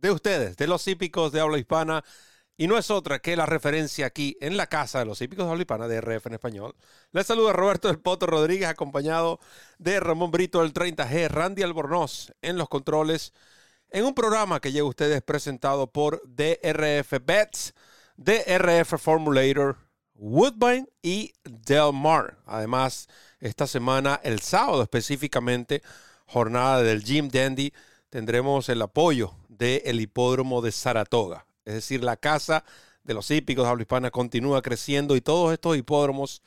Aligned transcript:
de 0.00 0.10
ustedes, 0.10 0.56
de 0.56 0.66
los 0.66 0.86
hípicos 0.86 1.32
de 1.32 1.40
habla 1.40 1.58
hispana. 1.58 2.04
Y 2.56 2.66
no 2.66 2.76
es 2.76 2.90
otra 2.90 3.20
que 3.20 3.36
la 3.36 3.46
referencia 3.46 4.04
aquí 4.04 4.36
en 4.40 4.58
la 4.58 4.66
casa 4.66 4.98
de 4.98 5.06
los 5.06 5.22
hípicos 5.22 5.46
de 5.46 5.50
habla 5.50 5.62
hispana 5.62 5.88
de 5.88 6.00
RF 6.00 6.26
en 6.26 6.34
español. 6.34 6.76
Les 7.12 7.26
saluda 7.26 7.54
Roberto 7.54 7.88
del 7.88 8.00
Poto 8.00 8.26
Rodríguez, 8.26 8.68
acompañado 8.68 9.40
de 9.78 9.98
Ramón 9.98 10.30
Brito 10.30 10.60
del 10.60 10.74
30G, 10.74 11.28
Randy 11.28 11.62
Albornoz 11.62 12.32
en 12.42 12.58
los 12.58 12.68
controles, 12.68 13.32
en 13.88 14.04
un 14.04 14.14
programa 14.14 14.60
que 14.60 14.72
llega 14.72 14.84
a 14.84 14.88
ustedes 14.88 15.22
presentado 15.22 15.86
por 15.90 16.22
DRF 16.28 17.14
Bets, 17.24 17.74
DRF 18.16 19.00
Formulator, 19.00 19.78
Woodbine 20.14 20.86
y 21.00 21.32
Del 21.44 21.94
Mar. 21.94 22.36
Además, 22.44 23.08
esta 23.40 23.66
semana, 23.66 24.20
el 24.22 24.40
sábado 24.40 24.82
específicamente, 24.82 25.82
jornada 26.26 26.82
del 26.82 27.02
Jim 27.02 27.28
Dandy, 27.30 27.72
tendremos 28.10 28.68
el 28.68 28.82
apoyo 28.82 29.34
del 29.60 30.00
hipódromo 30.00 30.62
de 30.62 30.72
Saratoga. 30.72 31.46
Es 31.66 31.74
decir, 31.74 32.02
la 32.02 32.16
casa 32.16 32.64
de 33.04 33.12
los 33.12 33.30
hípicos 33.30 33.64
de 33.64 33.70
habla 33.70 33.82
hispana 33.82 34.10
continúa 34.10 34.62
creciendo 34.62 35.16
y 35.16 35.20
todos 35.20 35.52
estos 35.52 35.76
hipódromos 35.76 36.42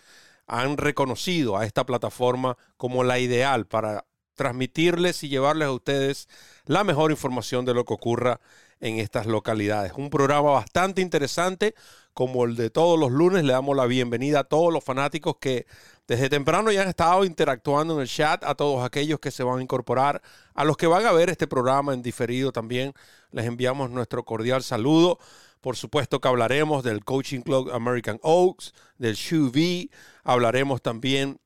han 0.47 0.77
reconocido 0.77 1.55
a 1.55 1.65
esta 1.65 1.85
plataforma 1.85 2.57
como 2.75 3.03
la 3.03 3.19
ideal 3.19 3.67
para 3.67 4.05
transmitirles 4.33 5.23
y 5.23 5.29
llevarles 5.29 5.67
a 5.67 5.71
ustedes 5.71 6.27
la 6.65 6.83
mejor 6.83 7.11
información 7.11 7.65
de 7.65 7.75
lo 7.75 7.85
que 7.85 7.93
ocurra 7.93 8.41
en 8.79 8.97
estas 8.97 9.27
localidades. 9.27 9.93
Un 9.95 10.09
programa 10.09 10.49
bastante 10.51 11.01
interesante, 11.01 11.75
como 12.13 12.45
el 12.45 12.55
de 12.55 12.71
todos 12.71 12.99
los 12.99 13.11
lunes. 13.11 13.43
Le 13.43 13.53
damos 13.53 13.77
la 13.77 13.85
bienvenida 13.85 14.39
a 14.39 14.43
todos 14.43 14.73
los 14.73 14.83
fanáticos 14.83 15.37
que 15.39 15.67
desde 16.07 16.29
temprano 16.29 16.71
ya 16.71 16.81
han 16.81 16.89
estado 16.89 17.23
interactuando 17.23 17.95
en 17.95 18.01
el 18.01 18.07
chat, 18.07 18.43
a 18.43 18.55
todos 18.55 18.83
aquellos 18.83 19.19
que 19.19 19.31
se 19.31 19.43
van 19.43 19.59
a 19.59 19.61
incorporar, 19.61 20.21
a 20.53 20.65
los 20.65 20.75
que 20.75 20.87
van 20.87 21.05
a 21.05 21.11
ver 21.11 21.29
este 21.29 21.47
programa 21.47 21.93
en 21.93 22.01
diferido 22.01 22.51
también. 22.51 22.93
Les 23.31 23.45
enviamos 23.45 23.89
nuestro 23.89 24.25
cordial 24.25 24.63
saludo. 24.63 25.17
Por 25.61 25.77
supuesto 25.77 26.19
que 26.19 26.27
hablaremos 26.27 26.83
del 26.83 27.05
Coaching 27.05 27.39
Club 27.39 27.71
American 27.71 28.19
Oaks, 28.21 28.73
del 28.97 29.15
Shoe 29.15 29.49
V, 29.49 29.89
hablaremos 30.23 30.81
también 30.81 31.39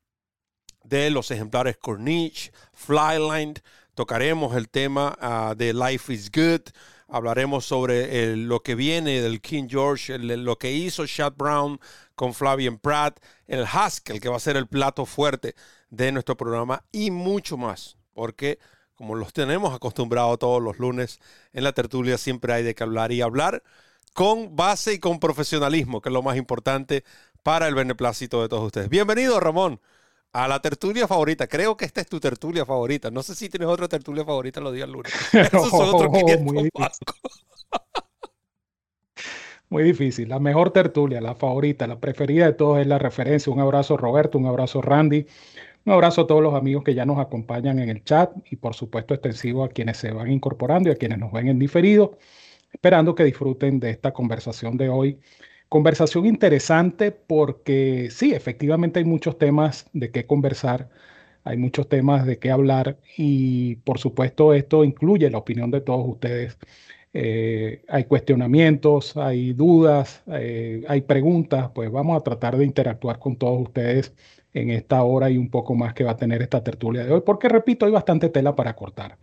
de 0.84 1.12
los 1.12 1.30
ejemplares 1.30 1.78
Corniche, 1.78 2.52
Flyline, 2.74 3.56
tocaremos 3.94 4.56
el 4.56 4.70
tema 4.70 5.16
ah, 5.22 5.54
de 5.56 5.74
Life 5.74 6.12
is 6.12 6.32
Good, 6.32 6.62
hablaremos 7.08 7.66
sobre 7.66 8.36
lo 8.36 8.62
que 8.62 8.76
viene 8.76 9.22
del 9.22 9.42
King 9.42 9.68
George, 9.70 10.18
lo 10.18 10.58
que 10.58 10.72
hizo 10.72 11.06
Chad 11.06 11.34
Brown 11.36 11.80
con 12.16 12.34
Flavian 12.34 12.78
Pratt, 12.78 13.20
el 13.48 13.66
Haskell, 13.66 14.20
que 14.20 14.30
va 14.30 14.38
a 14.38 14.42
ser 14.42 14.58
el 14.58 14.68
plato 14.68 15.06
fuerte 15.06 15.56
de 15.90 16.12
nuestro 16.12 16.36
programa 16.36 16.84
y 16.92 17.12
mucho 17.12 17.58
más, 17.58 17.98
porque 18.14 18.60
como 18.96 19.16
los 19.16 19.32
tenemos 19.32 19.74
acostumbrados 19.74 20.40
todos 20.40 20.62
los 20.62 20.80
lunes 20.80 21.20
en 21.54 21.64
la 21.64 21.72
tertulia, 21.72 22.18
siempre 22.18 22.54
hay 22.54 22.64
de 22.64 22.76
que 22.76 22.84
hablar 22.84 23.12
y 23.12 23.22
hablar 23.22 23.64
con 24.14 24.56
base 24.56 24.94
y 24.94 25.00
con 25.00 25.20
profesionalismo, 25.20 26.02
que 26.02 26.10
es 26.10 26.14
lo 26.14 26.24
más 26.24 26.36
importante 26.36 27.04
para 27.44 27.68
el 27.68 27.76
beneplácito 27.76 28.42
de 28.42 28.50
todos 28.50 28.66
ustedes. 28.66 28.90
Bienvenido, 28.90 29.40
Ramón 29.40 29.80
a 30.38 30.48
la 30.48 30.62
tertulia 30.62 31.08
favorita. 31.08 31.48
Creo 31.48 31.76
que 31.76 31.86
esta 31.86 32.00
es 32.00 32.08
tu 32.08 32.20
tertulia 32.20 32.64
favorita. 32.64 33.10
No 33.10 33.24
sé 33.24 33.34
si 33.34 33.50
tienes 33.50 33.68
otra 33.68 33.88
tertulia 33.88 34.24
favorita 34.24 34.62
los 34.62 34.72
días 34.72 34.88
lunes. 34.88 35.12
Esos 35.34 35.70
son 35.70 35.96
otros 35.96 36.12
muy, 36.12 36.24
difícil. 36.26 36.70
muy 39.70 39.84
difícil. 39.84 40.30
La 40.30 40.40
mejor 40.40 40.70
tertulia, 40.70 41.22
la 41.22 41.34
favorita, 41.34 41.88
la 41.88 42.00
preferida 42.00 42.46
de 42.46 42.54
todos 42.54 42.80
es 42.80 42.86
la 42.86 43.00
referencia. 43.00 43.52
Un 43.52 43.62
abrazo 43.62 43.98
Roberto, 43.98 44.38
un 44.38 44.46
abrazo 44.46 44.80
Randy. 44.80 45.26
Un 45.86 45.94
abrazo 45.94 46.22
a 46.22 46.28
todos 46.28 46.44
los 46.44 46.54
amigos 46.54 46.84
que 46.84 46.94
ya 46.94 47.06
nos 47.06 47.18
acompañan 47.18 47.80
en 47.80 47.90
el 47.90 48.04
chat 48.04 48.32
y 48.52 48.58
por 48.58 48.76
supuesto 48.76 49.16
extensivo 49.16 49.64
a 49.64 49.70
quienes 49.70 49.98
se 49.98 50.12
van 50.12 50.32
incorporando 50.32 50.90
y 50.90 50.92
a 50.92 50.98
quienes 50.98 51.18
nos 51.18 51.32
ven 51.32 51.48
en 51.48 51.58
diferido, 51.58 52.18
esperando 52.72 53.16
que 53.16 53.24
disfruten 53.24 53.80
de 53.80 53.90
esta 53.90 54.14
conversación 54.14 54.78
de 54.78 54.90
hoy 54.90 55.20
Conversación 55.70 56.26
interesante 56.26 57.12
porque 57.12 58.08
sí, 58.10 58.34
efectivamente 58.34 59.00
hay 59.00 59.06
muchos 59.06 59.38
temas 59.38 59.90
de 59.92 60.12
qué 60.12 60.26
conversar, 60.26 60.90
hay 61.44 61.58
muchos 61.58 61.90
temas 61.90 62.26
de 62.26 62.40
qué 62.40 62.52
hablar 62.52 62.98
y 63.18 63.76
por 63.78 64.00
supuesto 64.00 64.54
esto 64.54 64.86
incluye 64.86 65.30
la 65.30 65.40
opinión 65.40 65.70
de 65.72 65.82
todos 65.82 66.08
ustedes. 66.08 66.58
Eh, 67.14 67.84
hay 67.90 68.06
cuestionamientos, 68.06 69.18
hay 69.18 69.54
dudas, 69.54 70.24
eh, 70.28 70.84
hay 70.88 71.02
preguntas, 71.02 71.70
pues 71.76 71.92
vamos 71.92 72.18
a 72.18 72.24
tratar 72.24 72.58
de 72.58 72.66
interactuar 72.66 73.20
con 73.20 73.36
todos 73.38 73.60
ustedes 73.62 74.14
en 74.54 74.70
esta 74.72 75.04
hora 75.04 75.30
y 75.30 75.38
un 75.38 75.50
poco 75.50 75.76
más 75.76 75.94
que 75.94 76.04
va 76.06 76.12
a 76.12 76.18
tener 76.18 76.42
esta 76.42 76.64
tertulia 76.64 77.04
de 77.06 77.12
hoy, 77.14 77.22
porque 77.26 77.50
repito, 77.50 77.86
hay 77.86 77.92
bastante 77.92 78.30
tela 78.30 78.56
para 78.56 78.76
cortar. 78.76 79.18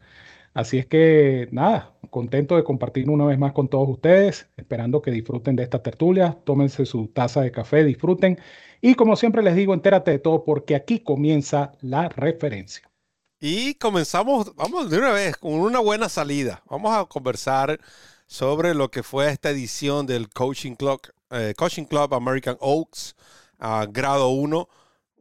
Así 0.55 0.79
es 0.79 0.87
que 0.87 1.49
nada, 1.51 1.97
contento 2.11 2.55
de 2.55 2.63
compartir 2.63 3.11
una 3.11 3.25
vez 3.25 3.37
más 3.39 3.53
con 3.53 3.69
todos 3.69 3.89
ustedes, 3.89 4.49
esperando 4.57 5.03
que 5.03 5.11
disfruten 5.11 5.57
de 5.57 5.65
esta 5.65 5.83
tertulia, 5.83 6.39
tómense 6.45 6.87
su 6.87 7.09
taza 7.09 7.41
de 7.41 7.51
café, 7.51 7.83
disfruten 7.83 8.39
y 8.81 8.95
como 8.95 9.17
siempre 9.17 9.43
les 9.43 9.57
digo, 9.57 9.75
entérate 9.75 10.13
de 10.13 10.21
todo 10.21 10.45
porque 10.45 10.77
aquí 10.77 11.01
comienza 11.01 11.73
la 11.81 12.09
referencia. 12.09 12.89
Y 13.41 13.75
comenzamos, 13.75 14.55
vamos 14.55 14.91
de 14.91 14.99
una 14.99 15.11
vez, 15.11 15.37
con 15.37 15.55
una 15.55 15.81
buena 15.81 16.09
salida. 16.09 16.63
Vamos 16.71 16.95
a 16.95 17.05
conversar 17.07 17.81
sobre 18.27 18.75
lo 18.75 18.91
que 18.93 19.03
fue 19.03 19.29
esta 19.31 19.51
edición 19.51 20.07
del 20.07 20.29
Coaching 20.29 20.77
Club, 20.77 21.01
eh, 21.31 21.55
Coaching 21.57 21.85
Club 21.85 22.15
American 22.15 22.57
Oaks, 22.61 23.17
a 23.59 23.87
grado 23.91 24.29
1 24.29 24.69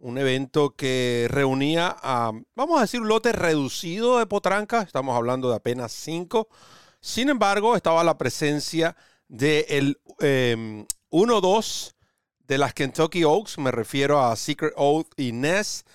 un 0.03 0.17
evento 0.17 0.75
que 0.75 1.27
reunía 1.29 1.95
a, 2.01 2.33
vamos 2.55 2.77
a 2.77 2.81
decir, 2.81 2.99
un 2.99 3.07
lote 3.07 3.31
reducido 3.31 4.19
de 4.19 4.25
potrancas, 4.25 4.85
estamos 4.85 5.15
hablando 5.15 5.49
de 5.49 5.55
apenas 5.55 5.93
cinco. 5.93 6.49
Sin 6.99 7.29
embargo, 7.29 7.77
estaba 7.77 8.03
la 8.03 8.17
presencia 8.17 8.97
del 9.29 9.97
de 10.19 10.85
1-2 11.09 11.87
em, 11.87 11.93
de 12.47 12.57
las 12.57 12.73
Kentucky 12.73 13.23
Oaks, 13.23 13.57
me 13.57 13.71
refiero 13.71 14.21
a 14.21 14.35
Secret 14.35 14.73
Oath 14.75 15.07
y 15.15 15.31
Ness. 15.31 15.85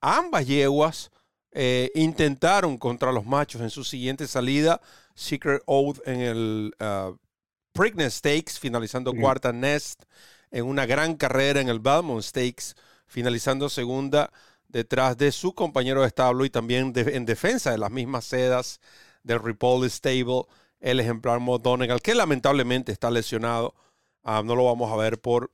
Ambas 0.00 0.46
yeguas 0.46 1.10
eh, 1.52 1.90
intentaron 1.94 2.78
contra 2.78 3.12
los 3.12 3.26
machos 3.26 3.60
en 3.60 3.70
su 3.70 3.84
siguiente 3.84 4.26
salida. 4.26 4.80
Secret 5.14 5.62
Oath 5.66 5.98
en 6.06 6.20
el 6.20 6.74
uh, 6.80 7.14
Preakness 7.72 8.14
Stakes, 8.14 8.58
finalizando 8.58 9.12
cuarta 9.12 9.52
Nest 9.52 10.04
en 10.50 10.64
una 10.64 10.86
gran 10.86 11.16
carrera 11.16 11.60
en 11.60 11.68
el 11.68 11.80
Belmont 11.80 12.22
Stakes 12.22 12.74
finalizando 13.08 13.68
segunda 13.68 14.30
detrás 14.68 15.16
de 15.16 15.32
su 15.32 15.54
compañero 15.54 16.02
de 16.02 16.06
establo 16.06 16.44
y 16.44 16.50
también 16.50 16.92
en 16.94 17.26
defensa 17.26 17.70
de 17.70 17.78
las 17.78 17.90
mismas 17.90 18.24
sedas 18.26 18.80
del 19.22 19.42
Ripoll 19.42 19.90
Stable, 19.90 20.44
el 20.80 21.00
ejemplar 21.00 21.40
Donegal, 21.60 22.00
que 22.00 22.14
lamentablemente 22.14 22.92
está 22.92 23.10
lesionado. 23.10 23.74
Ah, 24.22 24.42
no 24.44 24.54
lo 24.54 24.66
vamos 24.66 24.92
a 24.92 24.96
ver 24.96 25.20
por 25.20 25.50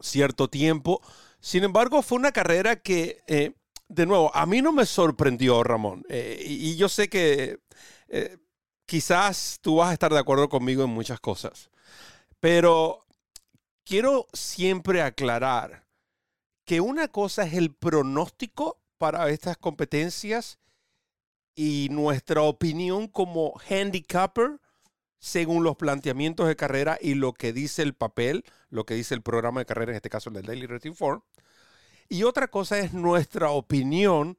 cierto 0.00 0.48
tiempo. 0.48 1.02
Sin 1.40 1.64
embargo, 1.64 2.02
fue 2.02 2.18
una 2.18 2.32
carrera 2.32 2.76
que, 2.76 3.22
eh, 3.26 3.52
de 3.88 4.06
nuevo, 4.06 4.34
a 4.34 4.46
mí 4.46 4.62
no 4.62 4.72
me 4.72 4.86
sorprendió, 4.86 5.62
Ramón. 5.62 6.04
Eh, 6.08 6.42
y, 6.46 6.76
yo 6.76 6.88
sé 6.88 7.08
que 7.08 7.58
eh, 8.08 8.38
quizás 8.86 9.58
tú 9.60 9.76
vas 9.76 9.90
a 9.90 9.92
estar 9.92 10.12
de 10.12 10.18
acuerdo 10.18 10.48
conmigo 10.48 10.84
en 10.84 10.90
muchas 10.90 11.20
cosas. 11.20 11.70
Pero 12.40 13.04
quiero 13.84 14.26
siempre 14.32 15.02
aclarar 15.02 15.83
que 16.64 16.80
una 16.80 17.08
cosa 17.08 17.44
es 17.44 17.54
el 17.54 17.74
pronóstico 17.74 18.80
para 18.98 19.28
estas 19.30 19.56
competencias 19.56 20.58
y 21.54 21.88
nuestra 21.90 22.42
opinión 22.42 23.06
como 23.08 23.54
handicapper 23.68 24.60
según 25.18 25.64
los 25.64 25.76
planteamientos 25.76 26.46
de 26.46 26.56
carrera 26.56 26.98
y 27.00 27.14
lo 27.14 27.32
que 27.32 27.52
dice 27.52 27.82
el 27.82 27.94
papel, 27.94 28.44
lo 28.68 28.84
que 28.84 28.94
dice 28.94 29.14
el 29.14 29.22
programa 29.22 29.60
de 29.60 29.66
carrera, 29.66 29.92
en 29.92 29.96
este 29.96 30.10
caso 30.10 30.28
el 30.28 30.34
del 30.34 30.46
Daily 30.46 30.66
Rating 30.66 30.92
Form. 30.92 31.22
Y 32.10 32.24
otra 32.24 32.48
cosa 32.48 32.78
es 32.78 32.92
nuestra 32.92 33.50
opinión 33.50 34.36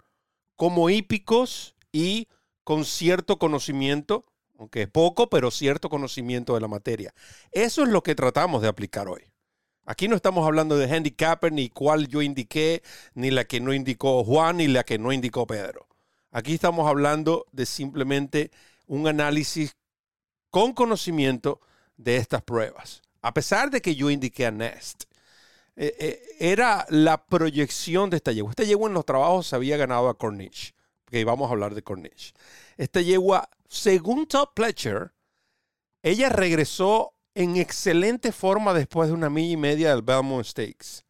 como 0.56 0.90
hípicos 0.90 1.76
y 1.92 2.28
con 2.64 2.86
cierto 2.86 3.40
conocimiento, 3.40 4.26
aunque 4.60 4.84
es 4.84 4.88
poco, 4.88 5.30
pero 5.30 5.50
cierto 5.50 5.90
conocimiento 5.90 6.54
de 6.54 6.62
la 6.62 6.68
materia. 6.68 7.14
Eso 7.52 7.84
es 7.84 7.90
lo 7.90 8.04
que 8.04 8.14
tratamos 8.14 8.62
de 8.62 8.68
aplicar 8.68 9.08
hoy. 9.08 9.24
Aquí 9.86 10.08
no 10.08 10.16
estamos 10.16 10.46
hablando 10.46 10.78
de 10.78 10.92
handicapper, 10.92 11.52
ni 11.52 11.70
cuál 11.70 12.08
yo 12.08 12.24
indiqué, 12.24 12.82
ni 13.14 13.30
la 13.30 13.46
que 13.46 13.60
no 13.60 13.72
indicó 13.72 14.24
Juan, 14.24 14.58
ni 14.58 14.68
la 14.68 14.84
que 14.84 14.98
no 14.98 15.12
indicó 15.12 15.46
Pedro. 15.46 15.88
Aquí 16.32 16.56
estamos 16.56 16.90
hablando 16.90 17.46
de 17.52 17.66
simplemente 17.66 18.52
un 18.88 19.08
análisis 19.08 19.78
con 20.50 20.74
conocimiento 20.74 21.62
de 21.98 22.18
estas 22.18 22.42
pruebas. 22.42 23.02
A 23.22 23.34
pesar 23.34 23.70
de 23.70 23.82
que 23.82 23.96
yo 23.96 24.10
indiqué 24.10 24.46
a 24.46 24.52
Nest, 24.52 25.04
eh, 25.76 25.96
eh, 26.00 26.22
era 26.40 26.86
la 26.90 27.26
proyección 27.26 28.10
de 28.10 28.18
esta 28.18 28.32
yegua. 28.32 28.52
Esta 28.52 28.64
yegua 28.64 28.88
en 28.88 28.94
los 28.94 29.06
trabajos 29.06 29.48
se 29.48 29.56
había 29.56 29.78
ganado 29.78 30.10
a 30.10 30.18
Cornish, 30.18 30.74
que 31.06 31.24
vamos 31.26 31.50
a 31.50 31.54
hablar 31.54 31.76
de 31.76 31.84
Cornish. 31.84 32.34
Esta 32.78 33.02
yegua, 33.02 33.50
según 33.68 34.26
Top 34.26 34.54
Pletcher, 34.54 35.14
ella 36.02 36.30
regresó 36.30 37.15
en 37.36 37.58
excelente 37.58 38.32
forma 38.32 38.74
después 38.74 39.10
de 39.10 39.14
una 39.14 39.30
milla 39.30 39.54
y 39.54 39.58
media 39.58 39.90
del 39.92 40.02
Belmont 40.02 40.46
Stakes. 40.46 41.06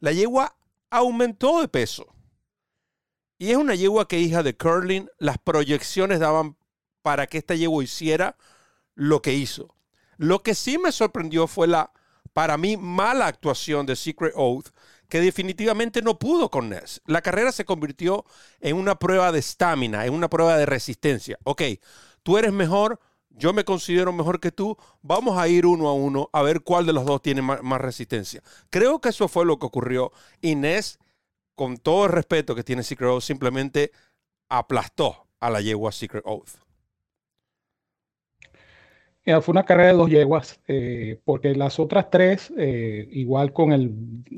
La 0.00 0.12
yegua 0.12 0.56
aumentó 0.90 1.60
de 1.60 1.68
peso. 1.68 2.06
Y 3.38 3.50
es 3.50 3.56
una 3.58 3.74
yegua 3.74 4.08
que 4.08 4.18
hija 4.18 4.42
de 4.42 4.56
curling, 4.56 5.08
las 5.18 5.36
proyecciones 5.38 6.18
daban 6.18 6.56
para 7.02 7.26
que 7.26 7.38
esta 7.38 7.54
yegua 7.54 7.84
hiciera 7.84 8.36
lo 8.94 9.20
que 9.20 9.34
hizo. 9.34 9.76
Lo 10.16 10.42
que 10.42 10.54
sí 10.54 10.78
me 10.78 10.90
sorprendió 10.90 11.46
fue 11.46 11.66
la, 11.66 11.92
para 12.32 12.56
mí, 12.56 12.78
mala 12.78 13.26
actuación 13.26 13.84
de 13.84 13.96
Secret 13.96 14.32
Oath, 14.34 14.68
que 15.08 15.20
definitivamente 15.20 16.00
no 16.00 16.18
pudo 16.18 16.50
con 16.50 16.70
Ness. 16.70 17.02
La 17.04 17.20
carrera 17.20 17.52
se 17.52 17.66
convirtió 17.66 18.24
en 18.60 18.76
una 18.76 18.98
prueba 18.98 19.30
de 19.30 19.38
estamina, 19.38 20.06
en 20.06 20.14
una 20.14 20.28
prueba 20.28 20.56
de 20.56 20.64
resistencia. 20.64 21.38
Ok, 21.44 21.62
tú 22.22 22.38
eres 22.38 22.52
mejor, 22.52 22.98
yo 23.36 23.52
me 23.52 23.64
considero 23.64 24.12
mejor 24.12 24.40
que 24.40 24.50
tú, 24.50 24.76
vamos 25.02 25.38
a 25.38 25.46
ir 25.46 25.66
uno 25.66 25.88
a 25.88 25.92
uno 25.92 26.30
a 26.32 26.42
ver 26.42 26.62
cuál 26.62 26.86
de 26.86 26.92
los 26.92 27.04
dos 27.04 27.22
tiene 27.22 27.42
más, 27.42 27.80
resistencia. 27.80 28.42
Creo 28.70 29.00
que 29.00 29.10
eso 29.10 29.28
fue 29.28 29.44
lo 29.44 29.58
que 29.58 29.66
ocurrió. 29.66 30.12
Inés, 30.40 30.98
con 31.54 31.76
todo 31.76 32.06
el 32.06 32.12
respeto 32.12 32.54
que 32.54 32.64
tiene 32.64 32.82
Secret 32.82 33.10
Oath, 33.10 33.22
simplemente 33.22 33.92
aplastó 34.48 35.26
a 35.40 35.50
la 35.50 35.60
yegua 35.60 35.92
Secret 35.92 36.24
Oath 36.26 36.65
fue 39.40 39.52
una 39.52 39.64
carrera 39.64 39.88
de 39.88 39.98
dos 39.98 40.08
yeguas, 40.08 40.60
eh, 40.68 41.20
porque 41.24 41.54
las 41.56 41.80
otras 41.80 42.10
tres, 42.10 42.52
eh, 42.56 43.08
igual 43.10 43.52
con 43.52 43.72
el 43.72 43.92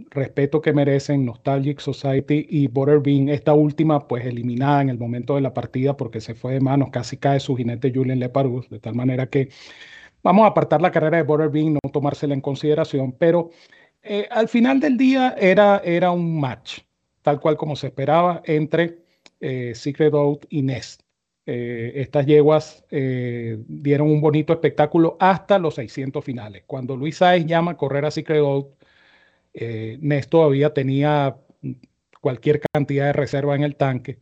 respeto 0.09 0.63
que 0.63 0.73
merecen 0.73 1.27
Nostalgic 1.27 1.79
Society 1.79 2.47
y 2.49 2.69
Butterbean, 2.69 3.29
esta 3.29 3.53
última 3.53 4.09
pues 4.09 4.25
eliminada 4.25 4.81
en 4.81 4.89
el 4.89 4.99
momento 4.99 5.35
de 5.35 5.43
la 5.43 5.53
partida 5.53 5.95
porque 5.97 6.23
se 6.23 6.35
fue 6.35 6.55
de 6.55 6.61
manos, 6.61 6.89
casi 6.91 7.19
cae 7.19 7.39
su 7.39 7.55
jinete 7.55 7.93
Julien 7.95 8.19
Leparus, 8.19 8.71
de 8.71 8.81
tal 8.81 8.95
manera 8.95 9.27
que 9.29 9.51
vamos 10.23 10.45
a 10.45 10.49
apartar 10.49 10.81
la 10.81 10.91
carrera 10.91 11.19
de 11.19 11.23
Butterbean, 11.25 11.75
no 11.75 11.91
tomársela 11.93 12.33
en 12.33 12.41
consideración, 12.41 13.13
pero 13.13 13.51
eh, 14.03 14.27
al 14.31 14.49
final 14.49 14.81
del 14.81 14.97
día 14.97 15.35
era, 15.39 15.83
era 15.85 16.13
un 16.13 16.41
match, 16.41 16.81
tal 17.21 17.41
cual 17.41 17.59
como 17.59 17.77
se 17.77 17.89
esperaba, 17.89 18.43
entre 18.47 19.05
Secret 19.75 20.15
Oath 20.15 20.47
y 20.49 20.63
Nest. 20.63 21.08
Eh, 21.51 22.03
estas 22.03 22.27
yeguas 22.27 22.85
eh, 22.91 23.57
dieron 23.69 24.11
un 24.11 24.21
bonito 24.21 24.53
espectáculo 24.53 25.17
hasta 25.19 25.59
los 25.59 25.77
600 25.77 26.23
finales. 26.23 26.65
Cuando 26.67 26.95
Luis 26.95 27.17
Sáez 27.17 27.47
llama 27.47 27.71
a 27.71 27.77
correr 27.79 28.05
a 28.05 28.11
Secret 28.11 28.43
Oath, 28.43 28.75
eh, 29.55 29.99
todavía 30.29 30.75
tenía 30.75 31.39
cualquier 32.21 32.61
cantidad 32.61 33.07
de 33.07 33.13
reserva 33.15 33.57
en 33.57 33.63
el 33.63 33.77
tanque. 33.77 34.19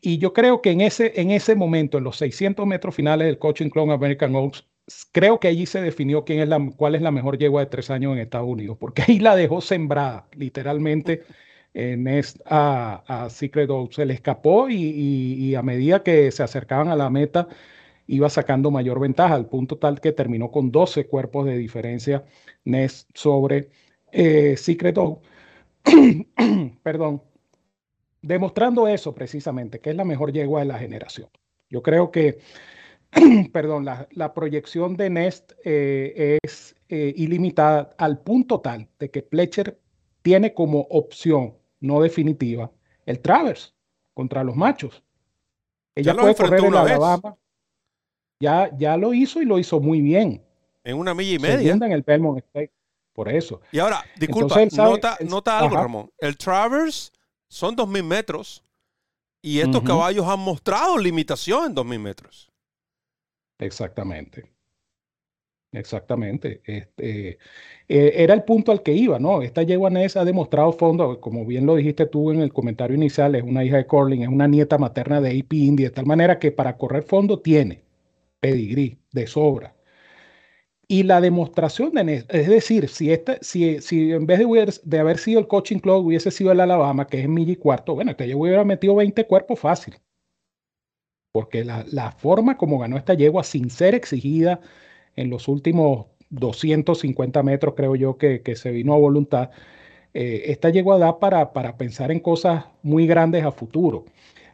Y 0.00 0.18
yo 0.18 0.32
creo 0.32 0.60
que 0.60 0.72
en 0.72 0.80
ese, 0.80 1.12
en 1.20 1.30
ese 1.30 1.54
momento, 1.54 1.98
en 1.98 2.04
los 2.04 2.16
600 2.16 2.66
metros 2.66 2.96
finales 2.96 3.28
del 3.28 3.38
Coaching 3.38 3.70
Club 3.70 3.92
American 3.92 4.34
Oaks, 4.34 4.66
creo 5.12 5.38
que 5.38 5.48
allí 5.48 5.66
se 5.66 5.80
definió 5.80 6.24
quién 6.24 6.40
es 6.40 6.48
la, 6.48 6.58
cuál 6.76 6.96
es 6.96 7.02
la 7.02 7.12
mejor 7.12 7.38
yegua 7.38 7.60
de 7.60 7.66
tres 7.70 7.90
años 7.90 8.12
en 8.12 8.18
Estados 8.18 8.48
Unidos, 8.48 8.76
porque 8.80 9.02
ahí 9.06 9.20
la 9.20 9.36
dejó 9.36 9.60
sembrada, 9.60 10.28
literalmente 10.32 11.22
en 11.76 12.08
a, 12.46 13.04
a 13.06 13.30
Secret 13.30 13.68
Oak. 13.68 13.92
Se 13.92 14.06
le 14.06 14.14
escapó 14.14 14.68
y, 14.70 15.54
a 15.54 15.62
medida 15.62 16.02
que 16.02 16.30
se 16.32 16.42
acercaban 16.42 16.88
a 16.88 16.96
la 16.96 17.10
meta 17.10 17.48
iba 18.06 18.30
sacando 18.30 18.70
mayor 18.70 19.00
ventaja, 19.00 19.34
al 19.34 19.46
punto 19.46 19.78
tal 19.78 20.00
que 20.00 20.12
terminó 20.12 20.50
con 20.50 20.70
12 20.70 21.06
cuerpos 21.06 21.44
de 21.44 21.58
diferencia 21.58 22.24
Ness 22.64 23.06
sobre 23.14 23.70
eh, 24.12 24.56
Secret 24.56 24.96
Oak. 24.96 25.22
Perdón. 26.82 27.22
Demostrando 28.22 28.88
eso 28.88 29.14
precisamente, 29.14 29.80
que 29.80 29.90
es 29.90 29.96
la 29.96 30.04
mejor 30.04 30.32
yegua 30.32 30.60
de 30.60 30.66
la 30.66 30.78
generación. 30.78 31.28
Yo 31.68 31.82
creo 31.82 32.10
que, 32.10 32.38
perdón, 33.52 33.84
la, 33.84 34.34
proyección 34.34 34.96
de 34.96 35.10
Nest 35.10 35.52
eh, 35.64 36.38
es 36.42 36.74
eh, 36.88 37.12
ilimitada 37.16 37.94
al 37.98 38.18
punto 38.20 38.60
tal 38.60 38.88
de 38.98 39.10
que 39.10 39.22
Fletcher 39.22 39.78
tiene 40.22 40.54
como 40.54 40.80
opción 40.90 41.54
no 41.80 42.00
definitiva, 42.00 42.70
el 43.04 43.20
Travers 43.20 43.74
contra 44.14 44.42
los 44.42 44.56
machos. 44.56 45.02
Ella 45.94 46.14
puede 46.14 46.34
correr 46.34 46.64
en 46.64 46.74
Alabama. 46.74 47.36
Ya, 48.40 48.70
ya 48.76 48.96
lo 48.96 49.14
hizo 49.14 49.40
y 49.40 49.46
lo 49.46 49.58
hizo 49.58 49.80
muy 49.80 50.00
bien. 50.00 50.44
En 50.84 50.98
una 50.98 51.14
milla 51.14 51.34
y 51.34 51.38
media. 51.38 51.72
en 51.72 51.92
el 51.92 52.02
Belmont 52.02 52.38
State. 52.38 52.72
Por 53.12 53.30
eso. 53.30 53.62
Y 53.72 53.78
ahora, 53.78 54.04
disculpa, 54.16 54.56
nota, 54.76 55.16
nota, 55.26 55.58
algo, 55.58 55.74
Ramón. 55.74 56.10
El 56.18 56.36
Travers 56.36 57.12
son 57.48 57.74
2.000 57.74 58.02
metros 58.04 58.62
y 59.40 59.60
estos 59.60 59.82
caballos 59.82 60.26
han 60.26 60.40
mostrado 60.40 60.98
limitación 60.98 61.66
en 61.66 61.74
2.000 61.74 61.98
metros. 61.98 62.50
Exactamente. 63.58 64.55
Exactamente. 65.72 66.62
Este, 66.64 67.38
eh, 67.88 68.12
era 68.16 68.32
el 68.34 68.44
punto 68.44 68.72
al 68.72 68.82
que 68.82 68.92
iba, 68.92 69.18
¿no? 69.18 69.42
Esta 69.42 69.62
yegua 69.62 69.90
Ness 69.90 70.16
ha 70.16 70.24
demostrado 70.24 70.72
fondo, 70.72 71.20
como 71.20 71.44
bien 71.44 71.66
lo 71.66 71.76
dijiste 71.76 72.06
tú 72.06 72.30
en 72.32 72.40
el 72.40 72.52
comentario 72.52 72.96
inicial, 72.96 73.34
es 73.34 73.42
una 73.42 73.64
hija 73.64 73.76
de 73.76 73.86
Corling, 73.86 74.22
es 74.22 74.28
una 74.28 74.46
nieta 74.48 74.78
materna 74.78 75.20
de 75.20 75.38
AP 75.38 75.52
India, 75.56 75.88
de 75.88 75.94
tal 75.94 76.06
manera 76.06 76.38
que 76.38 76.50
para 76.52 76.76
correr 76.78 77.02
fondo 77.02 77.40
tiene 77.40 77.82
pedigrí 78.40 78.98
de 79.12 79.26
sobra. 79.26 79.74
Y 80.88 81.02
la 81.04 81.20
demostración 81.20 81.92
de 81.94 82.02
Ness, 82.04 82.26
es 82.28 82.48
decir, 82.48 82.88
si, 82.88 83.12
esta, 83.12 83.38
si, 83.40 83.80
si 83.80 84.12
en 84.12 84.26
vez 84.26 84.38
de, 84.40 84.80
de 84.84 84.98
haber 84.98 85.18
sido 85.18 85.38
el 85.40 85.46
coaching 85.48 85.78
club 85.78 86.06
hubiese 86.06 86.30
sido 86.32 86.50
el 86.52 86.60
Alabama, 86.60 87.06
que 87.06 87.20
es 87.20 87.28
milla 87.28 87.56
cuarto, 87.58 87.94
bueno, 87.94 88.10
esta 88.12 88.24
yegua 88.26 88.48
hubiera 88.48 88.64
metido 88.64 88.94
20 88.96 89.26
cuerpos 89.26 89.58
fácil. 89.60 89.96
Porque 91.32 91.64
la, 91.64 91.84
la 91.92 92.12
forma 92.12 92.56
como 92.56 92.78
ganó 92.78 92.96
esta 92.96 93.14
yegua 93.14 93.44
sin 93.44 93.70
ser 93.70 93.94
exigida, 93.94 94.60
en 95.16 95.30
los 95.30 95.48
últimos 95.48 96.06
250 96.30 97.42
metros, 97.42 97.74
creo 97.76 97.96
yo, 97.96 98.16
que, 98.18 98.42
se 98.56 98.70
vino 98.70 98.94
a 98.94 98.98
voluntad, 98.98 99.50
eh, 100.14 100.44
esta 100.46 100.70
llegó 100.70 100.92
a 100.92 100.98
dar 100.98 101.18
para, 101.18 101.52
para 101.52 101.76
pensar 101.76 102.10
en 102.10 102.20
cosas 102.20 102.66
muy 102.82 103.06
grandes 103.06 103.44
a 103.44 103.52
futuro. 103.52 104.04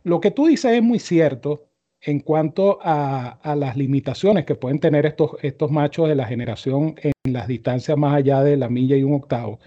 Lo 0.04 0.20
que 0.20 0.30
tú 0.30 0.46
dices 0.46 0.72
es 0.72 0.82
muy 0.82 0.98
cierto 0.98 1.66
en 2.02 2.20
cuanto 2.20 2.78
a, 2.82 3.38
las 3.56 3.76
limitaciones 3.76 4.44
que 4.44 4.56
pueden 4.56 4.80
tener 4.80 5.06
estos, 5.06 5.32
estos 5.42 5.70
machos 5.70 6.08
de 6.08 6.16
la 6.16 6.26
generación 6.26 6.96
en 7.02 7.32
las 7.32 7.46
distancias 7.46 7.96
más 7.96 8.14
allá 8.14 8.42
de 8.42 8.56
la 8.56 8.68
milla 8.68 8.96
y 8.96 9.04
un 9.04 9.14
octavo, 9.14 9.60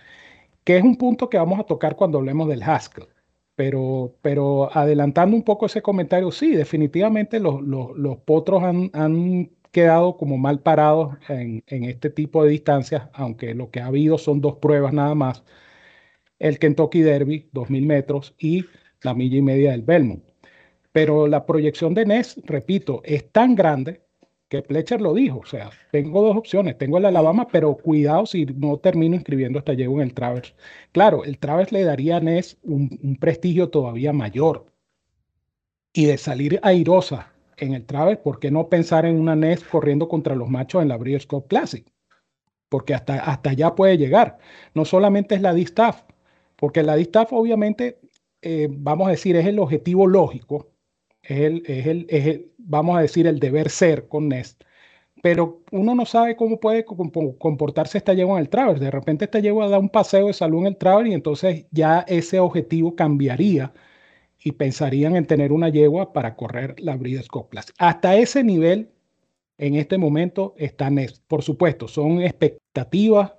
que 0.63 0.77
es 0.77 0.84
un 0.84 0.98
punto 0.98 1.29
que 1.29 1.38
vamos 1.38 1.60
a 1.60 1.63
tocar 1.63 1.96
cuando 1.96 2.17
hablemos 2.17 2.48
del 2.50 2.63
Haskell. 2.63 3.08
Pero, 3.55 4.13
pero 4.22 4.69
adelantando 4.75 5.36
un 5.38 5.43
poco 5.43 5.65
ese 5.67 5.81
comentario, 5.81 6.29
sí, 6.29 6.51
definitivamente 6.51 7.39
los, 7.39 7.62
los, 7.62 8.17
potros 8.25 8.63
han, 8.63 8.89
han 8.93 9.50
quedado 9.75 10.15
como 10.15 10.38
mal 10.38 10.62
parados 10.62 11.17
en, 11.27 11.62
este 11.67 12.10
tipo 12.10 12.46
de 12.46 12.51
distancias, 12.51 13.10
aunque 13.12 13.53
lo 13.53 13.72
que 13.72 13.82
ha 13.82 13.88
habido 13.88 14.17
son 14.17 14.39
dos 14.39 14.55
pruebas 14.55 14.94
nada 14.94 15.15
más, 15.15 15.44
el 16.39 16.60
Kentucky 16.60 17.01
Derby, 17.01 17.50
2.000 17.53 17.86
metros, 17.86 18.36
y 18.39 18.63
la 19.01 19.13
milla 19.13 19.38
y 19.38 19.41
media 19.41 19.72
del 19.72 19.82
Belmont. 19.82 20.24
Pero 20.94 21.27
la 21.27 21.46
proyección 21.46 21.94
de 21.94 22.05
Ness, 22.05 22.41
repito, 22.46 23.01
es 23.03 23.29
tan 23.34 23.53
grande 23.53 24.01
que 24.48 24.62
Fletcher 24.62 25.01
lo 25.01 25.13
dijo, 25.13 25.39
o 25.39 25.46
sea, 25.46 25.72
tengo 25.91 26.22
dos 26.22 26.38
opciones, 26.38 26.77
tengo 26.77 26.98
el 26.98 27.05
Alabama, 27.05 27.46
pero 27.51 27.75
cuidado 27.75 28.25
si 28.25 28.46
no 28.46 28.77
termino 28.77 29.15
inscribiendo 29.15 29.60
hasta 29.60 29.74
llego 29.74 29.96
en 29.96 30.08
el 30.08 30.13
Travers. 30.13 30.55
Claro, 30.94 31.25
el 31.25 31.38
Travers 31.38 31.74
le 31.74 31.84
daría 31.84 32.15
a 32.15 32.22
Ness 32.22 32.58
un, 32.63 32.98
un 33.03 33.17
prestigio 33.17 33.70
todavía 33.70 34.13
mayor. 34.13 34.67
Y 35.91 36.05
de 36.05 36.17
salir 36.17 36.60
airosa 36.63 37.35
en 37.57 37.74
el 37.74 37.85
Travel, 37.85 38.19
¿por 38.19 38.39
qué 38.39 38.51
no 38.51 38.69
pensar 38.69 39.05
en 39.05 39.19
una 39.19 39.35
NES 39.35 39.63
corriendo 39.63 40.07
contra 40.07 40.35
los 40.35 40.50
machos 40.50 40.81
en 40.81 40.89
la 40.89 40.97
Breeders' 40.97 41.27
Cup 41.27 41.47
Classic? 41.47 41.85
Porque 42.69 42.93
hasta, 42.93 43.19
hasta 43.19 43.51
allá 43.51 43.75
puede 43.75 43.97
llegar. 43.97 44.38
No 44.74 44.85
solamente 44.85 45.35
es 45.35 45.41
la 45.41 45.53
D-Staff, 45.53 46.03
porque 46.55 46.83
la 46.83 46.95
D-Staff 46.95 47.31
obviamente, 47.33 48.00
eh, 48.41 48.67
vamos 48.71 49.07
a 49.07 49.12
decir, 49.12 49.35
es 49.35 49.45
el 49.45 49.59
objetivo 49.59 50.07
lógico, 50.07 50.71
es 51.21 51.39
el, 51.39 51.63
es 51.67 51.88
el, 51.88 52.05
es 52.09 52.27
el, 52.27 52.51
vamos 52.57 52.97
a 52.97 53.01
decir, 53.01 53.27
el 53.27 53.39
deber 53.39 53.69
ser 53.69 54.07
con 54.07 54.29
NES. 54.29 54.57
Pero 55.24 55.63
uno 55.71 55.95
no 55.95 56.05
sabe 56.05 56.35
cómo 56.35 56.59
puede 56.59 56.85
comportarse 56.85 57.97
esta 57.97 58.13
yegua 58.13 58.35
en 58.38 58.41
el 58.41 58.50
Travel. 58.50 58.79
De 58.79 58.91
repente 58.91 59.25
esta 59.25 59.39
yegua 59.39 59.67
da 59.69 59.79
un 59.79 59.89
paseo 59.89 60.27
de 60.27 60.33
salud 60.33 60.62
en 60.62 60.67
el 60.67 60.77
Travel 60.77 61.07
y 61.07 61.13
entonces 61.13 61.65
ya 61.71 62.01
ese 62.07 62.39
objetivo 62.39 62.95
cambiaría 62.95 63.74
y 64.45 64.51
pensarían 64.51 65.15
en 65.15 65.25
tener 65.25 65.51
una 65.51 65.69
yegua 65.69 66.13
para 66.13 66.35
correr 66.35 66.79
la 66.79 66.95
Breeders' 66.95 67.27
Cup 67.27 67.49
Hasta 67.79 68.15
ese 68.15 68.43
nivel, 68.43 68.91
en 69.57 69.73
este 69.73 69.97
momento, 69.97 70.53
están, 70.55 70.99
por 71.27 71.41
supuesto, 71.41 71.87
son 71.87 72.21
expectativas, 72.21 73.33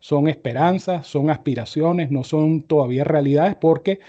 son 0.00 0.28
esperanzas, 0.28 1.06
son 1.06 1.30
aspiraciones, 1.30 2.10
no 2.10 2.24
son 2.24 2.62
todavía 2.62 3.04
realidades 3.04 3.56
porque 3.58 4.00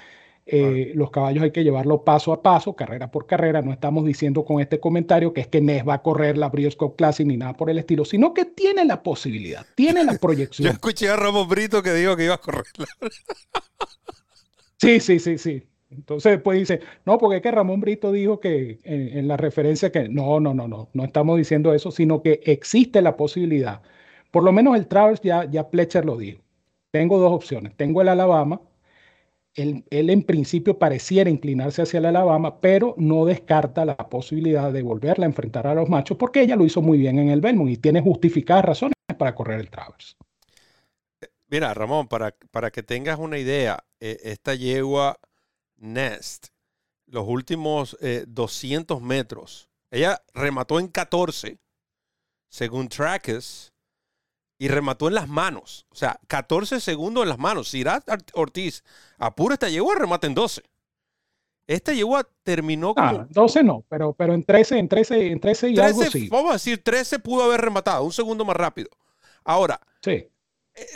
eh, 0.45 0.91
los 0.93 1.09
caballos 1.09 1.41
hay 1.41 1.51
que 1.51 1.63
llevarlo 1.63 2.03
paso 2.03 2.33
a 2.33 2.41
paso, 2.41 2.75
carrera 2.75 3.09
por 3.09 3.27
carrera. 3.27 3.61
No 3.61 3.71
estamos 3.71 4.03
diciendo 4.03 4.43
con 4.43 4.59
este 4.59 4.81
comentario 4.81 5.31
que 5.31 5.39
es 5.39 5.47
que 5.47 5.61
Nes 5.61 5.87
va 5.87 5.93
a 5.95 6.01
correr 6.01 6.37
la 6.37 6.49
Brioscope 6.49 6.97
Classic 6.97 7.25
ni 7.25 7.37
nada 7.37 7.53
por 7.53 7.69
el 7.69 7.77
estilo, 7.77 8.03
sino 8.03 8.33
que 8.33 8.43
tiene 8.43 8.83
la 8.83 9.01
posibilidad, 9.03 9.65
tiene 9.75 10.03
la 10.03 10.17
proyección. 10.19 10.65
Yo 10.65 10.73
escuché 10.73 11.07
a 11.07 11.15
Ramón 11.15 11.47
Brito 11.47 11.81
que 11.81 11.93
dijo 11.93 12.17
que 12.17 12.25
iba 12.25 12.33
a 12.33 12.41
correr. 12.41 12.65
sí, 14.75 14.99
sí, 14.99 15.17
sí, 15.17 15.37
sí. 15.37 15.70
Entonces 15.91 16.31
después 16.33 16.57
dice, 16.57 16.79
no, 17.05 17.17
porque 17.17 17.37
es 17.37 17.41
que 17.41 17.51
Ramón 17.51 17.81
Brito 17.81 18.11
dijo 18.11 18.39
que 18.39 18.79
en, 18.83 19.27
la 19.27 19.37
referencia 19.37 19.91
que 19.91 20.07
no, 20.07 20.39
no, 20.39 20.53
no, 20.53 20.67
no, 20.67 20.89
no 20.93 21.03
estamos 21.03 21.37
diciendo 21.37 21.73
eso, 21.73 21.91
sino 21.91 22.21
que 22.21 22.41
existe 22.45 23.01
la 23.01 23.17
posibilidad. 23.17 23.81
Por 24.31 24.43
lo 24.43 24.53
menos 24.53 24.77
el 24.77 24.87
Travers 24.87 25.21
ya, 25.21 25.43
ya 25.49 25.69
Pletcher 25.69 26.05
lo 26.05 26.17
dijo. 26.17 26.41
Tengo 26.91 27.19
dos 27.19 27.33
opciones. 27.33 27.75
Tengo 27.75 28.01
el 28.01 28.07
Alabama. 28.07 28.61
Él, 29.53 29.83
él, 29.89 30.09
en 30.09 30.23
principio 30.23 30.79
pareciera 30.79 31.29
inclinarse 31.29 31.81
hacia 31.81 31.97
el 31.97 32.05
Alabama, 32.05 32.61
pero 32.61 32.95
no 32.97 33.25
descarta 33.25 33.83
la 33.83 33.97
posibilidad 33.97 34.71
de 34.71 34.81
volverla 34.81 35.25
a 35.25 35.29
enfrentar 35.29 35.67
a 35.67 35.75
los 35.75 35.89
machos 35.89 36.15
porque 36.17 36.41
ella 36.41 36.55
lo 36.55 36.63
hizo 36.63 36.81
muy 36.81 36.97
bien 36.97 37.19
en 37.19 37.27
el 37.27 37.41
Belmont 37.41 37.69
y 37.69 37.75
tiene 37.75 38.01
justificadas 38.01 38.63
razones 38.63 38.93
para 39.17 39.35
correr 39.35 39.59
el 39.59 39.69
Travers. 39.69 40.15
Mira, 41.49 41.73
Ramón, 41.73 42.07
para, 42.07 42.33
para 42.51 42.71
que 42.71 42.81
tengas 42.81 43.19
una 43.19 43.37
idea, 43.37 43.83
eh, 43.99 44.19
esta 44.23 44.55
yegua 44.55 45.17
Nest, 45.81 46.47
los 47.07 47.27
últimos 47.27 47.97
200 48.27 48.97
eh, 48.97 49.01
metros. 49.03 49.69
Ella 49.89 50.21
remató 50.33 50.79
en 50.79 50.87
14, 50.87 51.59
según 52.47 52.87
Trackers, 52.87 53.73
y 54.57 54.67
remató 54.67 55.07
en 55.07 55.15
las 55.15 55.27
manos. 55.27 55.87
O 55.89 55.95
sea, 55.95 56.19
14 56.27 56.79
segundos 56.79 57.23
en 57.23 57.29
las 57.29 57.39
manos. 57.39 57.67
Si 57.67 57.83
Ortiz 58.33 58.83
apura 59.17 59.55
esta 59.55 59.69
yegua, 59.69 59.95
remata 59.95 60.27
en 60.27 60.35
12. 60.35 60.61
Esta 61.67 61.93
yegua 61.93 62.27
terminó 62.43 62.93
con. 62.93 63.03
Ah, 63.03 63.27
12 63.29 63.63
no, 63.63 63.83
pero, 63.89 64.13
pero 64.13 64.33
en 64.33 64.43
13, 64.43 64.77
en 64.77 64.87
13, 64.87 65.27
en 65.31 65.39
13 65.39 65.69
y 65.69 65.79
algo 65.79 66.03
sí. 66.03 66.29
Vamos 66.29 66.51
a 66.51 66.53
decir, 66.53 66.83
13 66.83 67.19
pudo 67.19 67.43
haber 67.43 67.61
rematado, 67.61 68.03
un 68.03 68.13
segundo 68.13 68.45
más 68.45 68.55
rápido. 68.55 68.89
Ahora, 69.43 69.81
sí. 70.01 70.11
Eh, 70.11 70.29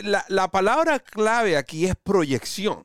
la, 0.00 0.24
la 0.28 0.48
palabra 0.48 1.00
clave 1.00 1.56
aquí 1.56 1.86
es 1.86 1.96
proyección 1.96 2.84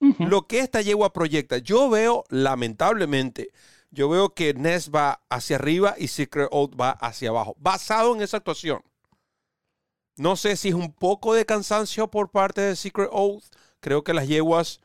lo 0.00 0.46
que 0.46 0.60
esta 0.60 0.80
yegua 0.80 1.12
proyecta. 1.12 1.58
Yo 1.58 1.90
veo, 1.90 2.24
lamentablemente, 2.30 3.52
yo 3.90 4.08
veo 4.08 4.34
que 4.34 4.54
Ness 4.54 4.90
va 4.90 5.22
hacia 5.28 5.56
arriba 5.56 5.94
y 5.98 6.08
Secret 6.08 6.48
Oath 6.50 6.72
va 6.80 6.90
hacia 6.90 7.30
abajo, 7.30 7.54
basado 7.58 8.14
en 8.14 8.22
esa 8.22 8.38
actuación. 8.38 8.82
No 10.16 10.36
sé 10.36 10.56
si 10.56 10.68
es 10.68 10.74
un 10.74 10.92
poco 10.92 11.34
de 11.34 11.46
cansancio 11.46 12.08
por 12.08 12.30
parte 12.30 12.60
de 12.60 12.76
Secret 12.76 13.08
Oath. 13.12 13.44
Creo 13.80 14.04
que 14.04 14.14
las 14.14 14.28
yeguas 14.28 14.80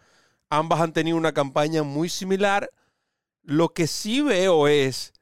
ambas 0.50 0.82
han 0.82 0.94
tenido 0.94 1.18
una 1.18 1.34
campaña 1.34 1.84
muy 1.84 2.10
similar. 2.10 2.70
Lo 3.44 3.74
que 3.74 3.88
sí 3.88 4.22
veo 4.22 4.68
es 4.68 5.14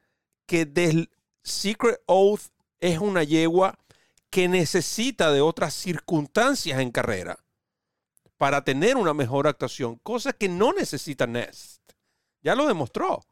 que 0.45 1.07
Secret 1.43 2.01
Oath 2.05 2.51
es 2.79 2.99
una 2.99 3.23
yegua 3.23 3.79
que 4.29 4.47
necesita 4.47 5.31
de 5.31 5.41
otras 5.41 5.73
circunstancias 5.73 6.79
en 6.79 6.91
carrera 6.91 7.42
para 8.43 8.61
tener 8.61 8.97
una 8.97 9.13
mejor 9.13 9.47
actuación, 9.47 9.95
cosa 10.03 10.33
que 10.33 10.49
no 10.49 10.73
necesita 10.73 11.25
Nest. 11.25 11.81
Ya 12.41 12.55
lo 12.55 12.67
demostró. 12.67 13.25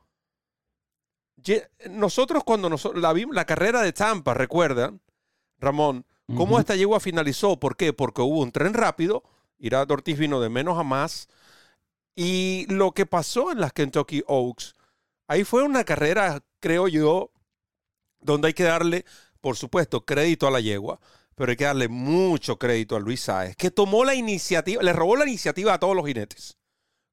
Nosotros 1.90 2.46
cuando 2.46 2.70
la, 2.96 3.14
la 3.30 3.44
carrera 3.44 3.82
de 3.82 3.92
Tampa, 3.92 4.34
recuerdan, 4.34 5.02
Ramón, 5.60 6.06
cómo 6.38 6.58
esta 6.58 6.78
yegua 6.78 7.02
finalizó. 7.02 7.60
¿Por 7.60 7.76
qué? 7.76 7.92
Porque 7.92 8.22
hubo 8.22 8.40
un 8.40 8.54
tren 8.54 8.74
rápido, 8.74 9.26
Irá 9.60 9.82
Ortiz 9.82 10.18
vino 10.18 10.40
de 10.40 10.48
menos 10.48 10.80
a 10.80 10.84
más. 10.84 11.28
Y 12.16 12.66
lo 12.70 12.94
que 12.94 13.06
pasó 13.06 13.52
en 13.52 13.60
las 13.60 13.74
Kentucky 13.74 14.24
Oaks, 14.28 14.78
ahí 15.28 15.44
fue 15.44 15.64
una 15.64 15.84
carrera, 15.84 16.42
creo 16.62 16.88
yo, 16.88 17.34
donde 18.22 18.48
hay 18.48 18.54
que 18.54 18.64
darle, 18.64 19.04
por 19.42 19.58
supuesto, 19.58 20.06
crédito 20.06 20.48
a 20.48 20.52
la 20.52 20.62
yegua, 20.62 21.02
pero 21.36 21.52
hay 21.52 21.58
que 21.58 21.66
darle 21.66 21.88
mucho 21.88 22.58
crédito 22.58 22.96
a 22.96 23.00
Luis 23.00 23.22
Sáez, 23.22 23.56
que 23.56 23.72
tomó 23.72 24.04
la 24.06 24.16
iniciativa, 24.16 24.84
le 24.84 24.94
robó 24.94 25.16
la 25.16 25.26
iniciativa 25.26 25.74
a 25.74 25.80
todos 25.80 25.96
los 25.96 26.06
jinetes. 26.06 26.58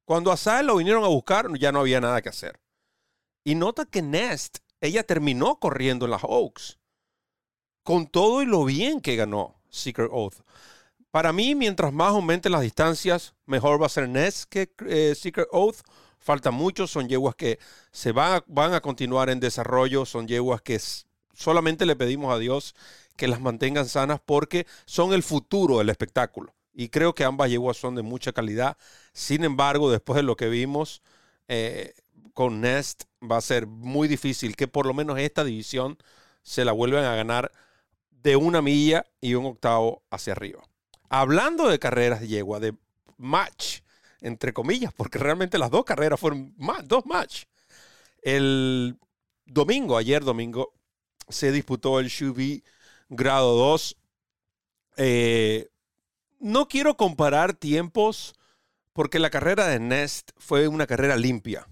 Cuando 0.05 0.31
a 0.31 0.37
Sáez 0.37 0.65
lo 0.65 0.77
vinieron 0.77 1.03
a 1.03 1.07
buscar, 1.07 1.47
ya 1.57 1.71
no 1.71 1.79
había 1.79 2.01
nada 2.01 2.21
que 2.21 2.29
hacer. 2.29 2.59
Y 3.43 3.55
nota 3.55 3.85
que 3.85 4.01
Nest, 4.01 4.59
ella 4.81 5.03
terminó 5.03 5.59
corriendo 5.59 6.05
en 6.05 6.11
las 6.11 6.23
Oaks, 6.23 6.79
con 7.83 8.07
todo 8.07 8.41
y 8.41 8.45
lo 8.45 8.65
bien 8.65 9.01
que 9.01 9.15
ganó 9.15 9.59
Secret 9.69 10.09
Oath. 10.11 10.41
Para 11.11 11.33
mí, 11.33 11.55
mientras 11.55 11.91
más 11.91 12.09
aumenten 12.09 12.51
las 12.51 12.61
distancias, 12.61 13.33
mejor 13.45 13.81
va 13.81 13.87
a 13.87 13.89
ser 13.89 14.07
Nest 14.07 14.49
que 14.49 14.71
eh, 14.87 15.15
Secret 15.15 15.47
Oath. 15.51 15.77
Falta 16.19 16.51
mucho, 16.51 16.85
son 16.85 17.07
yeguas 17.07 17.33
que 17.35 17.59
se 17.91 18.11
van 18.11 18.43
van 18.45 18.73
a 18.73 18.81
continuar 18.81 19.29
en 19.29 19.39
desarrollo, 19.39 20.05
son 20.05 20.27
yeguas 20.27 20.61
que 20.61 20.79
solamente 21.33 21.85
le 21.85 21.95
pedimos 21.95 22.33
a 22.33 22.37
Dios 22.37 22.75
que 23.19 23.27
las 23.27 23.41
mantengan 23.41 23.85
sanas 23.85 24.21
porque 24.25 24.65
son 24.85 25.11
el 25.11 25.23
futuro 25.23 25.79
del 25.79 25.89
espectáculo. 25.89 26.55
Y 26.73 26.87
creo 26.87 27.13
que 27.13 27.25
ambas 27.25 27.49
yeguas 27.49 27.75
son 27.75 27.93
de 27.95 28.01
mucha 28.01 28.31
calidad. 28.31 28.77
Sin 29.11 29.43
embargo, 29.43 29.91
después 29.91 30.15
de 30.15 30.23
lo 30.23 30.37
que 30.37 30.47
vimos 30.47 31.03
eh, 31.49 31.93
con 32.33 32.61
Nest, 32.61 33.03
va 33.21 33.35
a 33.35 33.41
ser 33.41 33.67
muy 33.67 34.07
difícil 34.07 34.55
que 34.55 34.69
por 34.69 34.85
lo 34.85 34.93
menos 34.93 35.19
esta 35.19 35.43
división 35.43 35.97
se 36.43 36.63
la 36.63 36.71
vuelvan 36.71 37.03
a 37.03 37.15
ganar 37.15 37.51
de 38.09 38.37
una 38.37 38.61
milla 38.61 39.05
y 39.19 39.33
un 39.33 39.47
octavo 39.47 40.01
hacia 40.09 40.31
arriba. 40.31 40.63
Hablando 41.09 41.67
de 41.67 41.77
carreras 41.77 42.21
de 42.21 42.29
yegua, 42.29 42.61
de 42.61 42.73
match, 43.17 43.81
entre 44.21 44.53
comillas, 44.53 44.93
porque 44.93 45.19
realmente 45.19 45.57
las 45.57 45.71
dos 45.71 45.83
carreras 45.83 46.21
fueron 46.21 46.55
dos 46.85 47.05
match. 47.05 47.43
El 48.21 48.97
domingo, 49.45 49.97
ayer 49.97 50.23
domingo, 50.23 50.71
se 51.27 51.51
disputó 51.51 51.99
el 51.99 52.07
Shubi 52.07 52.63
grado 53.09 53.55
2. 53.55 53.97
Eh, 54.97 55.67
no 56.39 56.67
quiero 56.67 56.95
comparar 56.95 57.53
tiempos 57.53 58.33
porque 58.93 59.19
la 59.19 59.29
carrera 59.29 59.67
de 59.67 59.79
Nest 59.79 60.31
fue 60.37 60.67
una 60.67 60.87
carrera 60.87 61.15
limpia. 61.15 61.67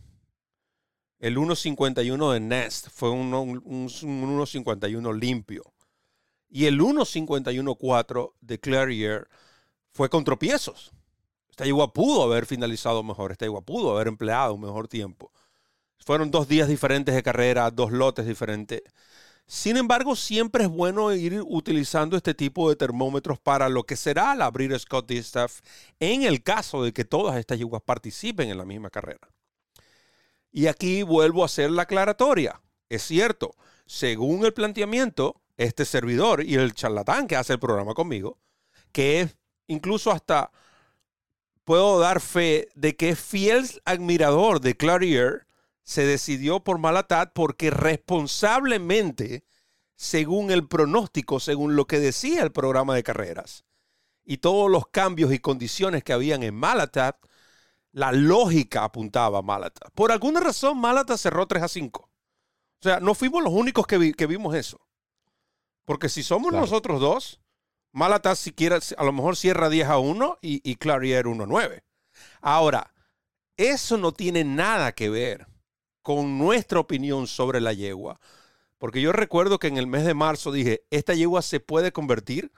El 1.19 1.37
1.51 1.37 2.33
de 2.33 2.39
Nest 2.39 2.89
fue 2.89 3.09
un, 3.09 3.31
1.51 3.31 5.19
limpio. 5.19 5.73
Y 6.49 6.65
el 6.65 6.79
1.51.4 6.79 8.33
de 8.39 8.59
Clarier 8.59 9.27
fue 9.91 10.09
con 10.09 10.23
tropiezos. 10.23 10.91
Esta 11.49 11.65
yegua 11.65 11.91
pudo 11.91 12.23
haber 12.23 12.45
finalizado 12.45 13.01
mejor, 13.01 13.31
esta 13.31 13.45
yegua 13.45 13.61
pudo 13.61 13.95
haber 13.95 14.07
empleado 14.07 14.53
un 14.53 14.61
mejor 14.61 14.87
tiempo. 14.87 15.31
Fueron 15.97 16.29
dos 16.29 16.47
días 16.47 16.69
diferentes 16.69 17.15
de 17.15 17.23
carrera, 17.23 17.71
dos 17.71 17.91
lotes 17.91 18.27
diferentes. 18.27 18.83
Sin 19.49 19.77
embargo, 19.77 20.17
siempre 20.17 20.65
es 20.65 20.69
bueno 20.69 21.13
ir 21.13 21.41
utilizando 21.45 22.17
este 22.17 22.33
tipo 22.33 22.69
de 22.69 22.75
termómetros 22.75 23.39
para 23.39 23.69
lo 23.69 23.85
que 23.85 23.95
será 23.95 24.31
al 24.31 24.41
abrir 24.41 24.77
Scott 24.77 25.07
Distaff 25.07 25.61
en 26.01 26.23
el 26.23 26.43
caso 26.43 26.83
de 26.83 26.91
que 26.91 27.05
todas 27.05 27.37
estas 27.37 27.57
yugas 27.57 27.81
participen 27.81 28.49
en 28.49 28.57
la 28.57 28.65
misma 28.65 28.89
carrera. 28.89 29.29
Y 30.51 30.67
aquí 30.67 31.01
vuelvo 31.01 31.43
a 31.43 31.45
hacer 31.45 31.71
la 31.71 31.83
aclaratoria. 31.83 32.61
Es 32.89 33.03
cierto, 33.03 33.55
según 33.85 34.45
el 34.45 34.53
planteamiento, 34.53 35.41
este 35.55 35.85
servidor 35.85 36.43
y 36.43 36.55
el 36.55 36.73
charlatán 36.73 37.25
que 37.25 37.37
hace 37.37 37.53
el 37.53 37.59
programa 37.59 37.93
conmigo, 37.93 38.37
que 38.91 39.21
es 39.21 39.37
incluso 39.67 40.11
hasta 40.11 40.51
puedo 41.63 41.99
dar 41.99 42.19
fe 42.19 42.67
de 42.75 42.97
que 42.97 43.09
es 43.09 43.19
fiel 43.19 43.65
admirador 43.85 44.59
de 44.59 44.75
Clarier, 44.75 45.46
se 45.87 46.05
decidió 46.05 46.59
por 46.59 46.79
Malatat 46.79 47.31
porque 47.33 47.69
responsablemente, 47.69 49.45
según 49.95 50.51
el 50.51 50.67
pronóstico, 50.67 51.39
según 51.39 51.77
lo 51.77 51.87
que 51.87 51.99
decía 51.99 52.43
el 52.43 52.51
programa 52.51 52.93
de 52.93 53.03
carreras, 53.03 53.63
y 54.25 54.39
todos 54.39 54.69
los 54.69 54.87
cambios 54.87 55.31
y 55.31 55.39
condiciones 55.39 56.03
que 56.03 56.11
habían 56.11 56.43
en 56.43 56.55
Malatat, 56.55 57.15
la 57.93 58.11
lógica 58.11 58.83
apuntaba 58.83 59.39
a 59.39 59.41
Malatat. 59.41 59.89
Por 59.93 60.11
alguna 60.11 60.41
razón, 60.41 60.77
Malatat 60.77 61.17
cerró 61.17 61.47
3 61.47 61.63
a 61.63 61.67
5. 61.69 62.01
O 62.01 62.09
sea, 62.81 62.99
no 62.99 63.15
fuimos 63.15 63.41
los 63.41 63.53
únicos 63.53 63.87
que, 63.87 63.97
vimos 63.97 64.55
eso. 64.55 64.85
Porque 65.85 66.09
si 66.09 66.21
somos 66.21 66.51
nosotros 66.51 66.99
dos, 66.99 67.39
Malatat 67.93 68.35
siquiera, 68.35 68.77
a 68.97 69.03
lo 69.05 69.13
mejor 69.13 69.37
cierra 69.37 69.69
10 69.69 69.87
a 69.87 69.99
1 69.99 70.39
y, 70.41 70.69
y 70.69 70.75
Clarier 70.75 71.27
1 71.27 71.45
a 71.45 71.47
9. 71.47 71.85
Ahora, 72.41 72.93
eso 73.55 73.97
no 73.97 74.11
tiene 74.11 74.43
nada 74.43 74.91
que 74.91 75.09
ver 75.09 75.47
con 76.07 76.37
nuestra 76.37 76.79
opinión 76.79 77.27
sobre 77.27 77.59
la 77.59 77.73
yegua. 77.73 78.21
Porque 78.77 79.01
yo 79.01 79.11
recuerdo 79.11 79.59
que 79.59 79.67
en 79.67 79.75
el 79.75 79.87
mes 79.87 80.05
de 80.05 80.13
marzo 80.13 80.53
dije, 80.53 80.85
esta 80.89 81.13
yegua 81.13 81.41
se 81.41 81.59
puede 81.59 81.91
convertir 81.91 82.53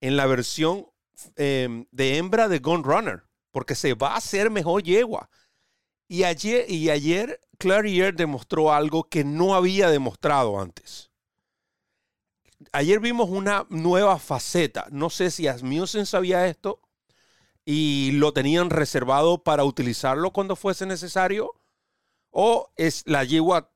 en 0.00 0.16
la 0.16 0.26
versión 0.26 0.88
em, 1.36 1.86
de 1.92 2.16
hembra 2.16 2.48
de 2.48 2.58
Gun 2.58 2.82
Runner, 2.82 3.22
porque 3.52 3.76
se 3.76 3.94
va 3.94 4.14
a 4.14 4.16
hacer 4.16 4.50
mejor 4.50 4.82
yegua. 4.82 5.30
Y 6.08 6.24
ayer, 6.24 6.68
y 6.68 6.90
ayer 6.90 7.40
Clarier 7.58 8.16
demostró 8.16 8.72
algo 8.72 9.04
que 9.04 9.22
no 9.22 9.54
había 9.54 9.88
demostrado 9.88 10.60
antes. 10.60 11.12
Ayer 12.72 12.98
vimos 12.98 13.30
una 13.30 13.68
nueva 13.70 14.18
faceta. 14.18 14.88
No 14.90 15.10
sé 15.10 15.30
si 15.30 15.46
Asmussen 15.46 16.06
sabía 16.06 16.48
esto. 16.48 16.80
y 17.64 18.10
lo 18.14 18.32
tenían 18.32 18.70
reservado 18.70 19.44
para 19.44 19.62
utilizarlo 19.64 20.32
cuando 20.32 20.56
fuese 20.56 20.86
necesario? 20.86 21.54
¿O 22.36 22.72
es 22.76 23.04
la 23.06 23.22
yegua 23.22 23.70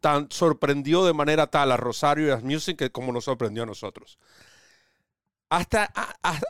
tan 0.00 0.30
sorprendió 0.30 1.02
de 1.06 1.14
manera 1.14 1.46
tal 1.46 1.72
a 1.72 1.78
Rosario 1.78 2.28
y 2.28 2.30
a 2.30 2.36
Music 2.36 2.76
que 2.76 2.92
como 2.92 3.10
nos 3.10 3.24
sorprendió 3.24 3.62
a 3.62 3.66
nosotros? 3.66 4.18
Hasta 5.48 5.90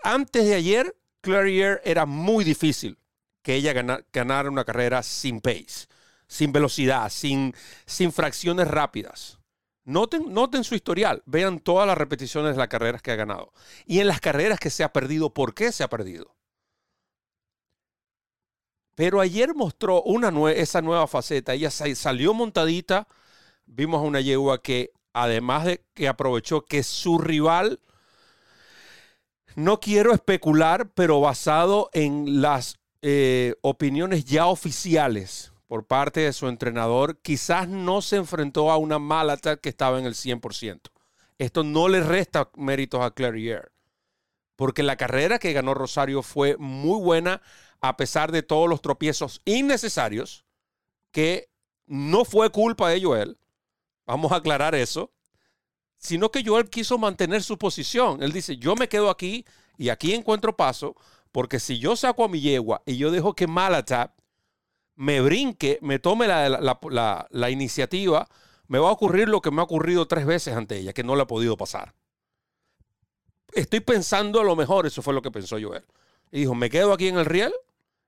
antes 0.02 0.44
de 0.44 0.54
ayer, 0.54 0.96
Clarier 1.20 1.80
era 1.84 2.04
muy 2.04 2.42
difícil 2.42 2.98
que 3.42 3.54
ella 3.54 3.72
ganara 4.12 4.50
una 4.50 4.64
carrera 4.64 5.04
sin 5.04 5.40
pace, 5.40 5.86
sin 6.26 6.52
velocidad, 6.52 7.08
sin, 7.10 7.54
sin 7.86 8.10
fracciones 8.10 8.66
rápidas. 8.66 9.38
Noten, 9.84 10.32
noten, 10.32 10.64
su 10.64 10.74
historial, 10.74 11.22
vean 11.26 11.60
todas 11.60 11.86
las 11.86 11.96
repeticiones 11.96 12.54
de 12.54 12.58
las 12.58 12.68
carreras 12.68 13.02
que 13.02 13.12
ha 13.12 13.16
ganado. 13.16 13.52
Y 13.86 14.00
en 14.00 14.08
las 14.08 14.20
carreras 14.20 14.58
que 14.58 14.70
se 14.70 14.82
ha 14.82 14.92
perdido, 14.92 15.32
¿por 15.32 15.54
qué 15.54 15.70
se 15.70 15.84
ha 15.84 15.88
perdido? 15.88 16.34
Pero 18.94 19.20
ayer 19.20 19.54
mostró 19.54 20.02
una 20.02 20.30
esa 20.52 20.82
nueva 20.82 21.06
faceta. 21.06 21.54
Ella 21.54 21.70
salió 21.70 22.34
montadita. 22.34 23.08
Vimos 23.66 24.00
a 24.00 24.04
una 24.04 24.20
yegua 24.20 24.60
que, 24.60 24.92
además 25.12 25.64
de 25.64 25.84
que 25.94 26.08
aprovechó 26.08 26.64
que 26.64 26.82
su 26.82 27.18
rival, 27.18 27.80
no 29.54 29.80
quiero 29.80 30.12
especular, 30.12 30.90
pero 30.94 31.20
basado 31.20 31.90
en 31.92 32.42
las 32.42 32.78
eh, 33.02 33.54
opiniones 33.62 34.24
ya 34.24 34.46
oficiales 34.46 35.52
por 35.66 35.86
parte 35.86 36.20
de 36.20 36.32
su 36.32 36.48
entrenador, 36.48 37.18
quizás 37.22 37.68
no 37.68 38.02
se 38.02 38.16
enfrentó 38.16 38.70
a 38.70 38.76
una 38.76 38.98
Malata 38.98 39.56
que 39.56 39.70
estaba 39.70 39.98
en 39.98 40.04
el 40.04 40.14
100%. 40.14 40.80
Esto 41.38 41.64
no 41.64 41.88
le 41.88 42.02
resta 42.02 42.50
méritos 42.56 43.00
a 43.00 43.10
Clarier, 43.10 43.72
porque 44.54 44.82
la 44.82 44.96
carrera 44.96 45.38
que 45.38 45.52
ganó 45.54 45.72
Rosario 45.72 46.22
fue 46.22 46.56
muy 46.58 47.02
buena 47.02 47.40
a 47.82 47.96
pesar 47.96 48.32
de 48.32 48.42
todos 48.42 48.68
los 48.68 48.80
tropiezos 48.80 49.42
innecesarios, 49.44 50.46
que 51.10 51.50
no 51.86 52.24
fue 52.24 52.50
culpa 52.50 52.88
de 52.88 53.02
Joel, 53.02 53.38
vamos 54.06 54.32
a 54.32 54.36
aclarar 54.36 54.74
eso, 54.74 55.12
sino 55.98 56.30
que 56.30 56.44
Joel 56.44 56.70
quiso 56.70 56.96
mantener 56.96 57.42
su 57.42 57.58
posición. 57.58 58.22
Él 58.22 58.32
dice, 58.32 58.56
yo 58.56 58.76
me 58.76 58.88
quedo 58.88 59.10
aquí 59.10 59.44
y 59.76 59.88
aquí 59.88 60.14
encuentro 60.14 60.56
paso, 60.56 60.96
porque 61.32 61.60
si 61.60 61.78
yo 61.78 61.96
saco 61.96 62.24
a 62.24 62.28
mi 62.28 62.40
yegua 62.40 62.82
y 62.86 62.96
yo 62.96 63.10
dejo 63.10 63.34
que 63.34 63.46
Malata 63.46 64.14
me 64.94 65.20
brinque, 65.20 65.78
me 65.82 65.98
tome 65.98 66.28
la, 66.28 67.28
la, 67.30 67.50
iniciativa, 67.50 68.28
me 68.68 68.78
va 68.78 68.90
a 68.90 68.92
ocurrir 68.92 69.28
lo 69.28 69.40
que 69.40 69.50
me 69.50 69.60
ha 69.60 69.64
ocurrido 69.64 70.06
tres 70.06 70.24
veces 70.24 70.54
ante 70.54 70.78
ella, 70.78 70.92
que 70.92 71.02
no 71.02 71.16
le 71.16 71.22
ha 71.22 71.26
podido 71.26 71.56
pasar. 71.56 71.94
Estoy 73.52 73.80
pensando 73.80 74.40
a 74.40 74.44
lo 74.44 74.54
mejor, 74.54 74.86
eso 74.86 75.02
fue 75.02 75.14
lo 75.14 75.22
que 75.22 75.30
pensó 75.30 75.56
Joel. 75.60 75.84
Y 76.30 76.40
dijo, 76.40 76.54
me 76.54 76.70
quedo 76.70 76.92
aquí 76.92 77.08
en 77.08 77.18
el 77.18 77.26
riel, 77.26 77.52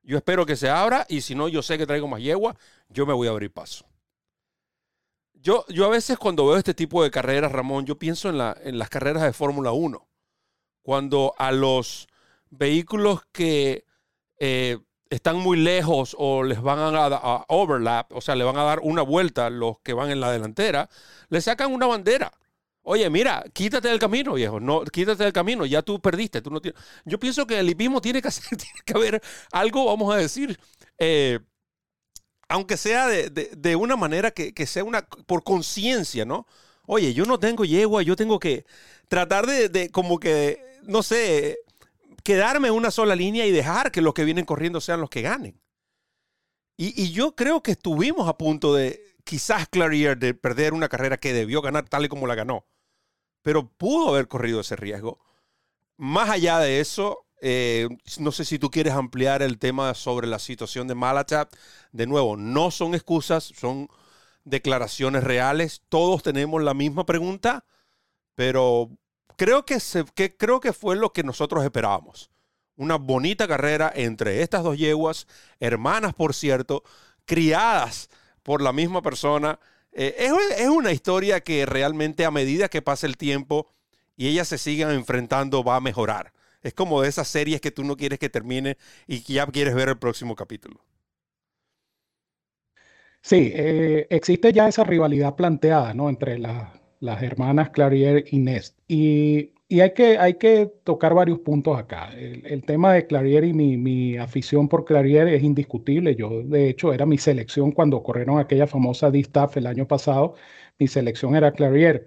yo 0.05 0.17
espero 0.17 0.45
que 0.45 0.55
se 0.55 0.69
abra 0.69 1.05
y 1.09 1.21
si 1.21 1.35
no, 1.35 1.47
yo 1.47 1.61
sé 1.61 1.77
que 1.77 1.87
traigo 1.87 2.07
más 2.07 2.21
yegua, 2.21 2.55
yo 2.89 3.05
me 3.05 3.13
voy 3.13 3.27
a 3.27 3.31
abrir 3.31 3.51
paso. 3.51 3.85
Yo, 5.33 5.65
yo 5.67 5.85
a 5.85 5.89
veces 5.89 6.17
cuando 6.17 6.47
veo 6.47 6.57
este 6.57 6.73
tipo 6.73 7.03
de 7.03 7.11
carreras, 7.11 7.51
Ramón, 7.51 7.85
yo 7.85 7.97
pienso 7.97 8.29
en, 8.29 8.37
la, 8.37 8.57
en 8.63 8.79
las 8.79 8.89
carreras 8.89 9.23
de 9.23 9.33
Fórmula 9.33 9.71
1. 9.71 10.07
Cuando 10.81 11.33
a 11.37 11.51
los 11.51 12.07
vehículos 12.49 13.21
que 13.31 13.85
eh, 14.37 14.79
están 15.09 15.37
muy 15.37 15.57
lejos 15.57 16.15
o 16.17 16.43
les 16.43 16.61
van 16.61 16.79
a, 16.79 17.05
a, 17.05 17.45
overlap, 17.47 18.11
o 18.13 18.21
sea, 18.21 18.35
le 18.35 18.43
van 18.43 18.57
a 18.57 18.63
dar 18.63 18.79
una 18.81 19.01
vuelta 19.01 19.49
los 19.49 19.79
que 19.79 19.93
van 19.93 20.11
en 20.11 20.19
la 20.19 20.31
delantera, 20.31 20.89
le 21.29 21.41
sacan 21.41 21.73
una 21.73 21.87
bandera. 21.87 22.31
Oye, 22.87 23.09
mira, 23.09 23.43
quítate 23.51 23.87
del 23.87 23.97
camino, 23.97 24.35
viejo. 24.35 24.59
No, 24.59 24.83
quítate 24.83 25.23
del 25.23 25.33
camino. 25.33 25.65
Ya 25.65 25.81
tú 25.81 25.99
perdiste. 25.99 26.41
Tú 26.43 26.51
no 26.51 26.61
tienes... 26.61 26.79
Yo 27.03 27.19
pienso 27.19 27.47
que 27.47 27.59
el 27.59 27.67
hipismo 27.67 27.99
tiene 27.99 28.21
que 28.21 28.27
hacer, 28.29 28.57
tiene 28.57 28.79
que 28.85 28.93
haber 28.93 29.21
algo, 29.51 29.85
vamos 29.85 30.13
a 30.13 30.17
decir, 30.17 30.59
eh, 30.99 31.39
aunque 32.47 32.77
sea 32.77 33.07
de, 33.07 33.75
una 33.75 33.95
manera 33.95 34.29
que, 34.29 34.67
sea 34.67 34.83
una 34.83 35.01
por 35.25 35.43
conciencia, 35.43 36.25
¿no? 36.25 36.45
Oye, 36.85 37.15
yo 37.15 37.25
no 37.25 37.39
tengo 37.39 37.65
yegua, 37.65 38.03
yo 38.03 38.15
tengo 38.15 38.39
que 38.39 38.65
tratar 39.07 39.47
de, 39.47 39.89
como 39.89 40.19
que, 40.19 40.63
no 40.83 41.01
sé, 41.01 41.57
quedarme 42.23 42.67
en 42.67 42.75
una 42.75 42.91
sola 42.91 43.15
línea 43.15 43.47
y 43.47 43.51
dejar 43.51 43.91
que 43.91 44.01
los 44.01 44.13
que 44.13 44.25
vienen 44.25 44.45
corriendo 44.45 44.79
sean 44.79 45.01
los 45.01 45.09
que 45.09 45.23
ganen. 45.23 45.59
Y, 46.77 47.01
y 47.01 47.11
yo 47.11 47.35
creo 47.35 47.63
que 47.63 47.71
estuvimos 47.71 48.29
a 48.29 48.37
punto 48.37 48.75
de 48.75 49.15
quizás 49.23 49.67
Clarier 49.69 50.19
de 50.19 50.35
perder 50.35 50.73
una 50.73 50.87
carrera 50.87 51.17
que 51.17 51.33
debió 51.33 51.63
ganar 51.63 51.89
tal 51.89 52.05
y 52.05 52.09
como 52.09 52.27
la 52.27 52.35
ganó 52.35 52.63
pero 53.45 53.67
pudo 53.67 54.09
haber 54.09 54.27
corrido 54.27 54.59
ese 54.59 54.75
riesgo. 54.75 55.19
Más 55.97 56.31
allá 56.31 56.57
de 56.57 56.79
eso, 56.79 57.27
eh, 57.41 57.87
no 58.17 58.31
sé 58.31 58.43
si 58.43 58.57
tú 58.57 58.71
quieres 58.71 58.93
ampliar 58.93 59.43
el 59.43 59.59
tema 59.59 59.93
sobre 59.93 60.25
la 60.25 60.39
situación 60.39 60.87
de 60.87 60.95
Malachat. 60.95 61.53
De 61.91 62.07
nuevo, 62.07 62.37
no 62.37 62.71
son 62.71 62.95
excusas, 62.95 63.43
son 63.55 63.87
declaraciones 64.45 65.23
reales. 65.23 65.83
Todos 65.89 66.23
tenemos 66.23 66.63
la 66.63 66.73
misma 66.73 67.05
pregunta, 67.05 67.65
pero 68.33 68.89
creo 69.37 69.63
que, 69.63 69.77
que, 70.15 70.35
creo 70.35 70.59
que 70.59 70.73
fue 70.73 70.95
lo 70.95 71.13
que 71.13 71.21
nosotros 71.21 71.63
esperábamos. 71.63 72.31
Una 72.77 72.95
bonita 72.95 73.47
carrera 73.47 73.93
entre 73.93 74.41
estas 74.41 74.63
dos 74.63 74.75
yeguas, 74.75 75.27
hermanas 75.59 76.15
por 76.15 76.33
cierto, 76.33 76.83
criadas 77.25 78.09
por 78.41 78.63
la 78.63 78.73
misma 78.73 79.03
persona 79.03 79.59
eh, 79.95 80.29
es, 80.57 80.67
una 80.67 80.91
historia 80.91 81.39
que 81.39 81.65
realmente 81.65 82.25
a 82.25 82.31
medida 82.31 82.67
que 82.67 82.81
pasa 82.81 83.07
el 83.07 83.17
tiempo 83.17 83.67
y 84.17 84.27
ellas 84.27 84.49
se 84.49 84.57
sigan 84.57 84.91
enfrentando 84.91 85.63
va 85.63 85.77
a 85.77 85.81
mejorar. 85.81 86.33
Es 86.61 86.73
como 86.73 87.01
de 87.01 87.09
esas 87.09 87.27
series 87.27 87.61
que 87.61 87.71
tú 87.71 87.83
no 87.83 87.95
quieres 87.95 88.19
que 88.19 88.29
termine 88.29 88.77
y 89.07 89.21
ya 89.21 89.47
quieres 89.47 89.73
ver 89.73 89.89
el 89.89 89.97
próximo 89.97 90.35
capítulo. 90.35 90.81
Sí, 93.21 93.51
eh, 93.55 94.05
existe 94.09 94.53
ya 94.53 94.67
esa 94.67 94.83
rivalidad 94.83 95.35
planteada 95.35 95.93
¿no? 95.93 96.09
entre 96.09 96.37
las 96.37 97.23
hermanas 97.23 97.69
Clarier 97.69 98.25
y 98.29 98.37
Nest. 98.37 98.77
Y 98.87 99.54
y 99.67 99.79
hay 99.81 99.93
que, 99.93 100.17
hay 100.19 100.35
que 100.35 100.71
tocar 100.83 101.13
varios 101.15 101.39
puntos 101.39 101.77
acá. 101.77 102.11
El, 102.13 102.63
tema 102.65 102.93
de 102.93 103.07
Clarier 103.07 103.43
y 103.45 103.53
mi, 103.53 104.17
afición 104.17 104.69
por 104.69 104.85
Clarier 104.85 105.27
es 105.27 105.43
indiscutible. 105.43 106.15
Yo, 106.15 106.43
de 106.43 106.69
hecho, 106.69 106.93
era 106.93 107.05
mi 107.05 107.17
selección 107.17 107.71
cuando 107.71 108.03
corrieron 108.03 108.39
aquella 108.39 108.67
famosa 108.67 109.09
Distaff 109.11 109.57
el 109.57 109.67
año 109.67 109.87
pasado. 109.87 110.35
Mi 110.77 110.87
selección 110.87 111.35
era 111.35 111.51
Clarier, 111.53 112.05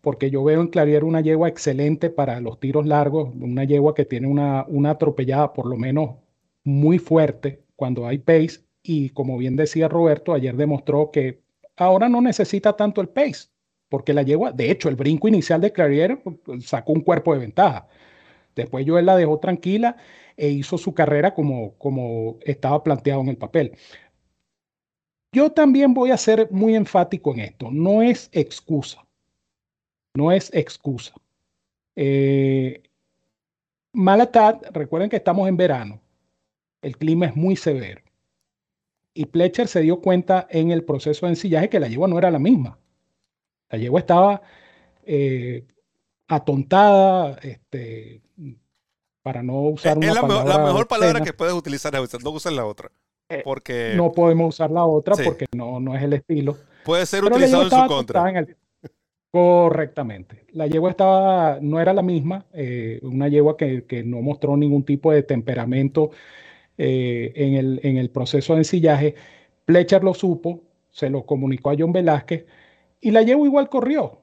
porque 0.00 0.30
yo 0.30 0.44
veo 0.44 0.60
en 0.60 0.68
Clarier 0.68 1.04
una 1.04 1.20
yegua 1.20 1.48
excelente 1.48 2.10
para 2.10 2.40
los 2.40 2.58
tiros 2.60 2.86
largos, 2.86 3.32
una 3.40 3.64
yegua 3.64 3.94
que 3.94 4.04
tiene 4.04 4.28
una, 4.28 4.64
una 4.68 4.90
atropellada 4.90 5.52
por 5.52 5.66
lo 5.66 5.76
menos 5.76 6.16
muy 6.64 6.98
fuerte 6.98 7.64
cuando 7.76 8.06
hay 8.06 8.18
pace. 8.18 8.64
Y 8.82 9.10
como 9.10 9.38
bien 9.38 9.56
decía 9.56 9.88
Roberto, 9.88 10.32
ayer 10.34 10.56
demostró 10.56 11.10
que 11.12 11.42
ahora 11.76 12.08
no 12.08 12.20
necesita 12.20 12.74
tanto 12.76 13.00
el 13.00 13.08
pace 13.08 13.48
porque 13.96 14.12
la 14.12 14.20
yegua, 14.20 14.52
de 14.52 14.70
hecho, 14.70 14.90
el 14.90 14.94
brinco 14.94 15.26
inicial 15.26 15.58
de 15.58 15.72
Clarier 15.72 16.20
pues, 16.22 16.66
sacó 16.66 16.92
un 16.92 17.00
cuerpo 17.00 17.32
de 17.32 17.40
ventaja. 17.40 17.88
Después 18.54 18.84
yo 18.84 18.98
él 18.98 19.06
la 19.06 19.16
dejó 19.16 19.38
tranquila 19.38 19.96
e 20.36 20.50
hizo 20.50 20.76
su 20.76 20.92
carrera 20.92 21.32
como, 21.32 21.72
como 21.78 22.36
estaba 22.42 22.84
planteado 22.84 23.22
en 23.22 23.28
el 23.28 23.38
papel. 23.38 23.72
Yo 25.32 25.50
también 25.50 25.94
voy 25.94 26.10
a 26.10 26.18
ser 26.18 26.50
muy 26.50 26.74
enfático 26.76 27.32
en 27.32 27.40
esto. 27.40 27.70
No 27.70 28.02
es 28.02 28.28
excusa. 28.32 29.06
No 30.12 30.30
es 30.30 30.52
excusa. 30.52 31.14
Eh, 31.94 32.82
Malatat, 33.94 34.76
recuerden 34.76 35.08
que 35.08 35.16
estamos 35.16 35.48
en 35.48 35.56
verano. 35.56 36.02
El 36.82 36.98
clima 36.98 37.24
es 37.24 37.34
muy 37.34 37.56
severo. 37.56 38.02
Y 39.14 39.24
Pletcher 39.24 39.68
se 39.68 39.80
dio 39.80 40.02
cuenta 40.02 40.46
en 40.50 40.70
el 40.70 40.84
proceso 40.84 41.24
de 41.24 41.32
ensillaje 41.32 41.70
que 41.70 41.80
la 41.80 41.88
yegua 41.88 42.08
no 42.08 42.18
era 42.18 42.30
la 42.30 42.38
misma. 42.38 42.78
La 43.70 43.78
yegua 43.78 44.00
estaba 44.00 44.42
eh, 45.04 45.64
atontada, 46.28 47.38
este, 47.42 48.20
para 49.22 49.42
no 49.42 49.60
usar 49.62 49.98
una 49.98 50.14
la, 50.14 50.20
palabra 50.20 50.58
la 50.58 50.64
mejor 50.64 50.88
palabra 50.88 51.20
que 51.20 51.32
puedes 51.32 51.54
utilizar 51.54 51.94
es 51.94 52.24
no 52.24 52.30
usar 52.30 52.52
la 52.52 52.64
otra. 52.64 52.90
Eh, 53.28 53.42
porque... 53.44 53.94
no 53.96 54.12
podemos 54.12 54.54
usar 54.54 54.70
la 54.70 54.84
otra 54.84 55.16
porque 55.16 55.46
no, 55.52 55.80
no 55.80 55.96
es 55.96 56.02
el 56.02 56.12
estilo. 56.12 56.56
Puede 56.84 57.06
ser 57.06 57.24
utilizado 57.24 57.64
en 57.64 57.70
su 57.70 57.86
contra. 57.86 58.46
Correctamente. 59.32 60.46
La 60.52 60.66
yegua 60.66 60.90
estaba, 60.90 61.58
no 61.60 61.80
era 61.80 61.92
la 61.92 62.02
misma, 62.02 62.46
eh, 62.52 63.00
una 63.02 63.28
yegua 63.28 63.56
que, 63.56 63.84
que, 63.84 64.02
no 64.02 64.22
mostró 64.22 64.56
ningún 64.56 64.84
tipo 64.84 65.12
de 65.12 65.22
temperamento 65.24 66.10
en, 66.78 67.54
el, 67.54 67.80
en 67.82 67.96
el 67.96 68.10
proceso 68.10 68.54
de 68.54 68.60
ensillaje. 68.60 69.14
Pletcher 69.64 70.04
lo 70.04 70.14
supo, 70.14 70.60
se 70.90 71.10
lo 71.10 71.26
comunicó 71.26 71.70
a 71.70 71.76
John 71.78 71.92
Velázquez 71.92 72.46
y 73.06 73.12
la 73.12 73.22
yegua 73.22 73.46
igual 73.46 73.68
corrió. 73.68 74.22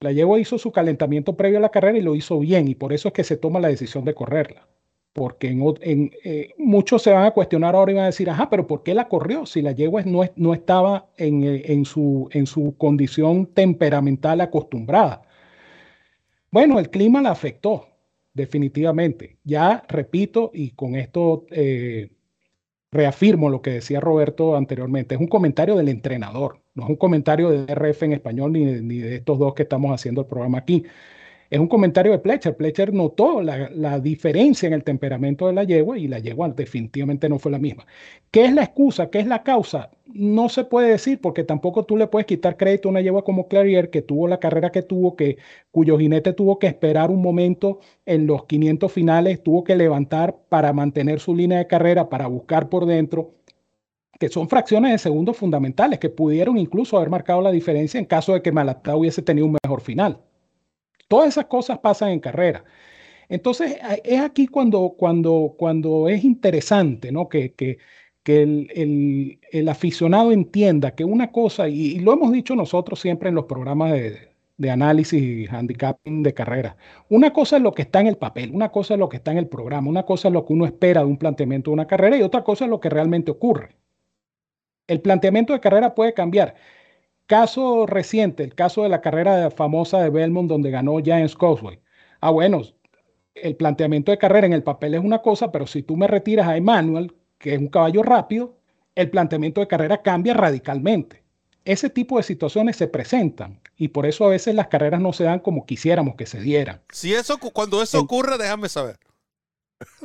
La 0.00 0.12
yegua 0.12 0.38
hizo 0.38 0.58
su 0.58 0.70
calentamiento 0.72 1.38
previo 1.38 1.56
a 1.56 1.62
la 1.62 1.70
carrera 1.70 1.96
y 1.96 2.02
lo 2.02 2.14
hizo 2.14 2.38
bien, 2.38 2.68
y 2.68 2.74
por 2.74 2.92
eso 2.92 3.08
es 3.08 3.14
que 3.14 3.24
se 3.24 3.38
toma 3.38 3.60
la 3.60 3.68
decisión 3.68 4.04
de 4.04 4.12
correrla. 4.12 4.68
Porque 5.14 5.48
en, 5.48 6.10
eh, 6.22 6.50
muchos 6.58 7.00
se 7.00 7.10
van 7.10 7.24
a 7.24 7.30
cuestionar 7.30 7.74
ahora 7.74 7.92
y 7.92 7.94
van 7.94 8.02
a 8.04 8.08
decir, 8.08 8.28
ajá, 8.28 8.50
pero 8.50 8.66
¿por 8.66 8.82
qué 8.82 8.92
la 8.92 9.08
corrió? 9.08 9.46
Si 9.46 9.62
la 9.62 9.72
yegua 9.72 10.02
no, 10.04 10.52
estaba 10.52 11.06
en, 11.16 11.44
eh, 11.44 11.62
en 11.66 11.86
su 11.86 12.74
condición 12.76 13.46
temperamental 13.46 14.42
acostumbrada. 14.42 15.22
Bueno, 16.50 16.78
el 16.78 16.90
clima 16.90 17.22
la 17.22 17.30
afectó, 17.30 17.86
definitivamente. 18.34 19.38
Ya 19.44 19.82
repito, 19.88 20.50
y 20.52 20.72
con 20.72 20.94
esto 20.94 21.46
eh, 21.52 22.10
reafirmo 22.90 23.50
lo 23.50 23.62
que 23.62 23.70
decía 23.70 24.00
Roberto 24.00 24.56
anteriormente, 24.56 25.14
es 25.14 25.20
un 25.20 25.28
comentario 25.28 25.76
del 25.76 25.88
entrenador, 25.88 26.62
no 26.74 26.84
es 26.84 26.90
un 26.90 26.96
comentario 26.96 27.50
de 27.50 27.72
RF 27.74 28.02
en 28.04 28.12
español 28.14 28.52
ni 28.52 28.64
ni 28.82 28.98
de 28.98 29.16
estos 29.16 29.38
dos 29.38 29.54
que 29.54 29.64
estamos 29.64 29.92
haciendo 29.92 30.22
el 30.22 30.26
programa 30.26 30.58
aquí 30.58 30.84
es 31.50 31.58
un 31.58 31.68
comentario 31.68 32.12
de 32.12 32.18
Pletcher. 32.18 32.56
Pletcher 32.56 32.92
notó 32.92 33.40
la, 33.42 33.98
diferencia 34.00 34.66
en 34.66 34.74
el 34.74 34.84
temperamento 34.84 35.46
de 35.46 35.54
la 35.54 35.64
yegua 35.64 35.98
y 35.98 36.06
la 36.08 36.18
yegua 36.18 36.48
definitivamente 36.50 37.28
no 37.28 37.38
fue 37.38 37.52
la 37.52 37.58
misma. 37.58 37.86
¿Qué 38.30 38.44
es 38.44 38.52
la 38.52 38.64
excusa? 38.64 39.10
¿Qué 39.10 39.18
es 39.20 39.26
la 39.26 39.42
causa? 39.42 39.90
No 40.06 40.48
se 40.48 40.64
puede 40.64 40.90
decir 40.90 41.20
porque 41.20 41.44
tampoco 41.44 41.84
tú 41.84 41.96
le 41.96 42.06
puedes 42.06 42.26
quitar 42.26 42.56
crédito 42.56 42.88
a 42.88 42.90
una 42.90 43.00
yegua 43.00 43.24
como 43.24 43.48
Clarier 43.48 43.90
que 43.90 44.02
tuvo 44.02 44.28
la 44.28 44.38
carrera 44.40 44.70
que 44.70 44.82
tuvo, 44.82 45.16
que, 45.16 45.38
cuyo 45.70 45.98
jinete 45.98 46.32
tuvo 46.32 46.58
que 46.58 46.66
esperar 46.66 47.10
un 47.10 47.22
momento 47.22 47.80
en 48.04 48.26
los 48.26 48.44
500 48.44 48.92
finales, 48.92 49.42
tuvo 49.42 49.64
que 49.64 49.76
levantar 49.76 50.36
para 50.48 50.72
mantener 50.72 51.20
su 51.20 51.34
línea 51.34 51.58
de 51.58 51.66
carrera, 51.66 52.08
para 52.08 52.26
buscar 52.26 52.68
por 52.68 52.86
dentro 52.86 53.34
que 54.18 54.28
son 54.28 54.48
fracciones 54.48 54.92
de 54.92 54.98
segundos 54.98 55.36
fundamentales 55.36 55.98
que 55.98 56.10
pudieron 56.10 56.58
incluso 56.58 56.96
haber 56.96 57.10
marcado 57.10 57.40
la 57.40 57.52
diferencia 57.52 57.98
en 58.00 58.04
caso 58.04 58.34
de 58.34 58.42
que 58.42 58.52
Malatá 58.52 58.96
hubiese 58.96 59.22
tenido 59.22 59.46
un 59.46 59.56
mejor 59.62 59.80
final. 59.80 60.18
Todas 61.08 61.28
esas 61.28 61.46
cosas 61.46 61.78
pasan 61.78 62.10
en 62.10 62.20
carrera. 62.20 62.64
Entonces, 63.28 63.76
es 64.04 64.20
aquí 64.20 64.46
cuando, 64.46 64.94
cuando, 64.96 65.54
cuando 65.58 66.08
es 66.08 66.24
interesante 66.24 67.12
¿no? 67.12 67.28
que, 67.28 67.52
que, 67.54 67.78
que 68.22 68.42
el, 68.42 69.38
el, 69.52 69.68
aficionado 69.68 70.32
entienda 70.32 70.94
que 70.94 71.04
una 71.04 71.30
cosa, 71.32 71.68
y, 71.68 71.98
lo 72.00 72.12
hemos 72.14 72.32
dicho 72.32 72.54
nosotros 72.54 73.00
siempre 73.00 73.28
en 73.28 73.34
los 73.34 73.44
programas 73.46 73.92
de, 73.92 74.32
de 74.56 74.70
análisis 74.70 75.22
y 75.22 75.46
handicapping 75.46 76.22
de 76.22 76.34
carrera, 76.34 76.76
una 77.08 77.32
cosa 77.32 77.56
es 77.56 77.62
lo 77.62 77.72
que 77.72 77.82
está 77.82 78.00
en 78.00 78.08
el 78.08 78.16
papel, 78.16 78.50
una 78.54 78.70
cosa 78.70 78.94
es 78.94 79.00
lo 79.00 79.08
que 79.08 79.18
está 79.18 79.32
en 79.32 79.38
el 79.38 79.48
programa, 79.48 79.88
una 79.88 80.04
cosa 80.04 80.28
es 80.28 80.34
lo 80.34 80.44
que 80.46 80.52
uno 80.54 80.66
espera 80.66 81.02
de 81.02 81.06
un 81.06 81.18
planteamiento 81.18 81.70
de 81.70 81.74
una 81.74 81.86
carrera 81.86 82.16
y 82.16 82.22
otra 82.22 82.44
cosa 82.44 82.64
es 82.64 82.70
lo 82.70 82.80
que 82.80 82.90
realmente 82.90 83.30
ocurre. 83.30 83.76
El 84.86 85.00
planteamiento 85.00 85.52
de 85.52 85.60
carrera 85.60 85.94
puede 85.94 86.14
cambiar. 86.14 86.54
Caso 87.28 87.84
reciente, 87.84 88.42
el 88.42 88.54
caso 88.54 88.84
de 88.84 88.88
la 88.88 89.02
carrera 89.02 89.50
famosa 89.50 90.02
de 90.02 90.08
Belmont 90.08 90.48
donde 90.48 90.70
ganó 90.70 90.96
James 91.04 91.34
Cosway. 91.34 91.78
Ah, 92.22 92.30
bueno, 92.30 92.62
el 93.34 93.54
planteamiento 93.54 94.10
de 94.10 94.16
carrera 94.16 94.46
en 94.46 94.54
el 94.54 94.62
papel 94.62 94.94
es 94.94 95.04
una 95.04 95.20
cosa, 95.20 95.52
pero 95.52 95.66
si 95.66 95.82
tú 95.82 95.94
me 95.94 96.06
retiras 96.06 96.48
a 96.48 96.56
Emmanuel, 96.56 97.14
que 97.36 97.52
es 97.52 97.60
un 97.60 97.68
caballo 97.68 98.02
rápido, 98.02 98.56
el 98.94 99.10
planteamiento 99.10 99.60
de 99.60 99.68
carrera 99.68 100.00
cambia 100.00 100.32
radicalmente. 100.32 101.22
Ese 101.66 101.90
tipo 101.90 102.16
de 102.16 102.22
situaciones 102.22 102.76
se 102.76 102.88
presentan 102.88 103.60
y 103.76 103.88
por 103.88 104.06
eso 104.06 104.24
a 104.24 104.30
veces 104.30 104.54
las 104.54 104.68
carreras 104.68 105.02
no 105.02 105.12
se 105.12 105.24
dan 105.24 105.40
como 105.40 105.66
quisiéramos 105.66 106.16
que 106.16 106.24
se 106.24 106.40
dieran. 106.40 106.80
Si 106.90 107.12
eso, 107.12 107.36
cuando 107.38 107.82
eso 107.82 108.00
ocurre, 108.00 108.38
déjame 108.38 108.70
saber. 108.70 108.98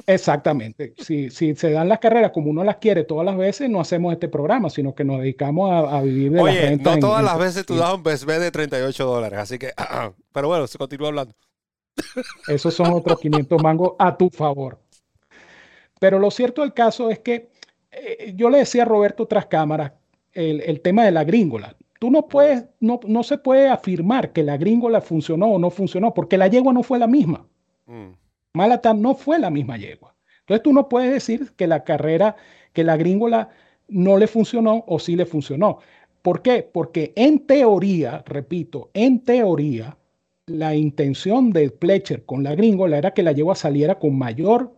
Exactamente. 0.06 0.94
Si, 0.98 1.30
si 1.30 1.56
se 1.56 1.72
dan 1.72 1.90
las 1.90 2.00
carreras 2.00 2.32
como 2.32 2.50
uno 2.52 2.64
las 2.64 2.78
quiere 2.78 3.04
todas 3.04 3.26
las 3.26 3.38
veces, 3.38 3.70
no 3.70 3.82
hacemos 3.82 4.14
este 4.14 4.28
programa, 4.28 4.70
sino 4.70 4.94
que 4.94 5.04
nos 5.04 5.20
dedicamos 5.20 5.92
a, 5.92 6.02
vivir 6.02 6.32
de 6.32 6.42
Oye, 6.42 6.56
la 6.56 6.70
renta. 6.70 6.94
No 6.96 7.00
todas 7.00 7.24
las 7.24 7.38
veces 7.40 7.66
tú 7.66 7.76
das 7.76 7.94
un 7.94 8.04
BSB 8.04 8.40
de 8.40 8.52
38 8.52 9.06
dólares, 9.06 9.40
así 9.40 9.58
que, 9.58 9.72
pero 10.32 10.48
bueno, 10.48 10.68
se 10.68 10.78
continúa 10.78 11.08
hablando. 11.08 11.34
Esos 12.48 12.74
son 12.74 12.92
otros 12.94 13.20
500 13.20 13.62
mangos 13.62 13.94
a 14.00 14.16
tu 14.18 14.30
favor. 14.30 14.80
Pero 16.00 16.20
lo 16.20 16.32
cierto 16.32 16.62
del 16.62 16.74
caso 16.74 17.10
es 17.10 17.20
que 17.20 17.50
eh, 17.92 18.34
yo 18.36 18.50
le 18.50 18.60
decía 18.60 18.84
a 18.84 18.86
Roberto 18.86 19.28
tras 19.28 19.46
cámaras 19.46 19.94
el, 20.34 20.62
el, 20.62 20.82
tema 20.82 21.06
de 21.06 21.12
la 21.12 21.24
gringola. 21.24 21.76
Tú 22.00 22.12
no 22.12 22.28
puedes, 22.28 22.66
no, 22.80 23.00
no 23.08 23.24
se 23.24 23.38
puede 23.38 23.70
afirmar 23.70 24.34
que 24.34 24.44
la 24.44 24.58
gringola 24.58 25.02
funcionó 25.02 25.48
o 25.48 25.60
no 25.60 25.70
funcionó, 25.70 26.14
porque 26.14 26.38
la 26.38 26.48
yegua 26.48 26.74
no 26.74 26.84
fue 26.84 27.00
la 27.00 27.08
misma. 27.08 27.46
Mm. 27.86 28.23
Malata 28.54 28.94
no 28.94 29.16
fue 29.16 29.40
la 29.40 29.50
misma 29.50 29.78
yegua. 29.78 30.16
Entonces 30.42 30.64
tú 30.64 30.74
no 30.74 30.90
puedes 30.90 31.12
decir 31.12 31.54
que 31.56 31.68
la 31.68 31.84
carrera, 31.84 32.36
que 32.74 32.84
la 32.84 32.98
gringola 32.98 33.50
no 33.88 34.18
le 34.18 34.28
funcionó 34.28 34.84
o 34.88 35.00
sí 35.00 35.16
le 35.16 35.26
funcionó. 35.26 35.80
¿Por 36.22 36.42
qué? 36.42 36.64
Porque 36.64 37.14
en 37.16 37.46
teoría, 37.48 38.24
repito, 38.26 38.92
en 38.94 39.24
teoría, 39.24 39.98
la 40.46 40.76
intención 40.76 41.52
de 41.52 41.70
Pletcher 41.72 42.26
con 42.26 42.44
la 42.44 42.56
gringola 42.56 42.98
era 42.98 43.14
que 43.14 43.24
la 43.24 43.32
yegua 43.32 43.56
saliera 43.56 44.00
con 44.00 44.18
mayor 44.18 44.74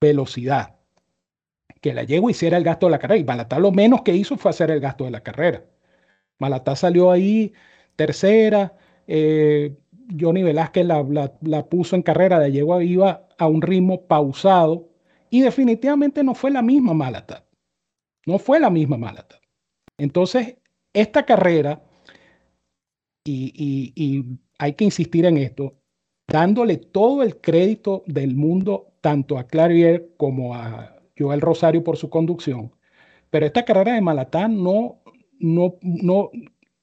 velocidad, 0.00 0.76
que 1.80 1.94
la 1.94 2.04
yegua 2.04 2.30
hiciera 2.30 2.56
el 2.56 2.64
gasto 2.64 2.86
de 2.86 2.92
la 2.92 2.98
carrera. 2.98 3.20
Y 3.20 3.24
Malatá 3.24 3.58
lo 3.58 3.72
menos 3.72 4.02
que 4.02 4.14
hizo 4.14 4.36
fue 4.36 4.50
hacer 4.50 4.70
el 4.70 4.80
gasto 4.80 5.04
de 5.04 5.10
la 5.10 5.22
carrera. 5.22 5.64
Malatá 6.38 6.76
salió 6.76 7.10
ahí 7.10 7.52
tercera, 7.96 8.76
eh, 9.06 9.76
Johnny 10.18 10.42
Velázquez 10.42 10.86
la, 10.86 11.68
puso 11.68 11.96
en 11.96 12.02
carrera 12.02 12.38
de 12.38 12.52
yegua 12.52 12.82
iba 12.82 13.28
a 13.38 13.46
un 13.46 13.62
ritmo 13.62 14.06
pausado 14.06 14.88
y 15.30 15.42
definitivamente 15.42 16.22
no 16.22 16.34
fue 16.34 16.50
la 16.50 16.62
misma 16.62 16.94
Malata. 16.94 17.46
No 18.26 18.38
fue 18.38 18.60
la 18.60 18.70
misma 18.70 18.96
Malata. 18.96 19.40
Entonces, 19.98 20.56
esta 20.92 21.24
carrera, 21.24 21.82
y, 23.24 24.24
hay 24.58 24.72
que 24.74 24.84
insistir 24.84 25.26
en 25.26 25.36
esto, 25.36 25.74
dándole 26.26 26.76
todo 26.76 27.22
el 27.22 27.40
crédito 27.40 28.02
del 28.06 28.34
mundo 28.34 28.94
tanto 29.00 29.38
a 29.38 29.46
Clarier 29.46 30.14
como 30.16 30.54
a 30.54 30.96
Joel 31.16 31.40
Rosario 31.40 31.84
por 31.84 31.96
su 31.96 32.10
conducción, 32.10 32.72
pero 33.30 33.46
esta 33.46 33.64
carrera 33.64 33.94
de 33.94 34.00
Malatá 34.00 34.48
no, 34.48 35.02
no, 35.38 35.76
no, 35.82 36.30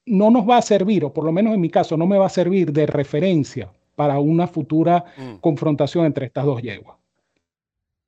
no 0.06 0.30
nos 0.30 0.48
va 0.48 0.58
a 0.58 0.62
servir, 0.62 1.04
o 1.04 1.14
por 1.14 1.24
lo 1.24 1.32
menos 1.32 1.54
en 1.54 1.62
mi 1.62 1.70
caso, 1.70 1.98
no 1.98 2.06
me 2.08 2.18
va 2.18 2.28
a 2.28 2.30
servir 2.30 2.72
de 2.72 2.86
referencia 2.86 3.72
para 3.96 4.20
una 4.20 4.48
futura 4.48 5.06
mm. 5.18 5.36
confrontación 5.36 6.06
entre 6.06 6.26
estas 6.26 6.46
dos 6.46 6.62
yeguas. 6.62 6.98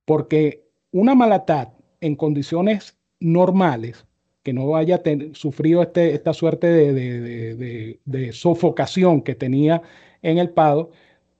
Porque 0.06 0.68
una 0.92 1.16
malatad 1.16 1.70
en 2.02 2.16
condiciones 2.16 2.98
normales, 3.20 4.06
que 4.44 4.54
no 4.54 4.76
haya 4.76 5.02
sufrido 5.34 5.82
este, 5.82 6.14
esta 6.14 6.34
suerte 6.34 6.68
de, 6.94 8.32
sofocación 8.32 9.22
que 9.22 9.36
tenía 9.36 9.82
en 10.22 10.38
el 10.38 10.52
Pado, 10.52 10.92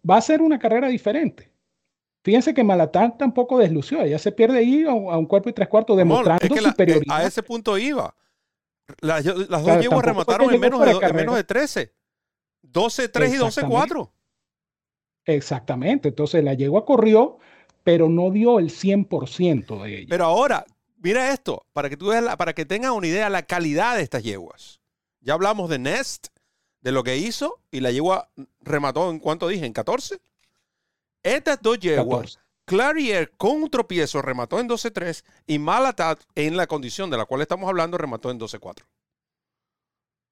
va 0.10 0.18
a 0.18 0.22
ser 0.22 0.42
una 0.42 0.60
carrera 0.60 0.90
diferente. 0.90 1.50
Fíjense 2.24 2.54
que 2.54 2.64
Malatán 2.64 3.18
tampoco 3.18 3.58
deslució, 3.58 4.02
ella 4.02 4.20
se 4.20 4.34
pierde 4.34 4.58
ahí 4.58 4.84
a, 4.84 4.94
un 4.94 5.26
cuerpo 5.26 5.50
y 5.50 5.54
tres 5.54 5.70
cuartos 5.70 5.96
demostrando 5.96 6.46
superioridad. 6.46 7.18
a 7.18 7.26
ese 7.26 7.42
punto 7.42 7.78
iba. 7.78 8.14
Las, 9.02 9.24
dos 9.24 9.82
yeguas 9.82 10.06
remataron 10.06 10.54
en 10.54 10.60
menos, 10.60 10.80
de, 10.80 11.14
menos 11.14 11.36
de 11.36 11.44
13. 11.44 11.94
12-3 12.64 13.34
y 13.34 13.38
12-4. 13.38 14.10
Exactamente. 15.26 16.10
Entonces 16.10 16.44
la 16.44 16.54
yegua 16.54 16.86
corrió, 16.86 17.38
pero 17.84 18.10
no 18.10 18.32
dio 18.32 18.60
el 18.60 18.70
100% 18.70 19.84
de 19.84 19.98
ella. 19.98 20.08
Pero 20.10 20.26
ahora, 20.26 20.66
mira 20.98 21.32
esto, 21.32 21.66
para 21.74 21.90
que 21.90 21.98
tú 21.98 22.12
para 22.38 22.54
que 22.54 22.66
tengas 22.66 22.92
una 22.92 23.08
idea 23.08 23.26
de 23.26 23.32
la 23.32 23.44
calidad 23.44 23.98
de 23.98 24.04
estas 24.04 24.24
yeguas. 24.24 24.80
Ya 25.20 25.34
hablamos 25.34 25.70
de 25.70 25.80
Nest, 25.80 26.28
de 26.82 26.92
lo 26.92 27.04
que 27.04 27.18
hizo, 27.18 27.60
y 27.72 27.82
la 27.82 27.92
yegua 27.92 28.30
remató 28.62 29.10
en 29.10 29.20
cuánto 29.20 29.48
dije, 29.48 29.66
en 29.66 29.74
14. 29.74 30.20
Estas 31.24 31.62
dos 31.62 31.80
yeguas 31.80 32.40
Clarier 32.68 33.32
con 33.38 33.64
un 33.64 33.70
tropiezo 33.70 34.22
remató 34.22 34.60
en 34.60 34.68
12-3 34.68 35.24
y 35.48 35.58
Malatat 35.58 36.20
en 36.36 36.58
la 36.58 36.68
condición 36.68 37.10
de 37.10 37.16
la 37.16 37.24
cual 37.24 37.40
estamos 37.40 37.70
hablando 37.70 37.98
remató 37.98 38.30
en 38.30 38.38
12-4. 38.38 38.84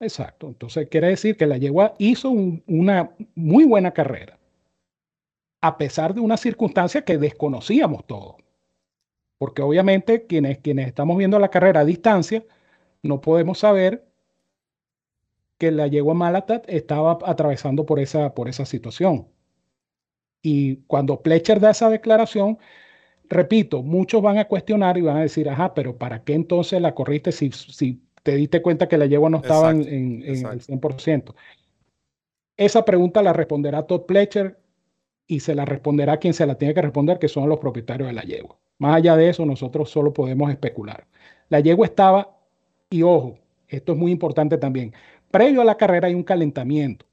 Exacto. 0.02 0.48
Entonces 0.48 0.89
quiere 0.89 1.08
decir 1.08 1.38
que 1.38 1.45
la 1.48 1.56
yegua 1.56 1.93
hizo 1.98 2.30
una 2.32 3.12
muy 3.36 3.63
buena 3.63 3.91
carrera, 3.91 4.38
a 5.62 5.78
pesar 5.78 6.13
de 6.13 6.19
una 6.19 6.36
circunstancia 6.36 7.06
que 7.06 7.17
desconocíamos 7.17 8.06
todos. 8.06 8.36
Porque 9.38 9.62
obviamente 9.62 10.26
quienes, 10.26 10.58
quienes 10.58 10.88
estamos 10.88 11.17
viendo 11.17 11.39
la 11.39 11.48
carrera 11.48 11.80
a 11.80 11.86
distancia, 11.86 12.43
no 13.02 13.21
podemos 13.21 13.60
saber 13.60 14.06
que 15.58 15.71
la 15.71 15.88
yegua 15.88 16.13
Malatat 16.13 16.65
estaba 16.67 17.17
atravesando 17.24 17.86
por 17.86 18.02
esa, 18.02 18.34
por 18.34 18.50
esa 18.50 18.65
situación. 18.65 19.30
Y 20.47 20.75
cuando 20.86 21.23
Pletcher 21.23 21.60
da 21.60 21.71
esa 21.71 21.89
declaración, 21.89 22.60
repito, 23.27 23.81
muchos 23.81 24.21
van 24.21 24.38
a 24.38 24.45
cuestionar 24.45 24.95
y 24.95 25.01
van 25.01 25.17
a 25.17 25.21
decir, 25.21 25.49
ajá, 25.49 25.73
pero 25.73 25.97
¿para 25.97 26.23
qué 26.23 26.36
entonces 26.36 26.79
la 26.79 26.93
corriste 26.93 27.31
si, 27.31 27.51
si 27.51 28.03
te 28.21 28.36
diste 28.36 28.62
cuenta 28.62 28.88
que 28.88 28.99
la 28.99 29.08
yegua 29.08 29.31
no 29.31 29.38
estaba 29.38 29.71
en, 29.71 29.81
en, 29.88 30.21
el 30.23 30.62
100%? 30.62 31.34
Esa 32.58 32.86
pregunta 32.86 33.23
la 33.23 33.34
responderá 33.34 33.88
Todd 33.88 34.05
Pletcher 34.05 34.60
y 35.25 35.39
se 35.39 35.55
la 35.55 35.65
responderá 35.65 36.17
quien 36.17 36.36
se 36.36 36.45
la 36.45 36.60
tiene 36.60 36.75
que 36.75 36.81
responder, 36.84 37.17
que 37.17 37.27
son 37.27 37.49
los 37.49 37.58
propietarios 37.58 38.08
de 38.08 38.13
la 38.13 38.21
yegua. 38.21 38.55
Más 38.77 38.97
allá 38.97 39.15
de 39.15 39.29
eso, 39.29 39.47
nosotros 39.47 39.89
solo 39.89 40.13
podemos 40.13 40.51
especular. 40.51 41.08
La 41.49 41.60
yegua 41.60 41.88
estaba, 41.88 42.38
y 42.91 43.01
ojo, 43.01 43.39
esto 43.67 43.93
es 43.93 43.97
muy 43.97 44.12
importante 44.12 44.60
también, 44.60 44.93
previo 45.31 45.62
a 45.62 45.65
la 45.65 45.75
carrera 45.75 46.08
hay 46.08 46.13
un 46.13 46.23
calentamiento. 46.23 47.08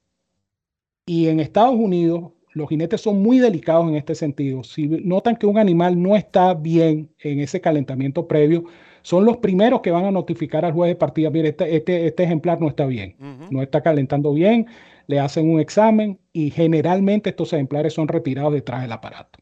Y 1.07 1.29
en 1.29 1.39
Estados 1.39 1.73
Unidos 1.73 2.31
los 2.53 2.69
jinetes 2.69 3.01
son 3.01 3.21
muy 3.21 3.39
delicados 3.39 3.87
en 3.87 3.95
este 3.95 4.15
sentido. 4.15 4.63
Si 4.63 4.87
notan 4.87 5.35
que 5.35 5.45
un 5.45 5.57
animal 5.57 6.01
no 6.01 6.15
está 6.15 6.53
bien 6.53 7.09
en 7.19 7.39
ese 7.39 7.61
calentamiento 7.61 8.27
previo, 8.27 8.65
son 9.01 9.25
los 9.25 9.37
primeros 9.37 9.81
que 9.81 9.91
van 9.91 10.05
a 10.05 10.11
notificar 10.11 10.63
al 10.63 10.73
juez 10.73 10.89
de 10.89 10.95
partida, 10.95 11.29
mire, 11.29 11.49
este, 11.49 11.75
este, 11.75 12.07
este 12.07 12.23
ejemplar 12.23 12.61
no 12.61 12.69
está 12.69 12.85
bien, 12.85 13.15
no 13.49 13.61
está 13.61 13.81
calentando 13.81 14.33
bien, 14.33 14.67
le 15.07 15.19
hacen 15.19 15.49
un 15.49 15.59
examen 15.59 16.19
y 16.31 16.51
generalmente 16.51 17.31
estos 17.31 17.51
ejemplares 17.51 17.93
son 17.93 18.07
retirados 18.07 18.53
detrás 18.53 18.81
del 18.81 18.91
aparato. 18.91 19.39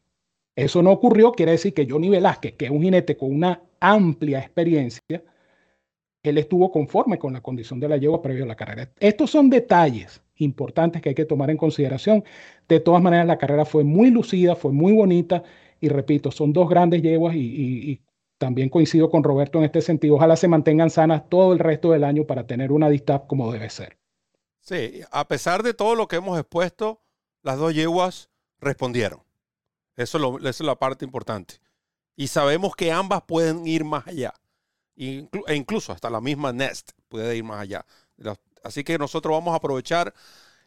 Eso 0.56 0.82
no 0.82 0.90
ocurrió, 0.90 1.32
quiere 1.32 1.52
decir 1.52 1.72
que 1.72 1.86
Johnny 1.88 2.08
Velázquez, 2.08 2.54
que 2.54 2.66
es 2.66 2.70
un 2.70 2.82
jinete 2.82 3.16
con 3.16 3.32
una 3.32 3.62
amplia 3.80 4.40
experiencia, 4.40 5.22
él 6.22 6.38
estuvo 6.38 6.70
conforme 6.70 7.18
con 7.18 7.32
la 7.32 7.40
condición 7.40 7.80
de 7.80 7.88
la 7.88 7.96
yegua 7.96 8.22
previo 8.22 8.44
a 8.44 8.48
la 8.48 8.56
carrera. 8.56 8.90
Estos 9.00 9.30
son 9.30 9.48
detalles 9.48 10.22
importantes 10.36 11.02
que 11.02 11.10
hay 11.10 11.14
que 11.14 11.24
tomar 11.24 11.50
en 11.50 11.56
consideración. 11.56 12.24
De 12.68 12.80
todas 12.80 13.02
maneras, 13.02 13.26
la 13.26 13.38
carrera 13.38 13.64
fue 13.64 13.84
muy 13.84 14.10
lucida, 14.10 14.56
fue 14.56 14.72
muy 14.72 14.92
bonita 14.92 15.42
y 15.80 15.88
repito, 15.88 16.30
son 16.30 16.52
dos 16.52 16.68
grandes 16.68 17.02
yeguas 17.02 17.34
y, 17.34 18.02
también 18.38 18.70
coincido 18.70 19.08
con 19.08 19.22
Roberto 19.22 19.58
en 19.58 19.64
este 19.64 19.80
sentido. 19.80 20.16
Ojalá 20.16 20.34
se 20.34 20.48
mantengan 20.48 20.90
sanas 20.90 21.28
todo 21.28 21.52
el 21.52 21.60
resto 21.60 21.92
del 21.92 22.02
año 22.02 22.26
para 22.26 22.44
tener 22.44 22.72
una 22.72 22.88
distap 22.88 23.28
como 23.28 23.52
debe 23.52 23.70
ser. 23.70 23.98
Sí, 24.58 25.00
a 25.12 25.28
pesar 25.28 25.62
de 25.62 25.74
todo 25.74 25.94
lo 25.94 26.08
que 26.08 26.16
hemos 26.16 26.36
expuesto, 26.36 27.02
las 27.42 27.56
dos 27.58 27.72
yeguas 27.72 28.30
respondieron. 28.58 29.22
Eso 29.94 30.38
es, 30.40 30.60
la 30.60 30.76
parte 30.76 31.04
importante. 31.04 31.60
Y 32.16 32.26
sabemos 32.26 32.74
que 32.74 32.90
ambas 32.90 33.22
pueden 33.22 33.64
ir 33.64 33.84
más 33.84 34.08
allá. 34.08 34.34
e 34.96 35.54
incluso 35.54 35.92
hasta 35.92 36.10
la 36.10 36.20
misma 36.20 36.52
Nest 36.52 36.92
puede 37.08 37.36
ir 37.36 37.44
más 37.44 37.60
allá. 37.60 37.86
Así 38.64 38.84
que 38.84 38.98
nosotros 38.98 39.32
vamos 39.32 39.52
a 39.52 39.56
aprovechar 39.56 40.12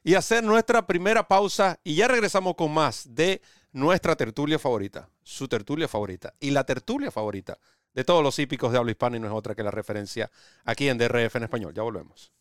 y 0.04 0.16
hacer 0.16 0.44
nuestra 0.44 0.86
primera 0.86 1.28
pausa 1.28 1.80
y 1.84 1.96
ya 1.96 2.08
regresamos 2.08 2.56
con 2.56 2.72
más 2.72 3.16
de 3.16 3.42
nuestra 3.72 4.16
tertulia 4.16 4.60
favorita, 4.60 5.10
su 5.24 5.48
tertulia 5.48 5.88
favorita 5.88 6.34
y 6.40 6.52
la 6.52 6.64
tertulia 6.64 7.12
favorita 7.12 7.58
de 7.94 8.04
todos 8.04 8.24
los 8.24 8.38
hípicos 8.38 8.72
de 8.72 8.78
habla 8.78 8.92
hispana 8.92 9.18
y 9.18 9.20
no 9.20 9.28
es 9.28 9.34
otra 9.34 9.56
que 9.56 9.64
la 9.64 9.72
referencia 9.72 10.30
aquí 10.64 10.90
en 10.90 10.98
DRF 10.98 11.36
en 11.38 11.44
español. 11.44 11.74
Ya 11.74 11.82
volvemos. 11.82 12.32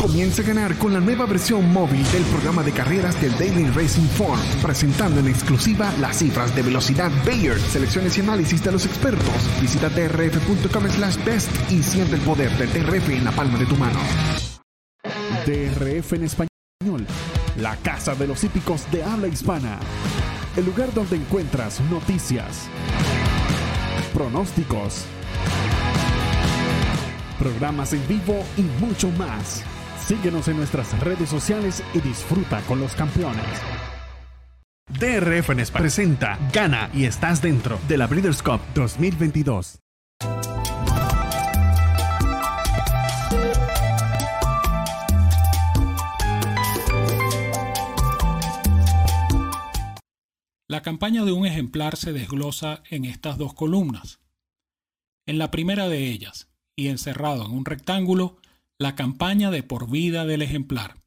Comienza 0.00 0.40
a 0.40 0.46
ganar 0.46 0.78
con 0.78 0.94
la 0.94 1.00
nueva 1.00 1.26
versión 1.26 1.70
móvil 1.74 2.02
del 2.10 2.22
programa 2.22 2.62
de 2.62 2.72
carreras 2.72 3.20
del 3.20 3.32
Daily 3.32 3.66
Racing 3.66 4.08
Form, 4.08 4.40
presentando 4.62 5.20
en 5.20 5.28
exclusiva 5.28 5.92
las 6.00 6.16
cifras 6.16 6.56
de 6.56 6.62
velocidad 6.62 7.10
Bayer, 7.26 7.60
selecciones 7.60 8.16
y 8.16 8.22
análisis 8.22 8.64
de 8.64 8.72
los 8.72 8.86
expertos. 8.86 9.60
Visita 9.60 9.90
drf.com 9.90 10.88
slash 10.88 11.22
best 11.22 11.50
y 11.70 11.82
siente 11.82 12.14
el 12.14 12.22
poder 12.22 12.50
del 12.56 12.72
DRF 12.72 13.10
en 13.10 13.24
la 13.26 13.32
palma 13.32 13.58
de 13.58 13.66
tu 13.66 13.76
mano. 13.76 14.00
DRF 15.44 16.14
en 16.14 16.24
español, 16.24 17.06
la 17.58 17.76
casa 17.76 18.14
de 18.14 18.26
los 18.26 18.42
hípicos 18.42 18.90
de 18.90 19.04
habla 19.04 19.28
hispana. 19.28 19.78
El 20.56 20.64
lugar 20.64 20.94
donde 20.94 21.16
encuentras 21.16 21.78
noticias, 21.90 22.68
pronósticos, 24.14 25.04
programas 27.38 27.92
en 27.92 28.08
vivo 28.08 28.42
y 28.56 28.62
mucho 28.82 29.10
más. 29.10 29.62
Síguenos 30.06 30.48
en 30.48 30.56
nuestras 30.56 30.98
redes 31.00 31.28
sociales 31.28 31.82
y 31.94 32.00
disfruta 32.00 32.60
con 32.62 32.80
los 32.80 32.94
campeones. 32.94 33.44
DRF 34.88 35.50
en 35.50 35.60
España 35.60 35.82
presenta 35.82 36.38
Gana 36.52 36.90
y 36.92 37.04
estás 37.04 37.40
dentro 37.40 37.78
de 37.88 37.96
la 37.96 38.06
Breeders' 38.06 38.42
Cup 38.42 38.60
2022. 38.74 39.78
La 50.70 50.82
campaña 50.82 51.24
de 51.24 51.32
un 51.32 51.46
ejemplar 51.46 51.96
se 51.96 52.12
desglosa 52.12 52.82
en 52.90 53.04
estas 53.04 53.38
dos 53.38 53.54
columnas. 53.54 54.20
En 55.26 55.38
la 55.38 55.50
primera 55.50 55.88
de 55.88 56.08
ellas, 56.10 56.48
y 56.76 56.88
encerrado 56.88 57.44
en 57.44 57.50
un 57.50 57.64
rectángulo, 57.64 58.36
la 58.80 58.96
campaña 58.96 59.50
de 59.50 59.62
por 59.62 59.90
vida 59.90 60.24
del 60.24 60.40
ejemplar. 60.40 61.04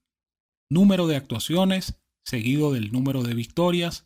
Número 0.70 1.08
de 1.08 1.16
actuaciones 1.16 2.00
seguido 2.24 2.72
del 2.72 2.92
número 2.92 3.24
de 3.24 3.34
victorias, 3.34 4.06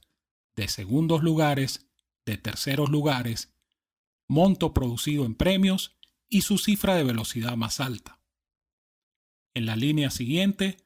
de 0.55 0.69
segundos 0.69 1.21
lugares, 1.21 1.89
de 2.25 2.37
terceros 2.37 2.89
lugares, 2.89 3.53
monto 4.29 4.73
producido 4.73 5.25
en 5.25 5.35
premios 5.35 5.97
y 6.29 6.41
su 6.41 6.57
cifra 6.57 6.95
de 6.95 7.03
velocidad 7.03 7.57
más 7.57 7.81
alta. 7.81 8.21
En 9.53 9.65
la 9.65 9.75
línea 9.75 10.11
siguiente, 10.11 10.77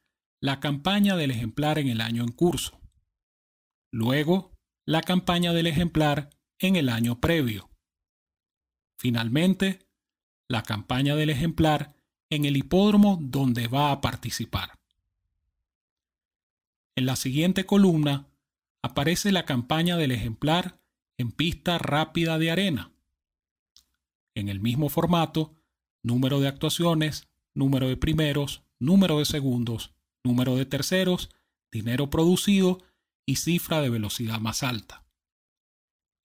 la 0.41 0.59
campaña 0.59 1.15
del 1.15 1.31
ejemplar 1.31 1.77
en 1.77 1.87
el 1.87 2.01
año 2.01 2.23
en 2.23 2.31
curso. 2.31 2.81
Luego, 3.93 4.57
la 4.87 5.01
campaña 5.01 5.53
del 5.53 5.67
ejemplar 5.67 6.31
en 6.59 6.75
el 6.75 6.89
año 6.89 7.21
previo. 7.21 7.69
Finalmente, 8.97 9.87
la 10.49 10.63
campaña 10.63 11.15
del 11.15 11.29
ejemplar 11.29 12.00
en 12.31 12.45
el 12.45 12.57
hipódromo 12.57 13.19
donde 13.21 13.67
va 13.67 13.91
a 13.91 14.01
participar. 14.01 14.79
En 16.95 17.05
la 17.05 17.15
siguiente 17.15 17.65
columna 17.65 18.27
aparece 18.81 19.31
la 19.31 19.45
campaña 19.45 19.97
del 19.97 20.11
ejemplar 20.11 20.79
en 21.17 21.31
pista 21.31 21.77
rápida 21.77 22.39
de 22.39 22.49
arena. 22.49 22.91
En 24.33 24.47
el 24.47 24.61
mismo 24.61 24.87
formato, 24.87 25.53
número 26.03 26.39
de 26.39 26.47
actuaciones, 26.47 27.27
número 27.53 27.89
de 27.89 27.97
primeros, 27.97 28.63
número 28.79 29.19
de 29.19 29.25
segundos, 29.25 29.93
número 30.23 30.55
de 30.55 30.65
terceros, 30.65 31.29
dinero 31.69 32.09
producido 32.09 32.79
y 33.25 33.35
cifra 33.35 33.81
de 33.81 33.89
velocidad 33.89 34.39
más 34.39 34.63
alta. 34.63 35.05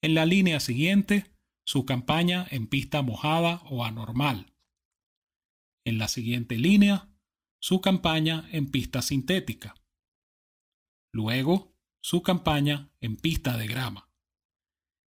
En 0.02 0.14
la 0.14 0.24
línea 0.24 0.60
siguiente, 0.60 1.32
su 1.64 1.84
campaña 1.84 2.46
en 2.48 2.68
pista 2.68 3.02
mojada 3.02 3.60
o 3.68 3.84
anormal 3.84 4.52
en 5.86 5.98
la 5.98 6.08
siguiente 6.08 6.58
línea 6.58 7.08
su 7.60 7.80
campaña 7.80 8.48
en 8.52 8.70
pista 8.70 9.00
sintética. 9.00 9.74
Luego, 11.12 11.74
su 12.00 12.22
campaña 12.22 12.90
en 13.00 13.16
pista 13.16 13.56
de 13.56 13.66
grama. 13.66 14.10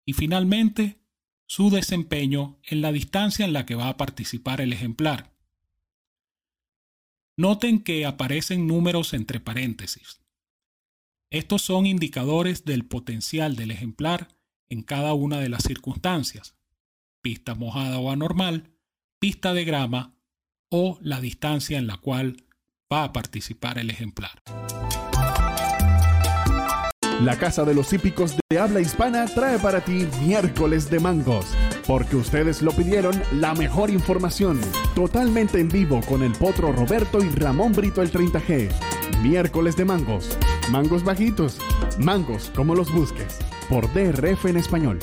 Y 0.06 0.13
finalmente, 0.13 1.01
su 1.47 1.69
desempeño 1.69 2.60
en 2.63 2.82
la 2.82 2.91
distancia 2.91 3.45
en 3.45 3.53
la 3.53 3.65
que 3.65 3.75
va 3.75 3.88
a 3.88 3.97
participar 3.97 4.62
el 4.62 4.73
ejemplar. 4.73 5.34
Noten 7.38 7.82
que 7.82 8.06
aparecen 8.06 8.67
números 8.67 9.13
entre 9.13 9.39
paréntesis. 9.39 10.21
Estos 11.30 11.62
son 11.62 11.86
indicadores 11.86 12.65
del 12.65 12.86
potencial 12.86 13.56
del 13.56 13.71
ejemplar 13.71 14.38
en 14.69 14.84
cada 14.84 15.13
una 15.13 15.39
de 15.39 15.49
las 15.49 15.63
circunstancias. 15.63 16.58
Pista 17.21 17.56
mojada 17.56 17.99
o 17.99 18.12
anormal, 18.12 18.73
pista 19.19 19.53
de 19.53 19.63
grama 19.63 20.16
o 20.69 20.97
la 21.01 21.21
distancia 21.21 21.77
en 21.77 21.88
la 21.88 21.97
cual 21.97 22.43
va 22.91 23.03
a 23.03 23.13
participar 23.13 23.77
el 23.77 23.89
ejemplar. 23.89 24.32
La 27.21 27.39
Casa 27.39 27.65
de 27.65 27.73
los 27.73 27.91
Hípicos 27.93 28.36
de 28.47 28.60
Habla 28.60 28.80
Hispana 28.80 29.25
trae 29.25 29.58
para 29.58 29.82
ti 29.82 30.08
miércoles 30.23 30.88
de 30.91 30.99
mangos, 30.99 31.47
porque 31.88 32.15
ustedes 32.15 32.62
lo 32.62 32.71
pidieron 32.71 33.19
la 33.34 33.56
mejor 33.56 33.89
información, 33.89 34.62
totalmente 34.93 35.60
en 35.60 35.67
vivo 35.67 36.01
con 36.08 36.21
el 36.21 36.34
potro 36.34 36.71
Roberto 36.71 37.23
y 37.23 37.30
Ramón 37.30 37.73
Brito 37.73 38.03
el 38.03 38.12
30G. 38.12 38.69
Miércoles 39.23 39.75
de 39.75 39.86
mangos, 39.86 40.38
mangos 40.69 41.03
bajitos, 41.03 41.58
mangos 41.97 42.51
como 42.56 42.75
los 42.75 42.93
busques, 42.93 43.39
por 43.67 43.91
DRF 43.93 44.45
en 44.45 44.58
español. 44.58 44.99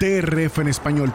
DRF 0.00 0.58
en 0.58 0.68
español 0.68 1.14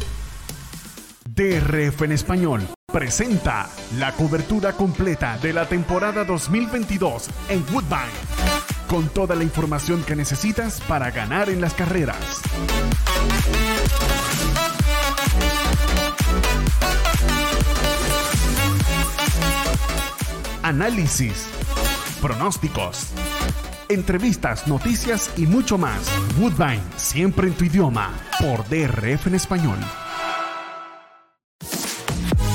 DRF 1.33 2.01
en 2.01 2.11
español 2.11 2.61
presenta 2.91 3.69
la 3.97 4.11
cobertura 4.11 4.73
completa 4.73 5.37
de 5.37 5.53
la 5.53 5.65
temporada 5.65 6.25
2022 6.25 7.29
en 7.47 7.63
Woodbine, 7.71 8.11
con 8.89 9.07
toda 9.07 9.33
la 9.35 9.43
información 9.45 10.03
que 10.03 10.13
necesitas 10.13 10.81
para 10.81 11.09
ganar 11.09 11.49
en 11.49 11.61
las 11.61 11.73
carreras. 11.73 12.41
Análisis, 20.63 21.47
pronósticos, 22.21 23.07
entrevistas, 23.87 24.67
noticias 24.67 25.31
y 25.37 25.47
mucho 25.47 25.77
más. 25.77 26.11
Woodbine, 26.37 26.83
siempre 26.97 27.47
en 27.47 27.53
tu 27.53 27.63
idioma, 27.63 28.11
por 28.41 28.67
DRF 28.67 29.27
en 29.27 29.35
español. 29.35 29.77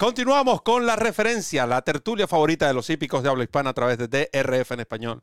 Continuamos 0.00 0.62
con 0.62 0.86
la 0.86 0.96
referencia, 0.96 1.66
la 1.66 1.82
tertulia 1.82 2.26
favorita 2.26 2.66
de 2.66 2.72
los 2.72 2.88
hípicos 2.88 3.22
de 3.22 3.28
habla 3.28 3.44
hispana 3.44 3.68
a 3.68 3.74
través 3.74 3.98
de 3.98 4.08
DRF 4.08 4.72
en 4.72 4.80
español. 4.80 5.22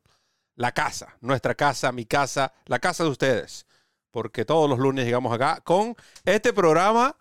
La 0.56 0.72
casa, 0.72 1.18
nuestra 1.20 1.56
casa, 1.56 1.92
mi 1.92 2.06
casa, 2.06 2.54
la 2.68 2.78
casa 2.78 3.04
de 3.04 3.10
ustedes. 3.10 3.66
Porque 4.12 4.46
todos 4.46 4.70
los 4.70 4.78
lunes 4.78 5.06
llegamos 5.06 5.34
acá 5.34 5.62
con 5.64 5.96
este 6.26 6.54
programa 6.54 7.18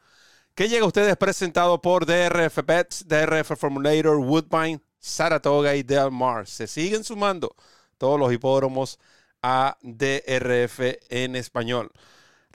que 0.54 0.68
llega 0.68 0.84
a 0.84 0.88
ustedes 0.88 1.16
presentado 1.16 1.80
por 1.80 2.04
DRF 2.04 2.62
Pets, 2.62 3.08
DRF 3.08 3.56
Formulator, 3.56 4.18
Woodbine, 4.18 4.82
Saratoga 4.98 5.74
y 5.76 5.82
Del 5.82 6.10
Mar. 6.10 6.46
Se 6.46 6.66
siguen 6.66 7.04
sumando 7.04 7.56
todos 7.96 8.20
los 8.20 8.34
hipódromos 8.34 8.98
a 9.40 9.78
DRF 9.80 10.98
en 11.08 11.36
español. 11.36 11.90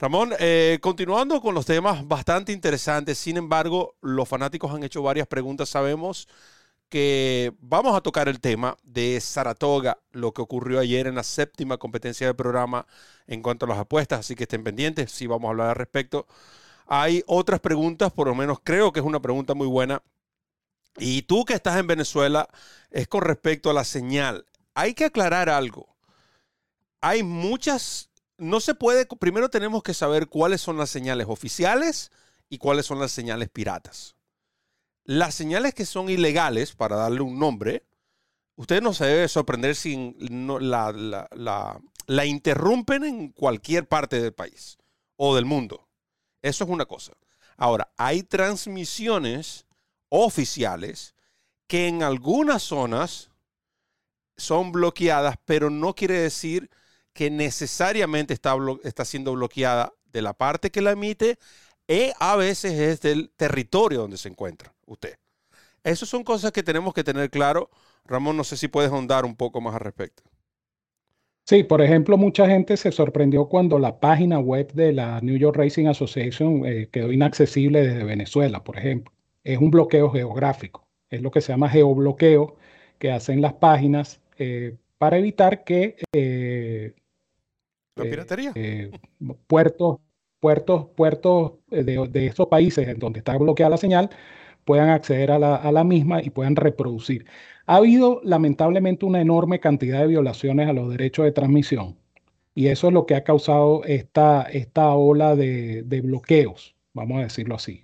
Ramón, 0.02 0.32
eh, 0.40 0.80
continuando 0.82 1.40
con 1.40 1.54
los 1.54 1.64
temas 1.64 2.08
bastante 2.08 2.50
interesantes, 2.50 3.18
sin 3.18 3.36
embargo, 3.36 3.94
los 4.00 4.28
fanáticos 4.28 4.74
han 4.74 4.82
hecho 4.82 5.00
varias 5.00 5.28
preguntas. 5.28 5.68
Sabemos 5.68 6.26
que 6.88 7.52
vamos 7.60 7.96
a 7.96 8.00
tocar 8.00 8.28
el 8.28 8.40
tema 8.40 8.76
de 8.82 9.20
Saratoga, 9.20 10.00
lo 10.10 10.32
que 10.32 10.42
ocurrió 10.42 10.80
ayer 10.80 11.06
en 11.06 11.14
la 11.14 11.22
séptima 11.22 11.78
competencia 11.78 12.26
del 12.26 12.34
programa 12.34 12.84
en 13.28 13.42
cuanto 13.42 13.64
a 13.64 13.68
las 13.68 13.78
apuestas, 13.78 14.18
así 14.18 14.34
que 14.34 14.42
estén 14.42 14.64
pendientes, 14.64 15.12
sí 15.12 15.28
vamos 15.28 15.46
a 15.46 15.50
hablar 15.52 15.68
al 15.68 15.76
respecto. 15.76 16.26
Hay 16.88 17.22
otras 17.28 17.60
preguntas, 17.60 18.10
por 18.10 18.26
lo 18.26 18.34
menos 18.34 18.58
creo 18.64 18.92
que 18.92 18.98
es 18.98 19.06
una 19.06 19.22
pregunta 19.22 19.54
muy 19.54 19.68
buena. 19.68 20.02
Y 20.98 21.22
tú 21.22 21.44
que 21.44 21.54
estás 21.54 21.78
en 21.78 21.86
Venezuela, 21.86 22.48
es 22.90 23.06
con 23.06 23.22
respecto 23.22 23.70
a 23.70 23.72
la 23.72 23.84
señal. 23.84 24.46
Hay 24.74 24.94
que 24.94 25.04
aclarar 25.04 25.48
algo. 25.48 25.94
Hay 27.00 27.22
muchas 27.22 28.11
no 28.42 28.58
se 28.60 28.74
puede, 28.74 29.06
primero 29.06 29.48
tenemos 29.50 29.82
que 29.82 29.94
saber 29.94 30.26
cuáles 30.26 30.60
son 30.60 30.76
las 30.76 30.90
señales 30.90 31.28
oficiales 31.28 32.10
y 32.48 32.58
cuáles 32.58 32.86
son 32.86 32.98
las 32.98 33.12
señales 33.12 33.48
piratas. 33.48 34.16
Las 35.04 35.34
señales 35.34 35.74
que 35.74 35.86
son 35.86 36.08
ilegales, 36.10 36.74
para 36.74 36.96
darle 36.96 37.20
un 37.20 37.38
nombre, 37.38 37.86
usted 38.56 38.82
no 38.82 38.94
se 38.94 39.06
debe 39.06 39.28
sorprender 39.28 39.76
si 39.76 40.16
la, 40.18 41.80
la 42.06 42.26
interrumpen 42.26 43.04
en 43.04 43.28
cualquier 43.28 43.86
parte 43.86 44.20
del 44.20 44.34
país 44.34 44.76
o 45.16 45.36
del 45.36 45.44
mundo. 45.44 45.88
Eso 46.42 46.64
es 46.64 46.70
una 46.70 46.86
cosa. 46.86 47.12
Ahora, 47.56 47.92
hay 47.96 48.24
transmisiones 48.24 49.66
oficiales 50.08 51.14
que 51.68 51.86
en 51.86 52.02
algunas 52.02 52.64
zonas 52.64 53.30
son 54.36 54.72
bloqueadas, 54.72 55.36
pero 55.44 55.70
no 55.70 55.94
quiere 55.94 56.18
decir 56.18 56.70
que 57.12 57.30
necesariamente 57.30 58.34
está, 58.34 58.56
está 58.84 59.04
siendo 59.04 59.32
bloqueada 59.32 59.92
de 60.12 60.22
la 60.22 60.32
parte 60.32 60.70
que 60.70 60.82
la 60.82 60.92
emite 60.92 61.38
y 61.88 62.10
a 62.20 62.36
veces 62.36 62.72
es 62.72 63.00
del 63.00 63.30
territorio 63.36 64.00
donde 64.00 64.16
se 64.16 64.28
encuentra 64.28 64.74
usted. 64.86 65.16
Esas 65.84 66.08
son 66.08 66.22
cosas 66.22 66.52
que 66.52 66.62
tenemos 66.62 66.94
que 66.94 67.04
tener 67.04 67.28
claro. 67.30 67.70
Ramón, 68.04 68.36
no 68.36 68.44
sé 68.44 68.56
si 68.56 68.68
puedes 68.68 68.90
ahondar 68.90 69.24
un 69.24 69.36
poco 69.36 69.60
más 69.60 69.74
al 69.74 69.80
respecto. 69.80 70.22
Sí, 71.44 71.64
por 71.64 71.82
ejemplo, 71.82 72.16
mucha 72.16 72.46
gente 72.46 72.76
se 72.76 72.92
sorprendió 72.92 73.46
cuando 73.46 73.78
la 73.80 73.98
página 73.98 74.38
web 74.38 74.72
de 74.74 74.92
la 74.92 75.20
New 75.20 75.36
York 75.36 75.56
Racing 75.56 75.86
Association 75.86 76.64
eh, 76.64 76.88
quedó 76.90 77.10
inaccesible 77.10 77.82
desde 77.82 78.04
Venezuela, 78.04 78.62
por 78.62 78.78
ejemplo. 78.78 79.12
Es 79.42 79.58
un 79.58 79.70
bloqueo 79.70 80.08
geográfico. 80.10 80.86
Es 81.10 81.20
lo 81.20 81.32
que 81.32 81.40
se 81.40 81.52
llama 81.52 81.68
geobloqueo 81.68 82.56
que 82.98 83.10
hacen 83.10 83.42
las 83.42 83.54
páginas 83.54 84.20
eh, 84.38 84.76
para 84.98 85.18
evitar 85.18 85.64
que 85.64 85.96
eh, 86.12 86.94
la 87.96 88.04
eh, 88.04 88.10
piratería. 88.10 88.52
Eh, 88.54 88.90
puertos, 89.46 89.98
puertos, 90.40 90.86
puertos 90.96 91.52
eh, 91.70 91.84
de, 91.84 92.26
estos 92.26 92.46
países 92.48 92.88
en 92.88 92.98
donde 92.98 93.18
está 93.18 93.36
bloqueada 93.36 93.70
la 93.70 93.76
señal 93.76 94.10
puedan 94.64 94.90
acceder 94.90 95.32
a 95.32 95.38
la, 95.38 95.84
misma 95.84 96.22
y 96.22 96.30
puedan 96.30 96.54
reproducir. 96.54 97.26
Ha 97.66 97.76
habido 97.76 98.20
lamentablemente 98.22 99.04
una 99.04 99.20
enorme 99.20 99.58
cantidad 99.58 100.00
de 100.00 100.06
violaciones 100.06 100.68
a 100.68 100.72
los 100.72 100.88
derechos 100.88 101.24
de 101.24 101.32
transmisión 101.32 101.98
y 102.54 102.68
eso 102.68 102.86
es 102.86 102.92
lo 102.92 103.04
que 103.04 103.16
ha 103.16 103.24
causado 103.24 103.82
esta, 103.84 104.42
esta 104.42 104.94
ola 104.94 105.34
de, 105.34 106.00
bloqueos, 106.04 106.76
vamos 106.94 107.18
a 107.18 107.24
decirlo 107.24 107.56
así. 107.56 107.80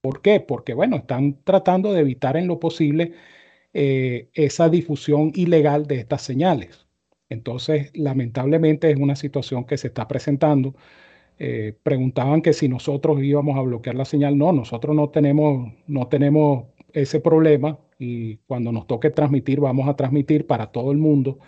¿Por 0.00 0.20
qué? 0.20 0.40
Porque, 0.40 0.74
bueno, 0.74 0.96
están 0.96 1.38
tratando 1.44 1.92
de 1.92 2.00
evitar 2.00 2.36
en 2.36 2.48
lo 2.48 2.58
posible 2.58 3.12
esa 3.72 4.68
difusión 4.68 5.30
ilegal 5.34 5.86
de 5.86 6.00
estas 6.00 6.22
señales. 6.22 6.85
Entonces, 7.28 7.90
lamentablemente 7.94 8.90
es 8.90 8.96
una 8.98 9.16
situación 9.16 9.64
que 9.64 9.78
se 9.78 9.88
está 9.88 10.08
presentando. 10.08 10.74
Eh, 11.38 11.74
preguntaban 11.82 12.42
que 12.42 12.52
si 12.52 12.68
nosotros 12.68 13.22
íbamos 13.22 13.56
a 13.58 13.62
bloquear 13.62 13.94
la 13.96 14.04
señal. 14.04 14.38
No, 14.38 14.52
nosotros 14.52 14.96
no 14.96 15.10
tenemos, 15.10 15.72
no 15.86 16.08
tenemos 16.08 16.66
ese 16.92 17.20
problema 17.20 17.78
y 17.98 18.38
cuando 18.46 18.72
nos 18.72 18.86
toque 18.86 19.10
transmitir, 19.10 19.60
vamos 19.60 19.88
a 19.88 19.96
transmitir 19.96 20.46
para 20.46 20.68
todo 20.72 20.92
el 20.92 20.98
mundo. 20.98 21.38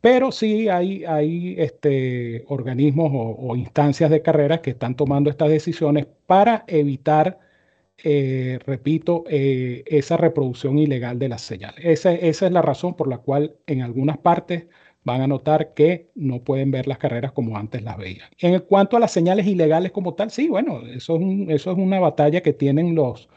Pero 0.00 0.32
sí 0.32 0.68
hay, 0.68 1.04
hay 1.04 1.54
este, 1.58 2.44
organismos 2.48 3.10
o, 3.14 3.56
instancias 3.56 4.10
de 4.10 4.22
carreras 4.22 4.60
que 4.60 4.70
están 4.70 4.96
tomando 4.96 5.30
estas 5.30 5.48
decisiones 5.50 6.06
para 6.26 6.64
evitar, 6.66 7.38
eh, 8.04 8.58
repito, 8.66 9.24
eh, 9.28 9.84
esa 9.86 10.16
reproducción 10.16 10.78
ilegal 10.78 11.18
de 11.18 11.28
las 11.28 11.42
señales. 11.42 11.84
Esa, 11.84 12.12
esa 12.14 12.46
es 12.46 12.52
la 12.52 12.62
razón 12.62 12.96
por 12.96 13.08
la 13.08 13.18
cual 13.18 13.56
en 13.66 13.82
algunas 13.82 14.18
partes 14.18 14.66
van 15.04 15.20
a 15.20 15.26
notar 15.26 15.74
que 15.74 16.10
no 16.14 16.42
pueden 16.42 16.70
ver 16.70 16.86
las 16.86 16.98
carreras 16.98 17.32
como 17.32 17.56
antes 17.56 17.82
las 17.82 17.96
veían. 17.96 18.28
En 18.38 18.60
cuanto 18.60 18.96
a 18.96 19.00
las 19.00 19.12
señales 19.12 19.46
ilegales 19.46 19.92
como 19.92 20.14
tal, 20.14 20.30
sí, 20.30 20.48
bueno, 20.48 20.82
eso 20.86 21.18
es, 21.48 21.66
una 21.66 22.00
batalla 22.00 22.42
que 22.42 22.52
tienen 22.52 22.94
los, 22.94 23.28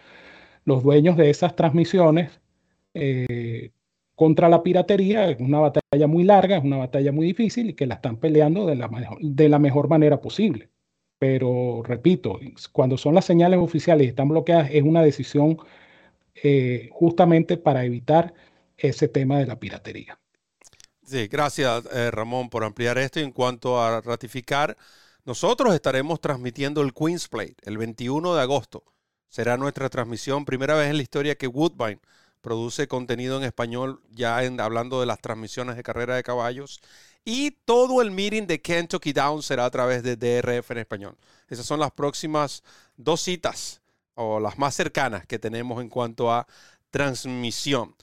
los 0.66 0.84
dueños 0.84 1.18
de 1.18 1.30
esas 1.30 1.56
transmisiones 1.56 2.40
eh, 2.94 3.72
contra 4.16 4.50
la 4.50 4.64
piratería. 4.64 5.30
Es 5.30 5.40
una 5.40 5.60
batalla 5.60 6.08
muy 6.08 6.24
larga, 6.24 6.58
es 6.58 6.64
una 6.64 6.78
batalla 6.78 7.12
muy 7.12 7.26
difícil 7.28 7.70
y 7.72 7.74
que 7.74 7.88
la 7.88 7.96
están 7.96 8.18
peleando 8.18 8.66
de 8.66 8.76
la, 8.76 8.90
de 9.22 9.50
la 9.50 9.60
mejor 9.60 9.90
manera 9.90 10.22
posible. 10.22 10.70
Pero 11.18 11.82
repito, 11.84 12.40
cuando 12.72 12.98
son 12.98 13.16
las 13.16 13.26
señales 13.26 13.60
oficiales 13.60 14.06
y 14.06 14.10
están 14.10 14.30
bloqueadas, 14.30 14.70
es 14.72 14.84
una 14.84 15.02
decisión 15.02 15.58
eh, 16.44 16.90
justamente 16.92 17.58
para 17.58 17.86
evitar 17.86 18.34
ese 18.78 19.08
tema 19.08 19.40
de 19.40 19.48
la 19.48 19.60
piratería. 19.60 20.20
Sí, 21.06 21.28
gracias 21.28 21.86
eh, 21.92 22.10
Ramón 22.10 22.50
por 22.50 22.64
ampliar 22.64 22.98
esto. 22.98 23.20
En 23.20 23.32
cuanto 23.32 23.80
a 23.80 24.02
ratificar, 24.02 24.76
nosotros 25.24 25.76
estaremos 25.76 26.20
transmitiendo 26.20 26.82
el 26.82 26.94
Queen's 26.94 27.28
Plate 27.28 27.56
el 27.64 27.78
21 27.78 28.34
de 28.34 28.42
agosto. 28.42 28.84
Será 29.30 29.56
nuestra 29.58 29.90
transmisión, 29.90 30.46
primera 30.46 30.74
vez 30.76 30.90
en 30.90 30.98
la 30.98 31.04
historia 31.04 31.36
que 31.36 31.48
Woodbine 31.48 32.00
produce 32.42 32.88
contenido 32.88 33.38
en 33.38 33.44
español, 33.44 34.02
ya 34.12 34.38
hablando 34.38 35.00
de 35.00 35.06
las 35.06 35.20
transmisiones 35.20 35.76
de 35.76 35.84
carrera 35.84 36.16
de 36.16 36.24
caballos. 36.24 36.82
Y 37.24 37.52
todo 37.52 38.02
el 38.02 38.12
meeting 38.12 38.48
de 38.48 38.62
Kentucky 38.62 39.14
Down 39.14 39.44
será 39.44 39.66
a 39.66 39.72
través 39.72 40.04
de 40.04 40.16
DRF 40.16 40.72
en 40.72 40.78
español. 40.80 41.18
Esas 41.50 41.66
son 41.68 41.80
las 41.80 41.92
próximas 41.92 42.64
dos 42.98 43.22
citas 43.22 43.82
o 44.16 44.40
las 44.40 44.58
más 44.58 44.74
cercanas 44.74 45.26
que 45.28 45.38
tenemos 45.38 45.82
en 45.82 45.90
cuanto 45.90 46.32
a 46.32 46.48
transmisión 46.90 47.96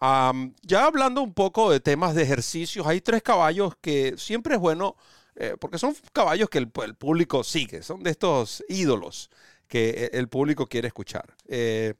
ya 0.00 0.86
hablando 0.86 1.22
un 1.22 1.34
poco 1.34 1.70
de 1.70 1.80
temas 1.80 2.14
de 2.14 2.22
ejercicios, 2.22 2.86
hay 2.86 3.00
tres 3.00 3.22
caballos 3.22 3.74
que 3.80 4.14
siempre 4.16 4.54
es 4.54 4.60
bueno, 4.60 4.96
eh, 5.36 5.56
porque 5.58 5.78
son 5.78 5.94
caballos 6.12 6.48
que 6.48 6.58
el, 6.58 6.68
público 6.68 7.44
sigue, 7.44 7.82
son 7.82 8.02
de 8.02 8.10
estos 8.10 8.64
ídolos 8.68 9.30
que 9.68 10.10
e, 10.12 10.18
el 10.18 10.28
público 10.28 10.66
quiere 10.66 10.88
escuchar. 10.88 11.34
Eh, 11.48 11.94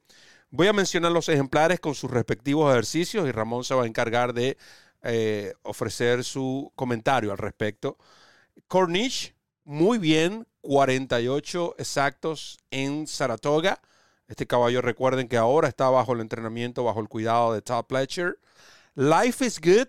voy 0.49 0.67
a 0.67 0.73
mencionar 0.73 1.11
los 1.11 1.29
ejemplares 1.29 1.79
con 1.79 1.95
sus 1.95 2.11
respectivos 2.11 2.71
ejercicios 2.71 3.27
y 3.27 3.31
Ramón 3.31 3.63
se 3.63 3.75
va 3.75 3.83
a 3.83 3.87
encargar 3.87 4.33
de 4.33 4.57
eh, 5.03 5.53
ofrecer 5.63 6.23
su 6.23 6.71
comentario 6.75 7.31
al 7.31 7.37
respecto. 7.37 7.97
Corniche, 8.67 9.35
muy 9.63 9.97
bien, 9.97 10.47
48 10.61 11.75
exactos 11.77 12.59
en 12.71 13.07
Saratoga. 13.07 13.81
Este 14.29 14.45
caballo, 14.45 14.83
recuerden 14.83 15.27
que 15.27 15.37
ahora 15.37 15.67
está 15.67 15.89
bajo 15.89 16.13
el 16.13 16.21
entrenamiento, 16.21 16.83
bajo 16.83 16.99
el 17.01 17.09
cuidado 17.09 17.51
de 17.51 17.63
Todd 17.63 17.85
Pletcher. 17.85 18.37
Life 18.93 19.43
is 19.43 19.59
Good, 19.59 19.87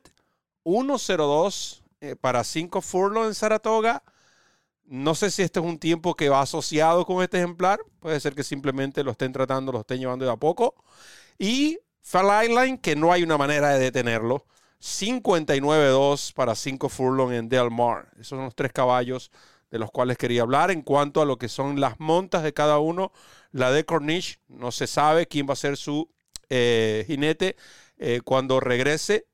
1.02 0.64 1.82
eh, 2.00 2.16
para 2.16 2.42
5 2.42 2.80
furlong 2.80 3.26
en 3.26 3.34
Saratoga. 3.34 4.02
No 4.86 5.14
sé 5.14 5.30
si 5.30 5.42
este 5.42 5.60
es 5.60 5.66
un 5.66 5.78
tiempo 5.78 6.16
que 6.16 6.30
va 6.30 6.40
asociado 6.40 7.04
con 7.04 7.22
este 7.22 7.36
ejemplar. 7.36 7.80
Puede 8.00 8.18
ser 8.18 8.34
que 8.34 8.42
simplemente 8.42 9.04
lo 9.04 9.10
estén 9.10 9.30
tratando, 9.30 9.72
lo 9.72 9.80
estén 9.80 10.00
llevando 10.00 10.24
de 10.24 10.32
a 10.32 10.36
poco. 10.36 10.74
Y 11.38 11.78
Flyline, 12.00 12.78
que 12.78 12.96
no 12.96 13.12
hay 13.12 13.22
una 13.22 13.36
manera 13.36 13.68
de 13.68 13.78
detenerlo. 13.78 14.46
59-2 14.80 16.32
para 16.32 16.54
5 16.54 16.88
furlong 16.88 17.32
en 17.34 17.50
Del 17.50 17.70
Mar. 17.70 18.08
Esos 18.14 18.28
son 18.28 18.44
los 18.44 18.54
tres 18.54 18.72
caballos 18.72 19.30
de 19.70 19.78
los 19.78 19.90
cuales 19.90 20.18
quería 20.18 20.42
hablar. 20.42 20.70
En 20.70 20.82
cuanto 20.82 21.22
a 21.22 21.24
lo 21.24 21.38
que 21.38 21.48
son 21.48 21.80
las 21.80 21.98
montas 22.00 22.42
de 22.42 22.52
cada 22.52 22.78
uno, 22.78 23.12
la 23.52 23.70
de 23.70 23.84
Cornish, 23.84 24.40
no 24.48 24.72
se 24.72 24.86
sabe 24.86 25.26
quién 25.26 25.46
va 25.48 25.54
a 25.54 25.56
ser 25.56 25.76
su 25.76 26.10
eh, 26.48 27.04
jinete 27.06 27.56
eh, 27.98 28.20
cuando 28.24 28.60
regrese. 28.60 29.26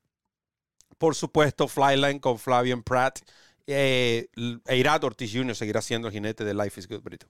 Por 0.97 1.15
supuesto, 1.15 1.67
Flyline 1.67 2.19
con 2.19 2.39
Flavian 2.39 2.83
Pratt. 2.83 3.19
Eh, 3.65 4.27
Eirat 4.67 5.03
Ortiz 5.03 5.33
Jr. 5.33 5.55
seguirá 5.55 5.81
siendo 5.81 6.07
el 6.07 6.13
jinete 6.13 6.45
de 6.45 6.53
Life 6.53 6.79
is 6.79 6.87
Good, 6.87 7.01
Brito. 7.01 7.27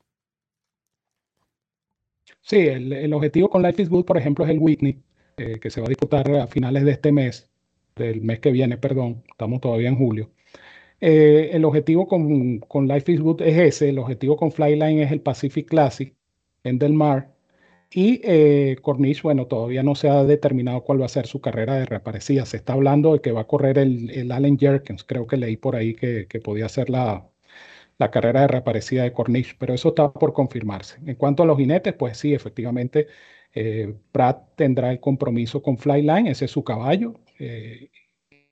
Sí, 2.42 2.60
el, 2.60 3.12
objetivo 3.14 3.50
con 3.50 3.62
Life 3.62 3.82
is 3.82 3.90
Good, 3.90 4.06
por 4.06 4.18
ejemplo, 4.18 4.46
es 4.46 4.52
el 4.52 4.60
Whitney, 4.60 5.02
que 5.36 5.70
se 5.70 5.82
va 5.82 5.88
a 5.88 5.90
disputar 5.90 6.30
a 6.32 6.48
finales 6.48 6.86
de 6.86 6.92
este 6.92 7.12
mes, 7.12 7.50
del 7.96 8.22
mes 8.22 8.40
que 8.40 8.52
viene, 8.52 8.78
perdón, 8.78 9.24
estamos 9.30 9.60
todavía 9.60 9.90
en 9.90 9.98
julio. 9.98 10.32
El 11.00 11.66
objetivo 11.66 12.08
con, 12.08 12.60
con, 12.60 12.88
Life 12.88 13.12
is 13.12 13.22
Good 13.22 13.42
es 13.44 13.58
ese, 13.58 13.90
el 13.90 14.00
objetivo 14.00 14.38
con 14.38 14.52
Flyline 14.52 15.00
es 15.02 15.12
el 15.12 15.22
Pacific 15.22 15.68
Classic 15.68 16.16
en 16.64 16.80
Del 16.80 16.94
Mar, 16.94 17.38
y 17.92 18.20
eh, 18.24 18.78
Cornish, 18.82 19.22
bueno, 19.22 19.48
todavía 19.48 19.82
no 19.84 19.96
se 19.96 20.10
ha 20.10 20.24
determinado 20.24 20.84
cuál 20.84 21.02
va 21.02 21.06
a 21.06 21.10
ser 21.10 21.26
su 21.28 21.40
carrera 21.42 21.76
de 21.76 21.86
reaparecida. 21.86 22.46
Se 22.46 22.58
está 22.58 22.74
hablando 22.74 23.14
de 23.14 23.22
que 23.22 23.32
va 23.32 23.42
a 23.42 23.48
correr 23.48 23.78
el, 23.78 24.10
el 24.12 24.32
Allen 24.32 24.58
Jerkins. 24.60 25.04
Creo 25.04 25.26
que 25.28 25.38
leí 25.38 25.58
por 25.58 25.76
ahí 25.76 25.94
que, 25.96 26.28
que 26.28 26.40
podía 26.40 26.68
ser 26.70 26.90
la, 26.90 27.30
la, 27.98 28.12
carrera 28.12 28.42
de 28.42 28.48
reaparecida 28.50 29.04
de 29.04 29.14
Cornish, 29.14 29.58
pero 29.58 29.74
eso 29.74 29.90
está 29.90 30.12
por 30.14 30.34
confirmarse. 30.34 31.00
En 31.06 31.16
cuanto 31.16 31.44
a 31.44 31.46
los 31.46 31.58
jinetes, 31.58 31.94
pues 31.94 32.18
sí, 32.18 32.34
efectivamente, 32.34 33.08
eh, 33.54 33.96
Pratt 34.12 34.56
tendrá 34.56 34.92
el 34.92 35.00
compromiso 35.00 35.62
con 35.62 35.78
Flyline, 35.78 36.28
ese 36.28 36.46
es 36.46 36.52
su 36.52 36.64
caballo. 36.64 37.16
Eh, 37.40 37.90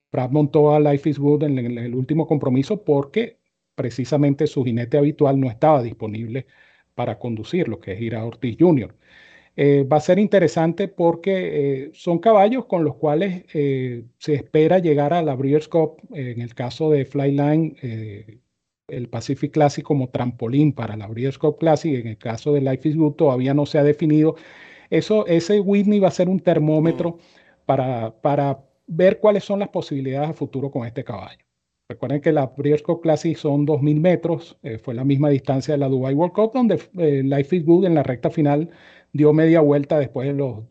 Pratt 0.10 0.32
montó 0.32 0.74
a 0.74 0.80
Life 0.80 1.10
is 1.10 1.20
Good 1.20 1.43
en, 1.43 1.60
en 1.60 1.78
el 1.78 1.95
último 1.95 2.28
compromiso 2.28 2.84
porque 2.84 3.39
precisamente 3.76 4.47
su 4.47 4.64
jinete 4.64 4.97
habitual 4.97 5.39
no 5.39 5.49
estaba 5.49 5.84
disponible 5.84 6.47
para 6.95 7.20
conducirlo, 7.20 7.80
que 7.80 7.93
es 7.93 8.01
Ira 8.01 8.26
Ortiz 8.26 8.58
Jr. 8.60 8.95
Eh, 9.58 9.84
va 9.89 9.97
a 9.97 10.01
ser 10.01 10.20
interesante 10.20 10.88
porque 10.89 11.86
eh, 11.86 11.91
son 11.93 12.20
caballos 12.20 12.66
con 12.66 12.84
los 12.84 12.95
cuales 12.95 13.45
eh, 13.53 14.03
se 14.18 14.34
espera 14.34 14.80
llegar 14.80 15.14
a 15.14 15.22
la 15.22 15.36
Breeders' 15.36 15.70
Cup, 15.70 15.97
en 16.14 16.41
el 16.41 16.53
caso 16.56 16.89
de 16.89 17.06
Flyline, 17.06 17.78
el 18.88 19.10
Pacific 19.10 19.51
Classic 19.51 19.84
como 19.84 20.10
trampolín 20.10 20.74
para 20.74 20.97
la 20.97 21.08
Breeders' 21.08 21.38
Cup 21.38 21.58
Classic, 21.58 21.93
en 21.93 22.08
el 22.08 22.18
caso 22.18 22.53
de 22.53 22.62
Life 22.62 22.89
is 22.89 22.97
Good 22.97 23.14
todavía 23.14 23.53
no 23.53 23.66
se 23.66 23.78
ha 23.78 23.84
definido. 23.84 24.36
Eso, 24.89 25.26
ese 25.28 25.60
Whitney 25.62 25.99
va 25.99 26.10
a 26.10 26.12
ser 26.12 26.30
un 26.30 26.39
termómetro 26.39 27.12
mm. 27.12 27.20
para, 27.66 28.22
para 28.22 28.60
ver 28.88 29.19
cuáles 29.19 29.43
son 29.43 29.59
las 29.59 29.69
posibilidades 29.69 30.29
a 30.29 30.33
futuro 30.33 30.71
con 30.71 30.86
este 30.86 31.03
caballo. 31.03 31.43
Recuerden 31.88 32.21
que 32.21 32.31
la 32.31 32.47
Cup 32.47 33.01
Classic 33.01 33.38
son 33.38 33.67
2.000 33.67 33.99
metros, 33.99 34.57
fue 34.81 34.95
la 34.95 35.03
misma 35.03 35.29
distancia 35.29 35.75
de 35.75 35.77
la 35.77 35.88
Dubai 35.88 36.15
World 36.15 36.33
Cup, 36.33 36.51
donde 36.53 36.79
Life 37.23 37.55
is 37.55 37.63
Good 37.63 37.86
en 37.86 37.93
la 37.93 38.01
recta 38.01 38.31
final 38.31 38.71
dio 39.13 39.33
media 39.33 39.61
vuelta 39.61 39.99
después 39.99 40.27
de 40.27 40.33
los 40.33 40.63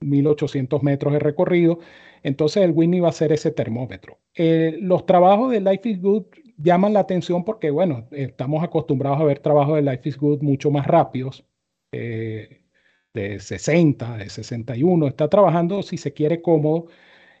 1800 0.00 0.82
metros 0.82 1.12
de 1.12 1.18
recorrido. 1.18 1.78
Entonces 2.22 2.62
el 2.62 2.72
Winnie 2.72 3.00
va 3.00 3.08
a 3.08 3.12
ser 3.12 3.32
ese 3.32 3.50
termómetro. 3.50 4.18
Eh, 4.34 4.78
los 4.80 5.06
trabajos 5.06 5.50
de 5.50 5.60
Life 5.60 5.88
is 5.88 6.00
Good 6.00 6.24
llaman 6.56 6.92
la 6.92 7.00
atención 7.00 7.44
porque, 7.44 7.70
bueno, 7.70 8.06
estamos 8.12 8.62
acostumbrados 8.62 9.20
a 9.20 9.24
ver 9.24 9.40
trabajos 9.40 9.76
de 9.76 9.82
Life 9.82 10.08
is 10.08 10.16
Good 10.16 10.42
mucho 10.42 10.70
más 10.70 10.86
rápidos, 10.86 11.44
eh, 11.92 12.62
de 13.12 13.40
60, 13.40 14.16
de 14.18 14.30
61. 14.30 15.08
Está 15.08 15.28
trabajando, 15.28 15.82
si 15.82 15.96
se 15.96 16.12
quiere, 16.12 16.40
cómodo. 16.40 16.86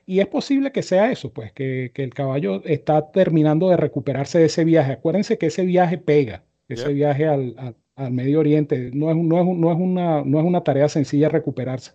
Y 0.06 0.20
es 0.20 0.26
posible 0.26 0.72
que 0.72 0.82
sea 0.82 1.12
eso, 1.12 1.32
pues 1.32 1.52
que, 1.52 1.92
que 1.94 2.02
el 2.02 2.14
caballo 2.14 2.62
está 2.64 3.10
terminando 3.12 3.68
de 3.68 3.76
recuperarse 3.76 4.38
de 4.38 4.46
ese 4.46 4.64
viaje. 4.64 4.92
Acuérdense 4.92 5.38
que 5.38 5.46
ese 5.46 5.64
viaje 5.64 5.98
pega, 5.98 6.44
ese 6.68 6.92
viaje 6.92 7.26
al, 7.26 7.76
al 7.96 8.12
Medio 8.12 8.40
Oriente. 8.40 8.90
No 8.92 9.10
es, 9.10 9.16
no, 9.16 9.40
es, 9.40 9.46
no, 9.58 9.72
es 9.72 9.78
una, 9.78 10.22
no 10.24 10.38
es 10.38 10.44
una 10.44 10.64
tarea 10.64 10.88
sencilla 10.88 11.28
recuperarse. 11.28 11.92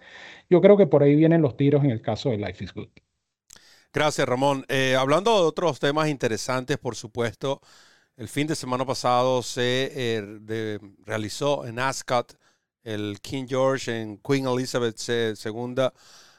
Yo 0.50 0.62
creo 0.62 0.78
que 0.78 0.88
por 0.88 1.04
ahí 1.04 1.16
vienen 1.16 1.42
los 1.42 1.58
tiros 1.58 1.84
en 1.84 1.92
el 1.92 2.02
caso 2.02 2.30
de 2.30 2.38
Life 2.38 2.64
is 2.64 2.74
Good. 2.74 2.90
Gracias, 3.94 4.28
Ramón. 4.28 4.66
Eh, 4.70 4.96
hablando 4.98 5.34
de 5.36 5.48
otros 5.48 5.80
temas 5.80 6.08
interesantes, 6.08 6.78
por 6.78 6.96
supuesto, 6.96 7.62
el 8.16 8.28
fin 8.28 8.48
de 8.48 8.56
semana 8.56 8.86
pasado 8.86 9.42
se 9.42 9.92
eh, 9.94 10.80
realizó 11.06 11.66
en 11.66 11.80
Ascot 11.80 12.38
el 12.84 13.20
King 13.22 13.46
George 13.48 14.02
en 14.02 14.18
Queen 14.20 14.48
Elizabeth 14.48 14.98
II, 15.10 15.90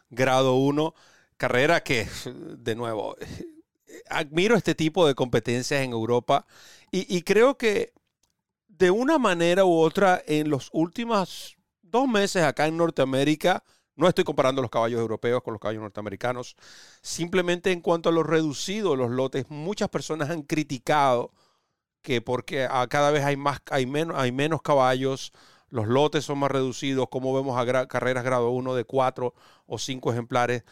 grado 0.08 0.54
1. 0.54 0.94
Carrera 1.38 1.82
que, 1.82 2.06
de 2.58 2.74
nuevo, 2.74 3.16
admiro 4.10 4.56
este 4.56 4.74
tipo 4.74 5.06
de 5.06 5.14
competencias 5.14 5.80
en 5.80 5.92
Europa 5.92 6.46
y, 6.90 7.22
creo 7.22 7.56
que 7.56 7.92
de 8.66 8.90
una 8.90 9.18
manera 9.18 9.64
u 9.64 9.78
otra, 9.78 10.22
en 10.26 10.50
los 10.50 10.68
últimos 10.72 11.56
dos 11.82 12.08
meses 12.08 12.42
acá 12.42 12.66
en 12.66 12.76
Norteamérica, 12.76 13.62
no 13.94 14.08
estoy 14.08 14.24
comparando 14.24 14.62
los 14.62 14.70
caballos 14.70 15.00
europeos 15.00 15.42
con 15.42 15.52
los 15.52 15.60
caballos 15.60 15.82
norteamericanos, 15.82 16.56
simplemente 17.02 17.72
en 17.72 17.80
cuanto 17.80 18.08
a 18.08 18.12
los 18.12 18.26
reducidos 18.26 18.96
los 18.96 19.10
lotes, 19.10 19.50
muchas 19.50 19.88
personas 19.88 20.30
han 20.30 20.42
criticado 20.42 21.32
que 22.02 22.20
porque 22.20 22.68
cada 22.88 23.10
vez 23.10 23.24
hay, 23.24 23.36
más, 23.36 23.60
hay, 23.70 23.86
menos, 23.86 24.16
hay 24.18 24.32
menos 24.32 24.62
caballos, 24.62 25.32
los 25.68 25.86
lotes 25.86 26.24
son 26.24 26.38
más 26.38 26.50
reducidos, 26.50 27.08
como 27.10 27.34
vemos 27.34 27.58
a 27.58 27.86
carreras 27.86 28.24
grado 28.24 28.50
1 28.50 28.74
de 28.74 28.84
4 28.84 29.34
o 29.66 29.78
5 29.78 30.12
ejemplares, 30.12 30.64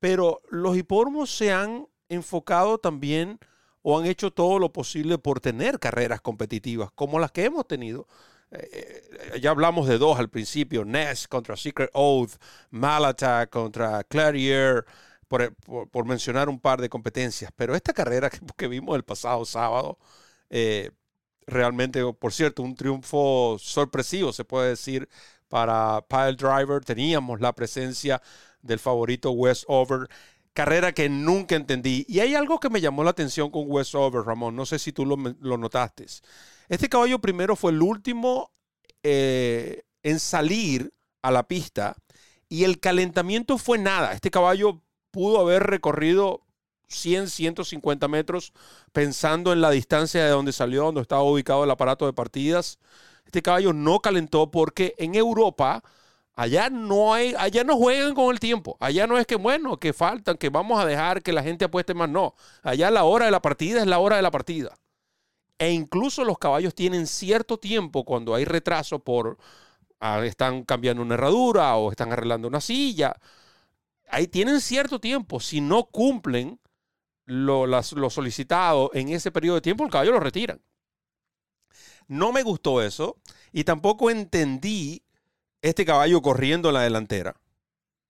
pero 0.00 0.42
los 0.50 0.76
hipódromos 0.76 1.30
se 1.30 1.52
han 1.52 1.88
enfocado 2.08 2.78
también 2.78 3.38
o 3.82 3.98
han 3.98 4.06
hecho 4.06 4.32
todo 4.32 4.58
lo 4.58 4.72
posible 4.72 5.18
por 5.18 5.40
tener 5.40 5.78
carreras 5.78 6.20
competitivas 6.20 6.90
como 6.94 7.18
las 7.18 7.32
que 7.32 7.44
hemos 7.44 7.66
tenido. 7.66 8.06
Eh, 8.50 9.08
eh, 9.34 9.40
ya 9.40 9.50
hablamos 9.50 9.86
de 9.88 9.98
dos 9.98 10.18
al 10.18 10.30
principio, 10.30 10.84
Ness 10.84 11.28
contra 11.28 11.56
Secret 11.56 11.90
Oath, 11.92 12.32
Malata 12.70 13.46
contra 13.48 14.04
Clarier, 14.04 14.86
por, 15.28 15.54
por, 15.90 16.04
mencionar 16.06 16.48
un 16.48 16.58
par 16.60 16.80
de 16.80 16.88
competencias. 16.88 17.50
Pero 17.54 17.74
esta 17.74 17.92
carrera 17.92 18.30
que, 18.56 18.68
vimos 18.68 18.96
el 18.96 19.04
pasado 19.04 19.44
sábado, 19.44 19.98
eh, 20.50 20.90
realmente, 21.46 22.02
por 22.14 22.32
cierto, 22.32 22.62
un 22.62 22.74
triunfo 22.74 23.56
sorpresivo, 23.58 24.32
se 24.32 24.44
puede 24.44 24.70
decir, 24.70 25.08
para 25.48 26.04
Pile 26.08 26.34
Driver. 26.34 26.84
Teníamos 26.84 27.40
la 27.40 27.52
presencia 27.52 28.22
del 28.62 28.78
favorito 28.78 29.32
West 29.32 29.64
Over 29.66 30.08
carrera 30.58 30.92
que 30.92 31.08
nunca 31.08 31.54
entendí. 31.54 32.04
Y 32.08 32.18
hay 32.18 32.34
algo 32.34 32.58
que 32.58 32.68
me 32.68 32.80
llamó 32.80 33.04
la 33.04 33.10
atención 33.10 33.48
con 33.48 33.68
Over, 33.70 34.24
Ramón. 34.24 34.56
No 34.56 34.66
sé 34.66 34.80
si 34.80 34.92
tú 34.92 35.06
lo, 35.06 35.16
notaste. 35.56 36.04
Este 36.68 36.88
caballo 36.88 37.20
primero 37.20 37.54
fue 37.54 37.70
el 37.70 37.80
último 37.80 38.50
eh, 39.04 39.84
en 40.02 40.18
salir 40.18 40.92
a 41.22 41.30
la 41.30 41.46
pista 41.46 41.96
y 42.48 42.64
el 42.64 42.80
calentamiento 42.80 43.56
fue 43.56 43.78
nada. 43.78 44.12
Este 44.14 44.32
caballo 44.32 44.82
pudo 45.12 45.38
haber 45.38 45.62
recorrido 45.62 46.42
100, 46.88 47.28
150 47.28 48.08
metros 48.08 48.52
pensando 48.92 49.52
en 49.52 49.60
la 49.60 49.70
distancia 49.70 50.24
de 50.24 50.30
donde 50.30 50.52
salió, 50.52 50.86
donde 50.86 51.02
estaba 51.02 51.22
ubicado 51.22 51.62
el 51.62 51.70
aparato 51.70 52.04
de 52.04 52.12
partidas. 52.12 52.80
Este 53.28 53.42
caballo 53.42 53.72
no 53.72 54.00
calentó 54.00 54.50
porque 54.50 54.94
en 54.98 55.14
Europa 55.14 55.82
Allá 56.38 56.70
no 56.70 57.12
hay, 57.14 57.34
allá 57.36 57.64
no 57.64 57.76
juegan 57.76 58.14
con 58.14 58.30
el 58.30 58.38
tiempo. 58.38 58.76
Allá 58.78 59.08
no 59.08 59.18
es 59.18 59.26
que, 59.26 59.34
bueno, 59.34 59.76
que 59.76 59.92
faltan, 59.92 60.36
que 60.36 60.50
vamos 60.50 60.78
a 60.80 60.86
dejar 60.86 61.20
que 61.20 61.32
la 61.32 61.42
gente 61.42 61.64
apueste 61.64 61.94
más. 61.94 62.08
No. 62.08 62.36
Allá 62.62 62.92
la 62.92 63.02
hora 63.02 63.24
de 63.24 63.32
la 63.32 63.42
partida 63.42 63.80
es 63.80 63.88
la 63.88 63.98
hora 63.98 64.14
de 64.14 64.22
la 64.22 64.30
partida. 64.30 64.78
E 65.58 65.72
incluso 65.72 66.24
los 66.24 66.38
caballos 66.38 66.76
tienen 66.76 67.08
cierto 67.08 67.58
tiempo 67.58 68.04
cuando 68.04 68.36
hay 68.36 68.44
retraso 68.44 69.00
por 69.00 69.36
ah, 70.00 70.24
están 70.24 70.62
cambiando 70.64 71.02
una 71.02 71.14
herradura 71.14 71.74
o 71.76 71.90
están 71.90 72.12
arreglando 72.12 72.46
una 72.46 72.60
silla. 72.60 73.16
Ahí 74.08 74.28
tienen 74.28 74.60
cierto 74.60 75.00
tiempo. 75.00 75.40
Si 75.40 75.60
no 75.60 75.86
cumplen 75.86 76.60
lo, 77.26 77.66
lo 77.66 78.10
solicitado 78.10 78.92
en 78.94 79.08
ese 79.08 79.32
periodo 79.32 79.56
de 79.56 79.62
tiempo, 79.62 79.84
el 79.84 79.90
caballo 79.90 80.12
lo 80.12 80.20
retiran. 80.20 80.60
No 82.08 82.32
me 82.32 82.42
gustó 82.42 82.82
eso 82.82 83.18
y 83.52 83.64
tampoco 83.64 84.10
entendí 84.10 85.02
este 85.62 85.84
caballo 85.84 86.22
corriendo 86.22 86.68
en 86.68 86.74
la 86.74 86.82
delantera, 86.82 87.36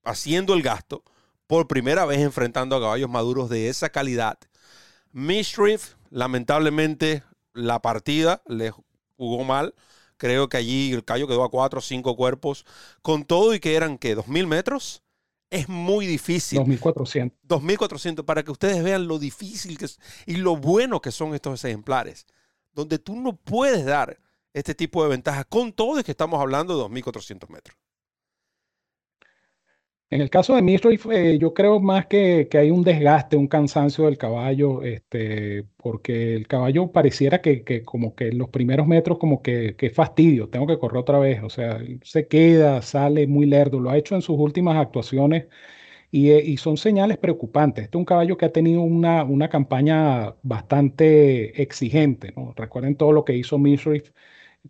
haciendo 0.04 0.54
el 0.54 0.62
gasto, 0.62 1.02
por 1.48 1.66
primera 1.66 2.06
vez 2.06 2.20
enfrentando 2.20 2.76
a 2.76 2.80
caballos 2.80 3.10
maduros 3.10 3.48
de 3.48 3.68
esa 3.68 3.90
calidad. 3.90 4.38
Mischief, 5.12 5.94
lamentablemente, 6.10 7.24
la 7.54 7.80
partida 7.80 8.42
le 8.46 8.70
jugó 9.16 9.44
mal. 9.44 9.74
Creo 10.16 10.48
que 10.48 10.58
allí 10.58 10.92
el 10.92 11.04
caballo 11.04 11.26
quedó 11.26 11.42
a 11.42 11.50
cuatro 11.50 11.78
o 11.78 11.82
cinco 11.82 12.16
cuerpos. 12.16 12.66
Con 13.02 13.24
todo 13.24 13.54
y 13.54 13.60
que 13.60 13.74
eran, 13.74 13.98
¿qué? 13.98 14.16
¿2.000 14.16 14.46
metros? 14.46 15.02
Es 15.50 15.68
muy 15.68 16.06
difícil. 16.06 16.60
2.400. 16.60 17.32
2.400, 17.48 18.24
para 18.24 18.42
que 18.42 18.50
ustedes 18.50 18.82
vean 18.84 19.08
lo 19.08 19.18
difícil 19.18 19.78
que 19.78 19.86
es 19.86 19.98
y 20.26 20.36
lo 20.36 20.56
bueno 20.56 21.00
que 21.00 21.10
son 21.10 21.34
estos 21.34 21.64
ejemplares. 21.64 22.26
Donde 22.72 22.98
tú 22.98 23.16
no 23.16 23.36
puedes 23.36 23.84
dar 23.84 24.18
este 24.52 24.74
tipo 24.74 25.02
de 25.02 25.10
ventajas, 25.10 25.46
con 25.46 25.72
todo 25.72 25.98
es 25.98 26.04
que 26.04 26.12
estamos 26.12 26.40
hablando 26.40 26.76
de 26.76 26.84
2.400 26.84 27.48
metros. 27.48 27.76
En 30.10 30.22
el 30.22 30.30
caso 30.30 30.54
de 30.54 30.62
Misriff, 30.62 31.04
eh, 31.10 31.38
yo 31.38 31.52
creo 31.52 31.80
más 31.80 32.06
que, 32.06 32.48
hay 32.54 32.70
un 32.70 32.82
desgaste, 32.82 33.36
un 33.36 33.46
cansancio 33.46 34.06
del 34.06 34.16
caballo, 34.16 34.82
este, 34.82 35.64
porque 35.76 36.34
el 36.34 36.46
caballo 36.48 36.90
pareciera 36.90 37.42
que, 37.42 37.82
como 37.84 38.14
que 38.14 38.32
los 38.32 38.48
primeros 38.48 38.86
metros 38.86 39.18
como 39.18 39.42
que, 39.42 39.76
que 39.76 39.90
fastidio, 39.90 40.48
tengo 40.48 40.66
que 40.66 40.78
correr 40.78 40.96
otra 40.98 41.18
vez, 41.18 41.42
o 41.42 41.50
sea, 41.50 41.78
se 42.02 42.26
queda, 42.26 42.80
sale 42.80 43.26
muy 43.26 43.44
lerdo, 43.44 43.80
lo 43.80 43.90
ha 43.90 43.98
hecho 43.98 44.14
en 44.14 44.22
sus 44.22 44.38
últimas 44.38 44.76
actuaciones 44.78 45.46
y, 46.10 46.30
eh, 46.30 46.56
son 46.58 46.76
señales 46.76 47.18
preocupantes. 47.18 47.84
Este 47.84 47.96
es 47.96 48.00
un 48.00 48.04
caballo 48.04 48.36
que 48.36 48.46
ha 48.46 48.52
tenido 48.52 48.82
una, 48.82 49.24
una 49.24 49.48
campaña 49.48 50.34
bastante 50.42 51.60
exigente. 51.62 52.32
Recuerden 52.56 52.96
todo 52.96 53.12
lo 53.12 53.24
que 53.24 53.36
hizo 53.36 53.58
Misriff 53.58 54.10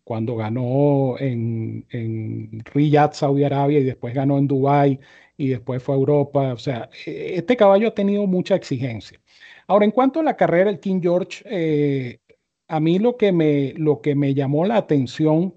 cuando 0.04 0.36
ganó 0.36 1.18
en, 1.18 1.86
en 1.90 2.62
Riyadh, 2.72 3.12
Saudi 3.14 3.44
Arabia, 3.44 3.78
y 3.80 3.84
después 3.84 4.14
ganó 4.14 4.38
en 4.38 4.48
Dubái 4.48 5.00
y 5.36 5.48
después 5.48 5.82
fue 5.82 5.94
a 5.94 5.98
Europa. 5.98 6.52
O 6.52 6.58
sea, 6.58 6.90
e, 7.06 7.34
este 7.36 7.56
caballo 7.56 7.88
ha 7.88 7.94
tenido 7.94 8.26
mucha 8.26 8.54
exigencia. 8.56 9.20
Ahora, 9.66 9.84
en 9.84 9.90
cuanto 9.92 10.20
a 10.20 10.22
la 10.22 10.36
carrera 10.36 10.66
del 10.70 10.80
King 10.80 11.00
George, 11.02 11.44
eh, 11.46 12.20
a 12.68 12.80
mí 12.80 12.98
lo 12.98 13.16
que, 13.16 13.32
me, 13.32 13.74
lo 13.76 14.00
que 14.00 14.14
me 14.14 14.34
llamó 14.34 14.64
la 14.66 14.76
atención 14.76 15.54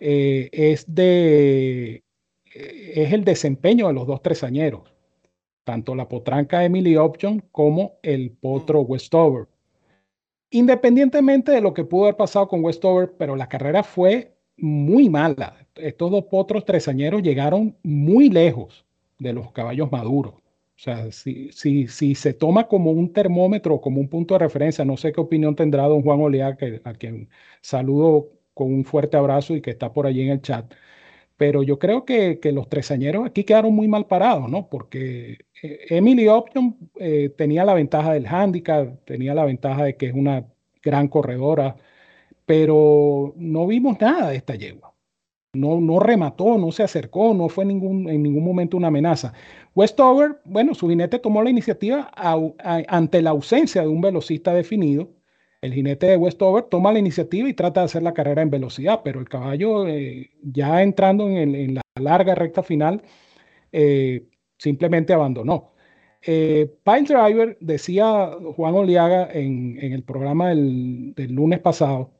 eh, 0.00 0.48
es, 0.52 0.84
de, 0.94 2.04
es 2.54 3.12
el 3.12 3.24
desempeño 3.24 3.88
de 3.88 3.94
los 3.94 4.06
dos 4.06 4.22
tresañeros, 4.22 4.92
tanto 5.64 5.94
la 5.94 6.08
potranca 6.08 6.64
Emily 6.64 6.96
Option 6.96 7.42
como 7.52 7.98
el 8.02 8.30
potro 8.32 8.80
Westover. 8.82 9.46
Independientemente 10.50 11.52
de 11.52 11.60
lo 11.60 11.72
que 11.72 11.84
pudo 11.84 12.04
haber 12.04 12.16
pasado 12.16 12.48
con 12.48 12.62
Westover, 12.64 13.14
pero 13.18 13.36
la 13.36 13.48
carrera 13.48 13.82
fue 13.82 14.34
muy 14.56 15.08
mala. 15.08 15.66
Estos 15.74 16.10
dos 16.10 16.24
potros 16.24 16.64
tresañeros 16.64 17.22
llegaron 17.22 17.76
muy 17.82 18.28
lejos 18.28 18.84
de 19.18 19.32
los 19.32 19.52
caballos 19.52 19.90
maduros. 19.90 20.34
O 20.34 20.84
sea, 20.84 21.12
si, 21.12 21.50
si, 21.52 21.86
si 21.86 22.14
se 22.14 22.34
toma 22.34 22.66
como 22.66 22.90
un 22.90 23.12
termómetro, 23.12 23.80
como 23.80 24.00
un 24.00 24.08
punto 24.08 24.34
de 24.34 24.40
referencia, 24.40 24.84
no 24.84 24.96
sé 24.96 25.12
qué 25.12 25.20
opinión 25.20 25.54
tendrá 25.54 25.84
don 25.84 26.02
Juan 26.02 26.20
Olea, 26.20 26.56
que, 26.56 26.80
a 26.84 26.92
quien 26.94 27.28
saludo 27.60 28.30
con 28.54 28.72
un 28.72 28.84
fuerte 28.84 29.16
abrazo 29.16 29.54
y 29.54 29.62
que 29.62 29.70
está 29.70 29.92
por 29.92 30.06
allí 30.06 30.22
en 30.22 30.30
el 30.30 30.42
chat. 30.42 30.74
Pero 31.42 31.64
yo 31.64 31.76
creo 31.80 32.04
que, 32.04 32.38
que 32.38 32.52
los 32.52 32.68
tresañeros 32.68 33.26
aquí 33.26 33.42
quedaron 33.42 33.74
muy 33.74 33.88
mal 33.88 34.06
parados, 34.06 34.48
¿no? 34.48 34.68
Porque 34.68 35.38
eh, 35.60 35.80
Emily 35.88 36.28
Option 36.28 36.76
eh, 37.00 37.30
tenía 37.36 37.64
la 37.64 37.74
ventaja 37.74 38.12
del 38.12 38.28
handicap, 38.28 39.04
tenía 39.04 39.34
la 39.34 39.44
ventaja 39.44 39.82
de 39.82 39.96
que 39.96 40.06
es 40.06 40.14
una 40.14 40.46
gran 40.84 41.08
corredora, 41.08 41.74
pero 42.46 43.34
no 43.36 43.66
vimos 43.66 44.00
nada 44.00 44.30
de 44.30 44.36
esta 44.36 44.54
yegua. 44.54 44.94
No, 45.54 45.98
remató, 45.98 46.58
no 46.58 46.70
se 46.70 46.84
acercó, 46.84 47.34
no 47.34 47.48
fue 47.48 47.64
en 47.64 47.70
ningún 47.70 48.44
momento 48.44 48.76
una 48.76 48.88
amenaza. 48.88 49.32
Westover, 49.74 50.40
bueno, 50.44 50.74
su 50.74 50.88
jinete 50.88 51.18
tomó 51.18 51.42
la 51.42 51.50
iniciativa 51.50 52.08
ante 52.88 53.20
la 53.20 53.30
ausencia 53.30 53.82
de 53.82 53.88
un 53.88 54.00
velocista 54.00 54.54
definido. 54.54 55.10
El 55.62 55.74
jinete 55.74 56.06
de 56.06 56.16
Westover 56.16 56.64
toma 56.64 56.92
la 56.92 56.98
iniciativa 56.98 57.48
y 57.48 57.54
trata 57.54 57.80
de 57.80 57.84
hacer 57.86 58.02
la 58.02 58.14
carrera 58.14 58.42
en 58.42 58.50
velocidad, 58.50 59.00
pero 59.04 59.20
el 59.20 59.28
caballo, 59.28 59.86
eh, 59.86 60.30
ya 60.42 60.82
entrando 60.82 61.28
en, 61.28 61.74
la 61.76 61.82
larga 62.00 62.34
recta 62.34 62.64
final, 62.64 63.02
eh, 63.72 64.26
simplemente 64.58 65.12
abandonó. 65.12 65.72
Eh, 66.22 66.68
Pile 66.84 67.02
Driver, 67.02 67.58
decía 67.60 68.30
Juan 68.56 68.74
Oliaga 68.74 69.28
en, 69.32 69.78
el 69.80 70.02
programa 70.04 70.50
del, 70.50 71.14
lunes 71.28 71.60
pasado, 71.60 72.12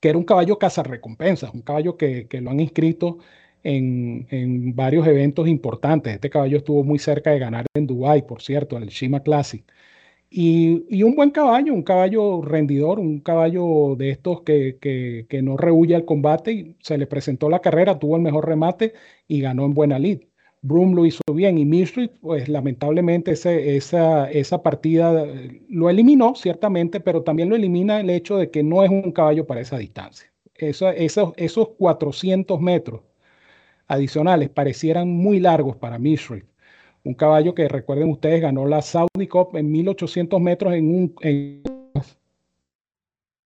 que 0.00 0.08
era 0.10 0.18
un 0.18 0.24
caballo 0.24 0.58
cazarrecompensas, 0.58 1.52
un 1.54 1.62
caballo 1.62 1.96
que, 1.96 2.28
que 2.28 2.40
lo 2.40 2.50
han 2.50 2.60
inscrito 2.60 3.18
en, 3.62 4.26
en, 4.30 4.74
varios 4.76 5.06
eventos 5.06 5.48
importantes. 5.48 6.14
Este 6.14 6.30
caballo 6.30 6.58
estuvo 6.58 6.84
muy 6.84 6.98
cerca 6.98 7.30
de 7.30 7.38
ganar 7.40 7.66
en 7.74 7.86
Dubái, 7.86 8.22
por 8.22 8.42
cierto, 8.42 8.76
en 8.76 8.84
el 8.84 8.90
Shima 8.90 9.20
Classic. 9.22 9.64
Y, 10.30 11.02
un 11.02 11.14
buen 11.14 11.30
caballo, 11.30 11.72
un 11.72 11.82
caballo 11.82 12.42
rendidor, 12.42 12.98
un 12.98 13.20
caballo 13.20 13.96
de 13.96 14.10
estos 14.10 14.42
que, 14.42 14.78
que, 14.80 15.42
no 15.42 15.56
rehuye 15.56 15.94
al 15.94 16.04
combate. 16.04 16.52
Y 16.52 16.76
se 16.80 16.98
le 16.98 17.06
presentó 17.06 17.48
la 17.48 17.60
carrera, 17.60 17.98
tuvo 17.98 18.16
el 18.16 18.22
mejor 18.22 18.46
remate 18.46 18.94
y 19.26 19.40
ganó 19.40 19.64
en 19.64 19.74
buena 19.74 19.98
lid. 19.98 20.20
Broom 20.62 20.94
lo 20.94 21.06
hizo 21.06 21.22
bien 21.32 21.56
y 21.58 21.64
Mishri, 21.64 22.08
pues 22.08 22.48
lamentablemente 22.48 23.32
ese, 23.32 23.76
esa, 23.76 24.30
esa 24.30 24.62
partida 24.62 25.24
eh, 25.24 25.62
lo 25.68 25.88
eliminó, 25.88 26.34
ciertamente, 26.34 27.00
pero 27.00 27.22
también 27.22 27.48
lo 27.48 27.56
elimina 27.56 28.00
el 28.00 28.10
hecho 28.10 28.36
de 28.36 28.50
que 28.50 28.62
no 28.62 28.82
es 28.82 28.90
un 28.90 29.12
caballo 29.12 29.46
para 29.46 29.60
esa 29.60 29.78
distancia. 29.78 30.30
Eso, 30.54 30.90
esos, 30.90 31.32
esos 31.36 31.68
400 31.78 32.60
metros 32.60 33.02
adicionales 33.86 34.50
parecieran 34.50 35.08
muy 35.08 35.40
largos 35.40 35.76
para 35.76 35.98
Mishri. 35.98 36.44
Un 37.04 37.14
caballo 37.14 37.54
que 37.54 37.68
recuerden 37.68 38.10
ustedes 38.10 38.42
ganó 38.42 38.66
la 38.66 38.82
Saudi 38.82 39.26
Cup 39.28 39.56
en 39.56 39.70
1800 39.70 40.40
metros 40.40 40.74
en 40.74 40.94
un... 40.94 41.14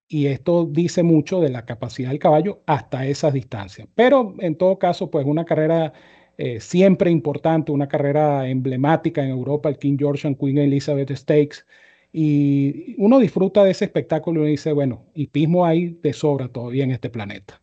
y 0.09 0.27
esto 0.27 0.67
dice 0.67 1.03
mucho 1.03 1.41
de 1.41 1.51
la 1.51 1.65
capacidad 1.65 2.11
del 2.11 2.19
caballo 2.19 2.63
hasta 2.67 3.07
esas 3.07 3.33
distancias. 3.33 3.89
Pero 3.95 4.35
en 4.41 4.57
todo 4.57 4.79
caso, 4.79 5.11
pues 5.11 5.25
una 5.27 5.45
carrera 5.45 5.93
eh, 6.39 6.61
siempre 6.61 7.11
importante, 7.11 7.73
una 7.73 7.89
carrera 7.89 8.49
emblemática 8.49 9.23
en 9.23 9.31
Europa, 9.31 9.69
el 9.69 9.79
King 9.79 9.97
George 9.99 10.27
and 10.27 10.39
Queen 10.39 10.59
Elizabeth 10.59 11.11
Stakes. 11.15 11.65
Y 12.13 12.95
uno 12.99 13.19
disfruta 13.19 13.65
de 13.65 13.71
ese 13.71 13.87
espectáculo 13.87 14.47
y 14.47 14.53
dice, 14.53 14.73
bueno, 14.73 15.07
hipismo 15.15 15.65
hay 15.65 15.99
de 16.03 16.13
sobra 16.13 16.49
todavía 16.49 16.85
en 16.85 16.91
este 16.91 17.11
planeta. 17.11 17.62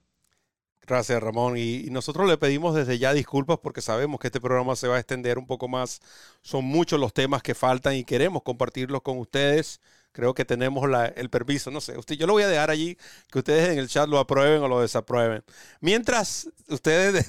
Gracias, 0.89 1.21
Ramón. 1.21 1.55
Y, 1.55 1.83
nosotros 1.91 2.27
le 2.27 2.35
pedimos 2.39 2.73
desde 2.73 2.97
ya 2.97 3.13
disculpas 3.13 3.59
porque 3.61 3.79
sabemos 3.79 4.19
que 4.19 4.25
este 4.27 4.41
programa 4.41 4.75
se 4.75 4.87
va 4.87 4.95
a 4.95 4.99
extender 4.99 5.37
un 5.37 5.45
poco 5.45 5.67
más. 5.67 6.01
Son 6.41 6.65
muchos 6.65 6.99
los 6.99 7.13
temas 7.13 7.43
que 7.43 7.53
faltan 7.53 7.93
y 7.93 8.03
queremos 8.03 8.41
compartirlos 8.41 9.03
con 9.03 9.19
ustedes 9.19 9.79
creo 10.11 10.33
que 10.33 10.43
tenemos 10.43 10.83
el 11.15 11.29
permiso, 11.29 11.69
no 11.69 11.79
sé, 11.81 11.95
usted, 11.95 12.15
yo 12.15 12.25
lo 12.25 12.33
voy 12.33 12.41
a 12.41 12.47
dejar 12.47 12.71
allí, 12.71 12.97
que 13.31 13.39
ustedes 13.39 13.69
en 13.69 13.77
el 13.77 13.87
chat 13.87 14.09
lo 14.09 14.17
aprueben 14.17 14.61
o 14.63 14.67
lo 14.67 14.81
desaprueben. 14.81 15.43
Mientras 15.81 16.49
ustedes 16.67 17.27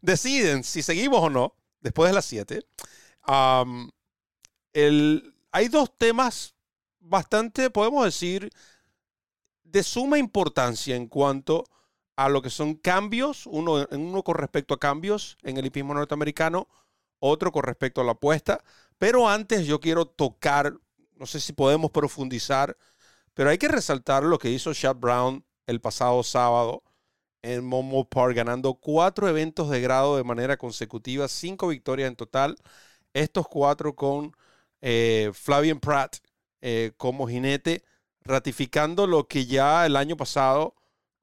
deciden 0.00 0.64
si 0.64 0.82
seguimos 0.82 1.20
o 1.20 1.28
no, 1.28 1.54
después 1.82 2.08
de 2.08 2.14
las 2.14 2.24
7, 2.24 2.66
hay 5.52 5.68
dos 5.68 5.96
temas 5.98 6.54
bastante, 7.00 7.68
podemos 7.68 8.06
decir, 8.06 8.50
de 9.62 9.82
suma 9.82 10.18
importancia 10.18 10.96
en 10.96 11.06
cuanto 11.08 11.66
a 12.16 12.28
lo 12.28 12.42
que 12.42 12.50
son 12.50 12.74
cambios, 12.74 13.46
uno, 13.46 13.86
uno 13.90 14.22
con 14.22 14.36
respecto 14.36 14.74
a 14.74 14.80
cambios 14.80 15.36
en 15.42 15.56
el 15.58 15.66
hipismo 15.66 15.94
norteamericano, 15.94 16.68
otro 17.18 17.52
con 17.52 17.62
respecto 17.62 18.00
a 18.00 18.04
la 18.04 18.12
apuesta. 18.12 18.62
Pero 18.98 19.28
antes 19.28 19.66
yo 19.66 19.80
quiero 19.80 20.06
tocar 20.06 20.74
no 21.16 21.26
sé 21.26 21.40
si 21.40 21.52
podemos 21.52 21.90
profundizar, 21.90 22.76
pero 23.34 23.50
hay 23.50 23.58
que 23.58 23.68
resaltar 23.68 24.22
lo 24.22 24.38
que 24.38 24.50
hizo 24.50 24.72
Chad 24.74 24.96
Brown 24.96 25.44
el 25.66 25.80
pasado 25.80 26.22
sábado 26.22 26.82
en 27.42 27.64
Momo 27.64 28.08
Park, 28.08 28.34
ganando 28.36 28.74
cuatro 28.74 29.28
eventos 29.28 29.70
de 29.70 29.80
grado 29.80 30.16
de 30.16 30.24
manera 30.24 30.56
consecutiva, 30.56 31.28
cinco 31.28 31.68
victorias 31.68 32.08
en 32.08 32.16
total. 32.16 32.56
Estos 33.14 33.46
cuatro 33.48 33.94
con 33.94 34.32
eh, 34.80 35.30
Flavian 35.34 35.80
Pratt 35.80 36.16
eh, 36.60 36.92
como 36.96 37.28
jinete, 37.28 37.84
ratificando 38.22 39.06
lo 39.06 39.28
que 39.28 39.46
ya 39.46 39.86
el 39.86 39.96
año 39.96 40.16
pasado 40.16 40.74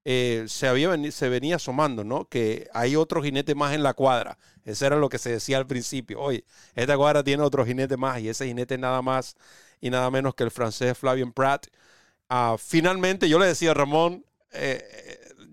eh, 0.06 0.46
se, 0.48 0.68
había 0.68 0.90
se 1.12 1.30
venía 1.30 1.58
asomando, 1.58 2.04
¿no? 2.04 2.26
Que 2.26 2.68
hay 2.74 2.96
otro 2.96 3.22
jinete 3.24 3.56
más 3.56 3.74
en 3.74 3.84
la 3.84 3.94
cuadra. 3.94 4.38
Eso 4.66 4.86
era 4.86 4.98
lo 4.98 5.10
que 5.10 5.18
se 5.18 5.32
decía 5.32 5.58
al 5.58 5.68
principio. 5.68 6.22
Oye, 6.22 6.46
esta 6.76 6.98
cuadra 6.98 7.24
tiene 7.24 7.44
otro 7.44 7.66
jinete 7.66 7.98
más 7.98 8.20
y 8.22 8.30
ese 8.30 8.48
jinete 8.48 8.78
nada 8.78 9.02
más 9.02 9.36
y 9.82 9.90
nada 9.90 10.10
menos 10.12 10.36
que 10.36 10.44
el 10.44 10.52
francés 10.52 10.98
Flavien 10.98 11.32
Pratt. 11.32 11.68
Ah, 12.30 12.56
finalmente, 12.60 13.30
yo 13.30 13.40
le 13.40 13.48
decía 13.48 13.72
a 13.72 13.74
Ramón, 13.74 14.26
eh, 14.52 14.84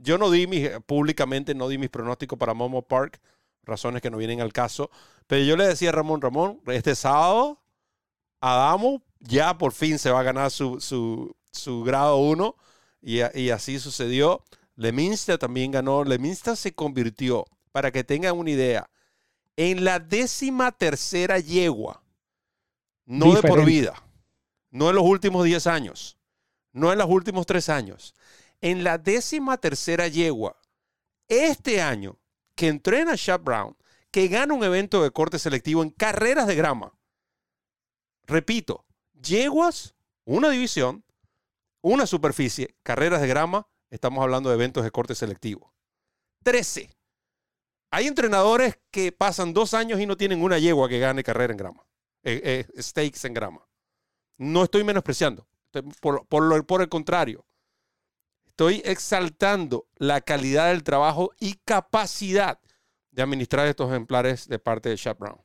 yo 0.03 0.19
no 0.19 0.31
di 0.31 0.47
mi, 0.47 0.69
públicamente 0.87 1.55
no 1.55 1.69
di 1.69 1.79
mis 1.79 1.91
pronósticos 1.91 2.39
para 2.39 2.55
Momo 2.55 2.83
Park, 2.83 3.21
razones 3.65 4.03
que 4.03 4.11
no 4.11 4.17
vienen 4.19 4.41
al 4.41 4.53
caso, 4.53 4.91
pero 5.27 5.43
yo 5.45 5.57
le 5.57 5.67
decía 5.67 5.91
a 5.91 5.93
Ramón, 5.93 6.21
Ramón, 6.21 6.61
este 6.67 6.95
sábado, 6.95 7.61
Adamo 8.41 9.03
ya 9.21 9.57
por 9.59 9.73
fin 9.73 9.99
se 9.99 10.11
va 10.11 10.21
a 10.21 10.25
ganar 10.25 10.51
su, 10.51 10.81
su, 10.81 11.83
grado 11.85 12.17
1 12.17 12.57
y, 13.01 13.21
y, 13.39 13.51
así 13.51 13.79
sucedió. 13.79 14.45
Leminster 14.77 15.39
también 15.39 15.71
ganó. 15.71 16.05
Leminster 16.05 16.57
se 16.57 16.73
convirtió, 16.73 17.47
para 17.73 17.91
que 17.91 18.05
tengan 18.05 18.37
una 18.37 18.51
idea, 18.51 18.91
en 19.57 19.85
la 19.85 19.99
décima 19.99 20.73
tercera 20.73 21.39
yegua, 21.39 22.03
no 23.07 23.35
de 23.35 23.43
por 23.43 23.65
vida 23.65 23.95
no 24.71 24.89
en 24.89 24.97
los 24.97 25.05
últimos 25.05 25.45
10 25.45 25.67
años, 25.67 26.19
no 26.73 26.93
en 26.93 26.99
los 26.99 27.09
últimos 27.09 27.47
3 27.47 27.69
años, 27.69 28.15
en 28.61 28.85
la 28.85 28.99
décima 28.99 29.57
tercera 29.59 30.09
yegua, 30.09 30.57
este 31.29 31.81
año, 31.83 32.19
que 32.55 32.69
entrena 32.69 33.17
Chad 33.17 33.41
Brown, 33.41 33.77
que 34.11 34.29
gana 34.29 34.55
un 34.55 34.65
evento 34.65 35.03
de 35.03 35.11
corte 35.11 35.39
selectivo 35.39 35.83
en 35.83 35.91
carreras 35.91 36.47
de 36.47 36.57
grama. 36.57 36.93
Repito, 38.27 38.85
yeguas, 39.21 39.95
una 40.25 40.51
división, 40.51 41.05
una 41.83 42.07
superficie, 42.07 42.77
carreras 42.83 43.21
de 43.21 43.29
grama, 43.29 43.69
estamos 43.91 44.23
hablando 44.23 44.49
de 44.51 44.57
eventos 44.57 44.85
de 44.85 44.91
corte 44.91 45.15
selectivo. 45.15 45.75
13. 46.43 46.91
hay 47.91 48.07
entrenadores 48.07 48.79
que 48.91 49.13
pasan 49.13 49.53
dos 49.53 49.75
años 49.75 50.01
y 50.01 50.07
no 50.07 50.17
tienen 50.17 50.43
una 50.43 50.59
yegua 50.59 50.89
que 50.89 50.99
gane 50.99 51.23
carrera 51.23 51.53
en 51.53 51.59
grama, 51.59 51.87
eh, 52.23 52.67
eh, 52.75 52.83
stakes 52.83 53.27
en 53.27 53.35
grama. 53.35 53.69
No 54.39 54.65
estoy 54.65 54.85
menospreciando, 54.85 55.47
por, 56.01 56.27
por 56.27 56.81
el 56.81 56.89
contrario. 56.89 57.45
Estoy 58.47 58.83
exaltando 58.85 59.87
la 59.97 60.21
calidad 60.21 60.69
del 60.69 60.83
trabajo 60.83 61.31
y 61.39 61.55
capacidad 61.65 62.61
de 63.11 63.23
administrar 63.23 63.67
estos 63.67 63.91
ejemplares 63.91 64.49
de 64.49 64.59
parte 64.59 64.89
de 64.89 64.97
Chad 64.97 65.17
Brown. 65.17 65.41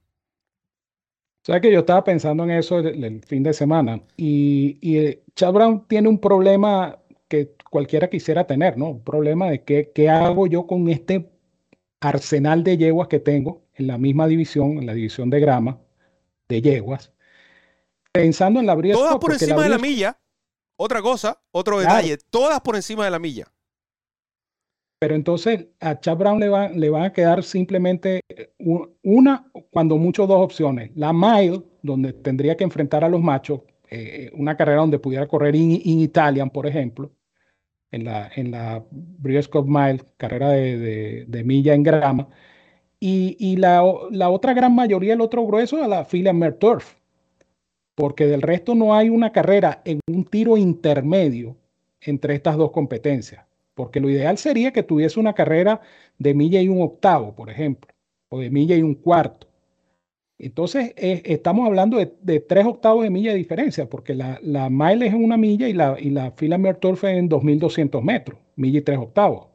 O 1.48 1.62
que 1.62 1.72
yo 1.72 1.80
estaba 1.80 2.04
pensando 2.04 2.44
en 2.44 2.52
eso 2.52 2.80
el, 2.80 3.22
fin 3.24 3.44
de 3.44 3.54
semana 3.54 4.02
y, 4.18 4.78
y 4.82 5.20
Chad 5.36 5.54
Brown 5.54 5.86
tiene 5.88 6.10
un 6.10 6.20
problema 6.20 6.98
que 7.28 7.54
cualquiera 7.70 8.10
quisiera 8.10 8.48
tener, 8.48 8.78
¿no? 8.78 8.90
Un 8.90 9.04
problema 9.04 9.50
de 9.50 9.64
qué, 9.64 9.92
qué 9.94 10.10
hago 10.10 10.48
yo 10.48 10.66
con 10.66 10.90
este 10.90 11.30
arsenal 12.00 12.64
de 12.64 12.78
yeguas 12.78 13.08
que 13.08 13.20
tengo 13.20 13.64
en 13.76 13.88
la 13.88 13.98
misma 13.98 14.28
división, 14.28 14.80
en 14.80 14.86
la 14.86 14.94
división 14.94 15.30
de 15.30 15.40
grama 15.40 15.80
de 16.48 16.62
yeguas, 16.62 17.12
pensando 18.12 18.60
en 18.60 18.66
la 18.66 18.76
brisa. 18.76 18.98
Todas 18.98 19.18
por 19.18 19.34
encima 19.34 19.64
de 19.64 19.70
la 19.70 19.78
milla. 19.78 20.20
Otra 20.78 21.02
cosa, 21.02 21.42
otro 21.52 21.80
detalle, 21.80 22.18
todas 22.30 22.60
por 22.62 22.76
encima 22.76 23.06
de 23.06 23.12
la 23.12 23.20
milla. 23.20 23.52
Pero 25.06 25.14
entonces 25.14 25.68
a 25.82 26.00
Chad 26.00 26.18
Brown 26.18 26.40
le, 26.40 26.50
va, 26.50 26.68
le 26.70 26.90
van 26.90 27.04
a 27.04 27.14
quedar 27.14 27.44
simplemente 27.44 28.22
eh, 28.28 28.50
una, 29.04 29.46
cuando 29.70 29.98
mucho 29.98 30.26
dos 30.26 30.42
opciones. 30.42 30.90
La 30.96 31.14
mile, 31.14 31.62
donde 31.84 32.12
tendría 32.12 32.58
que 32.58 32.64
enfrentar 32.64 33.04
a 33.04 33.10
los 33.10 33.22
machos, 33.22 33.62
eh, 33.92 34.32
una 34.34 34.58
carrera 34.58 34.80
donde 34.80 34.98
pudiera 34.98 35.28
correr 35.28 35.56
in, 35.56 35.80
Italian, 36.02 36.50
por 36.50 36.66
ejemplo, 36.66 37.12
en 37.92 38.06
la, 38.06 38.32
en 38.36 38.50
la 38.50 38.84
Mile, 39.22 40.02
carrera 40.18 40.50
de, 40.50 41.26
de, 41.28 41.44
milla 41.44 41.76
en 41.76 41.84
grama. 41.84 42.28
Y, 43.00 43.38
y 43.40 43.58
la, 43.58 43.84
la, 44.10 44.30
otra 44.30 44.56
gran 44.56 44.74
mayoría, 44.74 45.14
el 45.14 45.22
otro 45.22 45.46
grueso, 45.46 45.84
a 45.84 45.88
la 45.88 46.04
fila 46.06 46.34
Turf, 46.58 46.96
porque 47.94 48.26
del 48.26 48.42
resto 48.42 48.74
no 48.74 48.96
hay 48.96 49.10
una 49.10 49.32
carrera 49.32 49.84
en 49.86 50.00
un 50.08 50.26
tiro 50.26 50.58
intermedio 50.58 51.58
entre 52.02 52.34
estas 52.34 52.58
dos 52.58 52.72
competencias 52.72 53.45
porque 53.76 54.00
lo 54.00 54.10
ideal 54.10 54.38
sería 54.38 54.72
que 54.74 54.84
tuviese 54.84 55.20
una 55.20 55.34
carrera 55.34 55.82
de 56.18 56.34
milla 56.34 56.62
y 56.62 56.70
un 56.70 56.82
octavo, 56.82 57.36
por 57.36 57.50
ejemplo, 57.50 57.92
o 58.30 58.40
de 58.40 58.50
milla 58.50 58.76
y 58.76 58.82
un 58.84 58.96
cuarto. 58.96 59.48
Entonces, 60.38 60.94
eh, 60.98 61.22
estamos 61.26 61.66
hablando 61.66 61.98
de, 61.98 62.40
tres 62.42 62.66
octavos 62.66 63.04
de 63.04 63.10
milla 63.10 63.32
de 63.32 63.38
diferencia, 63.38 63.90
porque 63.90 64.16
la, 64.16 64.40
la 64.42 64.70
mile 64.70 65.08
es 65.08 65.14
una 65.14 65.38
milla 65.38 65.70
y 65.70 65.74
la, 65.74 65.98
y 66.00 66.10
la 66.10 66.32
fila 66.32 66.58
Merturf 66.58 67.06
en 67.06 67.30
2.200 67.30 68.02
metros, 68.02 68.40
milla 68.56 68.80
y 68.80 68.82
tres 68.82 68.98
octavos. 68.98 69.48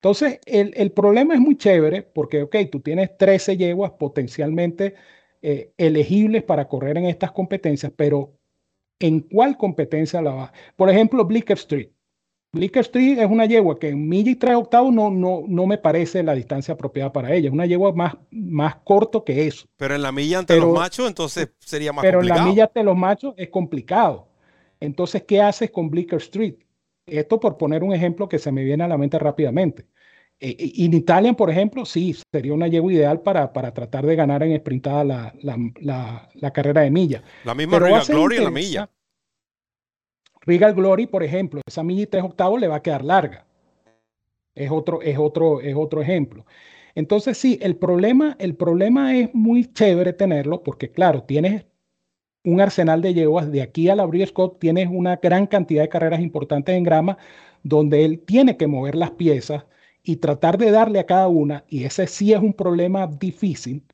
Entonces, 0.00 0.40
el, 0.46 0.92
problema 0.92 1.34
es 1.34 1.40
muy 1.40 1.56
chévere 1.56 2.02
porque, 2.02 2.42
ok, 2.42 2.56
tú 2.72 2.80
tienes 2.80 3.18
13 3.18 3.56
yeguas 3.58 3.92
potencialmente 3.92 4.94
eh, 5.42 5.72
elegibles 5.76 6.42
para 6.42 6.68
correr 6.68 6.96
en 6.98 7.04
estas 7.06 7.32
competencias, 7.32 7.92
pero 7.94 8.38
¿en 8.98 9.20
cuál 9.20 9.56
competencia 9.58 10.22
la 10.22 10.32
va? 10.34 10.52
Por 10.76 10.90
ejemplo, 10.90 11.24
Blicker 11.26 11.58
Street. 11.58 11.90
Blicker 12.52 12.80
Street 12.80 13.18
es 13.18 13.30
una 13.30 13.46
yegua 13.46 13.78
que 13.78 13.90
en 13.90 14.08
milla 14.08 14.32
y 14.32 14.34
tres 14.34 14.56
octavos 14.56 14.92
no, 14.92 15.10
no, 15.10 15.44
no 15.46 15.66
me 15.66 15.78
parece 15.78 16.22
la 16.22 16.34
distancia 16.34 16.74
apropiada 16.74 17.12
para 17.12 17.32
ella. 17.32 17.48
Es 17.48 17.52
una 17.52 17.66
yegua 17.66 17.92
más, 17.92 18.16
más 18.30 18.76
corto 18.76 19.24
que 19.24 19.46
eso. 19.46 19.66
Pero 19.76 19.94
en 19.94 20.02
la 20.02 20.10
milla 20.10 20.40
ante 20.40 20.56
los 20.56 20.74
machos, 20.74 21.06
entonces 21.06 21.50
sería 21.60 21.92
más 21.92 22.02
pero 22.02 22.18
complicado. 22.18 22.38
Pero 22.38 22.42
en 22.42 22.46
la 22.46 22.52
milla 22.52 22.64
ante 22.64 22.82
los 22.82 22.96
machos 22.96 23.34
es 23.36 23.50
complicado. 23.50 24.26
Entonces, 24.80 25.22
¿qué 25.22 25.40
haces 25.40 25.70
con 25.70 25.90
Blicker 25.90 26.18
Street? 26.18 26.56
Esto 27.06 27.38
por 27.38 27.56
poner 27.56 27.84
un 27.84 27.92
ejemplo 27.92 28.28
que 28.28 28.38
se 28.38 28.50
me 28.50 28.64
viene 28.64 28.82
a 28.82 28.88
la 28.88 28.98
mente 28.98 29.18
rápidamente. 29.18 29.86
En 30.40 30.50
eh, 30.58 30.96
Italian, 30.96 31.34
por 31.36 31.50
ejemplo, 31.50 31.84
sí, 31.84 32.16
sería 32.32 32.54
una 32.54 32.66
yegua 32.66 32.92
ideal 32.92 33.20
para, 33.20 33.52
para 33.52 33.72
tratar 33.74 34.06
de 34.06 34.16
ganar 34.16 34.42
en 34.42 34.56
sprintada 34.58 35.04
la, 35.04 35.34
la, 35.42 36.28
la, 36.34 36.52
carrera 36.52 36.80
de 36.80 36.90
milla. 36.90 37.22
La 37.44 37.54
misma 37.54 37.78
Glory 37.78 38.38
en 38.38 38.44
la 38.44 38.50
milla. 38.50 38.90
Regal 40.50 40.74
Glory, 40.74 41.06
por 41.06 41.22
ejemplo, 41.22 41.60
esa 41.64 41.84
milla 41.84 42.02
y 42.02 42.06
tres 42.06 42.24
octavos 42.24 42.60
le 42.60 42.66
va 42.66 42.74
a 42.76 42.82
quedar 42.82 43.04
larga. 43.04 43.46
Es 44.56 44.68
otro, 44.68 45.00
es 45.00 45.16
otro, 45.16 45.60
es 45.60 45.76
otro 45.76 46.02
ejemplo. 46.02 46.44
Entonces, 46.96 47.38
sí, 47.38 47.56
el 47.62 47.76
problema, 47.76 48.34
el 48.40 48.56
problema 48.56 49.16
es 49.16 49.32
muy 49.32 49.72
chévere 49.72 50.12
tenerlo 50.12 50.64
porque, 50.64 50.90
claro, 50.90 51.22
tienes 51.22 51.66
un 52.42 52.60
arsenal 52.60 53.00
de 53.00 53.14
yeguas. 53.14 53.52
De 53.52 53.62
aquí 53.62 53.88
a 53.90 53.94
la 53.94 54.04
Brie 54.06 54.26
Scott 54.26 54.58
tienes 54.58 54.88
una 54.90 55.20
gran 55.22 55.46
cantidad 55.46 55.82
de 55.82 55.88
carreras 55.88 56.20
importantes 56.20 56.74
en 56.74 56.82
grama 56.82 57.16
donde 57.62 58.04
él 58.04 58.18
tiene 58.18 58.56
que 58.56 58.66
mover 58.66 58.96
las 58.96 59.12
piezas 59.12 59.66
y 60.02 60.16
tratar 60.16 60.58
de 60.58 60.72
darle 60.72 60.98
a 60.98 61.06
cada 61.06 61.28
una, 61.28 61.62
y 61.68 61.84
ese 61.84 62.08
sí 62.08 62.32
es 62.32 62.40
un 62.40 62.54
problema 62.54 63.06
difícil, 63.06 63.84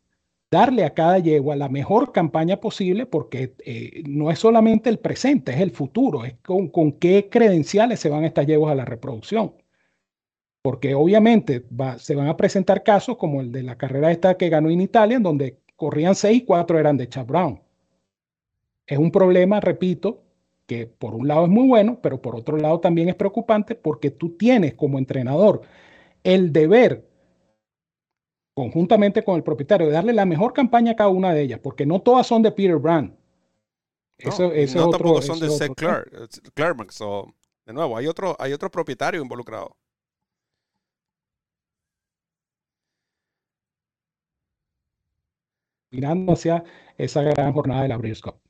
darle 0.51 0.84
a 0.84 0.94
cada 0.94 1.18
yegua 1.18 1.57
la 1.57 1.68
mejor 1.68 2.12
campaña 2.12 2.61
posible 2.61 3.07
porque 3.07 3.55
eh, 3.64 4.03
no 4.09 4.30
es 4.30 4.38
solamente 4.38 4.90
el 4.90 4.99
presente, 4.99 5.53
es 5.53 5.61
el 5.61 5.70
futuro, 5.70 6.24
es 6.24 6.34
con, 6.42 6.92
qué 6.92 7.28
credenciales 7.30 8.01
se 8.01 8.09
van 8.09 8.24
estas 8.24 8.47
yeguas 8.47 8.72
a 8.72 8.76
la 8.76 8.84
reproducción. 8.84 9.55
Porque 10.62 10.94
obviamente 10.94 11.64
se 11.99 12.16
van 12.16 12.28
a 12.28 12.36
presentar 12.36 12.82
casos 12.82 13.16
como 13.16 13.40
el 13.40 13.53
de 13.53 13.62
la 13.62 13.78
carrera 13.78 14.11
esta 14.11 14.36
que 14.36 14.49
ganó 14.49 14.70
en 14.70 14.80
Italia, 14.80 15.16
en 15.16 15.22
donde 15.22 15.59
corrían 15.76 16.14
seis, 16.14 16.42
cuatro 16.47 16.78
eran 16.78 16.97
de 16.97 17.09
Chad 17.09 17.26
Brown. 17.26 17.61
Es 18.86 18.99
un 18.99 19.11
problema, 19.12 19.61
repito, 19.61 20.24
que 20.66 20.86
por 20.86 21.14
un 21.14 21.28
lado 21.28 21.44
es 21.44 21.51
muy 21.51 21.68
bueno, 21.68 22.01
pero 22.03 22.20
por 22.20 22.36
otro 22.36 22.57
lado 22.57 22.80
también 22.80 23.09
es 23.09 23.14
preocupante 23.14 23.74
porque 23.74 24.11
tú 24.11 24.36
tienes 24.36 24.74
como 24.74 24.99
entrenador 24.99 25.62
el 26.24 26.53
deber 26.53 27.05
conjuntamente 28.57 29.22
con 29.22 29.36
el 29.36 29.42
propietario, 29.42 29.86
de 29.86 29.92
darle 29.92 30.14
la 30.14 30.24
mejor 30.24 30.54
campaña 30.54 30.92
a 30.92 30.96
cada 30.96 31.11
una 31.11 31.34
de 31.34 31.42
ellas, 31.42 31.61
porque 31.62 31.84
no 31.84 32.00
todas 32.00 32.26
son 32.26 32.40
de 32.40 32.50
Peter 32.50 32.76
Brand. 32.76 33.14
Eso, 34.16 34.50
no, 34.74 34.88
tampoco 34.88 35.20
son 35.20 35.38
de 35.38 35.50
Seth 35.50 35.74
Clark, 35.74 36.11
de 37.66 37.72
nuevo, 37.74 37.98
hay 37.98 38.07
otro, 38.07 38.34
hay 38.38 38.54
otro 38.54 38.70
propietario 38.70 39.20
involucrado. 39.20 39.76
Mirando 45.90 46.32
hacia 46.32 46.64
esa 46.96 47.20
gran 47.20 47.52
jornada 47.52 47.82
de 47.82 47.88
la 47.88 47.98
Briscoe. 47.98 48.40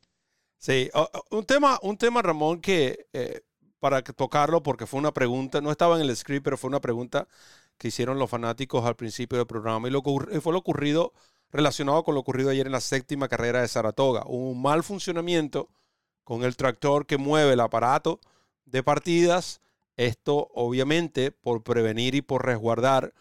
Sí, 0.58 0.88
un 1.30 1.44
tema, 1.44 1.80
un 1.82 1.98
tema, 1.98 2.22
Ramón, 2.22 2.60
que 2.60 3.08
eh, 3.12 3.40
para 3.80 4.02
tocarlo, 4.02 4.62
porque 4.62 4.86
fue 4.86 5.00
una 5.00 5.12
pregunta, 5.12 5.60
no 5.60 5.72
estaba 5.72 5.96
en 5.96 6.02
el 6.02 6.16
script, 6.16 6.44
pero 6.44 6.56
fue 6.56 6.68
una 6.68 6.80
pregunta 6.80 7.26
que 7.78 7.88
hicieron 7.88 8.18
los 8.18 8.30
fanáticos 8.30 8.84
al 8.84 8.96
principio 8.96 9.38
del 9.38 9.46
programa. 9.46 9.88
Y 9.88 9.90
lo, 9.90 10.02
fue 10.02 10.52
lo 10.52 10.58
ocurrido 10.58 11.12
relacionado 11.50 12.04
con 12.04 12.14
lo 12.14 12.20
ocurrido 12.20 12.50
ayer 12.50 12.66
en 12.66 12.72
la 12.72 12.80
séptima 12.80 13.28
carrera 13.28 13.60
de 13.60 13.68
Saratoga. 13.68 14.24
Un 14.26 14.60
mal 14.60 14.82
funcionamiento 14.82 15.68
con 16.24 16.44
el 16.44 16.56
tractor 16.56 17.06
que 17.06 17.18
mueve 17.18 17.52
el 17.52 17.60
aparato 17.60 18.20
de 18.64 18.82
partidas. 18.82 19.60
Esto 19.96 20.48
obviamente 20.54 21.30
por 21.30 21.62
prevenir 21.62 22.14
y 22.14 22.22
por 22.22 22.44
resguardar 22.44 23.14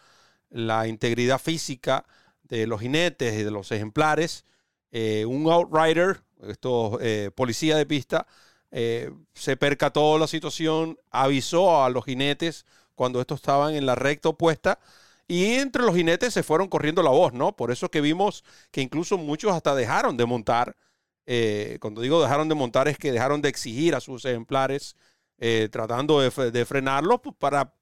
la 0.50 0.86
integridad 0.86 1.40
física 1.40 2.04
de 2.42 2.66
los 2.66 2.80
jinetes 2.80 3.34
y 3.34 3.42
de 3.42 3.50
los 3.50 3.72
ejemplares. 3.72 4.44
Eh, 4.90 5.24
un 5.26 5.50
outrider, 5.50 6.22
esto 6.42 6.98
eh, 7.00 7.30
policía 7.34 7.76
de 7.76 7.86
pista, 7.86 8.26
eh, 8.70 9.10
se 9.34 9.56
percató 9.56 10.14
de 10.14 10.20
la 10.20 10.26
situación, 10.26 10.98
avisó 11.10 11.82
a 11.84 11.90
los 11.90 12.04
jinetes 12.04 12.66
cuando 12.96 13.20
estos 13.20 13.38
estaban 13.40 13.74
en 13.76 13.86
la 13.86 13.94
recta 13.94 14.30
opuesta. 14.30 14.80
Y 15.28 15.54
entre 15.54 15.82
los 15.82 15.94
jinetes 15.94 16.34
se 16.34 16.42
fueron 16.42 16.68
corriendo 16.68 17.02
la 17.02 17.10
voz, 17.10 17.32
¿no? 17.32 17.54
Por 17.54 17.70
eso 17.70 17.90
que 17.90 18.00
vimos 18.00 18.44
que 18.70 18.80
incluso 18.80 19.18
muchos 19.18 19.52
hasta 19.52 19.74
dejaron 19.74 20.16
de 20.16 20.26
montar. 20.26 20.76
Eh, 21.26 21.78
cuando 21.80 22.00
digo 22.00 22.22
dejaron 22.22 22.48
de 22.48 22.54
montar 22.54 22.88
es 22.88 22.98
que 22.98 23.12
dejaron 23.12 23.42
de 23.42 23.48
exigir 23.48 23.96
a 23.96 24.00
sus 24.00 24.24
ejemplares 24.24 24.94
eh, 25.38 25.68
tratando 25.70 26.20
de, 26.20 26.64
frenarlos 26.64 27.20
pues, 27.20 27.34
para 27.38 27.74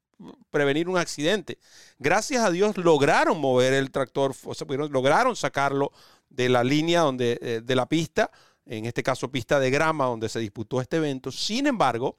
prevenir 0.51 0.89
un 0.89 0.97
accidente. 0.97 1.59
Gracias 1.99 2.45
a 2.45 2.51
Dios 2.51 2.77
lograron 2.77 3.41
mover 3.41 3.73
el 3.75 3.91
tractor, 3.91 4.35
o 4.45 4.55
sea, 4.55 4.67
lograron 4.91 5.37
sacarlo 5.37 5.93
de 6.29 6.49
la 6.49 6.65
línea 6.65 7.01
donde, 7.01 7.39
eh, 7.41 7.61
de 7.63 7.77
la 7.77 7.87
pista, 7.87 8.31
en 8.67 8.87
este 8.87 9.03
caso 9.03 9.31
pista 9.31 9.61
de 9.61 9.71
grama 9.71 10.07
donde 10.07 10.29
se 10.29 10.41
disputó 10.41 10.81
este 10.81 10.97
evento. 10.97 11.31
Sin 11.31 11.67
embargo, 11.67 12.19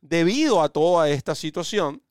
debido 0.00 0.62
a 0.62 0.68
toda 0.68 1.10
esta 1.10 1.34
situación, 1.34 2.02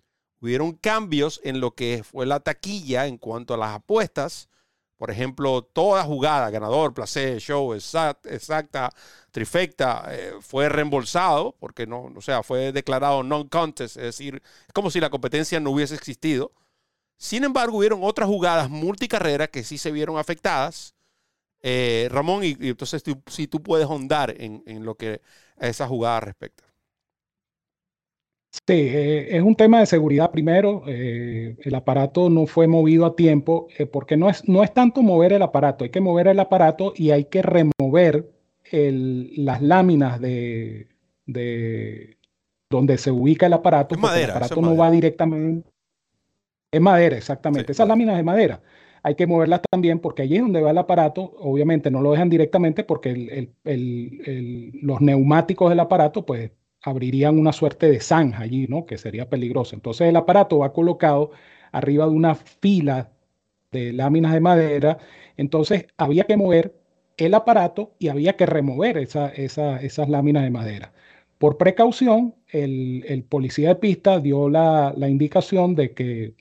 hubieron 0.41 0.73
cambios 0.73 1.39
en 1.43 1.59
lo 1.61 1.75
que 1.75 2.03
fue 2.03 2.25
la 2.25 2.39
taquilla 2.39 3.07
en 3.07 3.17
cuanto 3.17 3.53
a 3.53 3.57
las 3.57 3.75
apuestas. 3.75 4.49
Por 4.97 5.09
ejemplo, 5.09 5.63
toda 5.63 6.03
jugada, 6.03 6.49
ganador, 6.51 6.93
placer, 6.93 7.39
show, 7.39 7.73
exacta, 7.73 8.91
trifecta, 9.31 10.05
eh, 10.11 10.33
fue 10.41 10.69
reembolsado 10.69 11.55
porque 11.59 11.87
no, 11.87 12.11
o 12.15 12.21
sea, 12.21 12.43
fue 12.43 12.71
declarado 12.71 13.23
non-contest, 13.23 13.97
es 13.97 14.03
decir, 14.03 14.43
es 14.67 14.73
como 14.73 14.91
si 14.91 14.99
la 14.99 15.09
competencia 15.09 15.59
no 15.59 15.71
hubiese 15.71 15.95
existido. 15.95 16.51
Sin 17.17 17.43
embargo, 17.43 17.77
hubieron 17.77 18.01
otras 18.03 18.27
jugadas 18.27 18.69
multicarreras 18.69 19.49
que 19.49 19.63
sí 19.63 19.77
se 19.77 19.91
vieron 19.91 20.17
afectadas. 20.17 20.95
Eh, 21.61 22.07
Ramón, 22.11 22.43
y, 22.43 22.57
entonces 22.61 23.03
si 23.27 23.47
tú 23.47 23.61
puedes 23.63 23.87
hondar 23.87 24.35
en, 24.41 24.63
en 24.67 24.85
lo 24.85 24.95
que 24.95 25.21
a 25.59 25.67
esa 25.67 25.87
jugada 25.87 26.19
respecta. 26.19 26.70
Sí, 28.51 28.73
eh, 28.73 29.37
es 29.37 29.41
un 29.41 29.55
tema 29.55 29.79
de 29.79 29.85
seguridad 29.85 30.29
primero. 30.29 30.83
Eh, 30.85 31.55
el 31.61 31.75
aparato 31.75 32.29
no 32.29 32.45
fue 32.47 32.67
movido 32.67 33.05
a 33.05 33.15
tiempo 33.15 33.67
eh, 33.77 33.85
porque 33.85 34.17
no 34.17 34.29
es, 34.29 34.47
no 34.47 34.61
es 34.61 34.73
tanto 34.73 35.01
mover 35.01 35.31
el 35.31 35.41
aparato, 35.41 35.85
hay 35.85 35.89
que 35.89 36.01
mover 36.01 36.27
el 36.27 36.39
aparato 36.39 36.91
y 36.95 37.11
hay 37.11 37.25
que 37.25 37.41
remover 37.41 38.29
las 38.73 39.61
láminas 39.61 40.21
de, 40.21 40.87
donde 42.69 42.97
se 42.97 43.11
ubica 43.11 43.45
el 43.45 43.53
aparato. 43.53 43.97
madera, 43.97 44.25
el 44.25 44.31
aparato 44.31 44.61
no 44.61 44.75
va 44.75 44.91
directamente. 44.91 45.69
Es 46.71 46.79
madera, 46.81 47.17
exactamente. 47.17 47.71
Esas 47.71 47.87
láminas 47.87 48.17
de 48.17 48.23
madera 48.23 48.61
hay 49.03 49.15
que 49.15 49.27
moverlas 49.27 49.61
también 49.69 49.99
porque 49.99 50.21
allí 50.21 50.35
es 50.35 50.41
donde 50.41 50.61
va 50.61 50.71
el 50.71 50.77
aparato. 50.77 51.33
Obviamente 51.39 51.89
no 51.89 52.01
lo 52.01 52.11
dejan 52.11 52.29
directamente 52.29 52.83
porque 52.83 53.49
los 53.63 55.01
neumáticos 55.01 55.69
del 55.69 55.79
aparato 55.79 56.25
pues 56.25 56.51
abrirían 56.83 57.37
una 57.37 57.53
suerte 57.53 57.89
de 57.89 57.99
zanja 57.99 58.43
allí, 58.43 58.67
¿no? 58.67 58.85
Que 58.85 58.97
sería 58.97 59.29
peligroso. 59.29 59.75
Entonces 59.75 60.07
el 60.09 60.15
aparato 60.15 60.59
va 60.59 60.73
colocado 60.73 61.31
arriba 61.71 62.05
de 62.05 62.11
una 62.11 62.35
fila 62.35 63.11
de 63.71 63.93
láminas 63.93 64.33
de 64.33 64.39
madera. 64.41 64.97
Entonces 65.37 65.87
había 65.97 66.25
que 66.25 66.37
mover 66.37 66.75
el 67.17 67.33
aparato 67.33 67.95
y 67.99 68.07
había 68.09 68.35
que 68.35 68.45
remover 68.45 68.97
esas 68.97 70.09
láminas 70.09 70.43
de 70.43 70.49
madera. 70.49 70.93
Por 71.37 71.57
precaución, 71.57 72.35
el, 72.49 73.25
policía 73.29 73.69
de 73.69 73.75
pista 73.75 74.19
dio 74.19 74.49
la, 74.49 74.93
indicación 75.09 75.75
de 75.75 75.93
que 75.93 76.35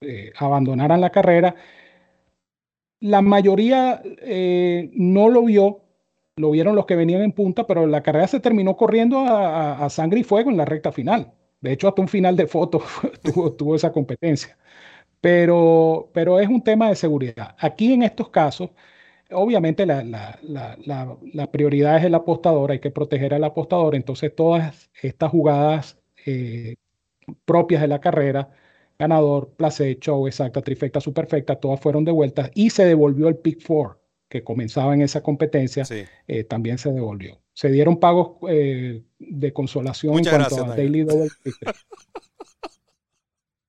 eh, 0.00 0.32
abandonaran 0.36 1.00
la 1.00 1.10
carrera. 1.10 1.54
La 3.00 3.22
mayoría 3.22 4.02
eh, 4.22 4.90
no 4.94 5.28
lo 5.28 5.42
vio 5.44 5.85
lo 6.36 6.50
vieron 6.50 6.76
los 6.76 6.86
que 6.86 6.96
venían 6.96 7.22
en 7.22 7.32
punta, 7.32 7.66
pero 7.66 7.86
la 7.86 8.02
carrera 8.02 8.26
se 8.28 8.40
terminó 8.40 8.76
corriendo 8.76 9.20
a, 9.26 9.88
sangre 9.90 10.20
y 10.20 10.24
fuego 10.24 10.50
en 10.50 10.58
la 10.58 10.66
recta 10.66 10.92
final. 10.92 11.32
De 11.60 11.72
hecho, 11.72 11.88
hasta 11.88 12.02
un 12.02 12.08
final 12.08 12.36
de 12.36 12.46
fotos 12.46 12.82
tuvo, 13.56 13.74
esa 13.74 13.92
competencia. 13.92 14.58
Pero, 15.20 16.10
pero 16.14 16.40
es 16.40 16.48
un 16.48 16.62
tema 16.62 16.88
de 16.90 16.96
seguridad. 16.96 17.56
Aquí 17.58 17.92
en 17.94 18.02
estos 18.02 18.28
casos, 18.30 18.70
obviamente 19.30 19.86
la, 19.86 21.48
prioridad 21.52 21.98
es 21.98 22.04
el 22.04 22.14
apostador, 22.14 22.72
hay 22.72 22.80
que 22.80 22.90
proteger 22.90 23.34
al 23.34 23.44
apostador. 23.44 23.94
Entonces, 23.94 24.34
todas 24.34 24.90
estas 25.02 25.30
jugadas 25.30 25.98
eh, 26.26 26.76
propias 27.46 27.82
de 27.82 27.88
la 27.88 28.00
carrera, 28.00 28.50
ganador, 28.98 29.50
place, 29.56 29.98
show, 30.00 30.26
exacta, 30.26 30.62
trifecta, 30.62 31.00
superfecta, 31.00 31.56
todas 31.60 31.80
fueron 31.80 32.04
devueltas 32.04 32.50
y 32.54 32.70
se 32.70 32.84
devolvió 32.84 33.28
el 33.28 33.36
pick 33.36 33.60
four 33.62 33.98
que 34.28 34.42
comenzaba 34.42 34.94
en 34.94 35.02
esa 35.02 35.22
competencia, 35.22 35.84
eh, 36.26 36.44
también 36.44 36.78
se 36.78 36.92
devolvió. 36.92 37.40
Se 37.52 37.68
dieron 37.70 37.98
pagos 38.00 38.38
eh, 38.48 39.04
de 39.18 39.52
consolación 39.52 40.18
en 40.18 40.24
cuanto 40.24 40.64
a 40.64 40.76
Daily 40.76 41.04
Double. 41.04 41.30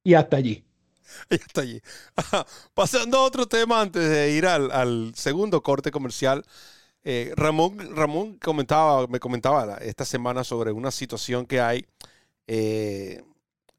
y 0.03 0.14
hasta 0.14 0.38
allí. 0.38 0.64
Y 1.32 1.36
hasta 1.36 1.62
allí. 1.62 1.82
Pasando 2.76 3.18
a 3.18 3.24
otro 3.24 3.47
tema 3.47 3.82
antes 3.82 4.08
de 4.08 4.32
ir 4.32 4.45
al, 4.45 5.14
segundo 5.16 5.64
corte 5.64 5.89
comercial. 5.89 6.43
Eh, 7.03 7.34
Ramón, 7.36 7.95
Ramón 7.95 8.38
comentaba, 8.38 9.08
me 9.08 9.20
comentaba 9.20 9.78
esta 9.78 10.05
semana 10.05 10.43
sobre 10.43 10.72
una 10.72 10.91
situación 10.91 11.45
que 11.47 11.60
hay. 11.60 11.86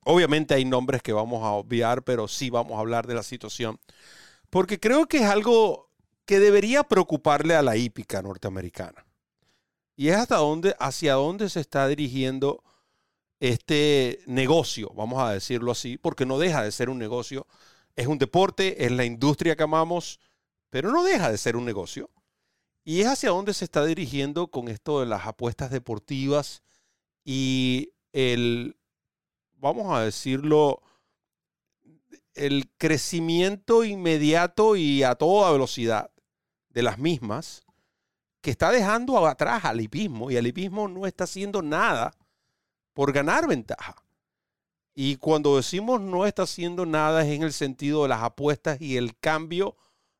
obviamente 0.05 0.55
hay 0.55 0.65
nombres 0.65 1.01
que 1.01 1.13
vamos 1.13 1.45
a 1.45 1.53
obviar, 1.53 2.03
pero 2.03 2.27
sí 2.27 2.51
vamos 2.51 2.77
a 2.77 2.81
hablar 2.81 3.07
de 3.07 3.15
la 3.15 3.23
situación. 3.23 3.79
Porque 4.51 4.81
creo 4.81 5.07
que 5.07 5.19
es 5.19 5.25
algo 5.25 5.88
que 6.29 6.41
debería 6.41 6.85
preocuparle 6.85 7.55
a 7.55 7.63
la 7.63 7.79
hípica 7.79 8.21
norteamericana. 8.21 9.07
Y 9.97 10.09
es 10.09 10.17
hasta 10.17 10.37
dónde, 10.37 10.77
hacia 10.79 11.15
dónde 11.15 11.49
se 11.49 11.61
está 11.61 11.89
dirigiendo 11.89 12.63
este 13.41 14.21
negocio, 14.27 14.93
vamos 14.95 15.23
a 15.23 15.33
decirlo 15.33 15.73
así, 15.73 15.97
porque 15.97 16.27
no 16.27 16.39
deja 16.39 16.63
de 16.63 16.71
ser 16.71 16.91
un 16.91 16.99
negocio. 16.99 17.47
Es 17.97 18.09
un 18.09 18.19
deporte, 18.19 18.85
es 18.85 18.93
la 18.93 19.07
industria 19.07 19.57
que 19.57 19.63
amamos, 19.63 20.21
pero 20.69 20.93
no 20.93 21.03
deja 21.03 21.31
de 21.31 21.39
ser 21.39 21.57
un 21.57 21.65
negocio. 21.65 22.11
Y 22.85 23.01
es 23.01 23.07
hacia 23.07 23.31
dónde 23.31 23.55
se 23.55 23.65
está 23.65 23.87
dirigiendo 23.87 24.49
con 24.49 24.69
esto 24.69 25.01
de 25.01 25.07
las 25.07 25.27
apuestas 25.27 25.71
deportivas 25.71 26.63
y 27.25 27.95
el, 28.13 28.77
vamos 29.55 29.97
a 29.97 30.03
decirlo, 30.03 30.83
el 32.35 32.71
crecimiento 32.77 33.83
inmediato 33.83 34.77
y 34.77 35.03
a 35.05 35.15
toda 35.15 35.53
velocidad 35.53 36.11
de 36.79 36.85
las 36.85 36.97
mismas 36.97 37.65
que 38.41 38.53
está 38.53 38.71
dejando 38.71 39.27
atrás 39.27 39.65
al 39.65 39.81
hipismo 39.81 40.31
y 40.31 40.37
el 40.37 40.47
hipismo 40.47 40.87
no 40.87 41.09
está 41.09 41.25
haciendo 41.25 41.61
nada 41.61 42.15
por 42.95 43.13
ganar 43.13 43.49
ventaja. 43.49 43.97
Y 44.95 45.17
cuando 45.17 45.57
decimos 45.57 46.01
no 46.01 46.25
está 46.25 46.45
haciendo 46.45 46.87
nada 46.87 47.23
es 47.23 47.35
en 47.35 47.43
el 47.43 47.53
sentido 47.53 48.05
de 48.05 48.11
las 48.11 48.23
apuestas 48.23 48.81
y 48.81 48.97
el 48.97 49.19
cambio 49.19 49.75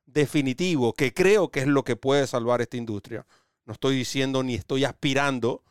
definitivo, 0.05 0.91
que 0.91 1.13
creo 1.13 1.49
que 1.49 1.61
es 1.61 1.67
lo 1.67 1.85
que 1.85 1.95
puede 1.95 2.27
salvar 2.27 2.59
esta 2.59 2.75
industria. 2.75 3.25
No 3.63 3.71
estoy 3.71 3.95
diciendo 3.95 4.43
ni 4.43 4.55
estoy 4.55 4.83
aspirando 4.83 5.63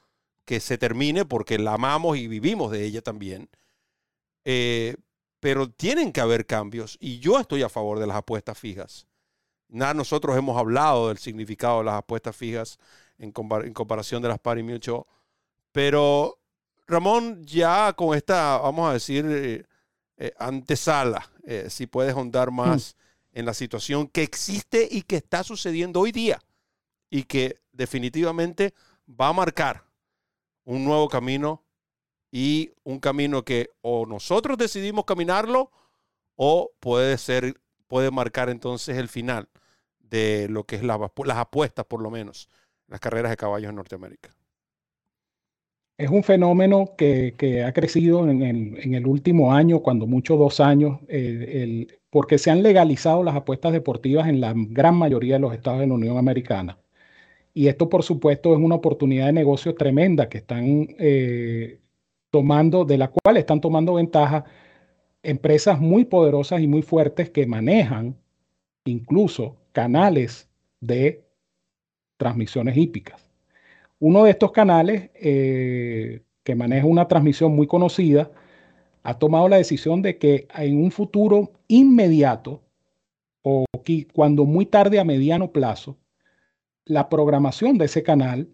que 0.47 0.59
se 0.59 0.78
termine 0.78 1.26
porque 1.26 1.59
la 1.59 1.74
amamos 1.74 2.16
y 2.16 2.28
vivimos 2.28 2.70
de 2.70 2.86
ella 2.86 3.03
también. 3.03 3.51
Eh, 4.47 4.97
pero 5.39 5.68
tienen 5.70 6.12
que 6.12 6.22
haber 6.22 6.47
cambios 6.47 6.97
y 6.99 7.18
yo 7.18 7.39
estoy 7.39 7.62
a 7.62 7.68
favor 7.68 7.99
de 7.99 8.07
las 8.07 8.16
apuestas 8.16 8.57
fijas. 8.57 9.08
Nada, 9.69 9.95
nosotros 9.95 10.37
hemos 10.37 10.57
hablado 10.59 11.09
del 11.09 11.19
significado 11.19 11.79
de 11.79 11.85
las 11.85 11.97
apuestas 11.97 12.35
fijas 12.35 12.79
en, 13.19 13.33
comparación 13.33 14.23
de 14.23 14.29
las 14.29 14.39
pari 14.39 14.62
mucho. 14.62 15.07
Pero 15.73 16.39
Ramón, 16.87 17.45
ya 17.45 17.93
con 17.93 18.16
esta, 18.16 18.59
vamos 18.59 18.89
a 18.89 18.95
decir, 18.95 19.27
eh, 19.29 19.64
eh, 20.16 20.33
antesala, 20.39 21.31
eh, 21.45 21.66
si 21.69 21.87
puedes 21.87 22.14
ahondar 22.14 22.51
más 22.51 22.97
en 23.33 23.45
la 23.45 23.55
situación 23.55 24.09
que 24.09 24.23
existe 24.23 24.89
y 24.91 25.03
que 25.03 25.16
está 25.16 25.45
sucediendo 25.45 26.01
hoy 26.01 26.12
día 26.12 26.41
y 27.11 27.25
que 27.25 27.61
definitivamente 27.73 28.75
va 29.09 29.29
a 29.29 29.33
marcar 29.33 29.85
un 30.64 30.85
nuevo 30.85 31.09
camino 31.09 31.62
y 32.31 32.73
un 32.85 32.99
camino 32.99 33.45
que 33.45 33.71
o 33.81 34.07
nosotros 34.07 34.59
decidimos 34.59 35.05
caminarlo 35.05 35.71
o 36.37 36.71
puede 36.81 37.16
ser 37.19 37.61
puede 37.89 38.11
marcar 38.11 38.51
entonces 38.51 38.97
el 38.99 39.09
final 39.09 39.49
de 39.99 40.49
lo 40.49 40.64
que 40.64 40.76
es 40.76 40.82
las 40.82 41.01
apuestas, 41.36 41.84
por 41.86 42.01
lo 42.01 42.11
menos, 42.11 42.49
las 42.86 43.01
carreras 43.01 43.30
de 43.30 43.36
caballos 43.36 43.70
en 43.70 43.76
Norteamérica. 43.76 44.30
Es 45.99 46.11
un 46.11 46.22
fenómeno 46.22 46.95
que, 46.97 47.64
ha 47.66 47.72
crecido 47.72 48.28
en 48.30 48.43
el, 48.95 49.07
último 49.07 49.53
año, 49.53 49.80
cuando 49.80 50.07
mucho 50.07 50.36
dos 50.36 50.61
años, 50.61 51.01
porque 52.11 52.39
se 52.39 52.53
han 52.53 52.62
legalizado 52.62 53.24
las 53.24 53.34
apuestas 53.34 53.72
deportivas 53.72 54.28
en 54.28 54.41
la 54.41 54.55
gran 54.55 54.95
mayoría 54.95 55.34
de 55.34 55.41
los 55.41 55.53
estados 55.53 55.80
de 55.80 55.89
la 55.89 55.95
Unión 55.95 56.16
Americana. 56.16 56.78
Y 57.53 57.66
esto, 57.66 57.89
por 57.89 58.05
supuesto, 58.05 58.53
es 58.55 58.61
una 58.61 58.76
oportunidad 58.76 59.26
de 59.26 59.32
negocio 59.32 59.74
tremenda 59.74 60.28
que 60.28 60.39
están 60.39 60.86
eh, 61.01 61.80
tomando, 62.30 62.84
de 62.84 62.99
la 62.99 63.09
cual 63.09 63.36
están 63.36 63.61
tomando 63.61 63.95
ventaja 63.95 64.45
empresas 65.23 65.81
muy 65.81 66.05
poderosas 66.05 66.61
y 66.61 66.66
muy 66.66 66.83
fuertes 66.83 67.31
que 67.31 67.47
manejan 67.47 68.16
incluso 68.85 69.57
canales 69.73 70.49
de 70.81 71.25
transmisiones 72.16 72.77
hípicas. 72.77 73.31
Uno 73.99 74.25
de 74.25 74.31
estos 74.31 74.53
canales 74.53 75.11
eh, 75.14 76.23
que 76.45 76.55
maneja 76.55 76.87
una 76.87 77.09
transmisión 77.09 77.55
muy 77.55 77.66
conocida 77.66 78.31
ha 79.03 79.19
tomado 79.19 79.49
la 79.49 79.57
decisión 79.57 80.03
de 80.03 80.19
que 80.19 80.47
en 80.55 80.83
un 80.83 80.91
futuro 80.91 81.53
inmediato 81.66 82.62
o 83.43 83.64
cuando 84.12 84.45
muy 84.45 84.66
tarde 84.66 84.99
a 84.99 85.05
mediano 85.05 85.53
plazo, 85.53 85.97
la 86.85 87.09
programación 87.09 87.79
de 87.79 87.87
ese 87.87 88.03
canal 88.03 88.49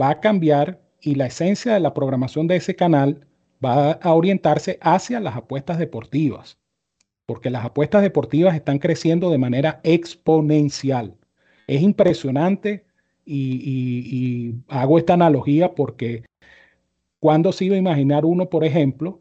va 0.00 0.10
a 0.10 0.20
cambiar 0.20 0.80
y 1.00 1.14
la 1.14 1.26
esencia 1.26 1.74
de 1.74 1.80
la 1.80 1.94
programación 1.94 2.46
de 2.46 2.56
ese 2.56 2.74
canal 2.74 3.27
va 3.64 3.92
a 3.92 4.14
orientarse 4.14 4.78
hacia 4.80 5.20
las 5.20 5.36
apuestas 5.36 5.78
deportivas, 5.78 6.58
porque 7.26 7.50
las 7.50 7.64
apuestas 7.64 8.02
deportivas 8.02 8.54
están 8.54 8.78
creciendo 8.78 9.30
de 9.30 9.38
manera 9.38 9.80
exponencial. 9.82 11.16
Es 11.66 11.82
impresionante 11.82 12.86
y, 13.24 14.54
hago 14.68 14.98
esta 14.98 15.14
analogía 15.14 15.74
porque 15.74 16.24
cuando 17.20 17.52
se 17.52 17.66
iba 17.66 17.74
a 17.74 17.78
imaginar 17.78 18.24
uno, 18.24 18.48
por 18.48 18.64
ejemplo, 18.64 19.20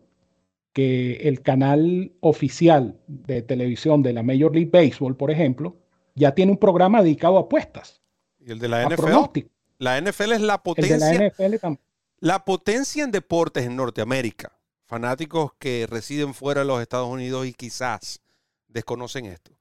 que 0.71 1.15
el 1.27 1.41
canal 1.41 2.13
oficial 2.19 2.99
de 3.07 3.41
televisión 3.41 4.03
de 4.03 4.13
la 4.13 4.23
Major 4.23 4.53
League 4.53 4.69
Baseball, 4.71 5.17
por 5.17 5.31
ejemplo, 5.31 5.75
ya 6.15 6.35
tiene 6.35 6.51
un 6.51 6.57
programa 6.57 7.01
dedicado 7.01 7.37
a 7.37 7.41
apuestas. 7.41 8.01
¿Y 8.39 8.51
el 8.51 8.59
de 8.59 8.67
la 8.69 8.87
NFL? 8.87 9.39
La 9.79 9.99
NFL 9.99 10.31
es 10.33 10.41
la 10.41 10.61
potencia. 10.61 10.95
El 10.95 11.01
de 11.01 11.07
la 11.07 11.27
NFL 11.29 11.57
también 11.59 11.86
la 12.19 12.45
potencia 12.45 13.03
en 13.03 13.11
deportes 13.11 13.65
en 13.65 13.75
Norteamérica, 13.75 14.51
fanáticos 14.85 15.53
que 15.59 15.85
residen 15.87 16.33
fuera 16.33 16.61
de 16.61 16.67
los 16.67 16.81
Estados 16.81 17.07
Unidos 17.07 17.45
y 17.45 17.53
quizás 17.53 18.21
desconocen 18.67 19.25
esto. 19.25 19.57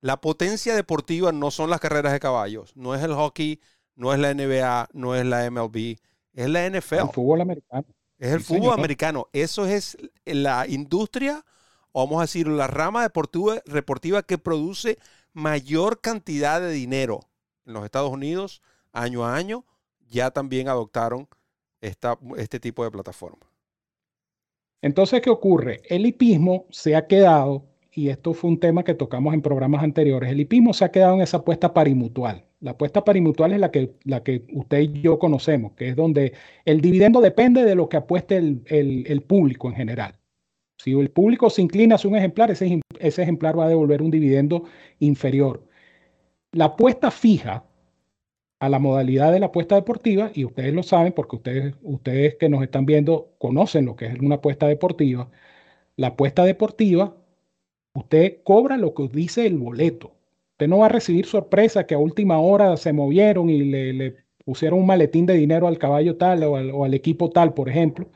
La 0.00 0.20
potencia 0.20 0.74
deportiva 0.74 1.32
no 1.32 1.50
son 1.50 1.70
las 1.70 1.80
carreras 1.80 2.12
de 2.12 2.20
caballos, 2.20 2.76
no 2.76 2.94
es 2.94 3.02
el 3.02 3.14
hockey, 3.14 3.60
no 3.94 4.12
es 4.12 4.18
la 4.18 4.34
NBA, 4.34 4.88
no 4.92 5.14
es 5.14 5.24
la 5.24 5.50
MLB, 5.50 5.96
es 6.34 6.48
la 6.48 6.68
NFL. 6.68 6.94
El 6.94 7.08
fútbol 7.08 7.40
americano. 7.40 7.86
Es 8.18 8.32
el 8.32 8.40
fútbol 8.40 8.74
americano. 8.74 9.28
Eso 9.32 9.66
es 9.66 9.96
la 10.24 10.66
industria, 10.68 11.44
o 11.92 12.04
vamos 12.04 12.18
a 12.18 12.24
decir, 12.24 12.48
la 12.48 12.66
rama 12.66 13.02
deportiva, 13.02 13.62
deportiva 13.64 14.22
que 14.22 14.36
produce 14.36 14.98
mayor 15.32 16.00
cantidad 16.00 16.60
de 16.60 16.70
dinero 16.70 17.20
en 17.64 17.72
los 17.72 17.84
Estados 17.84 18.10
Unidos 18.10 18.60
año 18.92 19.24
a 19.24 19.36
año. 19.36 19.64
Ya 20.06 20.30
también 20.30 20.68
adoptaron 20.68 21.28
este 21.84 22.60
tipo 22.60 22.84
de 22.84 22.90
plataforma. 22.90 23.46
Entonces, 24.82 25.20
¿qué 25.22 25.30
ocurre? 25.30 25.80
El 25.88 26.04
hipismo 26.04 26.66
se 26.70 26.94
ha 26.94 27.06
quedado, 27.06 27.64
y 27.90 28.08
esto 28.08 28.34
fue 28.34 28.50
un 28.50 28.60
tema 28.60 28.84
que 28.84 28.94
tocamos 28.94 29.32
en 29.32 29.40
programas 29.40 29.82
anteriores, 29.82 30.30
el 30.30 30.40
hipismo 30.40 30.72
se 30.74 30.84
ha 30.84 30.90
quedado 30.90 31.14
en 31.14 31.22
esa 31.22 31.38
apuesta 31.38 31.72
parimutual. 31.72 32.44
La 32.60 32.72
apuesta 32.72 33.04
parimutual 33.04 33.52
es 33.52 33.60
la 33.60 33.70
que, 33.70 33.94
la 34.04 34.22
que 34.22 34.44
usted 34.52 34.80
y 34.80 35.00
yo 35.02 35.18
conocemos, 35.18 35.72
que 35.72 35.88
es 35.88 35.96
donde 35.96 36.32
el 36.64 36.80
dividendo 36.80 37.20
depende 37.20 37.64
de 37.64 37.74
lo 37.74 37.88
que 37.88 37.98
apueste 37.98 38.36
el, 38.36 39.24
público 39.26 39.68
en 39.68 39.74
general. 39.74 40.16
Si 40.76 40.92
el 40.92 41.10
público 41.10 41.48
se 41.50 41.62
inclina 41.62 41.94
hacia 41.94 42.10
un 42.10 42.16
ejemplar, 42.16 42.50
ese, 42.50 42.80
ese 42.98 43.22
ejemplar 43.22 43.58
va 43.58 43.66
a 43.66 43.68
devolver 43.68 44.02
un 44.02 44.10
dividendo 44.10 44.64
inferior. 44.98 45.66
La 46.52 46.66
apuesta 46.66 47.10
fija 47.10 47.64
a 48.60 48.68
la 48.68 48.78
modalidad 48.78 49.32
de 49.32 49.40
la 49.40 49.46
apuesta 49.46 49.74
deportiva, 49.76 50.30
y 50.34 50.44
ustedes 50.44 50.74
lo 50.74 50.82
saben 50.82 51.12
porque 51.12 51.36
ustedes, 51.36 51.74
ustedes 51.82 52.36
que 52.36 52.48
nos 52.48 52.62
están 52.62 52.86
viendo 52.86 53.34
conocen 53.38 53.86
lo 53.86 53.96
que 53.96 54.06
es 54.06 54.18
una 54.20 54.36
apuesta 54.36 54.66
deportiva. 54.68 55.30
La 55.96 56.08
apuesta 56.08 56.44
deportiva, 56.44 57.16
usted 57.94 58.42
cobra 58.44 58.76
lo 58.76 58.94
que 58.94 59.08
dice 59.08 59.46
el 59.46 59.58
boleto. 59.58 60.14
Usted 60.52 60.68
no 60.68 60.78
va 60.78 60.86
a 60.86 60.88
recibir 60.88 61.26
sorpresa 61.26 61.86
que 61.86 61.94
a 61.94 61.98
última 61.98 62.38
hora 62.38 62.76
se 62.76 62.92
movieron 62.92 63.50
y 63.50 63.64
le, 63.64 64.16
pusieron 64.44 64.80
un 64.80 64.86
maletín 64.86 65.26
de 65.26 65.34
dinero 65.34 65.66
al 65.68 65.78
caballo 65.78 66.16
tal 66.16 66.44
o 66.44 66.84
al, 66.84 66.94
equipo 66.94 67.30
tal, 67.30 67.54
por 67.54 67.68
ejemplo. 67.68 68.08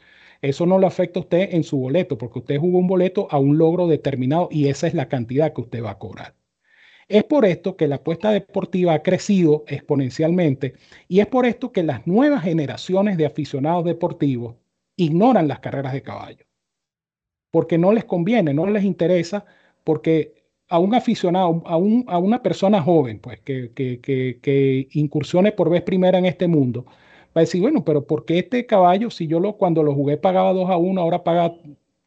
Eso 0.43 0.66
no 0.66 0.78
lo 0.78 0.86
afecta 0.86 1.20
a 1.20 1.22
usted 1.22 1.55
en 1.55 1.64
su 1.64 1.78
boleto, 1.78 2.18
porque 2.18 2.41
usted 2.41 2.59
jugó 2.59 2.78
un 2.78 2.86
boleto 2.86 3.28
a 3.30 3.39
un 3.39 3.59
logro 3.59 3.89
determinado 3.89 4.49
y 4.53 4.68
esa 4.68 4.86
es 4.86 4.95
la 4.95 5.09
cantidad 5.09 5.53
que 5.53 5.62
usted 5.62 5.82
va 5.82 5.93
a 5.93 5.99
cobrar. 5.99 6.38
Es 7.09 7.25
por 7.25 7.47
esto 7.47 7.77
que 7.77 7.89
la 7.89 7.97
apuesta 7.97 8.31
deportiva 8.31 8.93
ha 8.93 9.03
crecido 9.03 9.65
exponencialmente 9.67 10.75
y 11.09 11.21
es 11.21 11.27
por 11.27 11.47
esto 11.47 11.73
que 11.73 11.83
las 11.83 12.07
nuevas 12.07 12.43
generaciones 12.45 13.17
de 13.17 13.25
aficionados 13.25 13.85
deportivos 13.85 14.57
ignoran 14.97 15.49
las 15.49 15.61
carreras 15.61 15.95
de 15.95 16.03
caballo. 16.03 16.45
Porque 17.51 17.79
no 17.79 17.93
les 17.93 18.05
conviene, 18.05 18.53
no 18.53 18.67
les 18.67 18.85
interesa, 18.85 19.47
porque 19.85 20.35
a 20.69 20.79
un 20.79 20.95
aficionado, 20.95 21.63
a, 21.65 21.75
a 21.75 22.19
una 22.19 22.43
persona 22.43 22.83
joven, 22.83 23.21
pues, 23.21 23.41
que, 23.41 23.73
que, 23.73 24.89
incursione 24.93 25.53
por 25.53 25.71
vez 25.71 25.83
primera 25.83 26.19
en 26.19 26.27
este 26.27 26.47
mundo, 26.47 26.85
va 26.87 27.37
a 27.37 27.41
decir, 27.41 27.63
bueno, 27.63 27.85
pero 27.85 28.07
¿por 28.07 28.27
qué 28.27 28.41
este 28.41 28.67
caballo, 28.67 29.11
si 29.11 29.27
yo 29.27 29.41
lo, 29.41 29.55
cuando 29.57 29.83
lo 29.83 29.95
jugué 29.95 30.19
pagaba 30.19 30.53
2 30.53 30.69
a 30.69 30.77
1, 30.77 31.01
ahora 31.01 31.25
paga 31.25 31.55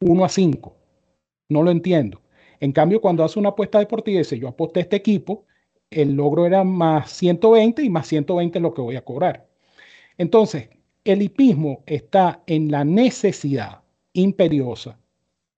1 0.00 0.24
a 0.24 0.28
5? 0.28 0.76
No 1.48 1.62
lo 1.64 1.72
entiendo. 1.72 2.21
En 2.62 2.70
cambio, 2.70 3.00
cuando 3.00 3.24
hace 3.24 3.40
una 3.40 3.50
apuesta 3.50 3.80
deportiva 3.80 4.14
y 4.14 4.18
dice, 4.18 4.38
yo 4.38 4.46
aposté 4.46 4.80
este 4.80 4.94
equipo, 4.96 5.46
el 5.90 6.14
logro 6.14 6.46
era 6.46 6.62
más 6.62 7.10
120 7.10 7.82
y 7.82 7.90
más 7.90 8.06
120 8.06 8.58
es 8.58 8.62
lo 8.62 8.72
que 8.72 8.80
voy 8.80 8.94
a 8.94 9.04
cobrar. 9.04 9.48
Entonces, 10.16 10.68
el 11.04 11.22
hipismo 11.22 11.82
está 11.86 12.42
en 12.46 12.70
la 12.70 12.84
necesidad 12.84 13.82
imperiosa 14.12 14.96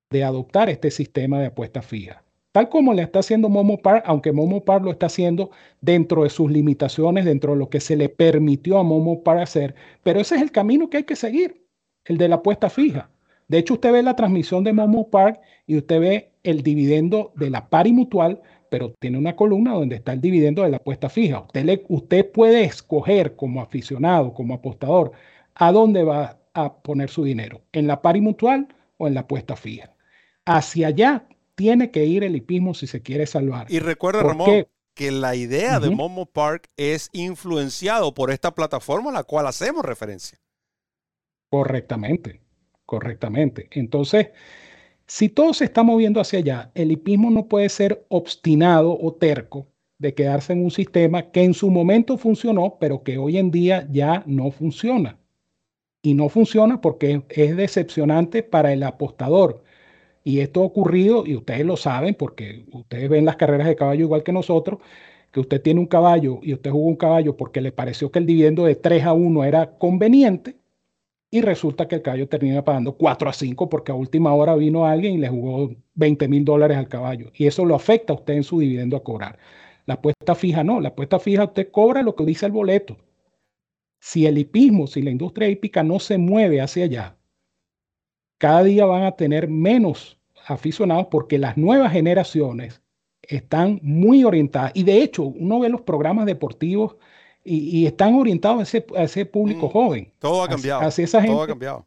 de 0.09 0.25
adoptar 0.25 0.71
este 0.71 0.91
sistema 0.91 1.39
de 1.41 1.47
apuesta 1.47 1.83
fija 1.83 2.25
tal 2.55 2.69
como 2.69 2.95
le 2.95 3.03
está 3.03 3.19
haciendo 3.19 3.49
Momo 3.49 3.79
Park, 3.79 4.05
aunque 4.07 4.31
Momo 4.31 4.65
Park 4.65 4.85
lo 4.85 4.93
está 4.93 5.07
haciendo 5.07 5.51
dentro 5.81 6.23
de 6.23 6.31
sus 6.31 6.49
limitaciones, 6.49 7.25
dentro 7.25 7.53
de 7.53 7.59
lo 7.59 7.69
que 7.69 7.81
se 7.81 7.97
le 7.97 8.09
permitió 8.09 8.79
a 8.79 8.85
Momo 8.85 9.25
Park 9.25 9.41
hacer, 9.41 9.75
pero 10.05 10.21
ese 10.21 10.37
es 10.37 10.43
el 10.43 10.53
camino 10.53 10.89
que 10.89 10.99
hay 10.99 11.03
que 11.03 11.17
seguir, 11.17 11.67
el 12.05 12.17
de 12.17 12.29
la 12.29 12.37
apuesta 12.37 12.71
fija. 12.71 13.11
De 13.49 13.59
hecho, 13.59 13.75
usted 13.75 13.91
ve 13.91 14.05
la 14.05 14.15
transmisión 14.15 14.63
de 14.63 14.73
Momo 14.73 15.11
Park 15.11 15.41
y 15.67 15.77
usted 15.77 15.99
ve 15.99 16.34
el 16.45 16.63
dividendo 16.63 17.33
de 17.35 17.51
la 17.51 17.69
pari 17.69 17.93
mutual, 17.93 18.41
pero 18.71 18.93
tiene 19.01 19.19
una 19.19 19.35
columna 19.35 19.73
donde 19.73 19.97
está 19.97 20.13
el 20.13 20.21
dividendo 20.21 20.63
de 20.63 20.71
la 20.71 20.77
apuesta 20.77 21.09
fija. 21.09 21.41
Usted, 21.41 21.65
le, 21.65 21.85
usted 21.89 22.31
puede 22.31 22.65
escoger 22.65 23.35
como 23.35 23.61
aficionado, 23.61 24.33
como 24.33 24.55
apostador, 24.55 25.13
a 25.55 25.73
dónde 25.73 26.05
va 26.05 26.39
a 26.55 26.83
poner 26.83 27.11
su 27.11 27.25
dinero, 27.25 27.63
en 27.73 27.87
la 27.87 28.01
pari 28.01 28.21
mutual 28.21 28.69
o 28.97 29.09
en 29.09 29.15
la 29.15 29.21
apuesta 29.21 29.57
fija. 29.57 29.95
Hacia 30.45 30.89
allá 30.89 31.27
tiene 31.55 31.91
que 31.91 32.05
ir 32.05 32.25
el 32.25 32.37
hipismo 32.37 32.75
si 32.75 32.87
se 32.87 33.03
quiere 33.03 33.27
salvar. 33.27 33.67
Y 33.71 33.79
recuerda, 33.79 34.23
Ramón, 34.23 34.67
que 34.95 35.11
la 35.11 35.35
idea 35.35 35.81
de 35.81 35.91
Momo 35.91 36.27
Park 36.27 36.69
es 36.77 37.11
influenciado 37.13 38.15
por 38.15 38.31
esta 38.31 38.55
plataforma 38.55 39.11
a 39.11 39.15
la 39.15 39.25
cual 39.25 39.47
hacemos 39.47 39.85
referencia. 39.85 40.39
Correctamente, 41.51 42.41
correctamente. 42.87 43.69
Entonces, 43.73 44.29
si 45.07 45.29
todo 45.29 45.55
se 45.55 45.65
está 45.65 45.83
moviendo 45.83 46.21
hacia 46.21 46.39
allá, 46.41 46.71
el 46.75 46.93
hipismo 46.93 47.31
no 47.31 47.49
puede 47.49 47.69
ser 47.69 48.05
obstinado 48.09 48.99
o 49.01 49.15
terco 49.15 49.69
de 49.99 50.15
quedarse 50.15 50.53
en 50.53 50.65
un 50.65 50.71
sistema 50.71 51.31
que 51.31 51.45
en 51.45 51.55
su 51.55 51.71
momento 51.71 52.19
funcionó, 52.19 52.79
pero 52.81 53.03
que 53.03 53.19
hoy 53.19 53.39
en 53.39 53.51
día 53.51 53.87
ya 53.91 54.23
no 54.27 54.51
funciona. 54.51 55.19
Y 56.03 56.15
no 56.15 56.29
funciona 56.29 56.81
porque 56.81 57.23
es 57.31 57.57
decepcionante 57.57 58.43
para 58.43 58.73
el 58.73 58.83
apostador 58.83 59.65
y 60.25 60.41
esto 60.41 60.63
ha 60.63 60.65
ocurrido, 60.65 61.25
y 61.27 61.37
ustedes 61.37 61.67
lo 61.67 61.77
saben, 61.77 62.15
porque 62.15 62.65
ustedes 62.73 63.11
ven 63.11 63.27
las 63.27 63.37
carreras 63.37 63.69
de 63.69 63.77
caballo 63.77 64.05
igual 64.05 64.23
que 64.25 64.33
nosotros, 64.33 64.81
que 65.31 65.41
usted 65.41 65.61
tiene 65.63 65.81
un 65.81 65.87
caballo 65.87 66.41
y 66.43 66.55
usted 66.55 66.71
jugó 66.71 66.87
un 66.89 66.97
caballo 66.97 67.37
porque 67.37 67.61
le 67.61 67.73
pareció 67.73 68.11
que 68.11 68.21
el 68.21 68.27
dividendo 68.27 68.65
de 68.65 68.77
3 68.77 69.05
a 69.05 69.13
1 69.13 69.45
era 69.45 69.79
conveniente, 69.79 70.57
y 71.35 71.41
resulta 71.41 71.89
que 71.89 71.97
el 71.97 72.03
caballo 72.03 72.29
termina 72.29 72.65
pagando 72.65 72.93
4 72.97 73.29
a 73.29 73.33
5 73.33 73.69
porque 73.69 73.91
a 73.91 73.97
última 73.97 74.33
hora 74.33 74.55
vino 74.55 74.87
alguien 74.87 75.15
y 75.15 75.19
le 75.19 75.29
jugó 75.29 75.75
20 75.95 76.29
mil 76.29 76.45
dólares 76.45 76.77
al 76.79 76.87
caballo. 76.87 77.33
Y 77.35 77.49
eso 77.49 77.65
lo 77.65 77.75
afecta 77.75 78.13
a 78.13 78.17
usted 78.17 78.35
en 78.35 78.45
su 78.45 78.61
dividendo 78.61 78.97
a 78.97 79.03
cobrar. 79.03 79.37
La 79.85 79.95
apuesta 79.95 80.37
fija 80.37 80.63
no, 80.63 80.81
la 80.81 80.91
apuesta 80.91 81.19
fija 81.19 81.43
usted 81.43 81.73
cobra 81.73 82.05
lo 82.05 82.15
que 82.15 82.25
dice 82.25 82.47
el 82.47 82.53
boleto. 82.53 82.99
Si 83.99 84.27
el 84.27 84.39
hipismo, 84.39 84.87
si 84.87 85.03
la 85.03 85.11
industria 85.11 85.49
hípica 85.49 85.83
no 85.83 85.99
se 85.99 86.19
mueve 86.19 86.61
hacia 86.61 86.85
allá, 86.85 87.17
cada 88.39 88.63
día 88.63 88.87
van 88.87 89.03
a 89.03 89.17
tener 89.17 89.49
menos 89.49 90.21
aficionados 90.47 91.09
porque 91.11 91.41
las 91.41 91.57
nuevas 91.57 91.91
generaciones 91.91 92.81
están 93.23 93.81
muy 93.83 94.23
orientadas. 94.23 94.71
Y 94.77 94.85
de 94.85 95.03
hecho, 95.03 95.25
uno 95.25 95.59
ve 95.59 95.69
los 95.69 95.81
programas 95.81 96.27
deportivos 96.27 96.95
y, 97.45 97.87
están 97.87 98.15
orientados 98.15 98.75
a 98.97 99.03
ese, 99.03 99.27
público 99.27 99.67
mm, 99.67 99.71
joven. 99.71 100.13
Todo 100.19 100.43
ha 100.43 100.49
cambiado. 100.49 100.83
Hacia, 100.83 101.05
esa 101.05 101.21
gente. 101.21 101.35
Todo 101.35 101.43
ha 101.43 101.47
cambiado. 101.47 101.87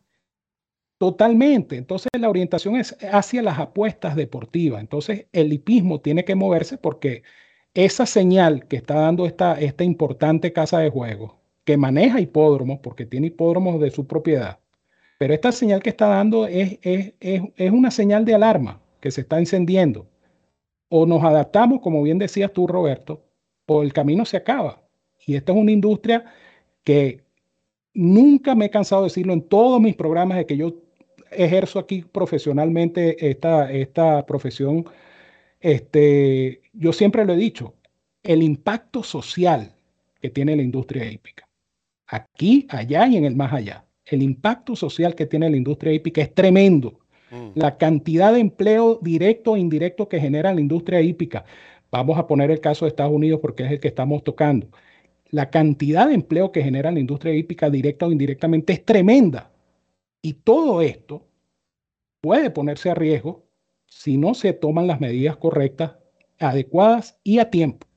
Totalmente. 0.98 1.78
Entonces 1.78 2.10
la 2.18 2.30
orientación 2.30 2.76
es 2.76 2.96
hacia 3.12 3.42
las 3.42 3.60
apuestas 3.60 4.16
deportivas. 4.16 4.82
Entonces 4.82 5.26
el 5.32 5.52
hipismo 5.54 6.02
tiene 6.02 6.26
que 6.26 6.36
moverse 6.36 6.78
porque 6.78 7.24
esa 7.74 8.06
señal 8.06 8.68
que 8.68 8.78
está 8.78 8.96
dando 8.96 9.26
esta, 9.26 9.60
esta 9.60 9.84
importante 9.84 10.54
casa 10.54 10.80
de 10.80 10.90
juegos, 10.90 11.34
que 11.64 11.78
maneja 11.78 12.20
hipódromos, 12.20 12.80
porque 12.82 13.06
tiene 13.06 13.28
hipódromos 13.28 13.80
de 13.80 13.92
su 13.92 14.08
propiedad, 14.08 14.60
pero 15.18 15.34
esta 15.34 15.52
señal 15.52 15.82
que 15.82 15.90
está 15.90 16.08
dando 16.08 16.48
es, 16.48 16.80
es, 16.82 17.72
una 17.72 17.92
señal 17.92 18.26
de 18.26 18.36
alarma 18.36 18.82
que 19.00 19.12
se 19.12 19.22
está 19.22 19.40
encendiendo. 19.40 20.08
O 20.90 21.06
nos 21.06 21.24
adaptamos, 21.24 21.82
como 21.82 22.02
bien 22.04 22.18
decías 22.18 22.54
tú, 22.54 22.68
Roberto, 22.68 23.26
o 23.66 23.84
el 23.84 23.94
camino 23.94 24.26
se 24.26 24.38
acaba. 24.38 24.82
Y 25.28 25.36
esta 25.36 25.52
es 25.52 25.58
una 25.60 25.72
industria 25.72 26.26
que 26.84 27.22
nunca 27.94 28.56
me 28.56 28.66
he 28.66 28.70
cansado 28.72 29.04
de 29.04 29.10
decirlo 29.10 29.34
en 29.34 29.44
todos 29.44 29.80
mis 29.80 29.96
programas 29.96 30.40
de 30.40 30.48
que 30.48 30.58
yo 30.58 30.74
ejerzo 31.30 31.78
aquí 31.78 32.04
profesionalmente 32.12 33.30
esta, 33.30 33.72
esta 33.72 34.26
profesión. 34.26 34.86
Este, 35.60 36.62
yo 36.74 36.92
siempre 36.92 37.26
lo 37.26 37.34
he 37.34 37.38
dicho, 37.38 37.76
el 38.24 38.42
impacto 38.42 39.04
social 39.04 39.76
que 40.20 40.32
tiene 40.32 40.56
la 40.56 40.64
industria 40.64 41.12
hípica, 41.12 41.48
aquí, 42.08 42.66
allá 42.72 43.06
y 43.08 43.18
en 43.18 43.26
el 43.26 43.36
más 43.36 43.54
allá 43.54 43.84
el 44.08 44.24
impacto 44.24 44.76
social 44.76 45.16
que 45.16 45.26
tiene 45.26 45.50
la 45.50 45.58
industria 45.58 45.94
hípica 45.94 46.22
es 46.22 46.34
tremendo. 46.34 47.00
Mm. 47.32 47.50
La 47.56 47.78
cantidad 47.78 48.34
de 48.34 48.40
empleo 48.40 49.00
directo 49.02 49.56
e 49.56 49.60
indirecto 49.60 50.08
que 50.08 50.20
genera 50.20 50.54
la 50.54 50.62
industria 50.62 51.02
hípica. 51.02 51.46
Vamos 51.92 52.18
a 52.18 52.28
poner 52.28 52.52
el 52.52 52.62
caso 52.62 52.86
de 52.86 52.90
Estados 52.90 53.14
Unidos 53.14 53.40
porque 53.42 53.64
es 53.64 53.72
el 53.72 53.80
que 53.80 53.90
estamos 53.90 54.24
tocando. 54.24 54.68
La 55.30 55.50
cantidad 55.50 56.08
de 56.08 56.14
empleo 56.14 56.52
que 56.52 56.64
genera 56.64 56.92
la 56.92 57.00
industria 57.00 57.34
hípica 57.34 57.70
directa 57.70 58.06
o 58.06 58.12
indirectamente 58.12 58.74
es 58.74 58.86
tremenda. 58.86 59.52
Y 60.22 60.34
todo 60.34 60.82
esto 60.82 61.28
puede 62.22 62.50
ponerse 62.50 62.90
a 62.90 62.96
riesgo 62.96 63.46
si 63.86 64.18
no 64.18 64.34
se 64.34 64.54
toman 64.54 64.88
las 64.88 65.00
medidas 65.00 65.38
correctas, 65.38 65.94
adecuadas 66.40 67.18
y 67.24 67.40
a 67.40 67.50
tiempo. 67.50 67.88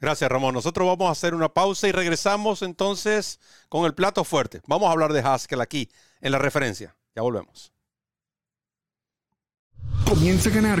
Gracias, 0.00 0.30
Ramón. 0.30 0.54
Nosotros 0.54 0.86
vamos 0.86 1.08
a 1.08 1.12
hacer 1.12 1.34
una 1.34 1.48
pausa 1.48 1.88
y 1.88 1.92
regresamos 1.92 2.62
entonces 2.62 3.40
con 3.68 3.84
el 3.84 3.94
plato 3.94 4.22
fuerte. 4.22 4.60
Vamos 4.66 4.88
a 4.88 4.92
hablar 4.92 5.12
de 5.12 5.20
Haskell 5.20 5.60
aquí 5.60 5.88
en 6.20 6.32
la 6.32 6.38
referencia. 6.38 6.96
Ya 7.16 7.22
volvemos. 7.22 7.72
Comienza 10.04 10.50
a 10.50 10.52
ganar 10.52 10.80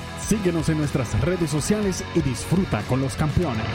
Síguenos 0.31 0.69
en 0.69 0.77
nuestras 0.77 1.19
redes 1.19 1.49
sociales 1.49 2.05
y 2.15 2.21
disfruta 2.21 2.81
con 2.83 3.01
los 3.01 3.15
campeones. 3.15 3.65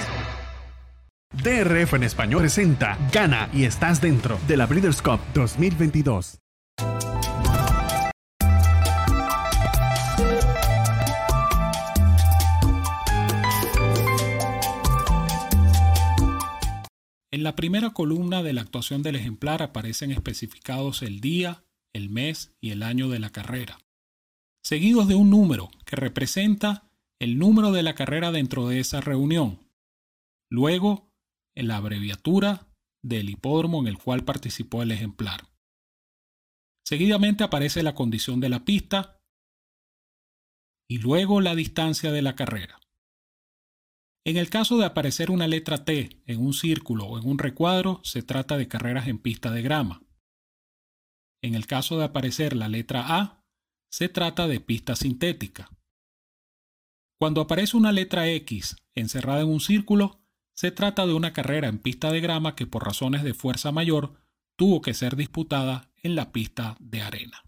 DRF 1.34 1.92
en 1.92 2.02
español 2.02 2.40
presenta 2.40 2.96
Gana 3.12 3.50
y 3.52 3.64
estás 3.64 4.00
dentro 4.00 4.38
de 4.48 4.56
la 4.56 4.66
Breeders' 4.66 5.02
Cup 5.02 5.20
2022. 5.34 6.38
En 17.32 17.42
la 17.42 17.54
primera 17.54 17.90
columna 17.90 18.42
de 18.42 18.54
la 18.54 18.62
actuación 18.62 19.02
del 19.02 19.16
ejemplar 19.16 19.62
aparecen 19.62 20.10
especificados 20.10 21.02
el 21.02 21.20
día, 21.20 21.64
el 21.92 22.08
mes 22.08 22.54
y 22.62 22.70
el 22.70 22.82
año 22.82 23.10
de 23.10 23.18
la 23.18 23.28
carrera, 23.28 23.76
seguidos 24.66 25.06
de 25.06 25.14
un 25.14 25.30
número 25.30 25.68
que 25.84 25.94
representa 25.94 26.90
el 27.20 27.38
número 27.38 27.70
de 27.70 27.84
la 27.84 27.94
carrera 27.94 28.32
dentro 28.32 28.66
de 28.66 28.80
esa 28.80 29.00
reunión. 29.00 29.70
Luego, 30.50 31.08
en 31.54 31.68
la 31.68 31.76
abreviatura 31.76 32.66
del 33.00 33.30
hipódromo 33.30 33.80
en 33.80 33.86
el 33.86 33.96
cual 33.96 34.24
participó 34.24 34.82
el 34.82 34.90
ejemplar. 34.90 35.46
Seguidamente 36.84 37.44
aparece 37.44 37.84
la 37.84 37.94
condición 37.94 38.40
de 38.40 38.48
la 38.48 38.64
pista 38.64 39.20
y 40.90 40.98
luego 40.98 41.40
la 41.40 41.54
distancia 41.54 42.10
de 42.10 42.22
la 42.22 42.34
carrera. 42.34 42.80
En 44.24 44.36
el 44.36 44.50
caso 44.50 44.78
de 44.78 44.86
aparecer 44.86 45.30
una 45.30 45.46
letra 45.46 45.84
T 45.84 46.24
en 46.26 46.40
un 46.40 46.52
círculo 46.52 47.04
o 47.04 47.18
en 47.20 47.28
un 47.28 47.38
recuadro, 47.38 48.00
se 48.02 48.24
trata 48.24 48.58
de 48.58 48.66
carreras 48.66 49.06
en 49.06 49.18
pista 49.18 49.52
de 49.52 49.62
grama. 49.62 50.02
En 51.40 51.54
el 51.54 51.68
caso 51.68 51.98
de 51.98 52.04
aparecer 52.06 52.56
la 52.56 52.68
letra 52.68 53.04
A, 53.16 53.45
se 53.90 54.08
trata 54.08 54.46
de 54.48 54.60
pista 54.60 54.96
sintética. 54.96 55.70
Cuando 57.18 57.40
aparece 57.40 57.76
una 57.76 57.92
letra 57.92 58.28
X 58.28 58.76
encerrada 58.94 59.40
en 59.40 59.48
un 59.48 59.60
círculo, 59.60 60.20
se 60.54 60.70
trata 60.70 61.06
de 61.06 61.14
una 61.14 61.32
carrera 61.32 61.68
en 61.68 61.78
pista 61.78 62.10
de 62.10 62.20
grama 62.20 62.56
que 62.56 62.66
por 62.66 62.84
razones 62.84 63.22
de 63.22 63.34
fuerza 63.34 63.72
mayor 63.72 64.14
tuvo 64.56 64.80
que 64.80 64.94
ser 64.94 65.16
disputada 65.16 65.90
en 66.02 66.14
la 66.14 66.32
pista 66.32 66.76
de 66.80 67.02
arena. 67.02 67.42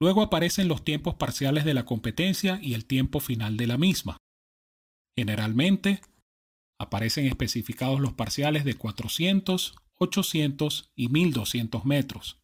Luego 0.00 0.22
aparecen 0.22 0.68
los 0.68 0.84
tiempos 0.84 1.16
parciales 1.16 1.64
de 1.64 1.74
la 1.74 1.84
competencia 1.84 2.58
y 2.62 2.74
el 2.74 2.84
tiempo 2.84 3.20
final 3.20 3.56
de 3.56 3.66
la 3.66 3.78
misma. 3.78 4.16
Generalmente, 5.16 6.00
aparecen 6.78 7.26
especificados 7.26 8.00
los 8.00 8.12
parciales 8.12 8.64
de 8.64 8.74
400, 8.74 9.74
800 9.96 10.92
y 10.94 11.08
1200 11.08 11.84
metros. 11.84 12.40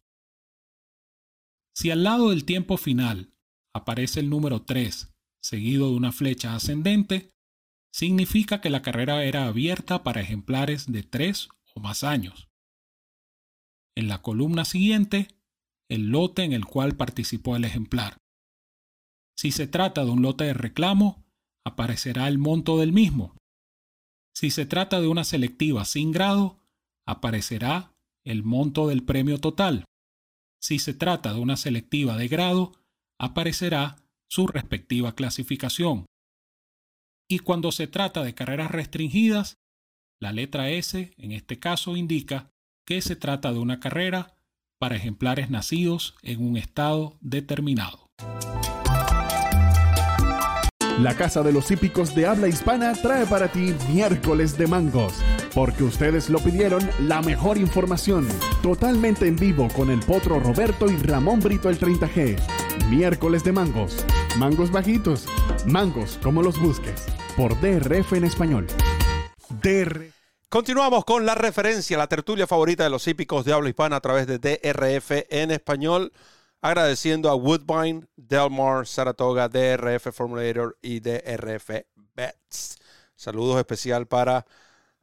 Si 1.75 1.91
al 1.91 2.03
lado 2.03 2.29
del 2.29 2.45
tiempo 2.45 2.77
final 2.77 3.33
aparece 3.73 4.21
el 4.21 4.29
número 4.29 4.61
3 4.61 5.11
seguido 5.41 5.89
de 5.89 5.97
una 5.97 6.11
flecha 6.11 6.55
ascendente, 6.55 7.31
significa 7.93 8.61
que 8.61 8.69
la 8.69 8.81
carrera 8.81 9.23
era 9.25 9.45
abierta 9.45 10.01
para 10.01 10.21
ejemplares 10.21 10.91
de 10.91 11.03
3 11.03 11.49
o 11.75 11.79
más 11.81 12.03
años. 12.03 12.49
En 13.95 14.07
la 14.07 14.21
columna 14.21 14.65
siguiente, 14.65 15.27
el 15.89 16.09
lote 16.09 16.43
en 16.43 16.53
el 16.53 16.65
cual 16.65 16.95
participó 16.95 17.55
el 17.55 17.65
ejemplar. 17.65 18.17
Si 19.37 19.51
se 19.51 19.67
trata 19.67 20.03
de 20.03 20.11
un 20.11 20.21
lote 20.21 20.45
de 20.45 20.53
reclamo, 20.53 21.25
aparecerá 21.65 22.27
el 22.27 22.37
monto 22.37 22.79
del 22.79 22.91
mismo. 22.91 23.35
Si 24.33 24.49
se 24.49 24.65
trata 24.65 24.99
de 24.99 25.07
una 25.07 25.23
selectiva 25.23 25.85
sin 25.85 26.11
grado, 26.11 26.59
aparecerá 27.05 27.93
el 28.25 28.43
monto 28.43 28.87
del 28.87 29.03
premio 29.03 29.39
total. 29.39 29.85
Si 30.65 30.79
se 30.79 30.95
trata 30.95 31.31
de 31.31 31.39
una 31.39 31.57
selectiva 31.57 32.17
de 32.17 32.27
grado, 32.27 32.71
aparecerá 33.19 33.97
su 34.27 34.47
respectiva 34.47 35.13
clasificación. 35.13 36.07
Y 37.29 37.37
cuando 37.37 37.71
se 37.71 37.85
trata 37.85 38.23
de 38.23 38.33
carreras 38.33 38.71
restringidas, 38.71 39.59
la 40.19 40.31
letra 40.31 40.71
S 40.71 41.13
en 41.17 41.31
este 41.33 41.59
caso 41.59 41.95
indica 41.95 42.49
que 42.83 43.03
se 43.03 43.15
trata 43.15 43.53
de 43.53 43.59
una 43.59 43.79
carrera 43.79 44.33
para 44.79 44.95
ejemplares 44.95 45.51
nacidos 45.51 46.15
en 46.23 46.43
un 46.43 46.57
estado 46.57 47.19
determinado. 47.21 48.07
La 50.99 51.13
Casa 51.13 51.43
de 51.43 51.51
los 51.51 51.69
Hípicos 51.71 52.15
de 52.15 52.25
Habla 52.25 52.47
Hispana 52.47 52.93
trae 52.93 53.25
para 53.25 53.49
ti 53.49 53.75
miércoles 53.89 54.57
de 54.57 54.65
mangos. 54.65 55.13
Porque 55.53 55.83
ustedes 55.83 56.29
lo 56.29 56.39
pidieron, 56.39 56.89
la 57.01 57.21
mejor 57.21 57.57
información. 57.57 58.25
Totalmente 58.61 59.27
en 59.27 59.35
vivo 59.35 59.67
con 59.75 59.89
el 59.91 59.99
potro 59.99 60.39
Roberto 60.39 60.89
y 60.89 60.95
Ramón 60.95 61.41
Brito 61.41 61.69
el 61.69 61.77
30G. 61.77 62.39
Miércoles 62.89 63.43
de 63.43 63.51
mangos. 63.51 64.05
Mangos 64.37 64.71
bajitos. 64.71 65.25
Mangos 65.65 66.17
como 66.23 66.41
los 66.41 66.57
busques. 66.61 67.03
Por 67.35 67.59
DRF 67.59 68.13
en 68.13 68.23
español. 68.23 68.67
DR. 69.61 70.13
Continuamos 70.47 71.03
con 71.03 71.25
la 71.25 71.35
referencia, 71.35 71.97
la 71.97 72.07
tertulia 72.07 72.47
favorita 72.47 72.85
de 72.85 72.89
los 72.89 73.05
hípicos 73.09 73.43
de 73.43 73.51
habla 73.51 73.67
hispana 73.67 73.97
a 73.97 74.01
través 74.01 74.27
de 74.27 74.39
DRF 74.39 75.25
en 75.29 75.51
español 75.51 76.13
agradeciendo 76.65 77.29
a 77.29 77.35
Woodbine, 77.35 78.07
Delmar, 78.15 78.87
Saratoga, 78.87 79.47
DRF 79.47 80.11
Formulator 80.11 80.75
y 80.81 80.99
DRF 80.99 81.69
Bets. 82.15 82.79
Saludos 83.15 83.59
especial 83.59 84.07
para 84.07 84.47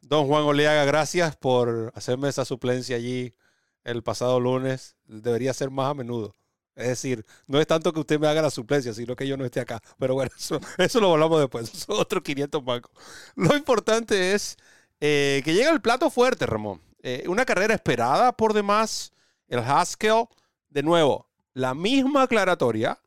don 0.00 0.26
Juan 0.26 0.42
Oleaga. 0.42 0.84
Gracias 0.84 1.36
por 1.36 1.92
hacerme 1.94 2.28
esa 2.28 2.44
suplencia 2.44 2.96
allí 2.96 3.36
el 3.84 4.02
pasado 4.02 4.40
lunes. 4.40 4.96
Debería 5.04 5.54
ser 5.54 5.70
más 5.70 5.92
a 5.92 5.94
menudo. 5.94 6.34
Es 6.74 6.88
decir, 6.88 7.24
no 7.46 7.60
es 7.60 7.66
tanto 7.68 7.92
que 7.92 8.00
usted 8.00 8.18
me 8.18 8.26
haga 8.26 8.42
la 8.42 8.50
suplencia, 8.50 8.92
sino 8.92 9.14
que 9.14 9.28
yo 9.28 9.36
no 9.36 9.44
esté 9.44 9.60
acá. 9.60 9.80
Pero 10.00 10.14
bueno, 10.14 10.32
eso, 10.78 11.00
lo 11.00 11.12
hablamos 11.12 11.38
después. 11.38 11.68
Son 11.86 11.96
otros 11.96 12.24
500 12.24 12.64
bancos. 12.64 12.90
Lo 13.36 13.56
importante 13.56 14.34
es 14.34 14.56
eh, 15.00 15.42
que 15.44 15.54
llega 15.54 15.70
el 15.70 15.80
plato 15.80 16.10
fuerte, 16.10 16.44
Ramón. 16.44 16.82
Eh, 17.04 17.22
una 17.28 17.44
carrera 17.44 17.72
esperada 17.72 18.32
por 18.32 18.52
demás. 18.52 19.12
El 19.46 19.60
Haskell, 19.60 20.24
de 20.70 20.82
nuevo, 20.82 21.28
la 21.54 21.74
misma 21.74 22.22
aclaratoria 22.22 23.00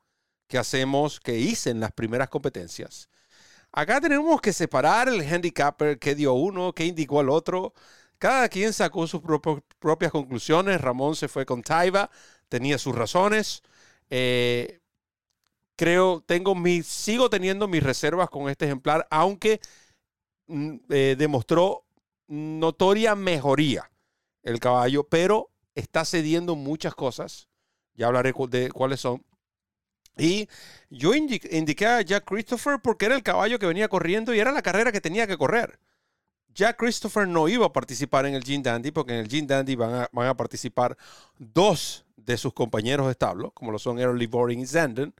que 0.48 0.58
hacemos, 0.58 1.20
que 1.20 1.38
hice 1.38 1.72
en 1.72 1.80
las 1.80 1.92
primeras 1.92 2.30
competencias. 2.30 3.10
Acá 3.72 4.00
tenemos 4.00 4.40
que 4.42 4.54
separar 4.54 5.10
el 5.10 5.22
handicapper 5.22 6.00
que 6.00 6.16
dio 6.16 6.34
uno, 6.34 6.74
que 6.74 6.86
indicó 6.86 7.20
al 7.20 7.30
otro. 7.30 7.74
Cada 8.18 8.48
quien 8.48 8.72
sacó 8.72 9.06
sus 9.08 9.22
propias 9.80 10.12
conclusiones. 10.12 10.80
Ramón 10.80 11.16
se 11.16 11.28
fue 11.28 11.46
con 11.46 11.62
Taiba, 11.62 12.10
tenía 12.48 12.78
sus 12.78 12.96
razones. 12.96 13.64
Eh, 14.10 14.80
creo, 15.76 16.24
tengo 16.26 16.56
mis, 16.56 16.88
sigo 16.88 17.30
teniendo 17.30 17.68
mis 17.68 17.84
reservas 17.84 18.30
con 18.30 18.50
este 18.50 18.66
ejemplar, 18.66 19.08
aunque 19.10 19.60
mm, 20.48 20.76
eh, 20.90 21.16
demostró 21.18 21.86
notoria 22.28 23.16
mejoría 23.16 23.92
el 24.44 24.60
caballo, 24.60 25.04
pero 25.04 25.52
está 25.74 26.06
cediendo 26.06 26.56
muchas 26.56 26.96
cosas 26.96 27.50
ya 27.96 28.08
hablaré 28.08 28.34
de 28.50 28.72
cuáles 28.72 29.00
son. 29.00 29.24
Y 30.18 30.48
yo 30.90 31.14
indiqué 31.14 31.86
a 31.86 32.02
Jack 32.02 32.26
Christopher 32.26 32.80
porque 32.82 33.06
era 33.06 33.16
el 33.16 33.24
caballo 33.24 33.60
que 33.60 33.66
venía 33.66 33.90
corriendo 33.90 34.34
y 34.34 34.40
era 34.40 34.52
la 34.52 34.62
carrera 34.62 34.92
que 34.92 35.02
tenía 35.02 35.28
que 35.28 35.38
correr. 35.38 35.80
Jack 36.54 36.78
Christopher 36.78 37.28
no 37.28 37.50
iba 37.50 37.66
a 37.66 37.74
participar 37.74 38.26
en 38.26 38.34
el 38.34 38.44
Gene 38.44 38.64
Dandy 38.64 38.92
porque 38.92 39.14
en 39.14 39.20
el 39.20 39.30
Gene 39.30 39.48
Dandy 39.48 39.76
van 39.76 40.08
a, 40.14 40.38
participar 40.38 40.98
dos 41.38 42.06
de 42.16 42.38
sus 42.38 42.54
compañeros 42.54 43.08
de 43.08 43.12
establo, 43.12 43.52
como 43.52 43.72
lo 43.74 43.80
son 43.80 44.00
Early 44.00 44.26
Boring 44.26 44.62
y 44.62 44.66
Zanden. 44.66 45.14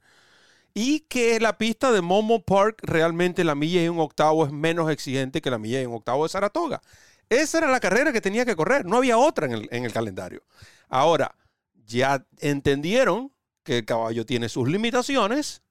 Y 0.72 1.00
que 1.00 1.40
la 1.40 1.56
pista 1.58 1.92
de 1.92 2.00
Momo 2.02 2.42
Park 2.42 2.80
realmente 2.82 3.44
la 3.44 3.54
milla 3.54 3.82
y 3.82 3.88
un 3.88 3.98
octavo 4.00 4.46
es 4.46 4.52
menos 4.52 4.90
exigente 4.90 5.40
que 5.42 5.50
la 5.50 5.58
milla 5.58 5.80
y 5.82 5.86
un 5.86 5.94
octavo 5.94 6.24
de 6.24 6.30
Saratoga. 6.30 6.82
Esa 7.28 7.58
era 7.58 7.70
la 7.70 7.80
carrera 7.80 8.12
que 8.12 8.20
tenía 8.20 8.44
que 8.44 8.56
correr, 8.56 8.86
no 8.86 8.96
había 8.96 9.18
otra 9.18 9.46
en 9.46 9.84
el 9.84 9.92
calendario. 9.92 10.42
Ahora, 10.88 11.34
ya 11.86 12.26
entendieron 12.38 13.32
que 13.62 13.78
el 13.78 13.84
caballo 13.84 14.26
tiene 14.26 14.48
sus 14.48 14.68
limitaciones, 14.68 15.62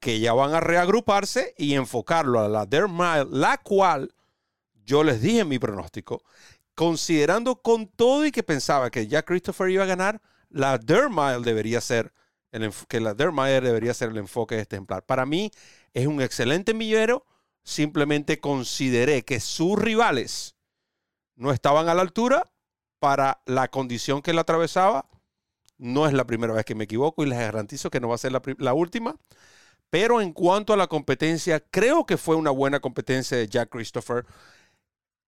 que 0.00 0.20
ya 0.20 0.32
van 0.34 0.54
a 0.54 0.60
reagruparse 0.60 1.54
y 1.56 1.74
enfocarlo 1.74 2.40
a 2.40 2.48
la 2.48 2.66
Dare 2.66 2.88
Mile, 2.88 3.26
la 3.30 3.58
cual 3.58 4.14
yo 4.84 5.02
les 5.02 5.22
dije 5.22 5.40
en 5.40 5.48
mi 5.48 5.58
pronóstico, 5.58 6.22
considerando 6.74 7.56
con 7.56 7.86
todo 7.86 8.26
y 8.26 8.30
que 8.30 8.42
pensaba 8.42 8.90
que 8.90 9.06
ya 9.06 9.22
Christopher 9.22 9.70
iba 9.70 9.84
a 9.84 9.86
ganar, 9.86 10.20
la 10.50 10.78
Dare 10.78 11.08
Mile 11.08 11.40
debería 11.40 11.80
ser 11.80 12.12
que 12.88 13.00
la 13.00 13.14
Dermayer 13.14 13.64
debería 13.64 13.94
ser 13.94 14.10
el 14.10 14.18
enfoque 14.18 14.54
de 14.54 14.62
este 14.62 14.76
ejemplar. 14.76 15.04
Para 15.04 15.26
mí 15.26 15.50
es 15.92 16.06
un 16.06 16.20
excelente 16.20 16.72
millero, 16.72 17.26
simplemente 17.64 18.38
consideré 18.38 19.24
que 19.24 19.40
sus 19.40 19.76
rivales 19.78 20.54
no 21.34 21.50
estaban 21.50 21.88
a 21.88 21.94
la 21.94 22.02
altura 22.02 22.52
para 23.00 23.42
la 23.46 23.68
condición 23.68 24.22
que 24.22 24.32
la 24.32 24.42
atravesaba. 24.42 25.08
No 25.84 26.06
es 26.06 26.14
la 26.14 26.26
primera 26.26 26.54
vez 26.54 26.64
que 26.64 26.74
me 26.74 26.84
equivoco 26.84 27.22
y 27.22 27.26
les 27.26 27.38
garantizo 27.38 27.90
que 27.90 28.00
no 28.00 28.08
va 28.08 28.14
a 28.14 28.18
ser 28.18 28.32
la, 28.32 28.72
última. 28.72 29.16
Pero 29.90 30.22
en 30.22 30.32
cuanto 30.32 30.72
a 30.72 30.78
la 30.78 30.86
competencia, 30.86 31.60
creo 31.60 32.06
que 32.06 32.16
fue 32.16 32.36
una 32.36 32.50
buena 32.50 32.80
competencia 32.80 33.36
de 33.36 33.46
Jack 33.48 33.68
Christopher. 33.68 34.24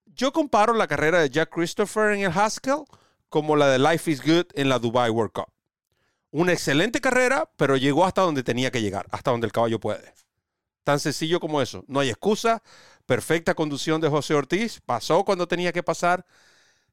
Yo 0.06 0.32
comparo 0.32 0.72
la 0.72 0.86
carrera 0.86 1.20
de 1.20 1.28
Jack 1.28 1.50
Christopher 1.50 2.12
en 2.12 2.20
el 2.20 2.32
Haskell 2.32 2.84
como 3.28 3.54
la 3.54 3.68
de 3.68 3.78
Life 3.78 4.10
is 4.10 4.24
Good 4.24 4.46
en 4.54 4.70
la 4.70 4.78
Dubai 4.78 5.10
World 5.10 5.32
Cup. 5.32 5.52
Una 6.30 6.54
excelente 6.54 7.02
carrera, 7.02 7.50
pero 7.58 7.76
llegó 7.76 8.06
hasta 8.06 8.22
donde 8.22 8.42
tenía 8.42 8.70
que 8.70 8.80
llegar, 8.80 9.04
hasta 9.10 9.32
donde 9.32 9.46
el 9.46 9.52
caballo 9.52 9.78
puede. 9.78 10.14
Tan 10.84 11.00
sencillo 11.00 11.38
como 11.38 11.60
eso. 11.60 11.84
No 11.86 12.00
hay 12.00 12.08
excusa. 12.08 12.62
Perfecta 13.04 13.52
conducción 13.52 14.00
de 14.00 14.08
José 14.08 14.32
Ortiz. 14.32 14.80
Pasó 14.86 15.22
cuando 15.22 15.46
tenía 15.46 15.74
que 15.74 15.82
pasar. 15.82 16.24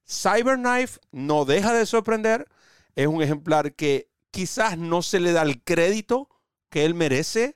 Cyberknife 0.06 1.00
no 1.14 1.46
deja 1.46 1.72
de 1.72 1.86
sorprender. 1.86 2.46
Es 2.96 3.08
un 3.08 3.22
ejemplar 3.22 3.74
que 3.74 4.10
quizás 4.30 4.78
no 4.78 5.02
se 5.02 5.20
le 5.20 5.32
da 5.32 5.42
el 5.42 5.64
crédito 5.64 6.30
que 6.70 6.86
él 6.86 6.94
merece 6.94 7.56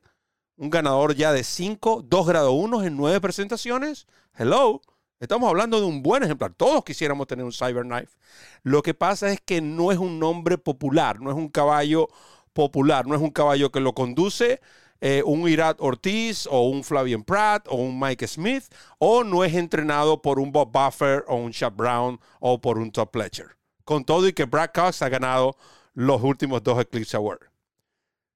un 0.55 0.71
ganador 0.71 1.13
ya 1.13 1.31
de 1.31 1.43
5, 1.43 2.03
2 2.03 2.27
grado 2.27 2.53
1 2.53 2.83
en 2.83 2.97
9 2.97 3.21
presentaciones. 3.21 4.07
Hello, 4.33 4.81
estamos 5.19 5.47
hablando 5.47 5.79
de 5.79 5.85
un 5.85 6.01
buen 6.01 6.23
ejemplar. 6.23 6.53
Todos 6.55 6.83
quisiéramos 6.83 7.27
tener 7.27 7.45
un 7.45 7.51
Cyberknife. 7.51 8.17
Lo 8.63 8.81
que 8.81 8.95
pasa 8.95 9.31
es 9.31 9.39
que 9.39 9.61
no 9.61 9.91
es 9.91 9.99
un 9.99 10.17
nombre 10.17 10.57
popular, 10.57 11.19
no 11.19 11.29
es 11.29 11.37
un 11.37 11.49
caballo 11.49 12.07
popular, 12.53 13.05
no 13.05 13.13
es 13.13 13.21
un 13.21 13.29
caballo 13.29 13.71
que 13.71 13.79
lo 13.79 13.93
conduce 13.93 14.59
eh, 15.01 15.21
un 15.23 15.47
Irat 15.47 15.79
Ortiz 15.79 16.47
o 16.49 16.67
un 16.69 16.83
Flavian 16.83 17.23
Pratt 17.23 17.67
o 17.69 17.75
un 17.75 17.99
Mike 17.99 18.27
Smith, 18.27 18.63
o 18.97 19.23
no 19.23 19.43
es 19.43 19.53
entrenado 19.53 20.23
por 20.23 20.39
un 20.39 20.51
Bob 20.51 20.71
Buffer 20.71 21.23
o 21.27 21.35
un 21.35 21.51
Chap 21.51 21.75
Brown 21.75 22.19
o 22.39 22.59
por 22.59 22.79
un 22.79 22.91
Top 22.91 23.11
Pletcher. 23.11 23.57
Con 23.87 24.03
todo 24.03 24.27
y 24.27 24.33
que 24.33 24.43
Brad 24.43 24.71
Cox 24.73 25.01
ha 25.01 25.07
ganado 25.07 25.55
los 25.93 26.21
últimos 26.21 26.61
dos 26.61 26.77
Eclipse 26.77 27.15
Awards. 27.15 27.49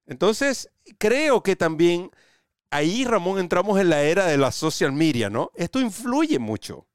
Entonces, 0.05 0.71
creo 0.97 1.43
que 1.43 1.57
también 1.57 2.09
ahí, 2.69 3.03
Ramón, 3.03 3.37
entramos 3.37 3.77
en 3.77 3.89
la 3.89 4.01
era 4.01 4.27
de 4.27 4.37
la 4.37 4.53
social 4.53 4.93
media, 4.93 5.29
¿no? 5.29 5.51
Esto 5.55 5.81
influye 5.81 6.39
mucho 6.39 6.87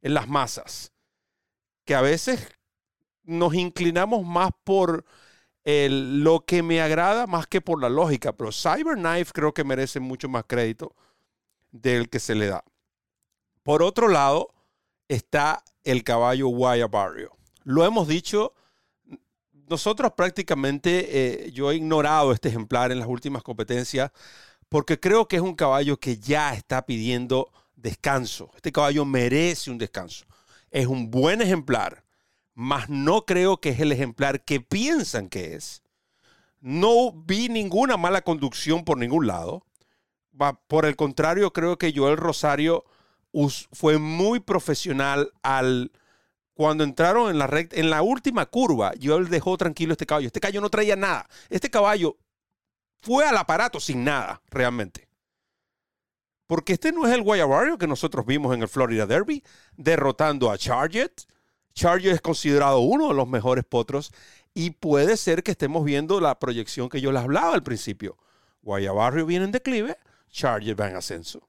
en 0.00 0.14
las 0.14 0.28
masas, 0.28 0.92
que 1.84 1.96
a 1.96 2.02
veces 2.02 2.48
nos 3.24 3.52
inclinamos 3.54 4.24
más 4.24 4.50
por 4.62 5.04
lo 5.64 6.44
que 6.44 6.62
me 6.62 6.80
agrada 6.80 7.26
más 7.26 7.48
que 7.48 7.60
por 7.60 7.82
la 7.82 7.88
lógica, 7.88 8.32
pero 8.32 8.52
Cyberknife 8.52 9.32
creo 9.32 9.52
que 9.52 9.64
merece 9.64 9.98
mucho 9.98 10.28
más 10.28 10.44
crédito 10.46 10.94
del 11.72 12.08
que 12.08 12.20
se 12.20 12.36
le 12.36 12.46
da. 12.46 12.62
Por 13.64 13.82
otro 13.82 14.06
lado, 14.06 14.54
está 15.08 15.64
el 15.82 16.04
caballo 16.04 16.46
Guaya 16.46 16.86
Barrio. 16.86 17.36
Lo 17.64 17.84
hemos 17.84 18.06
dicho 18.06 18.54
nosotros 19.68 20.12
prácticamente, 20.16 21.46
eh, 21.46 21.50
yo 21.52 21.70
he 21.70 21.76
ignorado 21.76 22.32
este 22.32 22.48
ejemplar 22.48 22.92
en 22.92 22.98
las 22.98 23.08
últimas 23.08 23.42
competencias 23.42 24.10
porque 24.68 24.98
creo 24.98 25.28
que 25.28 25.36
es 25.36 25.42
un 25.42 25.54
caballo 25.54 25.98
que 25.98 26.18
ya 26.18 26.54
está 26.54 26.84
pidiendo 26.84 27.50
descanso. 27.76 28.50
Este 28.56 28.72
caballo 28.72 29.04
merece 29.04 29.70
un 29.70 29.78
descanso. 29.78 30.26
Es 30.70 30.86
un 30.86 31.10
buen 31.10 31.40
ejemplar, 31.40 32.04
mas 32.54 32.88
no 32.88 33.24
creo 33.24 33.60
que 33.60 33.70
es 33.70 33.80
el 33.80 33.92
ejemplar 33.92 34.44
que 34.44 34.60
piensan 34.60 35.28
que 35.28 35.54
es. 35.54 35.82
No 36.60 37.12
vi 37.12 37.48
ninguna 37.48 37.96
mala 37.96 38.22
conducción 38.22 38.84
por 38.84 38.98
ningún 38.98 39.26
lado. 39.26 39.64
Por 40.66 40.86
el 40.86 40.96
contrario, 40.96 41.52
creo 41.52 41.78
que 41.78 41.92
Joel 41.94 42.16
Rosario 42.16 42.84
fue 43.72 43.98
muy 43.98 44.40
profesional 44.40 45.30
al 45.42 45.92
cuando 46.54 46.84
entraron 46.84 47.30
en 47.30 47.38
la 47.38 47.46
recta, 47.46 47.76
en 47.76 47.90
la 47.90 48.02
última 48.02 48.46
curva, 48.46 48.94
yo 48.94 49.22
dejó 49.24 49.56
tranquilo 49.56 49.92
este 49.92 50.06
caballo. 50.06 50.28
Este 50.28 50.40
caballo 50.40 50.60
no 50.60 50.70
traía 50.70 50.96
nada. 50.96 51.28
Este 51.50 51.68
caballo 51.68 52.16
fue 53.00 53.26
al 53.26 53.36
aparato 53.36 53.80
sin 53.80 54.04
nada, 54.04 54.40
realmente. 54.50 55.08
Porque 56.46 56.74
este 56.74 56.92
no 56.92 57.06
es 57.06 57.12
el 57.12 57.22
Guayabario 57.22 57.78
que 57.78 57.86
nosotros 57.86 58.24
vimos 58.24 58.54
en 58.54 58.62
el 58.62 58.68
Florida 58.68 59.06
Derby, 59.06 59.42
derrotando 59.76 60.50
a 60.50 60.58
Charget. 60.58 61.22
Charget 61.74 62.14
es 62.14 62.20
considerado 62.20 62.78
uno 62.80 63.08
de 63.08 63.14
los 63.14 63.26
mejores 63.26 63.64
potros 63.64 64.12
y 64.52 64.70
puede 64.70 65.16
ser 65.16 65.42
que 65.42 65.50
estemos 65.50 65.84
viendo 65.84 66.20
la 66.20 66.38
proyección 66.38 66.88
que 66.88 67.00
yo 67.00 67.10
les 67.10 67.22
hablaba 67.22 67.54
al 67.54 67.62
principio. 67.62 68.16
Guayabarrio 68.62 69.26
viene 69.26 69.46
en 69.46 69.52
declive, 69.52 69.98
Charget 70.30 70.78
va 70.78 70.88
en 70.88 70.96
ascenso. 70.96 71.48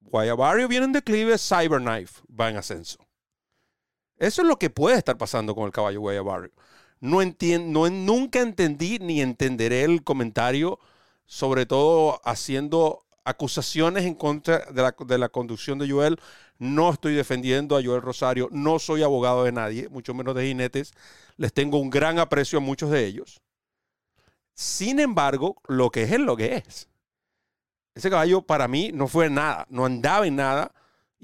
Guayabarrio 0.00 0.68
viene 0.68 0.86
en 0.86 0.92
declive, 0.92 1.38
Cyberknife 1.38 2.20
va 2.28 2.50
en 2.50 2.58
ascenso. 2.58 3.03
Eso 4.24 4.40
es 4.40 4.48
lo 4.48 4.58
que 4.58 4.70
puede 4.70 4.96
estar 4.96 5.18
pasando 5.18 5.54
con 5.54 5.66
el 5.66 5.70
caballo 5.70 6.00
Guayabarrio. 6.00 6.50
No, 7.00 7.20
no 7.22 7.90
nunca 7.90 8.40
entendí 8.40 8.98
ni 8.98 9.20
entenderé 9.20 9.84
el 9.84 10.02
comentario, 10.02 10.78
sobre 11.26 11.66
todo 11.66 12.22
haciendo 12.24 13.04
acusaciones 13.24 14.04
en 14.04 14.14
contra 14.14 14.60
de 14.72 14.80
la, 14.80 14.94
de 14.98 15.18
la 15.18 15.28
conducción 15.28 15.78
de 15.78 15.90
Joel. 15.90 16.18
No 16.58 16.90
estoy 16.90 17.14
defendiendo 17.14 17.76
a 17.76 17.82
Joel 17.84 18.00
Rosario, 18.00 18.48
no 18.50 18.78
soy 18.78 19.02
abogado 19.02 19.44
de 19.44 19.52
nadie, 19.52 19.90
mucho 19.90 20.14
menos 20.14 20.34
de 20.34 20.46
jinetes. 20.46 20.94
Les 21.36 21.52
tengo 21.52 21.76
un 21.76 21.90
gran 21.90 22.18
aprecio 22.18 22.58
a 22.58 22.62
muchos 22.62 22.90
de 22.90 23.04
ellos. 23.04 23.42
Sin 24.54 25.00
embargo, 25.00 25.60
lo 25.68 25.90
que 25.90 26.04
es 26.04 26.12
es 26.12 26.20
lo 26.20 26.34
que 26.34 26.56
es. 26.66 26.88
Ese 27.94 28.08
caballo 28.08 28.40
para 28.40 28.68
mí 28.68 28.90
no 28.94 29.06
fue 29.06 29.28
nada, 29.28 29.66
no 29.68 29.84
andaba 29.84 30.26
en 30.26 30.36
nada 30.36 30.73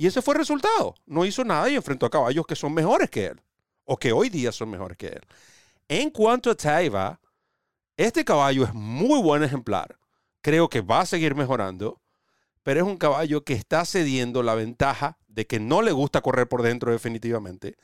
y 0.00 0.06
ese 0.06 0.22
fue 0.22 0.32
el 0.32 0.38
resultado. 0.38 0.94
No 1.04 1.26
hizo 1.26 1.44
nada 1.44 1.68
y 1.68 1.76
enfrentó 1.76 2.06
a 2.06 2.10
caballos 2.10 2.46
que 2.46 2.56
son 2.56 2.72
mejores 2.72 3.10
que 3.10 3.26
él. 3.26 3.40
O 3.84 3.98
que 3.98 4.12
hoy 4.12 4.30
día 4.30 4.50
son 4.50 4.70
mejores 4.70 4.96
que 4.96 5.08
él. 5.08 5.20
En 5.88 6.08
cuanto 6.08 6.50
a 6.50 6.54
Taiva, 6.54 7.20
este 7.98 8.24
caballo 8.24 8.64
es 8.64 8.72
muy 8.72 9.20
buen 9.20 9.42
ejemplar. 9.42 9.98
Creo 10.40 10.70
que 10.70 10.80
va 10.80 11.00
a 11.00 11.06
seguir 11.06 11.34
mejorando. 11.34 12.00
Pero 12.62 12.80
es 12.80 12.86
un 12.86 12.96
caballo 12.96 13.44
que 13.44 13.52
está 13.52 13.84
cediendo 13.84 14.42
la 14.42 14.54
ventaja 14.54 15.18
de 15.28 15.46
que 15.46 15.60
no 15.60 15.82
le 15.82 15.92
gusta 15.92 16.22
correr 16.22 16.48
por 16.48 16.62
dentro 16.62 16.90
definitivamente. 16.90 17.76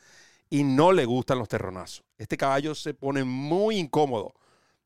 Y 0.49 0.63
no 0.63 0.93
le 0.93 1.05
gustan 1.05 1.37
los 1.37 1.47
terronazos. 1.47 2.03
Este 2.17 2.35
caballo 2.35 2.73
se 2.73 2.95
pone 2.95 3.25
muy 3.25 3.77
incómodo 3.77 4.33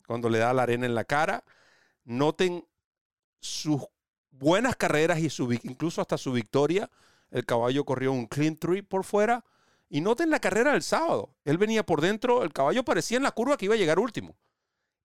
cuando 0.06 0.28
le 0.28 0.40
da 0.40 0.54
la 0.54 0.64
arena 0.64 0.86
en 0.86 0.96
la 0.96 1.06
cara. 1.06 1.46
Noten 2.04 2.66
sus 3.40 3.84
buenas 4.32 4.76
carreras 4.76 5.20
y 5.20 5.30
su, 5.30 5.54
incluso 5.64 6.02
hasta 6.02 6.18
su 6.18 6.34
victoria 6.34 6.90
el 7.32 7.46
caballo 7.46 7.86
corrió 7.86 8.12
un 8.12 8.28
clean 8.28 8.56
three 8.56 8.82
por 8.82 9.04
fuera. 9.04 9.44
Y 9.90 10.00
noten 10.00 10.30
la 10.30 10.40
carrera 10.40 10.72
del 10.72 10.84
sábado. 10.84 11.36
Él 11.44 11.58
venía 11.58 11.86
por 11.86 12.00
dentro, 12.00 12.44
el 12.44 12.54
caballo 12.54 12.86
parecía 12.86 13.18
en 13.18 13.24
la 13.24 13.32
curva 13.32 13.58
que 13.58 13.66
iba 13.66 13.76
a 13.76 13.78
llegar 13.78 14.00
último. 14.00 14.38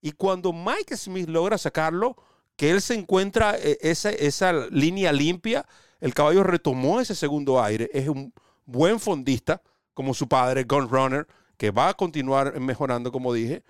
Y 0.01 0.13
cuando 0.13 0.53
Mike 0.53 0.97
Smith 0.97 1.29
logra 1.29 1.59
sacarlo, 1.59 2.17
que 2.55 2.71
él 2.71 2.81
se 2.81 2.95
encuentra 2.95 3.57
eh, 3.59 3.79
esa, 3.81 4.11
esa 4.11 4.53
línea 4.71 5.13
limpia, 5.13 5.67
el 6.01 6.15
caballo 6.15 6.45
retomó 6.45 7.01
ese 7.01 7.17
segundo 7.17 7.61
aire. 7.61 7.91
Es 7.93 8.09
un 8.09 8.33
buen 8.65 9.01
fondista, 9.01 9.61
como 9.93 10.15
su 10.15 10.29
padre, 10.29 10.65
Gun 10.65 10.89
Runner, 10.89 11.27
que 11.57 11.71
va 11.71 11.89
a 11.89 11.95
continuar 11.95 12.61
mejorando, 12.61 13.11
como 13.11 13.33
dije. 13.33 13.65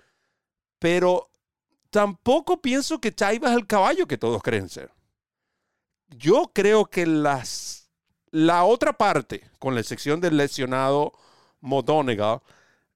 Pero 0.77 1.29
tampoco 1.89 2.61
pienso 2.61 2.99
que 2.99 3.13
Chaiba 3.15 3.49
es 3.49 3.57
el 3.57 3.65
caballo 3.65 4.07
que 4.07 4.17
todos 4.17 4.43
creen 4.43 4.69
ser. 4.69 4.91
Yo 6.09 6.51
creo 6.53 6.85
que 6.85 7.05
las 7.05 7.86
la 8.31 8.63
otra 8.63 8.93
parte, 8.93 9.43
con 9.59 9.73
la 9.73 9.81
excepción 9.81 10.21
del 10.21 10.37
lesionado 10.37 11.13
Modonegal, 11.61 12.41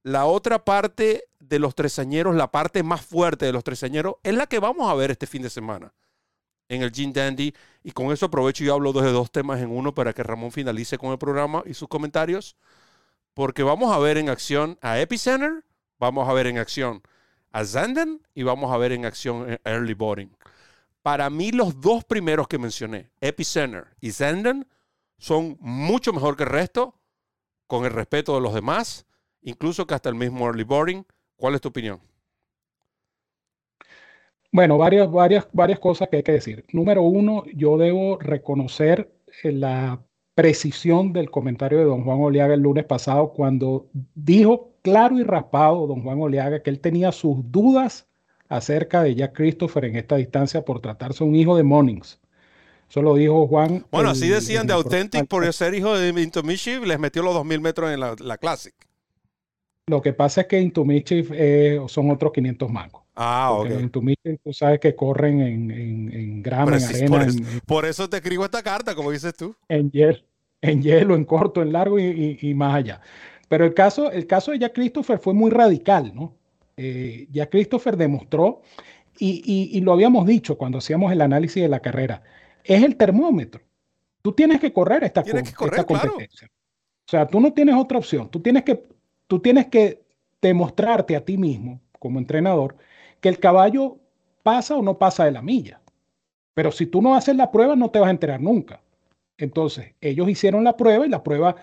la 0.03 0.25
otra 0.25 0.63
parte 0.63 1.25
de 1.39 1.59
los 1.59 1.75
tresañeros, 1.75 2.35
la 2.35 2.51
parte 2.51 2.83
más 2.83 3.01
fuerte 3.01 3.45
de 3.45 3.53
los 3.53 3.63
tresañeros, 3.63 4.15
es 4.23 4.33
la 4.33 4.47
que 4.47 4.59
vamos 4.59 4.89
a 4.89 4.95
ver 4.95 5.11
este 5.11 5.27
fin 5.27 5.41
de 5.41 5.49
semana 5.49 5.93
en 6.69 6.81
el 6.81 6.91
Gene 6.91 7.13
Dandy. 7.13 7.53
Y 7.83 7.91
con 7.91 8.11
eso 8.11 8.27
aprovecho 8.27 8.63
y 8.63 8.69
hablo 8.69 8.93
de 8.93 9.11
dos 9.11 9.31
temas 9.31 9.59
en 9.61 9.69
uno 9.69 9.93
para 9.93 10.13
que 10.13 10.23
Ramón 10.23 10.51
finalice 10.51 10.97
con 10.97 11.11
el 11.11 11.17
programa 11.17 11.63
y 11.65 11.73
sus 11.73 11.87
comentarios. 11.87 12.55
Porque 13.33 13.63
vamos 13.63 13.91
a 13.91 13.99
ver 13.99 14.17
en 14.17 14.29
acción 14.29 14.77
a 14.81 14.99
Epicenter, 14.99 15.63
vamos 15.99 16.27
a 16.27 16.33
ver 16.33 16.47
en 16.47 16.57
acción 16.57 17.01
a 17.51 17.65
Zanden 17.65 18.21
y 18.33 18.43
vamos 18.43 18.71
a 18.71 18.77
ver 18.77 18.91
en 18.91 19.05
acción 19.05 19.59
Early 19.63 19.93
Boarding. 19.93 20.35
Para 21.01 21.29
mí, 21.29 21.51
los 21.51 21.79
dos 21.81 22.03
primeros 22.03 22.47
que 22.47 22.57
mencioné, 22.57 23.09
Epicenter 23.19 23.87
y 23.99 24.11
Zanden, 24.11 24.67
son 25.21 25.55
mucho 25.59 26.11
mejor 26.13 26.35
que 26.35 26.43
el 26.43 26.49
resto, 26.49 26.95
con 27.67 27.85
el 27.85 27.91
respeto 27.91 28.33
de 28.33 28.41
los 28.41 28.55
demás, 28.55 29.05
incluso 29.43 29.85
que 29.85 29.93
hasta 29.93 30.09
el 30.09 30.15
mismo 30.15 30.47
early 30.47 30.63
boarding. 30.63 31.05
¿Cuál 31.35 31.53
es 31.53 31.61
tu 31.61 31.69
opinión? 31.69 31.99
Bueno, 34.51 34.79
varias, 34.79 35.09
varias, 35.11 35.47
varias 35.53 35.79
cosas 35.79 36.09
que 36.09 36.17
hay 36.17 36.23
que 36.23 36.31
decir. 36.31 36.65
Número 36.73 37.03
uno, 37.03 37.43
yo 37.53 37.77
debo 37.77 38.17
reconocer 38.17 39.13
la 39.43 40.03
precisión 40.33 41.13
del 41.13 41.29
comentario 41.29 41.77
de 41.77 41.85
don 41.85 42.03
Juan 42.03 42.19
Oleaga 42.19 42.55
el 42.55 42.61
lunes 42.61 42.85
pasado 42.85 43.31
cuando 43.31 43.89
dijo 44.15 44.73
claro 44.81 45.19
y 45.19 45.23
raspado 45.23 45.85
don 45.85 46.01
Juan 46.01 46.19
Oleaga 46.19 46.63
que 46.63 46.71
él 46.71 46.79
tenía 46.79 47.11
sus 47.11 47.37
dudas 47.51 48.09
acerca 48.49 49.03
de 49.03 49.13
Jack 49.13 49.35
Christopher 49.35 49.85
en 49.85 49.97
esta 49.97 50.15
distancia 50.15 50.65
por 50.65 50.81
tratarse 50.81 51.23
un 51.23 51.35
hijo 51.35 51.55
de 51.55 51.63
Monings. 51.63 52.20
Eso 52.91 53.01
lo 53.01 53.15
dijo 53.15 53.47
Juan. 53.47 53.85
Bueno, 53.89 54.09
así 54.09 54.27
decían 54.27 54.67
de 54.67 54.73
Authentic 54.73 55.25
por 55.25 55.51
ser 55.53 55.73
hijo 55.73 55.97
de 55.97 56.09
Into 56.09 56.41
les 56.43 56.99
metió 56.99 57.23
los 57.23 57.33
2000 57.35 57.61
metros 57.61 57.89
en 57.89 58.01
la, 58.01 58.17
la 58.19 58.37
Classic. 58.37 58.73
Lo 59.87 60.01
que 60.01 60.11
pasa 60.11 60.41
es 60.41 60.47
que 60.47 60.59
Into 60.59 60.85
eh, 60.89 61.79
son 61.87 62.11
otros 62.11 62.33
500 62.33 62.69
mangos. 62.69 63.03
Ah, 63.15 63.53
ok. 63.53 63.69
Los 63.69 63.81
Into 63.81 64.01
tú 64.43 64.51
sabes 64.51 64.81
que 64.81 64.93
corren 64.93 65.39
en, 65.39 65.71
en, 65.71 66.13
en 66.13 66.43
grama, 66.43 66.75
en 66.75 66.83
arena. 66.83 67.07
Por 67.07 67.21
eso, 67.21 67.43
por 67.65 67.85
eso, 67.85 68.09
te 68.09 68.17
escribo 68.17 68.43
esta 68.43 68.61
carta, 68.61 68.93
como 68.93 69.09
dices 69.11 69.33
tú. 69.37 69.55
En 69.69 69.89
hielo, 69.89 70.17
en, 70.61 70.81
hielo, 70.81 71.15
en 71.15 71.23
corto, 71.23 71.61
en 71.61 71.71
largo 71.71 71.97
y, 71.97 72.39
y, 72.41 72.53
más 72.53 72.75
allá. 72.75 72.99
Pero 73.47 73.63
el 73.63 73.73
caso, 73.73 74.11
el 74.11 74.27
caso 74.27 74.51
de 74.51 74.59
Jack 74.59 74.73
Christopher 74.73 75.17
fue 75.17 75.33
muy 75.33 75.49
radical, 75.49 76.11
¿no? 76.13 76.33
Eh, 76.75 77.29
Jack 77.31 77.51
Christopher 77.51 77.95
demostró, 77.95 78.63
y, 79.17 79.69
y 79.71 79.79
lo 79.79 79.93
habíamos 79.93 80.25
dicho 80.25 80.57
cuando 80.57 80.79
hacíamos 80.79 81.13
el 81.13 81.21
análisis 81.21 81.63
de 81.63 81.69
la 81.69 81.79
carrera, 81.79 82.23
es 82.63 82.83
el 82.83 82.95
termómetro. 82.95 83.61
Tú 84.21 84.33
tienes 84.33 84.59
que 84.59 84.71
correr 84.71 85.03
esta, 85.03 85.21
esta 85.21 85.83
competencia. 85.83 86.47
O 86.47 87.11
sea, 87.11 87.27
tú 87.27 87.39
no 87.39 87.51
tienes 87.53 87.75
otra 87.75 87.97
opción. 87.97 88.29
Tú 88.29 88.39
tienes 88.39 88.63
que 88.63 88.83
tú 89.27 89.39
tienes 89.39 89.67
que 89.67 90.03
demostrarte 90.41 91.15
a 91.15 91.23
ti 91.23 91.37
mismo, 91.37 91.79
como 91.99 92.19
entrenador, 92.19 92.75
que 93.21 93.29
el 93.29 93.39
caballo 93.39 93.97
pasa 94.43 94.75
o 94.75 94.81
no 94.81 94.97
pasa 94.97 95.23
de 95.23 95.31
la 95.31 95.41
milla. 95.41 95.79
Pero 96.53 96.71
si 96.71 96.85
tú 96.85 97.01
no 97.01 97.15
haces 97.15 97.35
la 97.37 97.49
prueba, 97.49 97.77
no 97.77 97.89
te 97.91 97.99
vas 97.99 98.09
a 98.09 98.11
enterar 98.11 98.41
nunca. 98.41 98.81
Entonces, 99.37 99.93
ellos 100.01 100.27
hicieron 100.27 100.63
la 100.63 100.75
prueba 100.75 101.05
y 101.05 101.09
la 101.09 101.23
prueba 101.23 101.55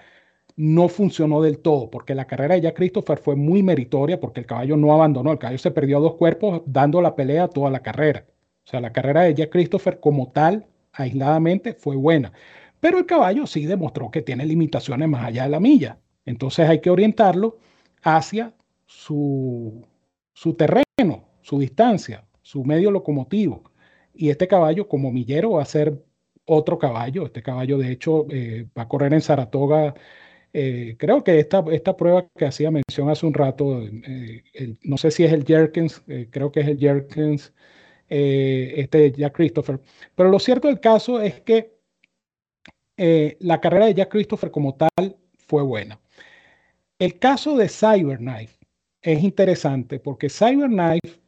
no 0.57 0.89
funcionó 0.89 1.43
del 1.43 1.59
todo, 1.59 1.91
porque 1.91 2.15
la 2.15 2.27
carrera 2.27 2.55
de 2.55 2.62
Jack 2.62 2.77
Christopher 2.77 3.19
fue 3.19 3.37
muy 3.37 3.62
meritoria, 3.62 4.19
porque 4.19 4.41
el 4.41 4.47
caballo 4.47 4.77
no 4.77 4.93
abandonó, 4.93 5.31
el 5.31 5.39
caballo 5.39 5.59
se 5.59 5.70
perdió 5.70 5.99
a 5.99 6.01
dos 6.01 6.15
cuerpos 6.15 6.62
dando 6.65 7.01
la 7.03 7.15
pelea 7.15 7.49
toda 7.49 7.70
la 7.70 7.81
carrera. 7.81 8.25
O 8.65 8.70
sea, 8.70 8.81
la 8.81 8.93
carrera 8.93 9.23
de 9.23 9.35
Jack 9.35 9.51
Christopher 9.51 10.01
como 10.01 10.33
tal, 10.33 10.66
aisladamente, 10.99 11.75
fue 11.75 11.97
buena. 11.97 12.33
Pero 12.81 12.99
el 12.99 13.07
caballo 13.07 13.47
sí 13.47 13.66
demostró 13.66 14.11
que 14.11 14.23
tiene 14.23 14.45
limitaciones 14.47 15.09
más 15.09 15.25
allá 15.25 15.45
de 15.45 15.51
la 15.51 15.61
milla. 15.61 15.99
Entonces 16.25 16.69
hay 16.69 16.81
que 16.81 16.91
orientarlo 16.91 17.59
hacia 18.03 18.55
su, 18.87 19.87
su 20.33 20.55
terreno, 20.55 21.25
su 21.41 21.59
distancia, 21.59 22.25
su 22.43 22.65
medio 22.65 22.91
locomotivo. 22.91 23.65
Y 24.15 24.31
este 24.31 24.49
caballo, 24.49 24.89
como 24.89 25.11
millero, 25.12 25.53
va 25.53 25.62
a 25.62 25.66
ser 25.66 26.05
otro 26.45 26.79
caballo. 26.79 27.27
Este 27.27 27.43
caballo, 27.43 27.79
de 27.79 27.93
hecho, 27.93 28.27
eh, 28.31 28.66
va 28.77 28.83
a 28.83 28.89
correr 28.89 29.12
en 29.15 29.20
Saratoga. 29.20 29.95
Eh, 30.53 30.97
creo 30.99 31.23
que 31.23 31.39
esta, 31.39 31.65
esta 31.70 31.97
prueba 31.97 32.27
que 32.37 32.47
hacía 32.47 32.70
mención 32.70 33.11
hace 33.11 33.27
un 33.27 33.35
rato, 33.35 33.83
eh, 33.83 34.43
no 34.83 34.97
sé 34.97 35.11
si 35.11 35.25
es 35.25 35.33
el 35.33 35.45
Jerkins, 35.45 36.03
creo 36.31 36.51
que 36.51 36.61
es 36.61 36.69
el 36.69 36.79
Jerkins, 36.79 37.53
este 38.09 39.12
Jack 39.12 39.35
Christopher. 39.35 39.80
Pero 40.14 40.30
lo 40.30 40.39
cierto 40.39 40.68
del 40.68 40.80
caso 40.80 41.20
es 41.20 41.40
que 41.40 41.78
la 42.97 43.60
carrera 43.60 43.86
de 43.86 43.94
Jack 43.94 44.10
Christopher 44.10 44.51
como 44.51 44.74
tal 44.74 45.16
fue 45.36 45.62
buena. 45.62 46.01
El 46.98 47.18
caso 47.18 47.56
de 47.56 47.68
Cyberknife 47.68 48.59
es 49.02 49.22
interesante 49.22 50.01
porque 50.01 50.28
Cyberknife 50.28 51.20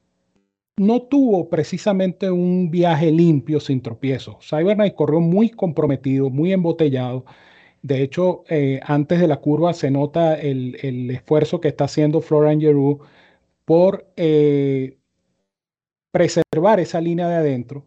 no 0.80 1.02
tuvo 1.02 1.50
precisamente 1.50 2.30
un 2.30 2.70
viaje 2.70 3.12
limpio 3.12 3.60
sin 3.60 3.82
tropiezos. 3.82 4.36
Cyberknife 4.40 4.94
corrió 4.94 5.20
muy 5.20 5.50
comprometido, 5.50 6.30
muy 6.30 6.52
embotellado. 6.52 7.26
De 7.82 8.02
hecho, 8.02 8.44
eh, 8.48 8.80
antes 8.84 9.20
de 9.20 9.28
la 9.28 9.36
curva 9.36 9.74
se 9.74 9.90
nota 9.90 10.34
el, 10.40 11.10
esfuerzo 11.10 11.60
que 11.60 11.68
está 11.68 11.84
haciendo 11.84 12.20
Florian 12.22 12.60
Giroux 12.60 13.04
por 13.66 14.10
eh, 14.16 14.96
preservar 16.10 16.80
esa 16.80 17.00
línea 17.00 17.28
de 17.28 17.36
adentro, 17.36 17.84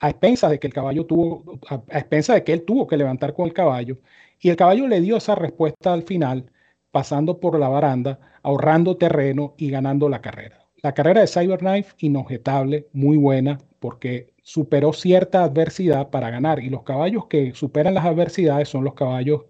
a 0.00 0.10
expensas 0.10 0.50
de 0.50 0.58
que 0.58 0.66
el 0.66 0.72
caballo 0.72 1.06
tuvo, 1.06 1.58
a, 1.68 1.82
a 1.90 1.98
expensas 1.98 2.36
de 2.36 2.44
que 2.44 2.52
él 2.52 2.64
tuvo 2.64 2.86
que 2.86 2.96
levantar 2.96 3.34
con 3.34 3.46
el 3.46 3.52
caballo, 3.52 3.98
y 4.40 4.48
el 4.48 4.56
caballo 4.56 4.88
le 4.88 5.00
dio 5.00 5.16
esa 5.16 5.34
respuesta 5.34 5.92
al 5.92 6.02
final 6.02 6.50
pasando 6.90 7.40
por 7.40 7.58
la 7.58 7.68
baranda, 7.68 8.18
ahorrando 8.42 8.96
terreno 8.96 9.54
y 9.58 9.70
ganando 9.70 10.08
la 10.08 10.20
carrera. 10.22 10.66
La 10.82 10.94
carrera 10.94 11.20
de 11.20 11.26
Cyberknife, 11.26 11.94
inobjetable, 11.98 12.88
muy 12.92 13.16
buena, 13.16 13.58
porque 13.80 14.32
superó 14.42 14.92
cierta 14.92 15.44
adversidad 15.44 16.10
para 16.10 16.30
ganar. 16.30 16.60
Y 16.60 16.70
los 16.70 16.82
caballos 16.82 17.26
que 17.26 17.52
superan 17.54 17.94
las 17.94 18.06
adversidades 18.06 18.68
son 18.68 18.84
los 18.84 18.94
caballos, 18.94 19.42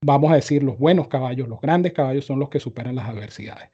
vamos 0.00 0.30
a 0.32 0.36
decir, 0.36 0.62
los 0.62 0.78
buenos 0.78 1.08
caballos, 1.08 1.48
los 1.48 1.60
grandes 1.60 1.92
caballos 1.92 2.24
son 2.24 2.38
los 2.38 2.48
que 2.48 2.60
superan 2.60 2.94
las 2.96 3.08
adversidades. 3.08 3.70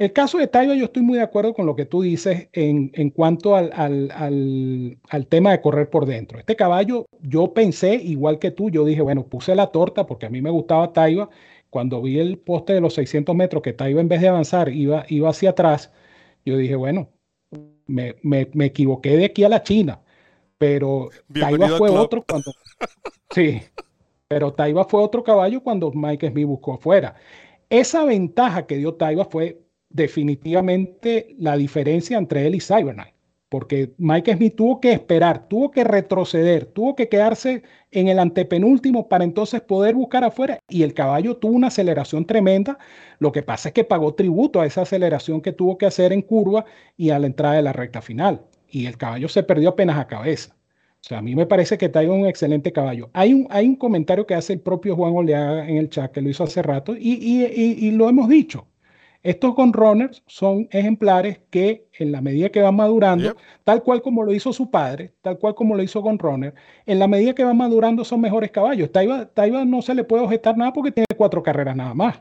El 0.00 0.14
caso 0.14 0.38
de 0.38 0.46
Taiba, 0.46 0.74
yo 0.74 0.86
estoy 0.86 1.02
muy 1.02 1.18
de 1.18 1.24
acuerdo 1.24 1.52
con 1.52 1.66
lo 1.66 1.76
que 1.76 1.84
tú 1.84 2.00
dices 2.00 2.48
en, 2.54 2.90
en 2.94 3.10
cuanto 3.10 3.54
al, 3.54 3.70
al, 3.74 4.98
al, 5.10 5.26
tema 5.26 5.50
de 5.50 5.60
correr 5.60 5.90
por 5.90 6.06
dentro. 6.06 6.38
Este 6.38 6.56
caballo, 6.56 7.04
yo 7.20 7.52
pensé, 7.52 7.96
igual 7.96 8.38
que 8.38 8.50
tú, 8.50 8.70
yo 8.70 8.86
dije, 8.86 9.02
bueno, 9.02 9.26
puse 9.26 9.54
la 9.54 9.66
torta 9.66 10.06
porque 10.06 10.24
a 10.24 10.30
mí 10.30 10.40
me 10.40 10.48
gustaba 10.48 10.94
Taiba 10.94 11.28
cuando 11.68 12.00
vi 12.00 12.18
el 12.18 12.38
poste 12.38 12.72
de 12.72 12.80
los 12.80 12.94
600 12.94 13.36
metros 13.36 13.62
que 13.62 13.74
Taiba 13.74 14.00
en 14.00 14.08
vez 14.08 14.22
de 14.22 14.28
avanzar 14.28 14.70
iba, 14.70 15.04
iba 15.10 15.28
hacia 15.28 15.50
atrás, 15.50 15.92
yo 16.46 16.56
dije, 16.56 16.76
bueno, 16.76 17.10
me, 17.86 18.16
equivoqué 18.64 19.18
de 19.18 19.26
aquí 19.26 19.44
a 19.44 19.50
la 19.50 19.62
China, 19.62 20.00
pero 20.56 21.10
Taiba 21.30 21.68
fue 21.76 21.90
otro 21.90 22.24
cuando... 22.26 22.52
sí, 23.34 23.60
pero 24.28 24.54
Taiba 24.54 24.86
fue 24.86 25.02
otro 25.02 25.22
caballo 25.22 25.62
cuando 25.62 25.92
Mike 25.92 26.30
Smith 26.30 26.46
buscó 26.46 26.72
afuera. 26.72 27.16
Esa 27.68 28.06
ventaja 28.06 28.66
que 28.66 28.78
dio 28.78 28.94
Taiba 28.94 29.26
fue 29.26 29.60
definitivamente 29.90 31.34
la 31.38 31.56
diferencia 31.56 32.16
entre 32.18 32.46
él 32.46 32.54
y 32.54 32.60
Cyberknight 32.60 33.14
porque 33.50 33.92
Mike 33.98 34.36
Smith 34.36 34.54
tuvo 34.54 34.80
que 34.80 34.92
esperar, 34.92 35.48
tuvo 35.48 35.72
que 35.72 35.82
retroceder, 35.82 36.66
tuvo 36.66 36.94
que 36.94 37.08
quedarse 37.08 37.64
en 37.90 38.06
el 38.06 38.20
antepenúltimo 38.20 39.08
para 39.08 39.24
entonces 39.24 39.60
poder 39.60 39.96
buscar 39.96 40.22
afuera 40.22 40.60
y 40.68 40.84
el 40.84 40.94
caballo 40.94 41.36
tuvo 41.36 41.54
una 41.54 41.66
aceleración 41.66 42.24
tremenda. 42.24 42.78
Lo 43.18 43.32
que 43.32 43.42
pasa 43.42 43.70
es 43.70 43.74
que 43.74 43.82
pagó 43.82 44.14
tributo 44.14 44.60
a 44.60 44.66
esa 44.66 44.82
aceleración 44.82 45.40
que 45.40 45.52
tuvo 45.52 45.76
que 45.78 45.86
hacer 45.86 46.12
en 46.12 46.22
curva 46.22 46.64
y 46.96 47.10
a 47.10 47.18
la 47.18 47.26
entrada 47.26 47.56
de 47.56 47.62
la 47.62 47.72
recta 47.72 48.00
final 48.00 48.42
y 48.68 48.86
el 48.86 48.96
caballo 48.96 49.28
se 49.28 49.42
perdió 49.42 49.70
apenas 49.70 49.98
a 49.98 50.06
cabeza. 50.06 50.54
O 51.00 51.02
sea, 51.02 51.18
a 51.18 51.22
mí 51.22 51.34
me 51.34 51.46
parece 51.46 51.76
que 51.76 51.88
traigo 51.88 52.14
un 52.14 52.26
excelente 52.26 52.72
caballo. 52.72 53.10
Hay 53.14 53.34
un, 53.34 53.76
comentario 53.76 54.26
que 54.26 54.34
hace 54.34 54.52
el 54.52 54.60
propio 54.60 54.94
Juan 54.94 55.16
Oleaga 55.16 55.68
en 55.68 55.76
el 55.76 55.90
chat 55.90 56.12
que 56.12 56.22
lo 56.22 56.28
hizo 56.28 56.44
hace 56.44 56.62
rato 56.62 56.94
y, 56.96 57.02
y 57.02 57.90
lo 57.90 58.08
hemos 58.08 58.28
dicho. 58.28 58.69
Estos 59.22 59.54
runners 59.54 60.22
son 60.26 60.66
ejemplares 60.70 61.40
que 61.50 61.86
en 61.98 62.10
la 62.10 62.22
medida 62.22 62.48
que 62.48 62.62
van 62.62 62.76
madurando, 62.76 63.36
tal 63.64 63.82
cual 63.82 64.00
como 64.00 64.24
lo 64.24 64.32
hizo 64.32 64.50
su 64.52 64.70
padre, 64.70 65.12
tal 65.20 65.38
cual 65.38 65.54
como 65.54 65.76
lo 65.76 65.82
hizo 65.82 66.00
Runner, 66.00 66.54
en 66.86 66.98
la 66.98 67.06
medida 67.06 67.34
que 67.34 67.44
van 67.44 67.58
madurando 67.58 68.02
son 68.04 68.22
mejores 68.22 68.50
caballos. 68.50 68.90
Taiba, 68.90 69.64
no 69.66 69.82
se 69.82 69.94
le 69.94 70.04
puede 70.04 70.24
objetar 70.24 70.56
nada 70.56 70.72
porque 70.72 70.90
tiene 70.90 71.06
cuatro 71.16 71.42
carreras 71.42 71.76
nada 71.76 71.92
más. 71.92 72.20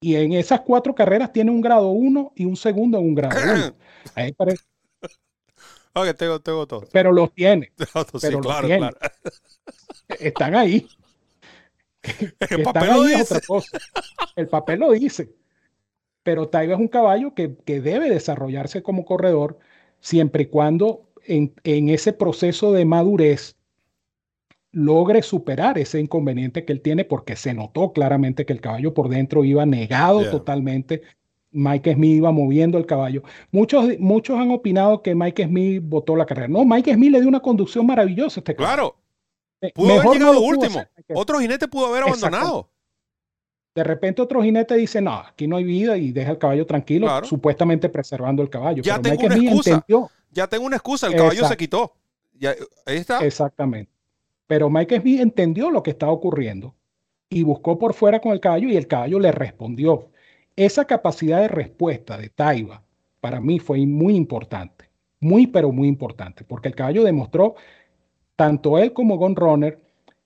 Y 0.00 0.14
en 0.14 0.32
esas 0.32 0.60
cuatro 0.60 0.94
carreras 0.94 1.32
tiene 1.32 1.50
un 1.50 1.60
grado 1.60 1.88
uno 1.88 2.32
y 2.36 2.44
un 2.44 2.56
segundo 2.56 2.98
en 2.98 3.04
un 3.04 3.14
grado 3.16 3.36
uno. 3.42 3.74
Ahí 4.14 4.32
parece. 4.32 4.64
Ok, 5.92 6.14
tengo, 6.16 6.40
tengo 6.40 6.66
todo. 6.68 6.84
Pero 6.92 7.10
los 7.10 7.32
tiene. 7.32 7.72
pero 8.22 8.40
claro, 8.40 8.68
Claro. 8.68 8.96
Están 10.20 10.54
ahí. 10.54 10.86
El 12.50 12.62
papel 12.62 12.88
lo 12.90 13.02
dice. 13.02 13.40
El 14.36 14.48
papel 14.48 14.80
lo 14.80 14.92
dice 14.92 15.39
pero 16.22 16.48
Taiga 16.48 16.74
es 16.74 16.80
un 16.80 16.88
caballo 16.88 17.34
que, 17.34 17.48
debe 17.66 18.10
desarrollarse 18.10 18.82
como 18.82 19.04
corredor 19.04 19.58
siempre 20.00 20.44
y 20.44 20.46
cuando 20.46 21.08
en, 21.26 21.52
ese 21.64 22.12
proceso 22.12 22.72
de 22.72 22.84
madurez 22.84 23.56
logre 24.72 25.22
superar 25.22 25.78
ese 25.78 26.00
inconveniente 26.00 26.64
que 26.64 26.72
él 26.72 26.80
tiene, 26.80 27.04
porque 27.04 27.36
se 27.36 27.54
notó 27.54 27.92
claramente 27.92 28.46
que 28.46 28.52
el 28.52 28.60
caballo 28.60 28.94
por 28.94 29.08
dentro 29.08 29.44
iba 29.44 29.66
negado 29.66 30.30
totalmente. 30.30 31.02
Mike 31.52 31.94
Smith 31.94 32.16
iba 32.16 32.30
moviendo 32.30 32.78
el 32.78 32.86
caballo. 32.86 33.24
Muchos, 33.50 33.98
muchos 33.98 34.38
han 34.38 34.52
opinado 34.52 35.02
que 35.02 35.16
Mike 35.16 35.46
Smith 35.46 35.82
votó 35.84 36.14
la 36.14 36.24
carrera. 36.24 36.46
No, 36.46 36.64
Mike 36.64 36.94
Smith 36.94 37.10
le 37.10 37.20
dio 37.20 37.28
una 37.28 37.40
conducción 37.40 37.86
maravillosa 37.86 38.38
a 38.38 38.42
este 38.42 38.54
caballo. 38.54 38.94
Claro. 39.60 39.74
Pudo 39.74 40.00
haber 40.00 40.12
llegado 40.12 40.40
último. 40.40 40.82
Otro 41.14 41.40
jinete 41.40 41.66
pudo 41.66 41.86
haber 41.86 42.04
abandonado. 42.04 42.68
De 43.74 43.84
repente 43.84 44.20
otro 44.20 44.42
jinete 44.42 44.74
dice, 44.74 45.00
no, 45.00 45.14
aquí 45.14 45.46
no 45.46 45.56
hay 45.56 45.64
vida 45.64 45.96
y 45.96 46.10
deja 46.10 46.32
el 46.32 46.38
caballo 46.38 46.66
tranquilo, 46.66 47.08
supuestamente 47.24 47.88
preservando 47.88 48.42
el 48.42 48.50
caballo. 48.50 48.82
Ya 48.82 49.00
tengo 49.00 49.24
una 49.26 49.36
excusa. 49.36 49.84
Ya 50.32 50.46
tengo 50.46 50.66
una 50.66 50.76
excusa, 50.76 51.06
el 51.06 51.16
caballo 51.16 51.46
se 51.46 51.56
quitó. 51.56 51.92
Ya, 52.38 52.54
ahí 52.86 52.96
está. 52.96 53.24
Exactamente. 53.24 53.92
Pero 54.46 54.68
Mike 54.70 55.00
Smith 55.00 55.20
entendió 55.20 55.70
lo 55.70 55.82
que 55.82 55.90
estaba 55.90 56.10
ocurriendo 56.10 56.74
y 57.28 57.44
buscó 57.44 57.78
por 57.78 57.94
fuera 57.94 58.20
con 58.20 58.32
el 58.32 58.40
caballo 58.40 58.68
y 58.68 58.76
el 58.76 58.88
caballo 58.88 59.20
le 59.20 59.30
respondió. 59.30 60.08
Esa 60.56 60.84
capacidad 60.84 61.40
de 61.40 61.48
respuesta 61.48 62.18
de 62.18 62.28
Taiba 62.28 62.82
para 63.20 63.40
mí 63.40 63.60
fue 63.60 63.86
muy 63.86 64.16
importante, 64.16 64.90
muy 65.20 65.46
pero 65.46 65.70
muy 65.70 65.86
importante, 65.86 66.42
porque 66.42 66.68
el 66.68 66.74
caballo 66.74 67.04
demostró, 67.04 67.54
tanto 68.34 68.78
él 68.78 68.92
como 68.92 69.16
Gon 69.16 69.36
Runner, 69.36 69.78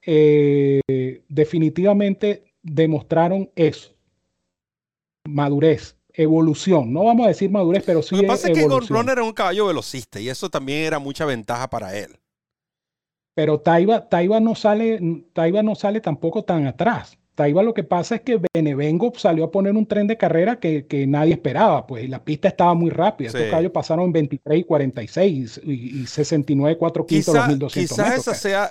eh, 0.07 0.81
definitivamente 1.29 2.54
demostraron 2.65 3.51
eso, 3.55 3.95
madurez, 5.29 5.97
evolución. 6.13 6.93
No 6.93 7.05
vamos 7.05 7.27
a 7.27 7.29
decir 7.29 7.51
madurez, 7.51 7.85
pero 7.87 8.03
sí. 8.03 8.17
Lo 8.17 8.23
que 8.23 8.27
pasa 8.27 8.49
es 8.49 8.59
que 8.59 8.67
Ron 8.67 9.09
era 9.09 9.23
un 9.23 9.33
caballo 9.33 9.67
velocista 9.67 10.19
y 10.19 10.29
eso 10.29 10.51
también 10.51 10.85
era 10.85 10.99
mucha 10.99 11.25
ventaja 11.25 11.71
para 11.71 11.97
él. 11.97 12.19
Pero 13.35 13.61
Taiba, 13.61 14.09
Taiba, 14.09 14.41
no 14.41 14.55
sale, 14.55 15.01
Taiba 15.33 15.63
no 15.63 15.75
sale 15.75 16.01
tampoco 16.01 16.45
tan 16.45 16.67
atrás. 16.67 17.19
Taiba 17.35 17.65
lo 17.65 17.75
que 17.75 17.83
pasa 17.83 18.17
es 18.17 18.21
que 18.21 18.41
Benevengo 18.55 19.13
salió 19.17 19.45
a 19.45 19.51
poner 19.51 19.75
un 19.75 19.87
tren 19.87 20.07
de 20.07 20.17
carrera 20.17 20.61
que, 20.61 21.05
nadie 21.09 21.33
esperaba, 21.33 21.87
pues, 21.87 22.05
y 22.05 22.09
la 22.09 22.23
pista 22.23 22.49
estaba 22.49 22.75
muy 22.75 22.91
rápida. 22.91 23.29
Estos 23.29 23.43
caballos 23.51 23.73
pasaron 23.73 24.05
en 24.07 24.13
23 24.13 24.61
y 24.61 24.65
46 24.65 25.61
y, 25.65 26.07
69, 26.07 26.79
4 26.79 27.07
quintos, 27.07 27.35
los 27.35 27.49
1200 27.49 27.73
quizás 27.73 28.19
Esa 28.19 28.35
sea, 28.35 28.71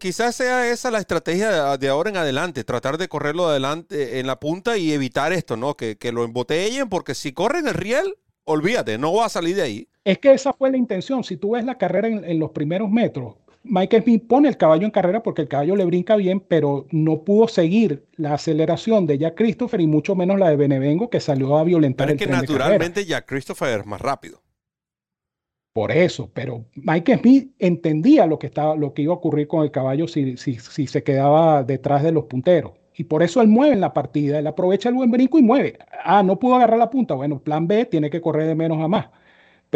quizás, 0.00 0.34
sea, 0.34 0.70
esa 0.70 0.90
la 0.90 0.98
estrategia 0.98 1.76
de 1.76 1.88
ahora 1.88 2.08
en 2.08 2.16
adelante, 2.16 2.64
tratar 2.64 2.96
de 2.96 3.08
correrlo 3.08 3.46
adelante 3.46 4.20
en 4.20 4.26
la 4.26 4.40
punta 4.40 4.78
y 4.78 4.92
evitar 4.92 5.32
esto, 5.34 5.56
¿no? 5.56 5.74
Que, 5.74 5.96
que 5.98 6.12
lo 6.12 6.24
embotellen, 6.24 6.88
porque 6.88 7.14
si 7.14 7.32
corren 7.32 7.68
el 7.68 7.74
riel, 7.74 8.16
olvídate, 8.44 8.96
no 8.96 9.12
va 9.12 9.26
a 9.26 9.28
salir 9.28 9.56
de 9.56 9.62
ahí. 9.62 9.88
Es 10.04 10.18
que 10.18 10.32
esa 10.32 10.54
fue 10.54 10.70
la 10.70 10.78
intención. 10.78 11.24
Si 11.24 11.36
tú 11.36 11.52
ves 11.52 11.64
la 11.64 11.76
carrera 11.76 12.08
en 12.08 12.38
los 12.38 12.52
primeros 12.52 12.88
metros, 12.88 13.34
Michael 13.68 14.02
Smith 14.02 14.26
pone 14.26 14.48
el 14.48 14.56
caballo 14.56 14.84
en 14.84 14.90
carrera 14.90 15.22
porque 15.22 15.42
el 15.42 15.48
caballo 15.48 15.76
le 15.76 15.84
brinca 15.84 16.16
bien, 16.16 16.40
pero 16.40 16.86
no 16.90 17.22
pudo 17.22 17.48
seguir 17.48 18.06
la 18.16 18.34
aceleración 18.34 19.06
de 19.06 19.18
Jack 19.18 19.36
Christopher 19.36 19.80
y 19.80 19.86
mucho 19.86 20.14
menos 20.14 20.38
la 20.38 20.50
de 20.50 20.56
Benevengo 20.56 21.10
que 21.10 21.20
salió 21.20 21.56
a 21.56 21.64
violentar 21.64 22.06
pero 22.06 22.18
es 22.18 22.24
que 22.24 22.32
naturalmente 22.32 23.04
Jack 23.04 23.26
Christopher 23.26 23.80
es 23.80 23.86
más 23.86 24.00
rápido. 24.00 24.42
Por 25.72 25.92
eso, 25.92 26.30
pero 26.32 26.64
Michael 26.74 27.20
Smith 27.20 27.52
entendía 27.58 28.26
lo 28.26 28.38
que, 28.38 28.46
estaba, 28.46 28.74
lo 28.76 28.94
que 28.94 29.02
iba 29.02 29.12
a 29.12 29.16
ocurrir 29.16 29.46
con 29.46 29.62
el 29.62 29.70
caballo 29.70 30.08
si, 30.08 30.36
si, 30.38 30.58
si 30.58 30.86
se 30.86 31.02
quedaba 31.02 31.62
detrás 31.64 32.02
de 32.02 32.12
los 32.12 32.24
punteros. 32.24 32.72
Y 32.94 33.04
por 33.04 33.22
eso 33.22 33.42
él 33.42 33.48
mueve 33.48 33.74
en 33.74 33.82
la 33.82 33.92
partida, 33.92 34.38
él 34.38 34.46
aprovecha 34.46 34.88
el 34.88 34.94
buen 34.94 35.10
brinco 35.10 35.38
y 35.38 35.42
mueve. 35.42 35.78
Ah, 36.02 36.22
no 36.22 36.38
pudo 36.38 36.54
agarrar 36.54 36.78
la 36.78 36.88
punta. 36.88 37.12
Bueno, 37.12 37.40
plan 37.40 37.66
B 37.66 37.84
tiene 37.84 38.08
que 38.08 38.22
correr 38.22 38.46
de 38.46 38.54
menos 38.54 38.82
a 38.82 38.88
más 38.88 39.08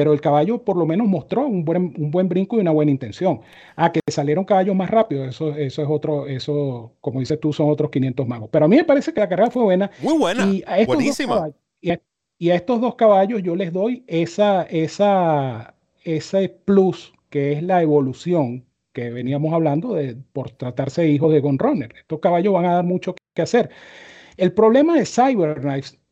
pero 0.01 0.15
el 0.15 0.21
caballo 0.23 0.65
por 0.65 0.79
lo 0.79 0.87
menos 0.87 1.07
mostró 1.07 1.47
un 1.47 1.63
buen, 1.63 1.93
un 1.99 2.11
buen 2.11 2.27
brinco 2.27 2.57
y 2.57 2.61
una 2.61 2.71
buena 2.71 2.91
intención. 2.91 3.43
Ah, 3.77 3.93
que 3.93 4.01
salieron 4.11 4.47
caballos 4.47 4.75
más 4.75 4.89
rápido, 4.89 5.27
eso, 5.27 5.55
eso 5.55 5.83
es 5.83 5.89
otro, 5.91 6.27
eso, 6.27 6.95
como 7.03 7.21
dices 7.21 7.39
tú, 7.39 7.53
son 7.53 7.69
otros 7.69 7.91
500 7.91 8.27
magos. 8.27 8.49
Pero 8.51 8.65
a 8.65 8.69
mí 8.69 8.77
me 8.77 8.85
parece 8.85 9.13
que 9.13 9.21
la 9.21 9.29
carrera 9.29 9.51
fue 9.51 9.63
buena. 9.63 9.91
Muy 10.01 10.17
buena, 10.17 10.47
y 10.47 10.65
a 10.67 10.87
buenísima. 10.87 11.51
y, 11.83 11.91
a, 11.91 12.55
estos 12.55 12.81
dos 12.81 12.95
caballos 12.95 13.43
yo 13.43 13.55
les 13.55 13.75
doy 13.75 14.03
esa, 14.07 14.63
esa, 14.63 15.75
ese 16.03 16.49
plus 16.49 17.13
que 17.29 17.53
es 17.53 17.63
la 17.63 17.83
evolución 17.83 18.65
que 18.95 19.11
veníamos 19.11 19.53
hablando 19.53 19.93
de, 19.93 20.17
por 20.33 20.51
tratarse 20.51 21.03
de 21.03 21.11
hijos 21.11 21.31
de 21.31 21.41
Gunrunner. 21.41 21.95
Estos 21.95 22.21
caballos 22.21 22.55
van 22.55 22.65
a 22.65 22.77
dar 22.77 22.85
mucho 22.85 23.15
que 23.35 23.43
hacer. 23.43 23.69
El 24.39 24.55
problema 24.55 24.97
de 24.97 25.05
Cyber 25.05 25.61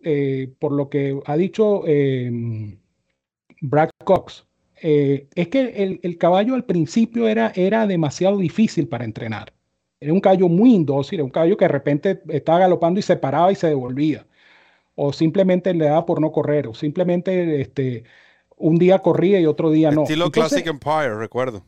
eh, 0.03 0.53
por 0.59 0.73
lo 0.73 0.91
que 0.91 1.19
ha 1.25 1.37
dicho... 1.39 1.85
Eh, 1.87 2.77
Brad 3.61 3.91
Cox, 4.05 4.47
eh, 4.81 5.29
es 5.35 5.49
que 5.49 5.99
el, 6.03 6.19
caballo 6.19 6.55
al 6.55 6.65
principio 6.65 7.29
era, 7.29 7.53
era 7.55 7.87
demasiado 7.87 8.39
difícil 8.39 8.89
para 8.89 9.05
entrenar. 9.05 9.53
Era 10.01 10.13
un 10.13 10.21
caballo 10.21 10.49
muy 10.49 10.75
indócil, 10.75 11.19
era 11.19 11.25
un 11.25 11.31
caballo 11.31 11.57
que 11.57 11.65
de 11.65 11.73
repente 11.73 12.23
estaba 12.29 12.61
galopando 12.61 13.01
y 13.01 13.03
se 13.03 13.17
paraba 13.17 13.51
y 13.51 13.57
se 13.57 13.69
devolvía. 13.69 14.27
O 14.95 15.13
simplemente 15.13 15.75
le 15.75 15.87
daba 15.87 16.07
por 16.07 16.21
no 16.21 16.31
correr, 16.31 16.69
o 16.69 16.75
simplemente 16.75 17.61
este, 17.61 18.05
un 18.57 18.77
día 18.77 19.01
corría 19.01 19.41
y 19.41 19.47
otro 19.47 19.71
día 19.71 19.91
no. 19.91 20.03
Estilo 20.03 20.31
Classic 20.31 20.67
Empire, 20.67 21.17
recuerdo. 21.17 21.65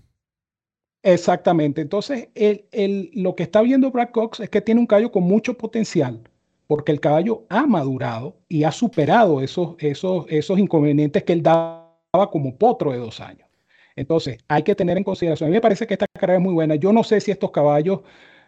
Exactamente. 1.03 1.81
Entonces, 1.81 2.29
el, 2.35 3.11
lo 3.15 3.35
que 3.35 3.43
está 3.43 3.63
viendo 3.63 3.91
Brad 3.91 4.11
Cox 4.11 4.41
es 4.41 4.51
que 4.51 4.61
tiene 4.61 4.81
un 4.81 4.87
caballo 4.87 5.11
con 5.11 5.23
mucho 5.23 5.57
potencial, 5.57 6.30
porque 6.71 6.93
el 6.93 7.01
caballo 7.01 7.47
ha 7.49 7.67
madurado 7.67 8.37
y 8.49 8.63
ha 8.63 8.71
superado 8.71 9.41
esos, 9.41 9.75
esos, 9.81 10.25
esos 10.29 10.57
inconvenientes 10.57 11.25
que 11.25 11.33
él 11.33 11.43
daba 11.43 11.91
como 12.31 12.57
potro 12.59 12.93
de 12.93 12.99
dos 12.99 13.19
años. 13.19 13.49
Entonces, 13.97 14.39
hay 14.47 14.63
que 14.63 14.77
tener 14.77 14.97
en 14.97 15.03
consideración. 15.03 15.49
A 15.49 15.51
mí 15.51 15.57
me 15.57 15.61
parece 15.61 15.85
que 15.85 15.95
esta 15.95 16.07
carrera 16.07 16.39
es 16.39 16.45
muy 16.45 16.55
buena. 16.55 16.77
Yo 16.77 16.93
no 16.93 17.03
sé 17.03 17.21
si 17.21 17.33
estos 17.33 17.51
caballos 17.51 18.03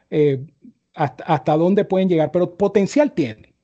eh, 0.09 0.39
hasta, 0.95 1.57
dónde 1.57 1.85
pueden 1.85 2.09
llegar, 2.09 2.31
pero 2.31 2.57
potencial 2.57 3.11
tiene. 3.11 3.55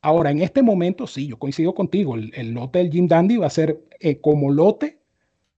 Ahora, 0.00 0.30
en 0.30 0.42
este 0.42 0.62
momento, 0.62 1.08
sí, 1.08 1.26
yo 1.26 1.36
coincido 1.36 1.74
contigo. 1.74 2.14
El, 2.14 2.52
lote 2.52 2.78
del 2.78 2.92
Jim 2.92 3.08
Dandy 3.08 3.38
va 3.38 3.48
a 3.48 3.50
ser 3.50 3.82
eh, 3.98 4.20
como 4.20 4.52
lote 4.52 5.00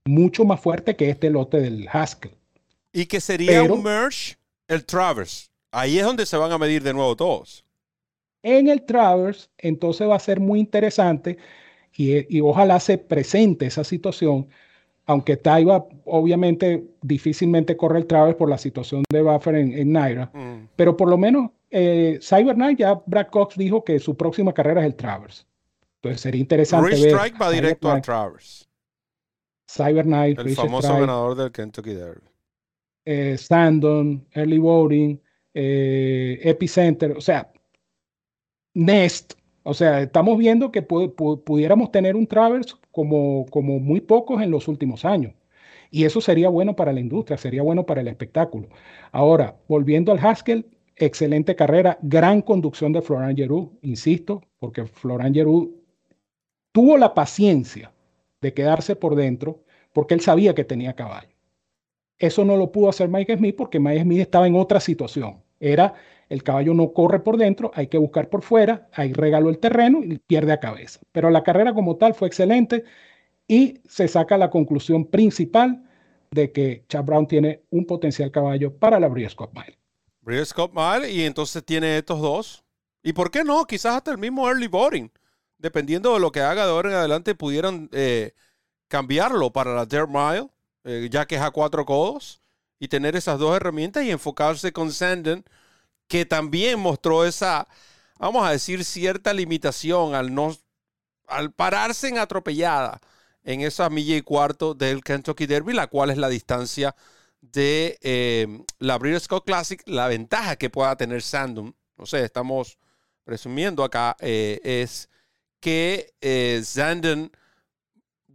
mucho 0.05 0.45
más 0.45 0.59
fuerte 0.59 0.95
que 0.95 1.11
este 1.11 1.29
lote 1.29 1.59
del 1.59 1.87
Haskell. 1.89 2.33
Y 2.91 3.05
que 3.05 3.21
sería 3.21 3.61
un 3.61 3.83
merge 3.83 4.35
el 4.67 4.83
Travers. 4.83 5.51
Ahí 5.71 5.99
es 5.99 6.05
donde 6.05 6.25
se 6.25 6.37
van 6.37 6.51
a 6.51 6.57
medir 6.57 6.81
de 6.81 6.93
nuevo 6.93 7.15
todos. 7.15 7.66
En 8.43 8.67
el 8.67 8.83
Travers, 8.83 9.49
entonces 9.57 10.07
va 10.07 10.15
a 10.15 10.19
ser 10.19 10.39
muy 10.39 10.59
interesante 10.59 11.37
y, 11.95 12.41
ojalá 12.41 12.79
se 12.79 12.97
presente 12.97 13.65
esa 13.65 13.83
situación, 13.83 14.47
aunque 15.05 15.35
Taiba 15.35 15.87
obviamente 16.05 16.85
difícilmente 17.01 17.75
corre 17.75 17.99
el 17.99 18.05
Travers 18.05 18.35
por 18.35 18.49
la 18.49 18.57
situación 18.57 19.03
de 19.09 19.21
Buffer 19.21 19.55
en, 19.55 19.91
Naira, 19.91 20.29
mm. 20.33 20.69
pero 20.75 20.95
por 20.95 21.09
lo 21.09 21.17
menos 21.17 21.51
eh, 21.71 22.19
Cyber 22.21 22.55
Knight 22.55 22.79
ya 22.79 23.01
Brad 23.05 23.27
Cox 23.27 23.57
dijo 23.57 23.83
que 23.83 23.99
su 23.99 24.15
próxima 24.15 24.53
carrera 24.53 24.81
es 24.81 24.87
el 24.87 24.95
Travers. 24.95 25.47
Entonces 25.95 26.21
sería 26.21 26.41
interesante 26.41 26.91
ver. 26.91 27.09
Strike 27.09 27.41
va 27.41 27.51
directo 27.51 27.91
al 27.91 28.01
Travers. 28.01 28.69
Cyber 29.69 30.05
Knight, 30.05 30.39
el 30.39 30.55
famoso 30.55 30.93
ganador 30.93 31.35
del 31.35 31.51
Kentucky 31.51 31.93
Derby. 31.93 32.21
Eh, 33.03 33.37
Sandon, 33.37 34.25
Early 34.31 34.59
Voting, 34.59 35.21
eh, 35.53 36.39
Epicenter, 36.43 37.11
o 37.11 37.21
sea, 37.21 37.51
Nest, 38.77 39.33
o 39.63 39.73
sea, 39.73 40.03
estamos 40.03 40.37
viendo 40.37 40.71
que 40.71 40.83
pudiéramos 40.83 41.91
tener 41.91 42.15
un 42.15 42.27
Travers 42.27 42.77
como, 42.91 43.47
como 43.49 43.79
muy 43.79 44.01
pocos 44.01 44.39
en 44.39 44.51
los 44.51 44.67
últimos 44.67 45.03
años. 45.03 45.33
Y 45.89 46.03
eso 46.05 46.21
sería 46.21 46.49
bueno 46.49 46.75
para 46.75 46.93
la 46.93 46.99
industria, 46.99 47.39
sería 47.39 47.63
bueno 47.63 47.87
para 47.87 48.01
el 48.01 48.07
espectáculo. 48.07 48.69
Ahora, 49.11 49.57
volviendo 49.67 50.11
al 50.11 50.19
Haskell, 50.19 50.67
excelente 50.95 51.55
carrera, 51.55 51.97
gran 52.03 52.43
conducción 52.43 52.93
de 52.93 53.01
Florent 53.01 53.35
Giroux, 53.35 53.71
insisto, 53.81 54.43
porque 54.59 54.85
Florent 54.85 55.35
Giroux 55.35 55.71
tuvo 56.71 56.97
la 56.97 57.15
paciencia 57.15 57.91
de 58.41 58.53
quedarse 58.53 58.95
por 58.95 59.15
dentro 59.15 59.63
porque 59.91 60.13
él 60.13 60.21
sabía 60.21 60.53
que 60.53 60.63
tenía 60.63 60.93
caballo. 60.93 61.35
Eso 62.19 62.45
no 62.45 62.57
lo 62.57 62.71
pudo 62.71 62.89
hacer 62.89 63.09
Mike 63.09 63.37
Smith 63.37 63.55
porque 63.55 63.79
Mike 63.79 64.03
Smith 64.03 64.19
estaba 64.19 64.45
en 64.45 64.55
otra 64.55 64.79
situación. 64.79 65.41
Era 65.59 65.95
el 66.29 66.43
caballo 66.43 66.73
no 66.73 66.93
corre 66.93 67.19
por 67.19 67.37
dentro, 67.37 67.71
hay 67.73 67.87
que 67.87 67.97
buscar 67.97 68.29
por 68.29 68.41
fuera, 68.41 68.89
ahí 68.93 69.13
regaló 69.13 69.49
el 69.49 69.59
terreno 69.59 70.03
y 70.03 70.17
pierde 70.19 70.51
a 70.51 70.59
cabeza. 70.59 70.99
Pero 71.11 71.29
la 71.29 71.43
carrera 71.43 71.73
como 71.73 71.95
tal 71.97 72.13
fue 72.13 72.27
excelente 72.27 72.83
y 73.47 73.81
se 73.87 74.07
saca 74.07 74.37
la 74.37 74.49
conclusión 74.49 75.05
principal 75.05 75.83
de 76.31 76.51
que 76.51 76.83
Chad 76.89 77.05
Brown 77.05 77.27
tiene 77.27 77.63
un 77.69 77.85
potencial 77.85 78.31
caballo 78.31 78.73
para 78.73 78.99
la 78.99 79.07
Breeders' 79.07 79.35
Cup 79.35 79.51
Mile. 79.53 79.77
Breeders' 80.21 80.53
Cup 80.53 80.71
Mile 80.73 81.09
y 81.09 81.23
entonces 81.23 81.63
tiene 81.63 81.97
estos 81.97 82.19
dos. 82.19 82.65
¿Y 83.03 83.13
por 83.13 83.31
qué 83.31 83.45
no? 83.45 83.65
Quizás 83.65 83.95
hasta 83.95 84.11
el 84.11 84.17
mismo 84.17 84.47
early 84.47 84.67
boarding. 84.67 85.09
Dependiendo 85.57 86.13
de 86.13 86.19
lo 86.19 86.31
que 86.31 86.41
haga 86.41 86.65
de 86.65 86.71
ahora 86.71 86.89
en 86.89 86.95
adelante, 86.95 87.33
pudieran 87.33 87.89
eh, 87.93 88.33
cambiarlo 88.89 89.51
para 89.51 89.73
la 89.73 89.85
Dirt 89.85 90.09
Mile, 90.09 90.49
eh, 90.83 91.07
ya 91.09 91.25
que 91.25 91.35
es 91.35 91.41
a 91.41 91.51
cuatro 91.51 91.85
codos, 91.85 92.41
y 92.79 92.89
tener 92.89 93.15
esas 93.15 93.39
dos 93.39 93.55
herramientas 93.55 94.03
y 94.03 94.11
enfocarse 94.11 94.71
con 94.71 94.91
Sandon 94.91 95.45
que 96.07 96.25
también 96.25 96.79
mostró 96.79 97.25
esa, 97.25 97.67
vamos 98.19 98.45
a 98.47 98.51
decir, 98.51 98.83
cierta 98.83 99.33
limitación 99.33 100.15
al 100.15 100.33
no, 100.33 100.55
al 101.27 101.51
pararse 101.53 102.07
en 102.07 102.17
atropellada 102.17 103.01
en 103.43 103.61
esa 103.61 103.89
milla 103.89 104.15
y 104.17 104.21
cuarto 104.21 104.73
del 104.73 105.03
Kentucky 105.03 105.45
Derby, 105.45 105.73
la 105.73 105.87
cual 105.87 106.09
es 106.09 106.17
la 106.17 106.29
distancia 106.29 106.95
de 107.41 107.97
eh, 108.01 108.63
la 108.79 108.97
Breeders' 108.97 109.27
Classic, 109.45 109.81
la 109.85 110.07
ventaja 110.07 110.55
que 110.57 110.69
pueda 110.69 110.95
tener 110.97 111.21
Sandum, 111.21 111.73
no 111.97 112.05
sé, 112.05 112.23
estamos 112.23 112.77
presumiendo 113.23 113.83
acá, 113.83 114.15
eh, 114.19 114.59
es 114.63 115.09
que 115.59 116.13
eh, 116.21 116.61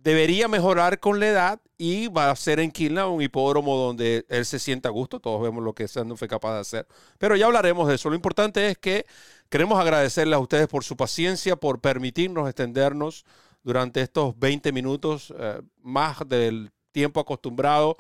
debería 0.02 0.48
mejorar 0.48 0.98
con 0.98 1.20
la 1.20 1.28
edad 1.28 1.60
y 1.78 2.08
va 2.08 2.30
a 2.30 2.36
ser 2.36 2.60
en 2.60 2.70
Kilna 2.70 3.06
un 3.06 3.22
hipódromo 3.22 3.76
donde 3.76 4.24
él 4.28 4.44
se 4.44 4.58
sienta 4.58 4.88
a 4.88 4.92
gusto. 4.92 5.20
Todos 5.20 5.42
vemos 5.42 5.62
lo 5.62 5.74
que 5.74 5.88
Sandon 5.88 6.16
fue 6.16 6.28
capaz 6.28 6.54
de 6.54 6.60
hacer. 6.60 6.86
Pero 7.18 7.36
ya 7.36 7.46
hablaremos 7.46 7.88
de 7.88 7.94
eso. 7.94 8.08
Lo 8.08 8.16
importante 8.16 8.68
es 8.68 8.78
que 8.78 9.06
queremos 9.48 9.80
agradecerles 9.80 10.36
a 10.36 10.40
ustedes 10.40 10.68
por 10.68 10.84
su 10.84 10.96
paciencia, 10.96 11.56
por 11.56 11.80
permitirnos 11.80 12.48
extendernos 12.48 13.24
durante 13.62 14.00
estos 14.00 14.38
20 14.38 14.72
minutos 14.72 15.32
eh, 15.38 15.60
más 15.82 16.28
del 16.28 16.70
tiempo 16.90 17.20
acostumbrado. 17.20 17.96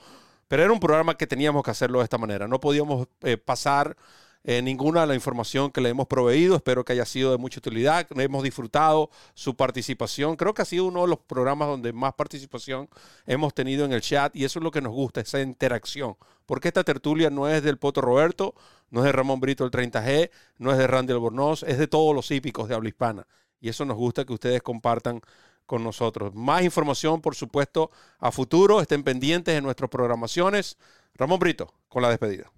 Pero 0.48 0.64
era 0.64 0.72
un 0.72 0.80
programa 0.80 1.16
que 1.16 1.26
teníamos 1.26 1.62
que 1.62 1.70
hacerlo 1.70 1.98
de 2.00 2.04
esta 2.04 2.18
manera. 2.18 2.48
No 2.48 2.60
podíamos 2.60 3.06
eh, 3.22 3.36
pasar 3.36 3.96
eh, 4.44 4.60
ninguna 4.60 5.02
de 5.02 5.06
la 5.06 5.14
información 5.14 5.70
que 5.70 5.80
le 5.80 5.88
hemos 5.90 6.06
proveído. 6.06 6.56
Espero 6.56 6.84
que 6.84 6.92
haya 6.92 7.04
sido 7.04 7.30
de 7.30 7.38
mucha 7.38 7.60
utilidad. 7.60 8.06
Hemos 8.16 8.42
disfrutado 8.42 9.10
su 9.34 9.54
participación. 9.56 10.36
Creo 10.36 10.54
que 10.54 10.62
ha 10.62 10.64
sido 10.64 10.86
uno 10.86 11.02
de 11.02 11.08
los 11.08 11.18
programas 11.18 11.68
donde 11.68 11.92
más 11.92 12.14
participación 12.14 12.88
hemos 13.26 13.54
tenido 13.54 13.84
en 13.84 13.92
el 13.92 14.00
chat 14.00 14.34
y 14.34 14.44
eso 14.44 14.58
es 14.58 14.62
lo 14.62 14.70
que 14.70 14.80
nos 14.80 14.92
gusta, 14.92 15.20
esa 15.20 15.40
interacción. 15.40 16.16
Porque 16.46 16.68
esta 16.68 16.84
tertulia 16.84 17.30
no 17.30 17.48
es 17.48 17.62
del 17.62 17.78
Poto 17.78 18.00
Roberto, 18.00 18.54
no 18.90 19.00
es 19.00 19.06
de 19.06 19.12
Ramón 19.12 19.40
Brito 19.40 19.64
el 19.64 19.70
30G, 19.70 20.30
no 20.58 20.72
es 20.72 20.78
de 20.78 20.86
Randy 20.86 21.12
Albornoz, 21.12 21.62
es 21.62 21.78
de 21.78 21.86
todos 21.86 22.14
los 22.14 22.30
hípicos 22.30 22.68
de 22.68 22.74
habla 22.74 22.88
hispana. 22.88 23.26
y 23.60 23.68
eso 23.68 23.84
nos 23.84 23.96
gusta 23.96 24.24
que 24.24 24.32
ustedes 24.32 24.60
compartan 24.60 25.20
con 25.66 25.84
nosotros. 25.84 26.34
Más 26.34 26.62
información, 26.64 27.20
por 27.20 27.34
supuesto, 27.34 27.90
a 28.18 28.32
futuro. 28.32 28.80
Estén 28.80 29.04
pendientes 29.04 29.54
de 29.54 29.62
nuestras 29.62 29.88
programaciones. 29.88 30.76
Ramón 31.14 31.38
Brito, 31.38 31.72
con 31.88 32.02
la 32.02 32.10
despedida. 32.10 32.50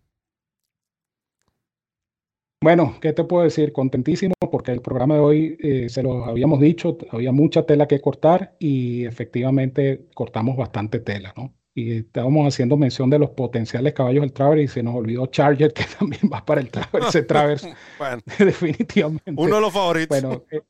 Bueno, 2.64 2.96
¿qué 2.98 3.12
te 3.12 3.24
puedo 3.24 3.44
decir? 3.44 3.74
Contentísimo 3.74 4.32
porque 4.50 4.72
el 4.72 4.80
programa 4.80 5.16
de 5.16 5.20
hoy, 5.20 5.58
eh, 5.60 5.90
se 5.90 6.02
lo 6.02 6.24
habíamos 6.24 6.60
dicho, 6.60 6.96
había 7.10 7.30
mucha 7.30 7.66
tela 7.66 7.86
que 7.86 8.00
cortar 8.00 8.56
y 8.58 9.04
efectivamente 9.04 10.06
cortamos 10.14 10.56
bastante 10.56 10.98
tela, 10.98 11.34
¿no? 11.36 11.52
Y 11.74 11.98
estábamos 11.98 12.48
haciendo 12.48 12.78
mención 12.78 13.10
de 13.10 13.18
los 13.18 13.28
potenciales 13.32 13.92
caballos 13.92 14.22
del 14.22 14.32
Travers 14.32 14.62
y 14.62 14.68
se 14.68 14.82
nos 14.82 14.94
olvidó 14.94 15.26
Charger, 15.26 15.74
que 15.74 15.84
también 15.98 16.22
va 16.32 16.42
para 16.42 16.62
el 16.62 16.70
Travers. 16.70 17.08
Ese 17.08 17.24
Travers, 17.24 17.68
definitivamente. 18.38 19.34
Uno 19.36 19.56
de 19.56 19.60
los 19.60 19.72
favoritos. 19.72 20.22
Bueno, 20.22 20.42
eh, 20.50 20.62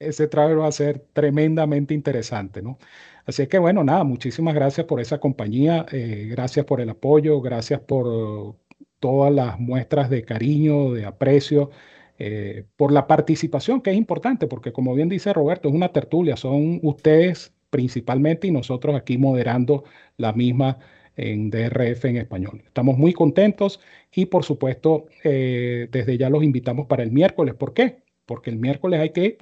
ese 0.00 0.26
Travers 0.26 0.58
va 0.58 0.66
a 0.66 0.72
ser 0.72 0.98
tremendamente 1.12 1.94
interesante, 1.94 2.60
¿no? 2.60 2.76
Así 3.24 3.46
que 3.46 3.60
bueno, 3.60 3.84
nada, 3.84 4.02
muchísimas 4.02 4.52
gracias 4.56 4.84
por 4.86 5.00
esa 5.00 5.20
compañía, 5.20 5.86
eh, 5.92 6.26
gracias 6.28 6.66
por 6.66 6.80
el 6.80 6.90
apoyo, 6.90 7.40
gracias 7.40 7.78
por 7.78 8.56
todas 9.04 9.30
las 9.30 9.60
muestras 9.60 10.08
de 10.08 10.24
cariño, 10.24 10.94
de 10.94 11.04
aprecio, 11.04 11.70
eh, 12.18 12.64
por 12.74 12.90
la 12.90 13.06
participación, 13.06 13.82
que 13.82 13.90
es 13.90 13.98
importante, 13.98 14.46
porque 14.46 14.72
como 14.72 14.94
bien 14.94 15.10
dice 15.10 15.30
Roberto, 15.34 15.68
es 15.68 15.74
una 15.74 15.90
tertulia, 15.90 16.38
son 16.38 16.80
ustedes 16.82 17.52
principalmente 17.68 18.46
y 18.46 18.50
nosotros 18.50 18.96
aquí 18.96 19.18
moderando 19.18 19.84
la 20.16 20.32
misma 20.32 20.78
en 21.16 21.50
DRF 21.50 22.06
en 22.06 22.16
español. 22.16 22.62
Estamos 22.64 22.96
muy 22.96 23.12
contentos 23.12 23.78
y 24.10 24.24
por 24.24 24.42
supuesto 24.42 25.04
eh, 25.22 25.86
desde 25.92 26.16
ya 26.16 26.30
los 26.30 26.42
invitamos 26.42 26.86
para 26.86 27.02
el 27.02 27.12
miércoles. 27.12 27.54
¿Por 27.54 27.74
qué? 27.74 27.98
Porque 28.24 28.48
el 28.48 28.56
miércoles 28.56 29.00
hay 29.00 29.10
que... 29.10 29.36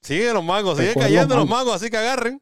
Siguen 0.00 0.32
los 0.32 0.44
magos, 0.44 0.78
siguen 0.78 0.94
cayendo 0.94 1.36
los 1.36 1.46
magos, 1.46 1.74
así 1.74 1.90
que 1.90 1.98
agarren. 1.98 2.40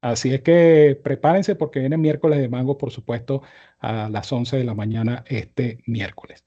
Así 0.00 0.32
es 0.32 0.40
que 0.42 0.98
prepárense 1.02 1.54
porque 1.56 1.80
viene 1.80 1.98
miércoles 1.98 2.38
de 2.38 2.48
mango, 2.48 2.78
por 2.78 2.90
supuesto, 2.90 3.42
a 3.78 4.08
las 4.08 4.32
11 4.32 4.56
de 4.56 4.64
la 4.64 4.74
mañana 4.74 5.24
este 5.28 5.82
miércoles. 5.86 6.44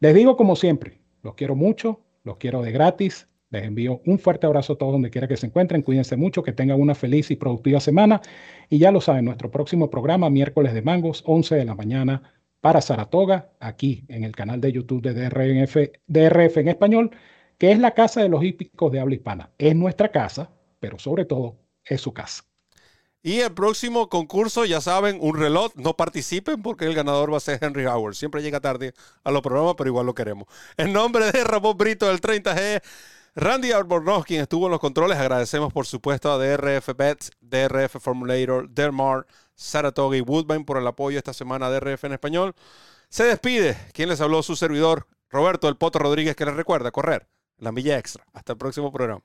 Les 0.00 0.14
digo 0.14 0.36
como 0.36 0.56
siempre, 0.56 1.00
los 1.22 1.34
quiero 1.34 1.54
mucho, 1.54 2.00
los 2.24 2.36
quiero 2.38 2.62
de 2.62 2.72
gratis. 2.72 3.28
Les 3.50 3.62
envío 3.64 4.02
un 4.06 4.18
fuerte 4.18 4.46
abrazo 4.46 4.72
a 4.72 4.78
todos 4.78 4.92
donde 4.92 5.10
quiera 5.10 5.28
que 5.28 5.36
se 5.36 5.46
encuentren. 5.46 5.82
Cuídense 5.82 6.16
mucho, 6.16 6.42
que 6.42 6.52
tengan 6.52 6.80
una 6.80 6.96
feliz 6.96 7.30
y 7.30 7.36
productiva 7.36 7.78
semana. 7.78 8.20
Y 8.68 8.78
ya 8.78 8.90
lo 8.90 9.00
saben, 9.00 9.24
nuestro 9.24 9.50
próximo 9.52 9.88
programa, 9.88 10.28
miércoles 10.28 10.74
de 10.74 10.82
mangos, 10.82 11.22
11 11.26 11.54
de 11.54 11.64
la 11.64 11.76
mañana 11.76 12.34
para 12.60 12.80
Saratoga, 12.80 13.52
aquí 13.60 14.04
en 14.08 14.24
el 14.24 14.34
canal 14.34 14.60
de 14.60 14.72
YouTube 14.72 15.02
de 15.02 15.14
DRF, 15.14 15.76
DRF 16.08 16.56
en 16.56 16.68
español, 16.68 17.10
que 17.58 17.70
es 17.70 17.78
la 17.78 17.92
casa 17.92 18.22
de 18.22 18.28
los 18.28 18.42
hípicos 18.42 18.90
de 18.90 18.98
habla 18.98 19.14
hispana. 19.14 19.50
Es 19.58 19.76
nuestra 19.76 20.10
casa, 20.10 20.50
pero 20.80 20.98
sobre 20.98 21.24
todo 21.24 21.56
es 21.84 22.00
su 22.00 22.12
casa. 22.12 22.42
Y 23.26 23.40
el 23.40 23.52
próximo 23.52 24.08
concurso, 24.08 24.64
ya 24.66 24.80
saben, 24.80 25.18
un 25.20 25.36
reloj. 25.36 25.72
No 25.74 25.96
participen 25.96 26.62
porque 26.62 26.84
el 26.84 26.94
ganador 26.94 27.32
va 27.32 27.38
a 27.38 27.40
ser 27.40 27.58
Henry 27.60 27.84
Howard. 27.84 28.14
Siempre 28.14 28.40
llega 28.40 28.60
tarde 28.60 28.94
a 29.24 29.32
los 29.32 29.42
programas, 29.42 29.74
pero 29.76 29.90
igual 29.90 30.06
lo 30.06 30.14
queremos. 30.14 30.46
En 30.76 30.92
nombre 30.92 31.32
de 31.32 31.42
Ramón 31.42 31.76
Brito 31.76 32.06
del 32.06 32.20
30G, 32.20 32.80
Randy 33.34 33.72
Albornoz, 33.72 34.24
quien 34.26 34.42
estuvo 34.42 34.66
en 34.66 34.70
los 34.70 34.78
controles, 34.78 35.18
agradecemos 35.18 35.72
por 35.72 35.86
supuesto 35.86 36.30
a 36.30 36.38
DRF 36.38 36.90
Bets, 36.96 37.32
DRF 37.40 37.96
Formulator, 37.98 38.70
Dermar, 38.70 39.26
Saratoga 39.56 40.16
y 40.16 40.20
Woodbine 40.20 40.64
por 40.64 40.78
el 40.78 40.86
apoyo 40.86 41.18
esta 41.18 41.32
semana 41.32 41.66
a 41.66 41.70
DRF 41.70 42.04
en 42.04 42.12
español. 42.12 42.54
Se 43.08 43.24
despide 43.24 43.76
quien 43.92 44.08
les 44.08 44.20
habló 44.20 44.40
su 44.44 44.54
servidor, 44.54 45.08
Roberto 45.30 45.68
El 45.68 45.76
Poto 45.76 45.98
Rodríguez, 45.98 46.36
que 46.36 46.46
les 46.46 46.54
recuerda 46.54 46.92
correr 46.92 47.26
la 47.58 47.72
milla 47.72 47.98
extra. 47.98 48.24
Hasta 48.34 48.52
el 48.52 48.58
próximo 48.58 48.92
programa. 48.92 49.24